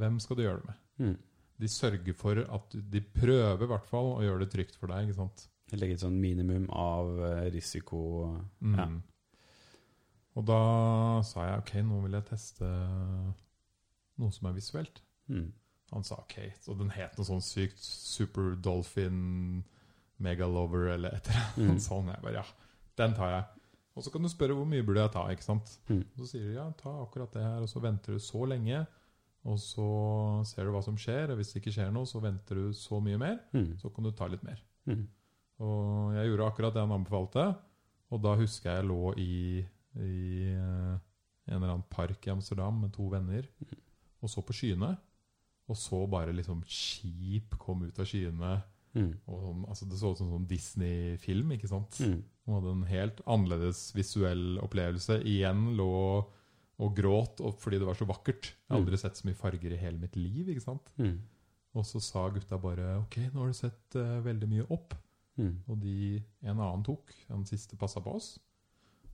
Hvem 0.00 0.18
skal 0.20 0.36
du 0.36 0.42
gjøre 0.42 0.60
det 0.62 0.66
med? 0.72 1.18
Mm. 1.52 1.60
De 1.64 1.68
sørger 1.68 2.14
for 2.18 2.38
at 2.42 2.76
de 2.90 3.00
prøver 3.00 3.62
i 3.62 3.66
hvert 3.70 3.86
fall 3.86 4.12
å 4.16 4.22
gjøre 4.24 4.40
det 4.44 4.50
trygt 4.54 4.76
for 4.80 4.88
deg. 4.90 5.08
ikke 5.08 5.14
sant? 5.20 5.48
Legge 5.72 5.94
et 5.94 6.00
sånn 6.02 6.18
minimum 6.20 6.66
av 6.70 7.12
eh, 7.24 7.50
risiko 7.54 8.00
Mm. 8.60 8.74
Ja. 8.78 8.88
Og 10.34 10.46
da 10.48 10.58
sa 11.28 11.44
jeg 11.44 11.58
ok, 11.60 11.72
nå 11.84 11.98
vil 12.06 12.12
jeg 12.16 12.24
teste 12.30 12.64
noe 14.18 14.32
som 14.32 14.48
er 14.48 14.54
visuelt. 14.56 15.02
Mm. 15.28 15.50
Han 15.92 16.04
sa 16.08 16.16
ok, 16.22 16.38
så 16.64 16.76
den 16.78 16.88
het 16.94 17.18
noe 17.18 17.28
sånn 17.28 17.42
sykt 17.44 17.82
Super 17.84 18.54
Dolphin 18.56 19.62
Megalover 20.22 20.88
eller 20.94 21.18
et 21.18 21.28
eller 21.28 21.50
Mm. 21.58 21.70
annet 21.70 21.82
sånt. 21.84 22.08
Jeg 22.08 22.22
bare 22.22 22.34
ja, 22.40 22.44
den 22.96 23.14
tar 23.14 23.30
jeg. 23.30 23.44
Og 23.94 24.04
så 24.04 24.10
kan 24.10 24.22
du 24.24 24.28
spørre 24.32 24.54
hvor 24.56 24.64
mye 24.64 24.82
burde 24.82 25.02
jeg 25.04 25.12
ta, 25.12 25.26
ikke 25.28 25.44
sant? 25.44 25.78
Mm. 25.90 26.00
Og 26.16 26.18
så 26.24 26.30
sier 26.30 26.46
de 26.48 26.54
ja, 26.56 26.70
ta 26.80 26.94
akkurat 27.02 27.32
det 27.34 27.42
her, 27.44 27.60
og 27.60 27.68
så 27.68 27.80
venter 27.84 28.14
du 28.16 28.18
så 28.18 28.46
lenge. 28.48 28.86
Og 29.50 29.58
så 29.58 29.88
ser 30.46 30.68
du 30.68 30.72
hva 30.74 30.82
som 30.84 30.98
skjer, 30.98 31.32
og 31.32 31.40
hvis 31.40 31.50
det 31.50 31.62
ikke 31.62 31.74
skjer 31.74 31.90
noe, 31.94 32.06
så 32.06 32.22
venter 32.22 32.60
du 32.60 32.76
så 32.76 33.00
mye 33.02 33.18
mer. 33.18 33.40
Mm. 33.50 33.72
Så 33.80 33.90
kan 33.90 34.06
du 34.06 34.12
ta 34.14 34.28
litt 34.30 34.44
mer. 34.46 34.60
Mm. 34.86 35.06
Og 35.62 36.16
jeg 36.16 36.28
gjorde 36.30 36.48
akkurat 36.48 36.76
det 36.76 36.84
han 36.84 36.94
anbefalte. 36.94 37.46
Og 38.12 38.20
da 38.22 38.36
husker 38.38 38.70
jeg 38.70 38.82
jeg 38.82 38.88
lå 38.90 39.14
i, 39.18 39.36
i 39.98 40.18
eh, 40.52 40.92
en 41.48 41.56
eller 41.56 41.72
annen 41.72 41.88
park 41.90 42.26
i 42.26 42.32
Amsterdam 42.34 42.82
med 42.84 42.92
to 42.94 43.08
venner 43.10 43.48
og 44.22 44.30
så 44.30 44.44
på 44.46 44.54
skyene. 44.54 44.92
Og 45.70 45.78
så 45.78 46.02
bare 46.10 46.34
liksom 46.36 46.62
skip 46.68 47.56
kom 47.62 47.82
ut 47.86 47.98
av 48.02 48.06
skyene. 48.08 48.52
Mm. 48.92 49.12
Og 49.24 49.40
sånn, 49.40 49.64
altså 49.72 49.88
det 49.88 49.98
så 49.98 50.12
ut 50.12 50.20
som 50.20 50.28
en 50.28 50.36
sånn 50.36 50.50
Disney-film. 50.50 51.54
ikke 51.56 51.70
sant? 51.70 51.98
Mm. 52.02 52.20
Og 52.46 52.56
hadde 52.58 52.76
en 52.76 52.86
helt 52.90 53.22
annerledes 53.30 53.82
visuell 53.96 54.60
opplevelse. 54.62 55.22
Igjen 55.28 55.72
lå 55.78 55.92
og 56.80 56.94
gråt 56.96 57.40
og 57.44 57.58
fordi 57.60 57.78
det 57.78 57.86
var 57.86 57.94
så 57.98 58.06
vakkert. 58.08 58.52
Jeg 58.54 58.70
har 58.72 58.78
aldri 58.80 58.96
sett 58.98 59.16
så 59.16 59.26
mye 59.28 59.36
farger 59.38 59.72
i 59.72 59.76
hele 59.80 59.98
mitt 59.98 60.16
liv. 60.16 60.48
ikke 60.48 60.64
sant? 60.64 60.88
Mm. 60.98 61.18
Og 61.74 61.84
så 61.86 62.00
sa 62.00 62.28
gutta 62.32 62.58
bare 62.60 62.98
OK, 63.00 63.18
nå 63.32 63.40
har 63.40 63.48
du 63.52 63.56
sett 63.56 63.96
uh, 63.96 64.18
veldig 64.24 64.48
mye 64.48 64.64
opp. 64.72 64.94
Mm. 65.40 65.52
Og 65.68 65.78
de 65.80 66.22
en 66.42 66.58
annen 66.60 66.82
tok, 66.84 67.12
den 67.28 67.44
siste 67.48 67.76
passa 67.80 68.00
på 68.04 68.16
oss. 68.18 68.34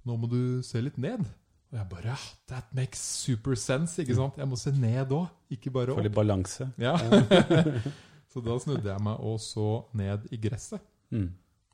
Nå 0.07 0.17
må 0.17 0.27
du 0.31 0.63
se 0.67 0.81
litt 0.81 0.97
ned. 0.99 1.27
Og 1.69 1.77
jeg 1.77 1.89
bare 1.91 2.15
ja, 2.15 2.17
That 2.49 2.71
makes 2.75 2.99
super 2.99 3.55
sense. 3.55 3.99
ikke 4.03 4.17
sant? 4.17 4.39
Jeg 4.41 4.49
må 4.49 4.57
se 4.57 4.73
ned 4.73 5.11
òg, 5.13 5.29
ikke 5.53 5.71
bare 5.75 5.93
Få 5.93 5.99
opp. 6.01 6.07
litt 6.07 6.15
balanse. 6.17 6.71
Ja. 6.81 6.95
så 8.33 8.41
da 8.45 8.57
snudde 8.63 8.89
jeg 8.91 9.05
meg 9.05 9.21
og 9.25 9.39
så 9.43 9.67
ned 9.99 10.27
i 10.33 10.39
gresset. 10.41 10.83
Mm. 11.13 11.29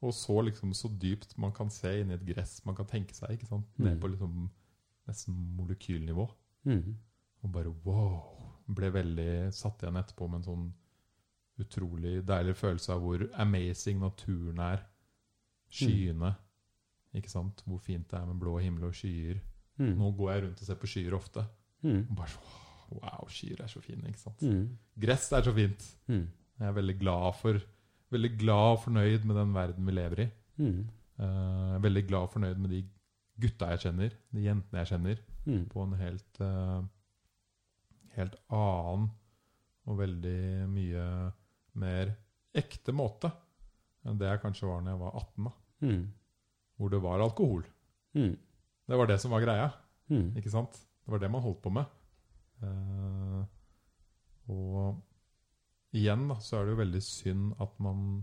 Og 0.05 0.13
så 0.13 0.37
liksom 0.45 0.75
så 0.77 0.91
dypt 1.01 1.33
man 1.41 1.53
kan 1.57 1.71
se 1.73 1.95
inn 2.03 2.11
i 2.13 2.19
et 2.19 2.27
gress 2.29 2.59
man 2.67 2.77
kan 2.77 2.87
tenke 2.91 3.15
seg. 3.17 3.37
ikke 3.39 3.49
sant? 3.49 3.67
Ned 3.79 3.95
Mm. 3.97 4.01
på 4.03 4.11
liksom 4.13 4.51
nesten 5.09 5.37
molekylnivå. 5.59 6.27
Mm. 6.69 6.95
Og 7.45 7.53
bare 7.53 7.75
wow. 7.85 8.23
Ble 8.65 8.89
veldig 8.95 9.53
satt 9.53 9.83
igjen 9.85 9.99
etterpå 10.01 10.27
med 10.31 10.41
en 10.41 10.47
sånn 10.47 10.69
utrolig 11.61 12.17
deilig 12.27 12.57
følelse 12.59 12.95
av 12.95 13.03
hvor 13.05 13.27
amazing 13.43 14.01
naturen 14.01 14.63
er. 14.65 14.87
Skyene. 15.75 16.33
Ikke 17.15 17.31
sant? 17.31 17.61
Hvor 17.69 17.83
fint 17.83 18.09
det 18.11 18.19
er 18.19 18.27
med 18.31 18.41
blå 18.41 18.57
himmel 18.63 18.89
og 18.89 18.97
skyer. 18.97 19.43
Mm. 19.79 19.93
Nå 19.99 20.11
går 20.17 20.33
jeg 20.33 20.45
rundt 20.47 20.63
og 20.63 20.69
ser 20.69 20.81
på 20.81 20.91
skyer 20.91 21.17
ofte. 21.17 21.45
Mm. 21.85 22.01
Og 22.09 22.17
bare 22.19 22.33
så, 22.33 22.61
Wow, 22.95 23.29
skyer 23.33 23.63
er 23.65 23.71
så 23.71 23.81
fine. 23.83 24.09
ikke 24.09 24.21
sant? 24.21 24.43
Mm. 24.45 24.77
Gress 25.01 25.31
er 25.33 25.45
så 25.47 25.55
fint. 25.57 25.87
Mm. 26.07 26.27
Jeg 26.61 26.69
er 26.69 26.77
veldig 26.77 26.99
glad 27.01 27.39
for 27.41 27.63
Veldig 28.15 28.31
glad 28.39 28.77
og 28.77 28.83
fornøyd 28.85 29.25
med 29.27 29.37
den 29.41 29.55
verden 29.57 29.87
vi 29.89 29.93
lever 29.97 30.21
i. 30.23 30.27
Mm. 30.63 30.83
Uh, 31.19 31.83
veldig 31.83 32.03
glad 32.07 32.29
og 32.29 32.31
fornøyd 32.35 32.61
med 32.63 32.71
de 32.71 32.83
gutta 33.41 33.71
jeg 33.73 33.81
kjenner, 33.87 34.15
de 34.33 34.45
jentene 34.49 34.83
jeg 34.85 34.93
kjenner, 34.95 35.23
Mm. 35.45 35.67
på 35.69 35.83
en 35.85 35.91
helt 36.01 36.39
uh, 36.41 36.81
Helt 38.15 38.37
annen 38.49 39.11
og 39.85 39.99
veldig 39.99 40.69
mye 40.73 41.03
mer 41.83 42.13
ekte 42.57 42.95
måte 42.97 43.29
enn 44.07 44.17
det 44.21 44.29
jeg 44.31 44.41
kanskje 44.41 44.69
var 44.71 44.81
når 44.81 44.95
jeg 44.95 45.01
var 45.03 45.19
18, 45.21 45.45
da. 45.45 45.53
Mm. 45.85 46.05
Hvor 46.79 46.93
det 46.95 47.01
var 47.05 47.21
alkohol. 47.27 47.65
Mm. 48.15 48.37
Det 48.89 48.99
var 49.01 49.07
det 49.11 49.19
som 49.21 49.35
var 49.35 49.43
greia. 49.45 49.67
Mm. 50.09 50.31
Ikke 50.39 50.53
sant? 50.55 50.73
Det 51.05 51.13
var 51.13 51.19
det 51.21 51.31
man 51.35 51.43
holdt 51.45 51.61
på 51.65 51.73
med. 51.75 51.85
Uh, 52.63 53.43
og 54.55 55.03
igjen 55.93 56.29
da, 56.31 56.39
så 56.41 56.61
er 56.61 56.65
det 56.69 56.75
jo 56.77 56.81
veldig 56.85 57.03
synd 57.05 57.53
at 57.61 57.77
man 57.85 58.23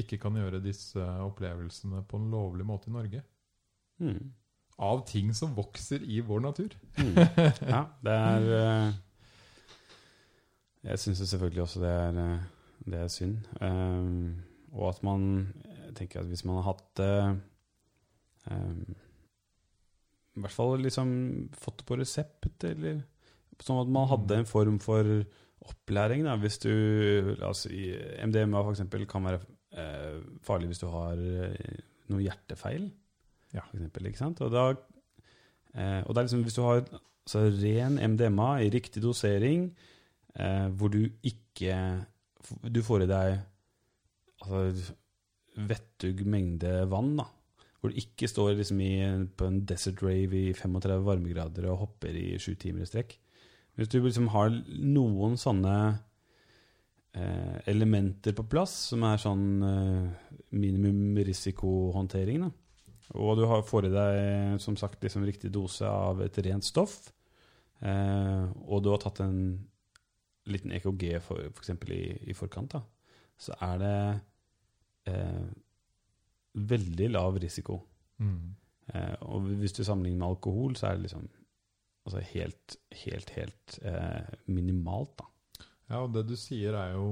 ikke 0.00 0.18
kan 0.22 0.34
gjøre 0.38 0.62
disse 0.64 1.02
opplevelsene 1.26 2.02
på 2.08 2.18
en 2.18 2.30
lovlig 2.32 2.66
måte 2.66 2.90
i 2.90 2.94
Norge. 2.94 3.22
Mm. 4.00 4.32
Av 4.80 5.02
ting 5.08 5.34
som 5.36 5.52
vokser 5.56 6.04
i 6.08 6.20
vår 6.24 6.40
natur. 6.46 6.74
Mm. 6.96 7.14
Ja, 7.74 7.82
det 8.04 8.16
er 8.16 8.46
eh, 8.56 8.94
Jeg 10.88 11.02
syns 11.02 11.20
selvfølgelig 11.20 11.62
også 11.66 11.82
det 11.82 11.92
er, 11.92 12.20
eh, 12.24 12.48
det 12.86 13.02
er 13.02 13.12
synd. 13.12 13.36
Um, 13.60 14.40
og 14.72 14.94
at 14.94 15.02
man 15.04 15.22
Jeg 15.66 15.94
tenker 15.98 16.22
at 16.22 16.30
hvis 16.30 16.46
man 16.48 16.60
har 16.60 16.70
hatt 16.70 17.02
eh, 17.04 17.34
um, 18.54 18.96
I 20.36 20.44
hvert 20.46 20.56
fall 20.56 20.80
liksom 20.80 21.12
fått 21.58 21.82
det 21.82 21.88
på 21.90 22.00
resept, 22.00 22.64
eller 22.64 23.02
sånn 23.60 23.82
at 23.82 23.92
man 23.92 24.08
hadde 24.08 24.40
en 24.40 24.48
form 24.48 24.80
for 24.80 25.04
opplæring. 25.60 26.24
Da. 26.24 26.38
Hvis 26.40 26.60
du 26.62 26.72
La 27.40 27.50
oss 27.52 27.66
si 27.66 27.90
MDMA 28.24 28.62
for 28.62 28.72
eksempel 28.72 29.04
kan 29.10 29.26
være 29.26 29.42
eh, 29.76 30.20
farlig 30.46 30.70
hvis 30.70 30.82
du 30.82 30.88
har 30.92 31.20
eh, 31.20 31.80
noe 32.10 32.24
hjertefeil. 32.24 32.88
Ja. 33.54 33.64
For 33.66 33.78
eksempel, 33.78 34.10
ikke 34.10 34.22
sant? 34.22 34.40
Og, 34.44 34.52
da, 34.54 34.66
eh, 35.74 36.00
og 36.04 36.14
det 36.14 36.20
er 36.20 36.28
liksom 36.28 36.44
hvis 36.46 36.58
du 36.58 36.62
har 36.66 36.84
altså, 36.84 37.46
ren 37.62 37.98
MDMA 38.14 38.50
i 38.64 38.70
riktig 38.72 39.02
dosering, 39.02 39.70
eh, 40.36 40.68
hvor 40.68 40.92
du 40.92 41.04
ikke 41.22 42.06
Du 42.72 42.80
får 42.82 43.02
i 43.04 43.06
deg 43.06 43.34
altså, 44.40 44.94
vettug 45.68 46.22
mengde 46.26 46.70
vann, 46.88 47.16
da. 47.18 47.26
Hvor 47.80 47.92
du 47.92 47.98
ikke 48.00 48.28
står 48.28 48.54
liksom 48.56 48.80
i, 48.80 48.94
på 49.36 49.46
en 49.46 49.60
desert 49.68 50.00
rave 50.02 50.38
i 50.38 50.52
35 50.56 51.04
varmegrader 51.04 51.68
og 51.68 51.82
hopper 51.84 52.16
i 52.16 52.38
sju 52.40 52.54
timer 52.54 52.84
i 52.84 52.88
strekk. 52.88 53.12
Hvis 53.76 53.88
du 53.92 54.00
liksom 54.00 54.30
har 54.32 54.50
noen 54.52 55.36
sånne 55.40 55.74
eh, 57.16 57.56
elementer 57.70 58.34
på 58.36 58.46
plass, 58.50 58.74
som 58.90 59.04
er 59.08 59.20
sånn 59.20 59.46
eh, 59.64 60.34
minimum 60.56 61.20
risikohåndtering, 61.28 62.44
da, 62.44 62.50
Og 63.18 63.40
du 63.40 63.46
har, 63.50 63.64
får 63.66 63.88
i 63.88 63.94
deg 63.94 64.60
som 64.62 64.76
sagt 64.78 65.02
liksom 65.02 65.24
riktig 65.26 65.50
dose 65.54 65.88
av 65.88 66.20
et 66.22 66.38
rent 66.46 66.66
stoff. 66.66 67.10
Eh, 67.80 68.44
og 68.68 68.84
du 68.84 68.90
har 68.92 69.00
tatt 69.02 69.22
en 69.24 69.40
liten 70.50 70.72
EKG 70.76 71.18
for, 71.24 71.50
for 71.50 71.64
eksempel 71.64 71.94
i, 71.96 72.04
i 72.30 72.36
forkant. 72.36 72.76
da, 72.76 72.84
Så 73.40 73.56
er 73.66 73.82
det 73.82 73.96
eh, 75.10 75.50
veldig 76.70 77.10
lav 77.10 77.38
risiko. 77.42 77.80
Mm. 78.22 78.54
Eh, 78.94 79.16
og 79.26 79.50
hvis 79.60 79.74
du 79.76 79.82
sammenligner 79.84 80.22
med 80.22 80.36
alkohol, 80.36 80.76
så 80.78 80.90
er 80.90 80.98
det 80.98 81.08
liksom 81.08 81.26
altså 82.06 82.22
helt, 82.32 82.76
helt, 83.04 83.34
helt 83.36 83.78
eh, 83.86 84.38
minimalt, 84.46 85.18
da. 85.20 85.26
Ja, 85.90 86.04
og 86.04 86.14
det 86.14 86.28
du 86.28 86.36
sier 86.38 86.76
er 86.78 86.94
jo 86.94 87.08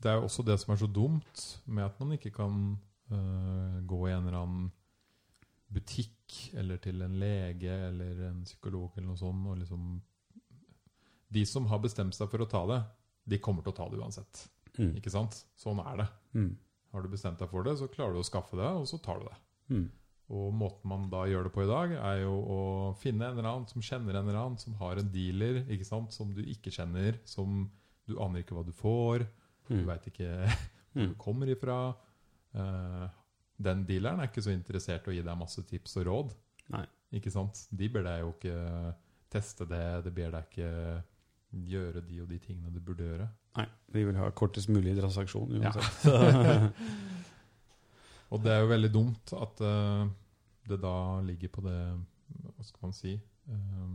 Det 0.00 0.10
er 0.10 0.18
jo 0.18 0.28
også 0.28 0.44
det 0.46 0.56
som 0.62 0.72
er 0.72 0.80
så 0.80 0.88
dumt 0.88 1.42
med 1.68 1.84
at 1.84 1.98
man 2.00 2.14
ikke 2.16 2.32
kan 2.32 2.54
uh, 3.12 3.80
gå 3.84 3.98
i 4.08 4.14
en 4.14 4.28
eller 4.28 4.38
annen 4.40 4.70
butikk 5.70 6.38
eller 6.58 6.80
til 6.82 7.02
en 7.04 7.18
lege 7.20 7.74
eller 7.90 8.24
en 8.30 8.40
psykolog 8.46 8.96
eller 8.96 9.10
noe 9.10 9.20
sånt 9.20 9.50
og 9.50 9.60
liksom 9.60 10.00
De 11.30 11.44
som 11.46 11.68
har 11.70 11.78
bestemt 11.78 12.16
seg 12.16 12.26
for 12.32 12.42
å 12.42 12.48
ta 12.50 12.64
det, 12.66 12.80
de 13.30 13.38
kommer 13.38 13.62
til 13.62 13.70
å 13.70 13.76
ta 13.76 13.84
det 13.86 14.00
uansett. 14.00 14.40
Mm. 14.80 14.96
Ikke 14.98 15.12
sant? 15.14 15.36
Sånn 15.54 15.78
er 15.78 16.00
det. 16.00 16.06
Mm. 16.34 16.50
Har 16.90 17.04
du 17.04 17.12
bestemt 17.12 17.38
deg 17.38 17.50
for 17.52 17.62
det, 17.62 17.76
så 17.78 17.86
klarer 17.92 18.16
du 18.16 18.18
å 18.18 18.26
skaffe 18.26 18.58
det, 18.58 18.66
og 18.66 18.88
så 18.90 18.98
tar 18.98 19.20
du 19.20 19.28
det. 19.28 19.36
Mm. 19.70 19.84
Og 20.34 20.54
måten 20.54 20.90
man 20.90 21.08
da 21.10 21.24
gjør 21.26 21.46
det 21.46 21.52
på 21.54 21.62
i 21.62 21.70
dag, 21.70 21.94
er 21.98 22.24
jo 22.24 22.34
å 22.34 22.58
finne 22.98 23.28
en 23.28 23.38
eller 23.38 23.50
annen 23.50 23.70
som 23.70 23.82
kjenner 23.82 24.18
en 24.18 24.26
eller 24.28 24.40
annen, 24.40 24.58
som 24.58 24.74
har 24.78 24.98
en 24.98 25.12
dealer 25.14 25.62
ikke 25.70 25.86
sant? 25.86 26.14
som 26.14 26.34
du 26.34 26.42
ikke 26.42 26.74
kjenner, 26.74 27.18
som 27.26 27.64
du 28.10 28.16
aner 28.22 28.42
ikke 28.42 28.58
hva 28.58 28.66
du 28.66 28.74
får, 28.74 29.26
du 29.70 29.76
Mm. 29.80 29.86
veit 29.88 30.06
ikke 30.10 30.28
hvor 30.92 31.00
Mm. 31.04 31.08
du 31.12 31.14
kommer 31.22 31.46
ifra. 31.52 31.78
Uh, 32.54 33.06
den 33.62 33.84
dealeren 33.86 34.18
er 34.20 34.26
ikke 34.30 34.42
så 34.42 34.50
interessert 34.50 35.06
i 35.06 35.10
å 35.12 35.14
gi 35.14 35.22
deg 35.22 35.38
masse 35.38 35.62
tips 35.68 35.96
og 36.00 36.06
råd. 36.08 36.32
Nei. 36.74 36.84
Ikke 37.14 37.30
sant? 37.30 37.64
De 37.70 37.88
ber 37.88 38.02
deg 38.06 38.20
jo 38.24 38.32
ikke 38.34 38.56
teste 39.30 39.66
det, 39.70 39.84
de 40.04 40.10
ber 40.10 40.30
deg 40.34 40.48
ikke 40.50 40.70
gjøre 41.70 42.02
de 42.06 42.20
og 42.22 42.28
de 42.30 42.38
tingene 42.42 42.72
du 42.74 42.80
burde 42.82 43.06
gjøre. 43.06 43.28
Nei, 43.58 43.66
de 43.94 44.04
vil 44.06 44.18
ha 44.18 44.30
kortest 44.30 44.68
mulig 44.70 44.96
transaksjon 44.98 45.50
uansett. 45.60 46.04
Ja. 46.06 46.70
Og 48.30 48.42
det 48.44 48.52
er 48.54 48.60
jo 48.62 48.68
veldig 48.70 48.90
dumt 48.94 49.32
at 49.34 49.60
uh, 49.66 50.06
det 50.70 50.78
da 50.82 50.92
ligger 51.26 51.50
på 51.50 51.64
det 51.66 51.78
Hva 52.54 52.62
skal 52.66 52.84
man 52.84 52.92
si 52.94 53.16
eh, 53.16 53.94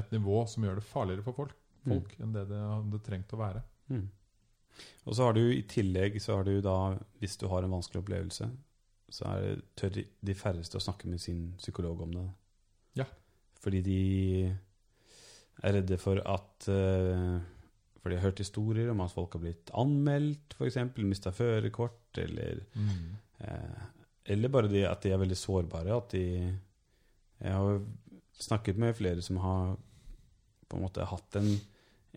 Et 0.00 0.14
nivå 0.14 0.38
som 0.48 0.64
gjør 0.64 0.78
det 0.80 0.86
farligere 0.88 1.24
for 1.26 1.36
folk, 1.36 1.52
folk 1.84 2.14
enn 2.22 2.32
det 2.32 2.46
det 2.48 2.60
hadde 2.62 3.00
trengt 3.04 3.34
å 3.36 3.40
være. 3.42 3.60
Mm. 3.88 4.08
Og 5.06 5.14
så 5.16 5.24
har 5.26 5.34
du 5.36 5.40
i 5.52 5.62
tillegg, 5.68 6.20
så 6.22 6.36
har 6.38 6.44
du 6.46 6.60
da, 6.64 6.74
hvis 7.20 7.36
du 7.40 7.46
har 7.50 7.64
en 7.66 7.74
vanskelig 7.74 8.00
opplevelse, 8.04 8.46
så 9.12 9.24
er 9.28 9.42
det, 9.42 9.64
tør 9.76 9.90
de- 9.98 10.34
færreste 10.38 10.78
å 10.78 10.84
snakke 10.84 11.08
med 11.10 11.20
sin 11.20 11.52
psykolog 11.58 12.00
om 12.06 12.12
det. 12.14 12.22
Ja. 13.02 13.04
Fordi 13.60 13.82
de 13.84 13.98
er 15.62 15.74
redde 15.76 15.98
for 16.00 16.16
at 16.24 16.68
eh, 16.72 17.40
For 18.02 18.10
de 18.10 18.16
har 18.16 18.24
hørt 18.30 18.40
historier 18.42 18.88
om 18.90 19.00
at 19.04 19.12
folk 19.14 19.34
har 19.36 19.42
blitt 19.44 19.70
anmeldt, 19.78 20.56
f.eks. 20.58 20.78
Mista 20.98 21.30
førerkort, 21.30 22.00
eller 22.18 22.62
Eh, 23.42 23.82
eller 24.32 24.48
bare 24.54 24.68
de, 24.70 24.84
at 24.86 25.02
de 25.02 25.10
er 25.10 25.18
veldig 25.18 25.36
sårbare. 25.36 25.96
At 25.96 26.10
de 26.14 26.22
Jeg 27.42 27.52
har 27.52 27.80
snakket 28.38 28.76
med 28.78 28.94
flere 28.96 29.20
som 29.22 29.36
har 29.42 29.76
på 30.68 30.76
en 30.78 30.82
måte 30.82 31.04
hatt 31.04 31.36
en, 31.36 31.48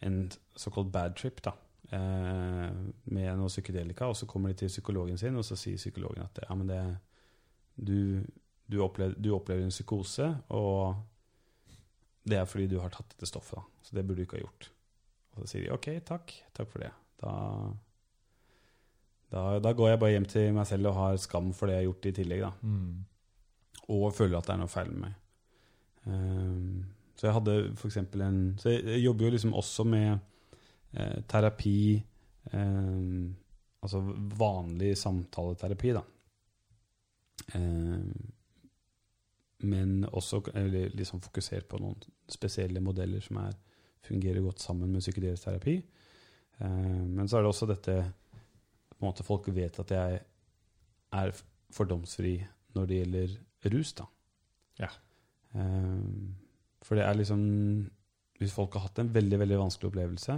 en 0.01 0.31
såkalt 0.55 0.91
bad 0.91 1.15
trip 1.15 1.41
da, 1.45 1.53
eh, 1.91 2.71
med 3.03 3.37
noe 3.39 3.51
psykedelika, 3.51 4.09
og 4.11 4.17
så 4.19 4.27
kommer 4.29 4.51
de 4.51 4.63
til 4.63 4.71
psykologen 4.73 5.17
sin, 5.17 5.35
og 5.35 5.45
så 5.47 5.57
sier 5.59 5.79
psykologen 5.79 6.25
at 6.25 6.43
ja, 6.43 6.55
men 6.55 6.67
det, 6.71 6.81
du, 7.75 8.23
du, 8.67 8.79
opplever, 8.83 9.15
du 9.17 9.31
opplever 9.35 9.63
en 9.63 9.73
psykose, 9.73 10.29
og 10.49 10.95
det 12.25 12.39
er 12.41 12.49
fordi 12.49 12.67
du 12.71 12.79
har 12.81 12.93
tatt 12.93 13.11
dette 13.13 13.29
stoffet. 13.29 13.59
da, 13.59 13.85
Så 13.85 13.95
det 13.95 14.05
burde 14.05 14.23
du 14.23 14.27
ikke 14.27 14.39
ha 14.39 14.45
gjort. 14.45 14.69
Og 15.35 15.43
så 15.43 15.51
sier 15.51 15.67
de 15.67 15.75
OK, 15.75 15.89
takk. 16.07 16.31
Takk 16.57 16.71
for 16.71 16.81
det. 16.81 16.93
Da 17.21 17.33
da, 19.35 19.59
da 19.59 19.73
går 19.75 19.89
jeg 19.89 19.99
bare 20.01 20.15
hjem 20.15 20.27
til 20.29 20.53
meg 20.55 20.67
selv 20.69 20.91
og 20.91 20.97
har 20.99 21.19
skam 21.19 21.51
for 21.55 21.67
det 21.67 21.75
jeg 21.75 21.83
har 21.83 21.89
gjort 21.89 22.07
i 22.07 22.15
tillegg. 22.19 22.43
da. 22.45 22.51
Mm. 22.61 23.85
Og 23.95 24.05
føler 24.15 24.37
at 24.37 24.47
det 24.47 24.53
er 24.55 24.61
noe 24.61 24.71
feil 24.71 24.91
med 24.93 25.01
meg. 25.01 25.15
Ehm, 26.05 26.83
så 27.15 27.27
jeg 27.27 27.35
hadde 27.37 27.55
eksempel 27.87 28.21
en 28.25 28.39
Så 28.59 28.69
jeg, 28.73 28.83
jeg 28.85 29.03
jobber 29.05 29.25
jo 29.25 29.31
liksom 29.31 29.53
også 29.55 29.83
med 29.87 30.17
eh, 30.93 31.21
terapi 31.31 31.79
eh, 32.51 33.01
Altså 33.85 33.99
vanlig 34.39 34.95
samtaleterapi, 34.97 35.91
da. 35.93 36.01
Eh, 37.53 38.07
men 39.65 40.05
også 40.05 40.41
liksom 40.97 41.21
fokusert 41.21 41.67
på 41.69 41.77
noen 41.79 42.01
spesielle 42.29 42.81
modeller 42.81 43.21
som 43.21 43.37
er, 43.43 43.53
fungerer 44.05 44.41
godt 44.41 44.59
sammen 44.61 44.91
med 44.91 45.03
psykedelisk 45.05 45.45
terapi. 45.45 45.75
Ehm, 46.61 47.11
men 47.15 47.27
så 47.27 47.37
er 47.37 47.45
det 47.45 47.51
også 47.51 47.69
dette 47.69 47.95
på 48.89 48.99
en 48.99 49.07
måte 49.07 49.25
Folk 49.27 49.47
vet 49.55 49.79
at 49.79 49.91
jeg 49.91 50.19
er 51.13 51.41
fordomsfri 51.75 52.37
når 52.75 52.89
det 52.89 52.99
gjelder 52.99 53.35
rus, 53.73 53.93
da. 53.93 54.05
Ja. 54.79 54.89
Ehm, 55.55 56.35
for 56.85 56.99
det 56.99 57.05
er 57.05 57.17
liksom 57.17 57.41
Hvis 58.35 58.51
folk 58.51 58.75
har 58.75 58.89
hatt 58.89 58.99
en 58.99 59.13
veldig, 59.15 59.37
veldig 59.39 59.57
vanskelig 59.61 59.87
opplevelse, 59.87 60.33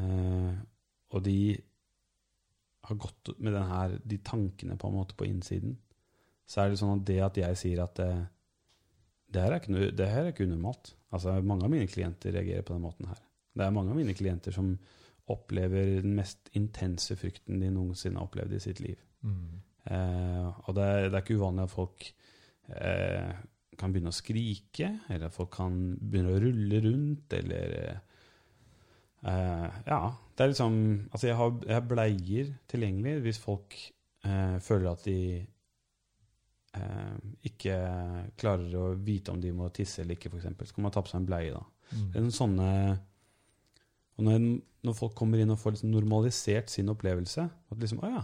eh, 0.00 0.52
og 1.12 1.20
de 1.26 1.40
har 2.88 2.96
gått 2.96 3.34
med 3.36 3.52
den 3.52 3.66
her, 3.68 3.98
de 4.00 4.18
tankene 4.24 4.78
på 4.80 4.88
en 4.88 4.96
måte 4.96 5.16
på 5.18 5.26
innsiden, 5.28 5.74
så 6.48 6.62
er 6.62 6.72
det 6.72 6.80
sånn 6.80 6.94
at 6.96 7.04
det 7.04 7.18
at 7.20 7.40
jeg 7.42 7.60
sier 7.60 7.82
at 7.84 8.00
det, 8.00 8.08
det, 9.28 9.44
her 9.44 9.52
er 9.52 9.60
ikke, 9.60 9.90
det 9.92 10.08
her 10.08 10.22
er 10.24 10.32
ikke 10.32 10.48
unormalt 10.48 10.94
Altså 11.14 11.36
Mange 11.44 11.68
av 11.68 11.70
mine 11.76 11.86
klienter 11.86 12.32
reagerer 12.34 12.64
på 12.66 12.74
den 12.74 12.82
måten 12.82 13.06
her. 13.06 13.20
Det 13.54 13.62
er 13.62 13.74
mange 13.76 13.92
av 13.92 13.98
mine 14.00 14.16
klienter 14.16 14.56
som 14.56 14.72
opplever 15.30 16.00
den 16.02 16.16
mest 16.16 16.48
intense 16.58 17.14
frykten 17.16 17.60
de 17.62 17.68
noensinne 17.70 18.18
har 18.18 18.26
opplevd 18.26 18.56
i 18.56 18.62
sitt 18.64 18.80
liv. 18.82 18.98
Mm. 19.22 19.60
Eh, 19.84 20.48
og 20.64 20.74
det 20.74 20.88
er, 20.88 21.06
det 21.06 21.18
er 21.18 21.22
ikke 21.22 21.36
uvanlig 21.38 21.68
at 21.68 21.72
folk 21.72 22.06
eh, 22.72 23.30
kan 23.78 23.92
begynne 23.94 24.12
å 24.12 24.16
skrike, 24.16 24.90
eller 25.08 25.28
at 25.28 25.34
folk 25.36 25.52
kan 25.56 25.78
begynne 26.00 26.34
å 26.34 26.42
rulle 26.42 26.82
rundt, 26.84 27.34
eller 27.38 27.74
uh, 29.24 29.70
Ja. 29.86 30.02
Det 30.34 30.42
er 30.44 30.50
liksom 30.50 30.76
Altså, 31.12 31.28
jeg 31.28 31.36
har, 31.38 31.56
jeg 31.62 31.76
har 31.76 31.88
bleier 31.88 32.52
tilgjengelig 32.70 33.16
hvis 33.24 33.40
folk 33.42 33.76
uh, 34.26 34.58
føler 34.64 34.90
at 34.90 35.06
de 35.06 35.18
uh, 36.76 37.16
ikke 37.46 37.78
klarer 38.40 38.78
å 38.80 38.92
vite 38.98 39.34
om 39.34 39.40
de 39.42 39.54
må 39.54 39.70
tisse 39.74 40.02
eller 40.02 40.18
ikke, 40.18 40.32
f.eks. 40.34 40.70
Så 40.70 40.76
kan 40.76 40.86
man 40.88 40.94
ta 40.94 41.04
på 41.04 41.12
seg 41.12 41.22
en 41.22 41.28
bleie, 41.28 41.54
da. 41.54 41.64
Mm. 41.92 42.06
Det 42.10 42.16
er 42.18 42.24
noen 42.24 42.38
sånne 42.38 42.68
Og 44.16 44.24
når, 44.24 44.44
når 44.86 44.94
folk 44.96 45.12
kommer 45.18 45.38
inn 45.42 45.52
og 45.52 45.60
får 45.60 45.74
liksom 45.74 45.90
normalisert 45.92 46.72
sin 46.72 46.88
opplevelse 46.88 47.44
At 47.44 47.76
liksom, 47.76 48.00
å 48.00 48.08
ja, 48.08 48.22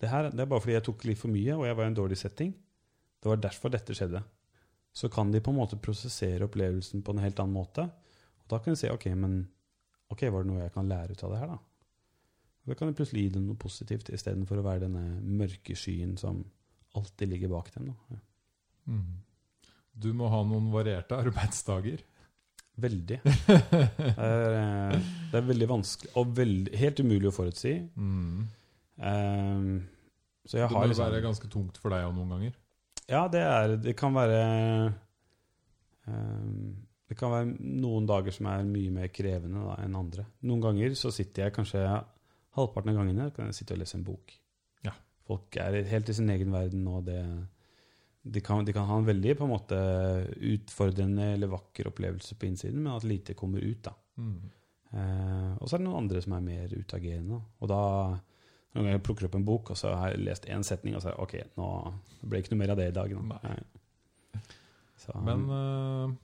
det, 0.00 0.10
her, 0.12 0.30
det 0.30 0.44
er 0.44 0.50
bare 0.50 0.62
fordi 0.62 0.76
jeg 0.76 0.84
tok 0.86 1.04
litt 1.08 1.20
for 1.20 1.32
mye, 1.32 1.54
og 1.56 1.64
jeg 1.66 1.76
var 1.78 1.86
i 1.86 1.90
en 1.90 1.96
dårlig 1.96 2.18
setting. 2.20 2.50
Det 3.22 3.30
var 3.30 3.40
derfor 3.40 3.72
dette 3.72 3.96
skjedde. 3.96 4.20
Så 4.96 5.10
kan 5.12 5.30
de 5.32 5.42
på 5.44 5.52
en 5.52 5.58
måte 5.58 5.76
prosessere 5.76 6.46
opplevelsen 6.48 7.02
på 7.04 7.12
en 7.12 7.20
helt 7.20 7.40
annen 7.42 7.56
måte. 7.56 7.84
Og 8.40 8.48
da 8.52 8.60
kan 8.62 8.72
de 8.72 8.80
si 8.80 8.88
ok, 8.88 9.10
men 9.18 9.42
ok, 10.12 10.28
var 10.32 10.44
det 10.44 10.50
noe 10.50 10.62
jeg 10.62 10.72
kan 10.72 10.88
lære 10.88 11.16
ut 11.16 11.24
av 11.26 11.34
det 11.34 11.40
her, 11.42 11.52
da? 11.52 11.58
Og 12.64 12.72
da 12.72 12.78
kan 12.78 12.90
de 12.90 12.96
plutselig 12.98 13.26
gi 13.26 13.34
dem 13.36 13.44
noe 13.46 13.58
positivt, 13.60 14.08
istedenfor 14.14 14.58
å 14.58 14.64
være 14.66 14.86
denne 14.86 15.20
mørke 15.22 15.76
skyen 15.78 16.16
som 16.18 16.40
alltid 16.98 17.30
ligger 17.30 17.52
bak 17.52 17.68
dem. 17.76 17.92
Da. 17.92 18.18
Mm. 18.90 19.20
Du 19.94 20.08
må 20.16 20.30
ha 20.32 20.40
noen 20.48 20.72
varierte 20.72 21.18
arbeidsdager. 21.24 22.02
Veldig. 22.76 23.20
Det 23.24 24.10
er, 24.20 24.54
eh, 24.58 25.12
det 25.30 25.38
er 25.38 25.46
veldig 25.46 25.68
vanskelig, 25.70 26.10
og 26.20 26.32
veldig, 26.36 26.72
helt 26.76 27.00
umulig 27.00 27.30
å 27.30 27.36
forutsi. 27.36 27.76
Mm. 27.96 28.48
Um, 28.96 29.70
så 30.46 30.58
jeg 30.60 30.68
Det 30.68 30.76
må 30.76 30.88
liksom 30.88 31.06
være 31.06 31.22
ganske 31.24 31.48
tungt 31.52 31.80
for 31.80 31.94
deg 31.94 32.08
òg 32.08 32.16
noen 32.16 32.34
ganger. 32.34 32.58
Ja, 33.10 33.26
det 33.30 33.42
er 33.42 33.76
Det 33.78 33.94
kan 33.98 34.14
være 34.16 34.40
um, 36.06 36.72
Det 37.06 37.16
kan 37.18 37.30
være 37.30 37.52
noen 37.60 38.06
dager 38.08 38.34
som 38.34 38.48
er 38.50 38.66
mye 38.66 38.94
mer 38.94 39.12
krevende 39.14 39.62
da, 39.62 39.76
enn 39.84 39.98
andre. 39.98 40.26
Noen 40.46 40.64
ganger 40.64 40.96
så 40.98 41.12
sitter 41.14 41.46
jeg 41.46 41.54
kanskje 41.54 41.84
halvparten 42.56 42.90
av 42.90 42.98
gangene 42.98 43.30
kan 43.36 43.50
jeg 43.50 43.60
sitte 43.60 43.76
og 43.76 43.82
lese 43.82 43.98
en 43.98 44.06
bok. 44.06 44.32
Ja. 44.86 44.94
Folk 45.28 45.58
er 45.60 45.82
helt 45.86 46.10
i 46.10 46.16
sin 46.16 46.32
egen 46.32 46.50
verden, 46.54 46.86
og 46.90 47.04
det 47.06 47.20
de 48.26 48.40
kan, 48.42 48.64
de 48.66 48.72
kan 48.74 48.88
ha 48.88 48.96
en 48.98 49.06
veldig 49.06 49.36
på 49.38 49.46
en 49.46 49.52
måte 49.52 49.76
utfordrende 50.50 51.28
eller 51.36 51.50
vakker 51.52 51.92
opplevelse 51.92 52.34
på 52.34 52.48
innsiden, 52.48 52.80
men 52.82 52.96
at 52.96 53.06
lite 53.06 53.36
kommer 53.38 53.62
ut. 53.62 53.84
da. 53.86 53.92
Mm. 54.18 54.40
Uh, 54.90 55.52
og 55.60 55.68
så 55.68 55.76
er 55.76 55.82
det 55.82 55.86
noen 55.86 56.00
andre 56.00 56.22
som 56.24 56.34
er 56.34 56.42
mer 56.42 56.74
utagerende. 56.74 57.38
Og 57.60 57.70
da 57.70 57.82
noen 58.76 58.90
ganger 58.90 59.02
plukker 59.04 59.28
opp 59.28 59.36
en 59.38 59.46
bok, 59.46 59.72
og 59.72 59.80
så 59.80 59.94
har 59.96 60.12
jeg 60.12 60.24
lest 60.26 60.48
én 60.52 60.64
setning, 60.66 60.96
og 60.96 61.02
så 61.02 61.12
det, 61.12 61.18
ok, 61.24 61.34
nå 61.58 61.68
det 62.20 62.30
ble 62.30 62.42
ikke 62.42 62.54
noe 62.54 62.62
mer 62.62 62.74
av 62.74 62.80
det 62.80 62.88
i 62.90 62.96
dag. 62.96 63.14
Så, 65.00 65.14
Men 65.26 65.44
uh, 65.50 66.14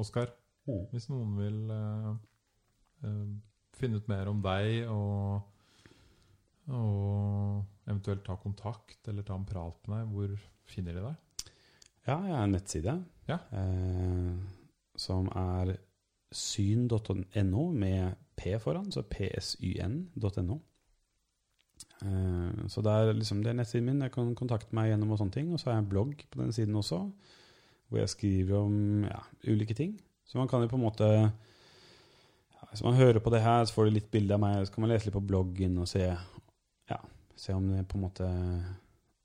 Oskar, 0.00 0.30
oh. 0.68 0.84
hvis 0.92 1.08
noen 1.12 1.36
vil 1.38 1.60
uh, 1.72 2.14
uh, 3.06 3.28
finne 3.76 4.00
ut 4.00 4.10
mer 4.10 4.30
om 4.32 4.42
deg 4.44 4.88
og 4.92 5.52
og 6.66 7.62
eventuelt 7.86 8.24
ta 8.26 8.34
kontakt 8.42 9.06
eller 9.06 9.22
ta 9.22 9.36
en 9.38 9.46
prat 9.46 9.88
med 9.90 10.00
deg, 10.00 10.14
hvor 10.14 10.32
finner 10.66 10.96
de 10.96 11.04
deg? 11.04 11.50
Ja, 12.06 12.16
jeg 12.26 12.34
har 12.34 12.44
en 12.44 12.54
nettside 12.54 12.94
Ja. 13.28 13.38
eh, 13.52 14.32
som 14.96 15.28
er 15.28 15.76
syn.no 16.32 17.70
med 17.72 18.16
P 18.36 18.58
foran, 18.58 18.90
så 18.92 19.02
psyn.no. 19.02 20.58
Eh, 22.04 22.66
så 22.68 22.82
det 22.84 22.92
er 22.92 23.16
liksom 23.16 23.42
det 23.44 23.52
er 23.52 23.58
nettsiden 23.60 23.88
min. 23.88 24.04
Jeg 24.04 24.14
kan 24.14 24.34
kontakte 24.38 24.76
meg 24.76 24.90
gjennom 24.90 25.14
og 25.14 25.20
sånne 25.20 25.36
ting. 25.36 25.50
Og 25.52 25.60
så 25.60 25.70
har 25.70 25.78
jeg 25.78 25.86
en 25.86 25.90
blogg 25.92 26.14
på 26.30 26.42
den 26.42 26.54
siden 26.56 26.78
også, 26.78 27.02
hvor 27.88 28.02
jeg 28.02 28.12
skriver 28.12 28.58
om 28.60 29.06
ja, 29.08 29.22
ulike 29.48 29.76
ting. 29.78 29.96
Så 30.26 30.40
man 30.40 30.50
kan 30.50 30.64
jo 30.64 30.70
på 30.70 30.78
en 30.78 30.86
måte 30.86 31.06
ja, 31.14 32.64
Hvis 32.70 32.82
man 32.82 32.98
hører 32.98 33.20
på 33.22 33.30
det 33.30 33.44
her, 33.44 33.64
så 33.64 33.76
får 33.76 33.86
du 33.86 33.96
litt 33.96 34.10
bilde 34.10 34.34
av 34.34 34.42
meg. 34.42 34.66
Så 34.66 34.74
kan 34.74 34.84
man 34.84 34.92
lese 34.92 35.08
litt 35.08 35.16
på 35.16 35.24
bloggen 35.24 35.78
og 35.78 35.88
se, 35.88 36.06
ja, 36.90 37.00
se 37.36 37.54
om 37.54 37.70
det 37.70 37.86
på 37.88 37.98
en 37.98 38.06
måte 38.08 38.30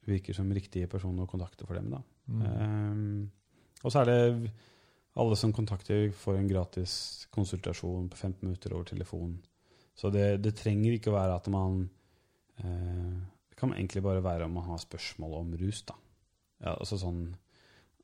virker 0.08 0.34
som 0.34 0.50
riktige 0.54 0.90
personer 0.90 1.26
å 1.26 1.30
kontakte 1.30 1.68
for 1.68 1.78
dem. 1.78 1.92
da. 1.94 2.02
Mm. 2.32 2.42
Um, 2.42 3.32
og 3.84 3.94
så 3.94 4.02
er 4.02 4.10
det 4.10 4.52
alle 5.20 5.36
som 5.36 5.54
kontakter, 5.54 6.12
får 6.16 6.38
en 6.40 6.50
gratis 6.50 6.94
konsultasjon 7.36 8.08
på 8.10 8.18
15 8.18 8.46
minutter 8.46 8.74
over 8.74 8.88
telefon. 8.88 9.36
Så 9.98 10.10
det, 10.14 10.40
det 10.42 10.56
trenger 10.58 10.96
ikke 10.96 11.12
å 11.12 11.18
være 11.18 11.36
at 11.36 11.50
man 11.52 11.84
Det 12.62 13.58
kan 13.60 13.74
egentlig 13.76 14.04
bare 14.06 14.24
være 14.24 14.48
om 14.48 14.58
man 14.58 14.68
har 14.70 14.82
spørsmål 14.82 15.38
om 15.40 15.54
rus. 15.62 15.84
da. 15.88 15.98
Ja, 16.62 16.76
altså 16.78 17.00
sånn 17.02 17.24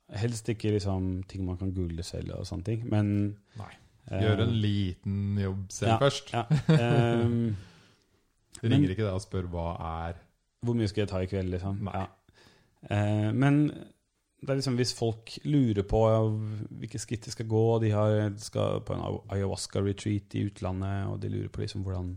Helst 0.08 0.48
ikke 0.48 0.70
liksom 0.72 1.18
ting 1.28 1.42
man 1.44 1.58
kan 1.60 1.74
google 1.76 2.02
selv 2.06 2.32
og 2.38 2.46
sånne 2.48 2.64
ting, 2.64 2.84
men 2.88 3.10
Nei. 3.58 3.74
Gjøre 4.08 4.46
en 4.46 4.54
liten 4.56 5.36
jobb 5.36 5.66
selv 5.68 5.90
ja, 5.90 5.96
først. 6.00 6.30
Ja, 6.32 6.46
um, 7.26 7.50
Det 8.62 8.70
ringer 8.72 8.94
ikke 8.94 9.04
deg 9.04 9.12
og 9.12 9.20
spør 9.22 9.50
hva 9.52 9.66
er 9.84 10.22
Hvor 10.64 10.78
mye 10.78 10.88
skal 10.88 11.04
jeg 11.04 11.10
ta 11.12 11.20
i 11.22 11.28
kveld, 11.28 11.52
liksom? 11.52 11.82
Nei. 11.84 12.00
Ja. 12.00 12.08
Uh, 12.88 13.28
men 13.36 13.60
det 13.68 14.52
er 14.52 14.58
liksom 14.60 14.78
hvis 14.78 14.94
folk 14.94 15.32
lurer 15.50 15.84
på 15.90 16.00
hvilke 16.78 17.00
skritt 17.02 17.26
de 17.26 17.34
skal 17.34 17.48
gå, 17.50 17.62
de 17.82 17.90
har, 17.90 18.16
skal 18.38 18.80
på 18.86 18.94
en 18.94 19.02
ayahuasca-retreat 19.34 20.36
i 20.38 20.44
utlandet, 20.46 21.08
og 21.10 21.18
de 21.22 21.30
lurer 21.32 21.50
på 21.50 21.64
liksom 21.64 21.82
hvordan 21.82 22.12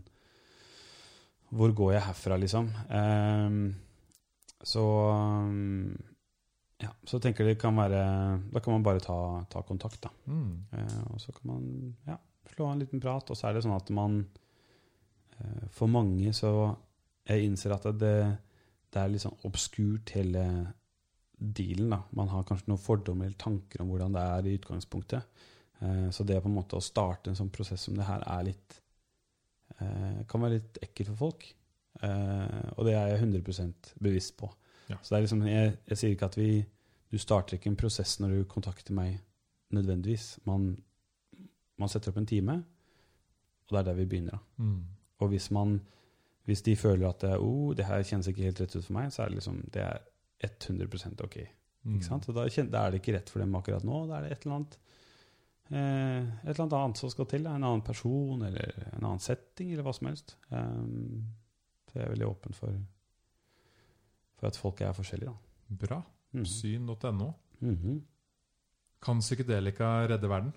Hvor 1.52 1.72
går 1.76 1.92
jeg 1.96 2.06
herfra, 2.06 2.38
liksom? 2.40 2.68
Eh, 2.88 3.56
så 4.62 4.84
ja, 6.82 6.90
så 7.06 7.18
tenker 7.22 7.46
det 7.46 7.60
kan 7.60 7.76
være 7.78 8.02
Da 8.52 8.60
kan 8.62 8.74
man 8.74 8.84
bare 8.86 9.02
ta, 9.02 9.16
ta 9.50 9.62
kontakt, 9.66 10.00
da. 10.02 10.10
mm. 10.26 10.52
Eh, 10.72 11.00
og 11.12 11.20
så 11.20 11.34
kan 11.34 11.50
man 11.52 11.66
ja, 12.06 12.16
slå 12.54 12.70
en 12.70 12.82
liten 12.82 13.02
prat. 13.02 13.30
Og 13.30 13.38
så 13.38 13.48
er 13.48 13.56
det 13.56 13.64
sånn 13.66 13.76
at 13.76 13.90
man 13.94 14.22
eh, 15.38 15.68
For 15.70 15.90
mange 15.90 16.32
så 16.34 16.72
Jeg 17.28 17.46
innser 17.46 17.76
at 17.76 17.86
det, 18.00 18.16
det 18.90 18.98
er 18.98 19.12
litt 19.12 19.22
sånn 19.22 19.38
obskurt 19.46 20.10
hele 20.16 20.44
dealen. 21.38 21.90
da. 21.94 22.00
Man 22.18 22.30
har 22.32 22.46
kanskje 22.46 22.70
noen 22.70 22.82
fordommer 22.82 23.26
eller 23.28 23.38
tanker 23.38 23.82
om 23.82 23.92
hvordan 23.92 24.14
det 24.14 24.22
er 24.34 24.46
i 24.46 24.56
utgangspunktet. 24.58 25.44
Eh, 25.82 26.08
så 26.10 26.26
det 26.26 26.40
på 26.42 26.50
en 26.50 26.58
måte 26.58 26.78
å 26.78 26.82
starte 26.82 27.30
en 27.30 27.38
sånn 27.38 27.52
prosess 27.54 27.86
som 27.86 27.98
det 27.98 28.08
her 28.08 28.26
er 28.26 28.48
litt 28.50 28.78
eh, 29.80 30.22
Kan 30.28 30.44
være 30.44 30.58
litt 30.58 30.78
ekkelt 30.82 31.12
for 31.12 31.20
folk. 31.26 31.46
Eh, 32.02 32.68
og 32.76 32.86
det 32.88 32.94
er 32.96 33.12
jeg 33.12 33.22
100% 33.22 33.92
bevisst 34.02 34.36
på. 34.38 34.50
Ja. 34.88 34.98
Så 35.02 35.16
er 35.16 35.24
liksom, 35.24 35.44
jeg, 35.46 35.76
jeg 35.88 35.98
sier 35.98 36.14
ikke 36.16 36.30
at 36.32 36.38
vi 36.40 36.64
Du 37.12 37.18
starter 37.20 37.58
ikke 37.58 37.68
en 37.68 37.76
prosess 37.76 38.16
når 38.22 38.30
du 38.32 38.44
kontakter 38.48 38.94
meg 38.96 39.18
nødvendigvis. 39.76 40.38
Man, 40.48 40.70
man 41.76 41.90
setter 41.92 42.08
opp 42.08 42.20
en 42.22 42.28
time, 42.28 42.54
og 43.66 43.74
det 43.74 43.80
er 43.82 43.88
der 43.90 43.98
vi 43.98 44.06
begynner. 44.08 44.38
da. 44.38 44.64
Mm. 44.64 44.78
Og 45.20 45.28
hvis, 45.28 45.50
man, 45.52 45.74
hvis 46.48 46.62
de 46.64 46.76
føler 46.76 47.08
at 47.10 47.20
det, 47.20 47.34
oh, 47.36 47.74
det 47.76 47.84
her 47.84 48.00
kjennes 48.02 48.30
ikke 48.32 48.46
helt 48.46 48.62
rett 48.62 48.76
ut 48.76 48.86
for 48.86 48.96
meg, 48.96 49.12
så 49.12 49.22
er 49.22 49.28
det 49.28 49.42
liksom, 49.42 49.60
det 49.74 49.84
er 49.84 50.00
100 50.40 51.20
ok. 51.20 51.36
Mm. 51.82 51.98
Ikke 51.98 52.06
sant? 52.06 52.28
Og 52.28 52.38
da, 52.38 52.48
da 52.48 52.86
er 52.86 52.94
det 52.94 53.02
ikke 53.02 53.18
rett 53.18 53.30
for 53.30 53.44
dem 53.44 53.54
akkurat 53.60 53.84
nå. 53.84 54.06
Da 54.08 54.16
er 54.16 54.26
det 54.26 54.32
et 54.32 54.46
eller 54.46 54.56
annet 54.56 54.78
eh, 55.72 56.22
et 56.44 56.48
eller 56.52 56.60
annet 56.66 56.78
annet 56.78 57.00
som 57.00 57.10
skal 57.10 57.26
til. 57.26 57.46
En 57.46 57.64
annen 57.64 57.82
person 57.82 58.42
eller 58.46 58.72
en 58.92 59.04
annen 59.04 59.20
setting 59.20 59.72
eller 59.72 59.82
hva 59.86 59.94
som 59.96 60.06
helst. 60.10 60.36
Um, 60.50 61.22
så 61.88 61.98
jeg 61.98 62.06
er 62.06 62.12
veldig 62.14 62.28
åpen 62.28 62.54
for, 62.56 62.76
for 64.38 64.46
at 64.48 64.56
folk 64.56 64.80
er 64.80 64.92
forskjellige. 64.96 65.32
da. 65.32 65.76
Bra. 65.86 66.02
Mhm. 66.32 66.44
Syn.no. 66.46 67.32
Mhm. 67.60 68.00
Kan 69.02 69.18
psykedelika 69.20 70.06
redde 70.08 70.28
verden? 70.30 70.52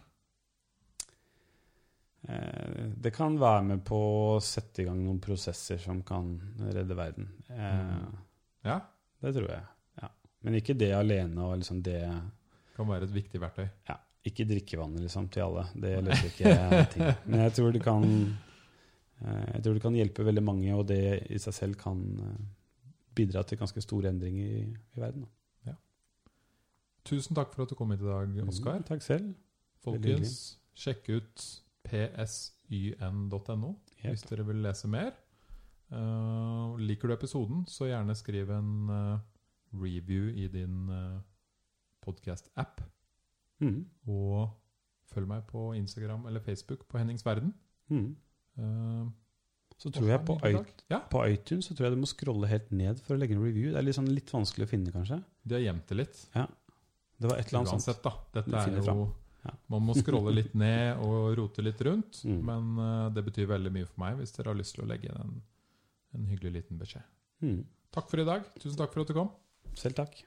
Eh, 2.28 2.86
det 2.98 3.12
kan 3.14 3.38
være 3.40 3.64
med 3.64 3.84
på 3.86 3.98
å 4.36 4.40
sette 4.42 4.82
i 4.82 4.86
gang 4.88 5.02
noen 5.06 5.20
prosesser 5.22 5.78
som 5.82 6.02
kan 6.08 6.36
redde 6.74 6.96
verden. 6.98 7.28
Eh, 7.50 7.82
Mm. 7.86 8.16
Ja. 8.66 8.80
Det 9.22 9.34
tror 9.36 9.48
jeg. 9.50 9.62
Ja. 10.02 10.08
Men 10.42 10.54
ikke 10.56 10.74
det 10.78 10.92
alene 10.94 11.38
og 11.46 11.58
liksom 11.60 11.82
det 11.84 12.02
Kan 12.76 12.88
være 12.88 13.04
et 13.04 13.14
viktig 13.14 13.40
verktøy. 13.42 13.70
ja, 13.90 13.96
Ikke 14.26 14.47
drikkevannet 14.49 15.06
liksom, 15.06 15.30
til 15.30 15.45
alle. 15.45 15.68
Det 15.77 15.93
løser 16.06 16.30
ikke 16.31 16.53
ting. 16.93 17.10
Men 17.30 17.43
jeg 17.45 17.56
tror 17.60 17.73
det 17.76 17.81
kan 17.85 18.06
eh, 18.10 19.47
Jeg 19.53 19.64
tror 19.64 19.77
det 19.77 19.84
kan 19.84 19.97
hjelpe 19.99 20.26
veldig 20.26 20.43
mange, 20.43 20.76
og 20.76 20.88
det 20.89 21.02
i 21.30 21.39
seg 21.41 21.57
selv 21.60 21.80
kan 21.81 22.02
eh, 22.26 22.45
bidra 23.15 23.45
til 23.45 23.60
ganske 23.61 23.84
store 23.85 24.10
endringer 24.11 24.45
i, 24.45 24.64
i 24.95 25.02
verden. 25.02 25.26
Da. 25.26 25.76
Tusen 27.06 27.38
takk 27.38 27.53
for 27.53 27.64
at 27.64 27.69
du 27.69 27.77
kom 27.77 27.93
hit 27.93 28.02
i 28.02 28.10
dag, 28.10 28.34
Oskar. 28.49 28.80
Mm, 28.81 28.88
takk 28.88 29.06
selv. 29.06 29.30
Folkens, 29.85 30.57
sjekk 30.73 31.10
ut 31.14 31.43
psyn.no 31.85 33.76
hvis 34.02 34.26
dere 34.26 34.45
vil 34.47 34.64
lese 34.65 34.89
mer. 34.89 35.14
Uh, 35.93 36.73
liker 36.81 37.10
du 37.10 37.14
episoden, 37.14 37.64
så 37.69 37.88
gjerne 37.89 38.15
skriv 38.18 38.49
en 38.53 38.89
uh, 38.89 39.19
review 39.77 40.31
i 40.34 40.47
din 40.49 40.89
uh, 40.89 41.22
podkast-app. 42.06 42.81
Mm. 43.64 43.86
Og 44.11 44.49
følg 45.14 45.30
meg 45.30 45.45
på 45.48 45.69
Instagram 45.77 46.26
eller 46.30 46.44
Facebook 46.44 46.88
på 46.91 46.99
Hennings 46.99 47.26
Verden. 47.26 47.53
Mm. 47.90 48.10
Uh, 48.60 49.06
Så 49.80 49.91
tror 49.91 50.07
jeg 50.10 50.23
på. 50.27 50.38
Ja, 50.91 51.02
på 51.11 51.22
iTunes 51.27 51.68
så 51.68 51.76
tror 51.76 51.90
jeg 51.90 51.95
du 51.98 52.02
må 52.02 52.10
scrolle 52.10 52.48
helt 52.52 52.72
ned 52.72 52.99
for 53.03 53.15
å 53.15 53.19
legge 53.19 53.36
en 53.36 53.44
review. 53.44 53.72
Det 53.73 53.80
er 53.82 53.88
litt, 53.88 53.98
sånn, 53.98 54.11
litt 54.15 54.32
vanskelig 54.32 54.68
å 54.68 54.72
finne, 54.72 54.94
kanskje. 54.95 55.22
de 55.44 55.57
har 55.57 55.65
gjemt 55.68 55.88
det 55.91 55.99
litt. 55.99 56.26
Det 57.15 57.30
var 57.32 57.40
et 57.40 57.48
eller 57.48 57.61
annet 57.61 57.72
sånt. 57.72 57.86
Uansett, 57.86 58.02
da. 58.03 58.14
Dette 58.36 58.61
er 58.61 58.91
jo. 58.91 59.07
Ja. 59.45 59.52
Man 59.69 59.84
må 59.86 59.94
scrolle 59.94 60.34
litt 60.34 60.56
ned 60.65 61.02
og 61.06 61.36
rote 61.38 61.64
litt 61.64 61.82
rundt. 61.86 62.23
Mm. 62.26 62.40
Men 62.48 62.72
uh, 62.82 63.10
det 63.14 63.23
betyr 63.27 63.52
veldig 63.52 63.72
mye 63.76 63.88
for 63.88 64.02
meg 64.03 64.18
hvis 64.19 64.34
dere 64.36 64.52
har 64.52 64.60
lyst 64.60 64.76
til 64.76 64.86
å 64.86 64.90
legge 64.90 65.11
inn 65.11 65.19
en, 65.22 65.36
en 66.18 66.26
hyggelig 66.32 66.56
liten 66.60 66.80
beskjed. 66.82 67.06
Mm. 67.45 67.60
Takk 67.95 68.10
for 68.11 68.19
i 68.23 68.27
dag. 68.27 68.48
Tusen 68.60 68.80
takk 68.80 68.95
for 68.95 69.06
at 69.06 69.11
du 69.11 69.15
kom. 69.15 69.30
Selv 69.77 69.99
takk. 70.02 70.18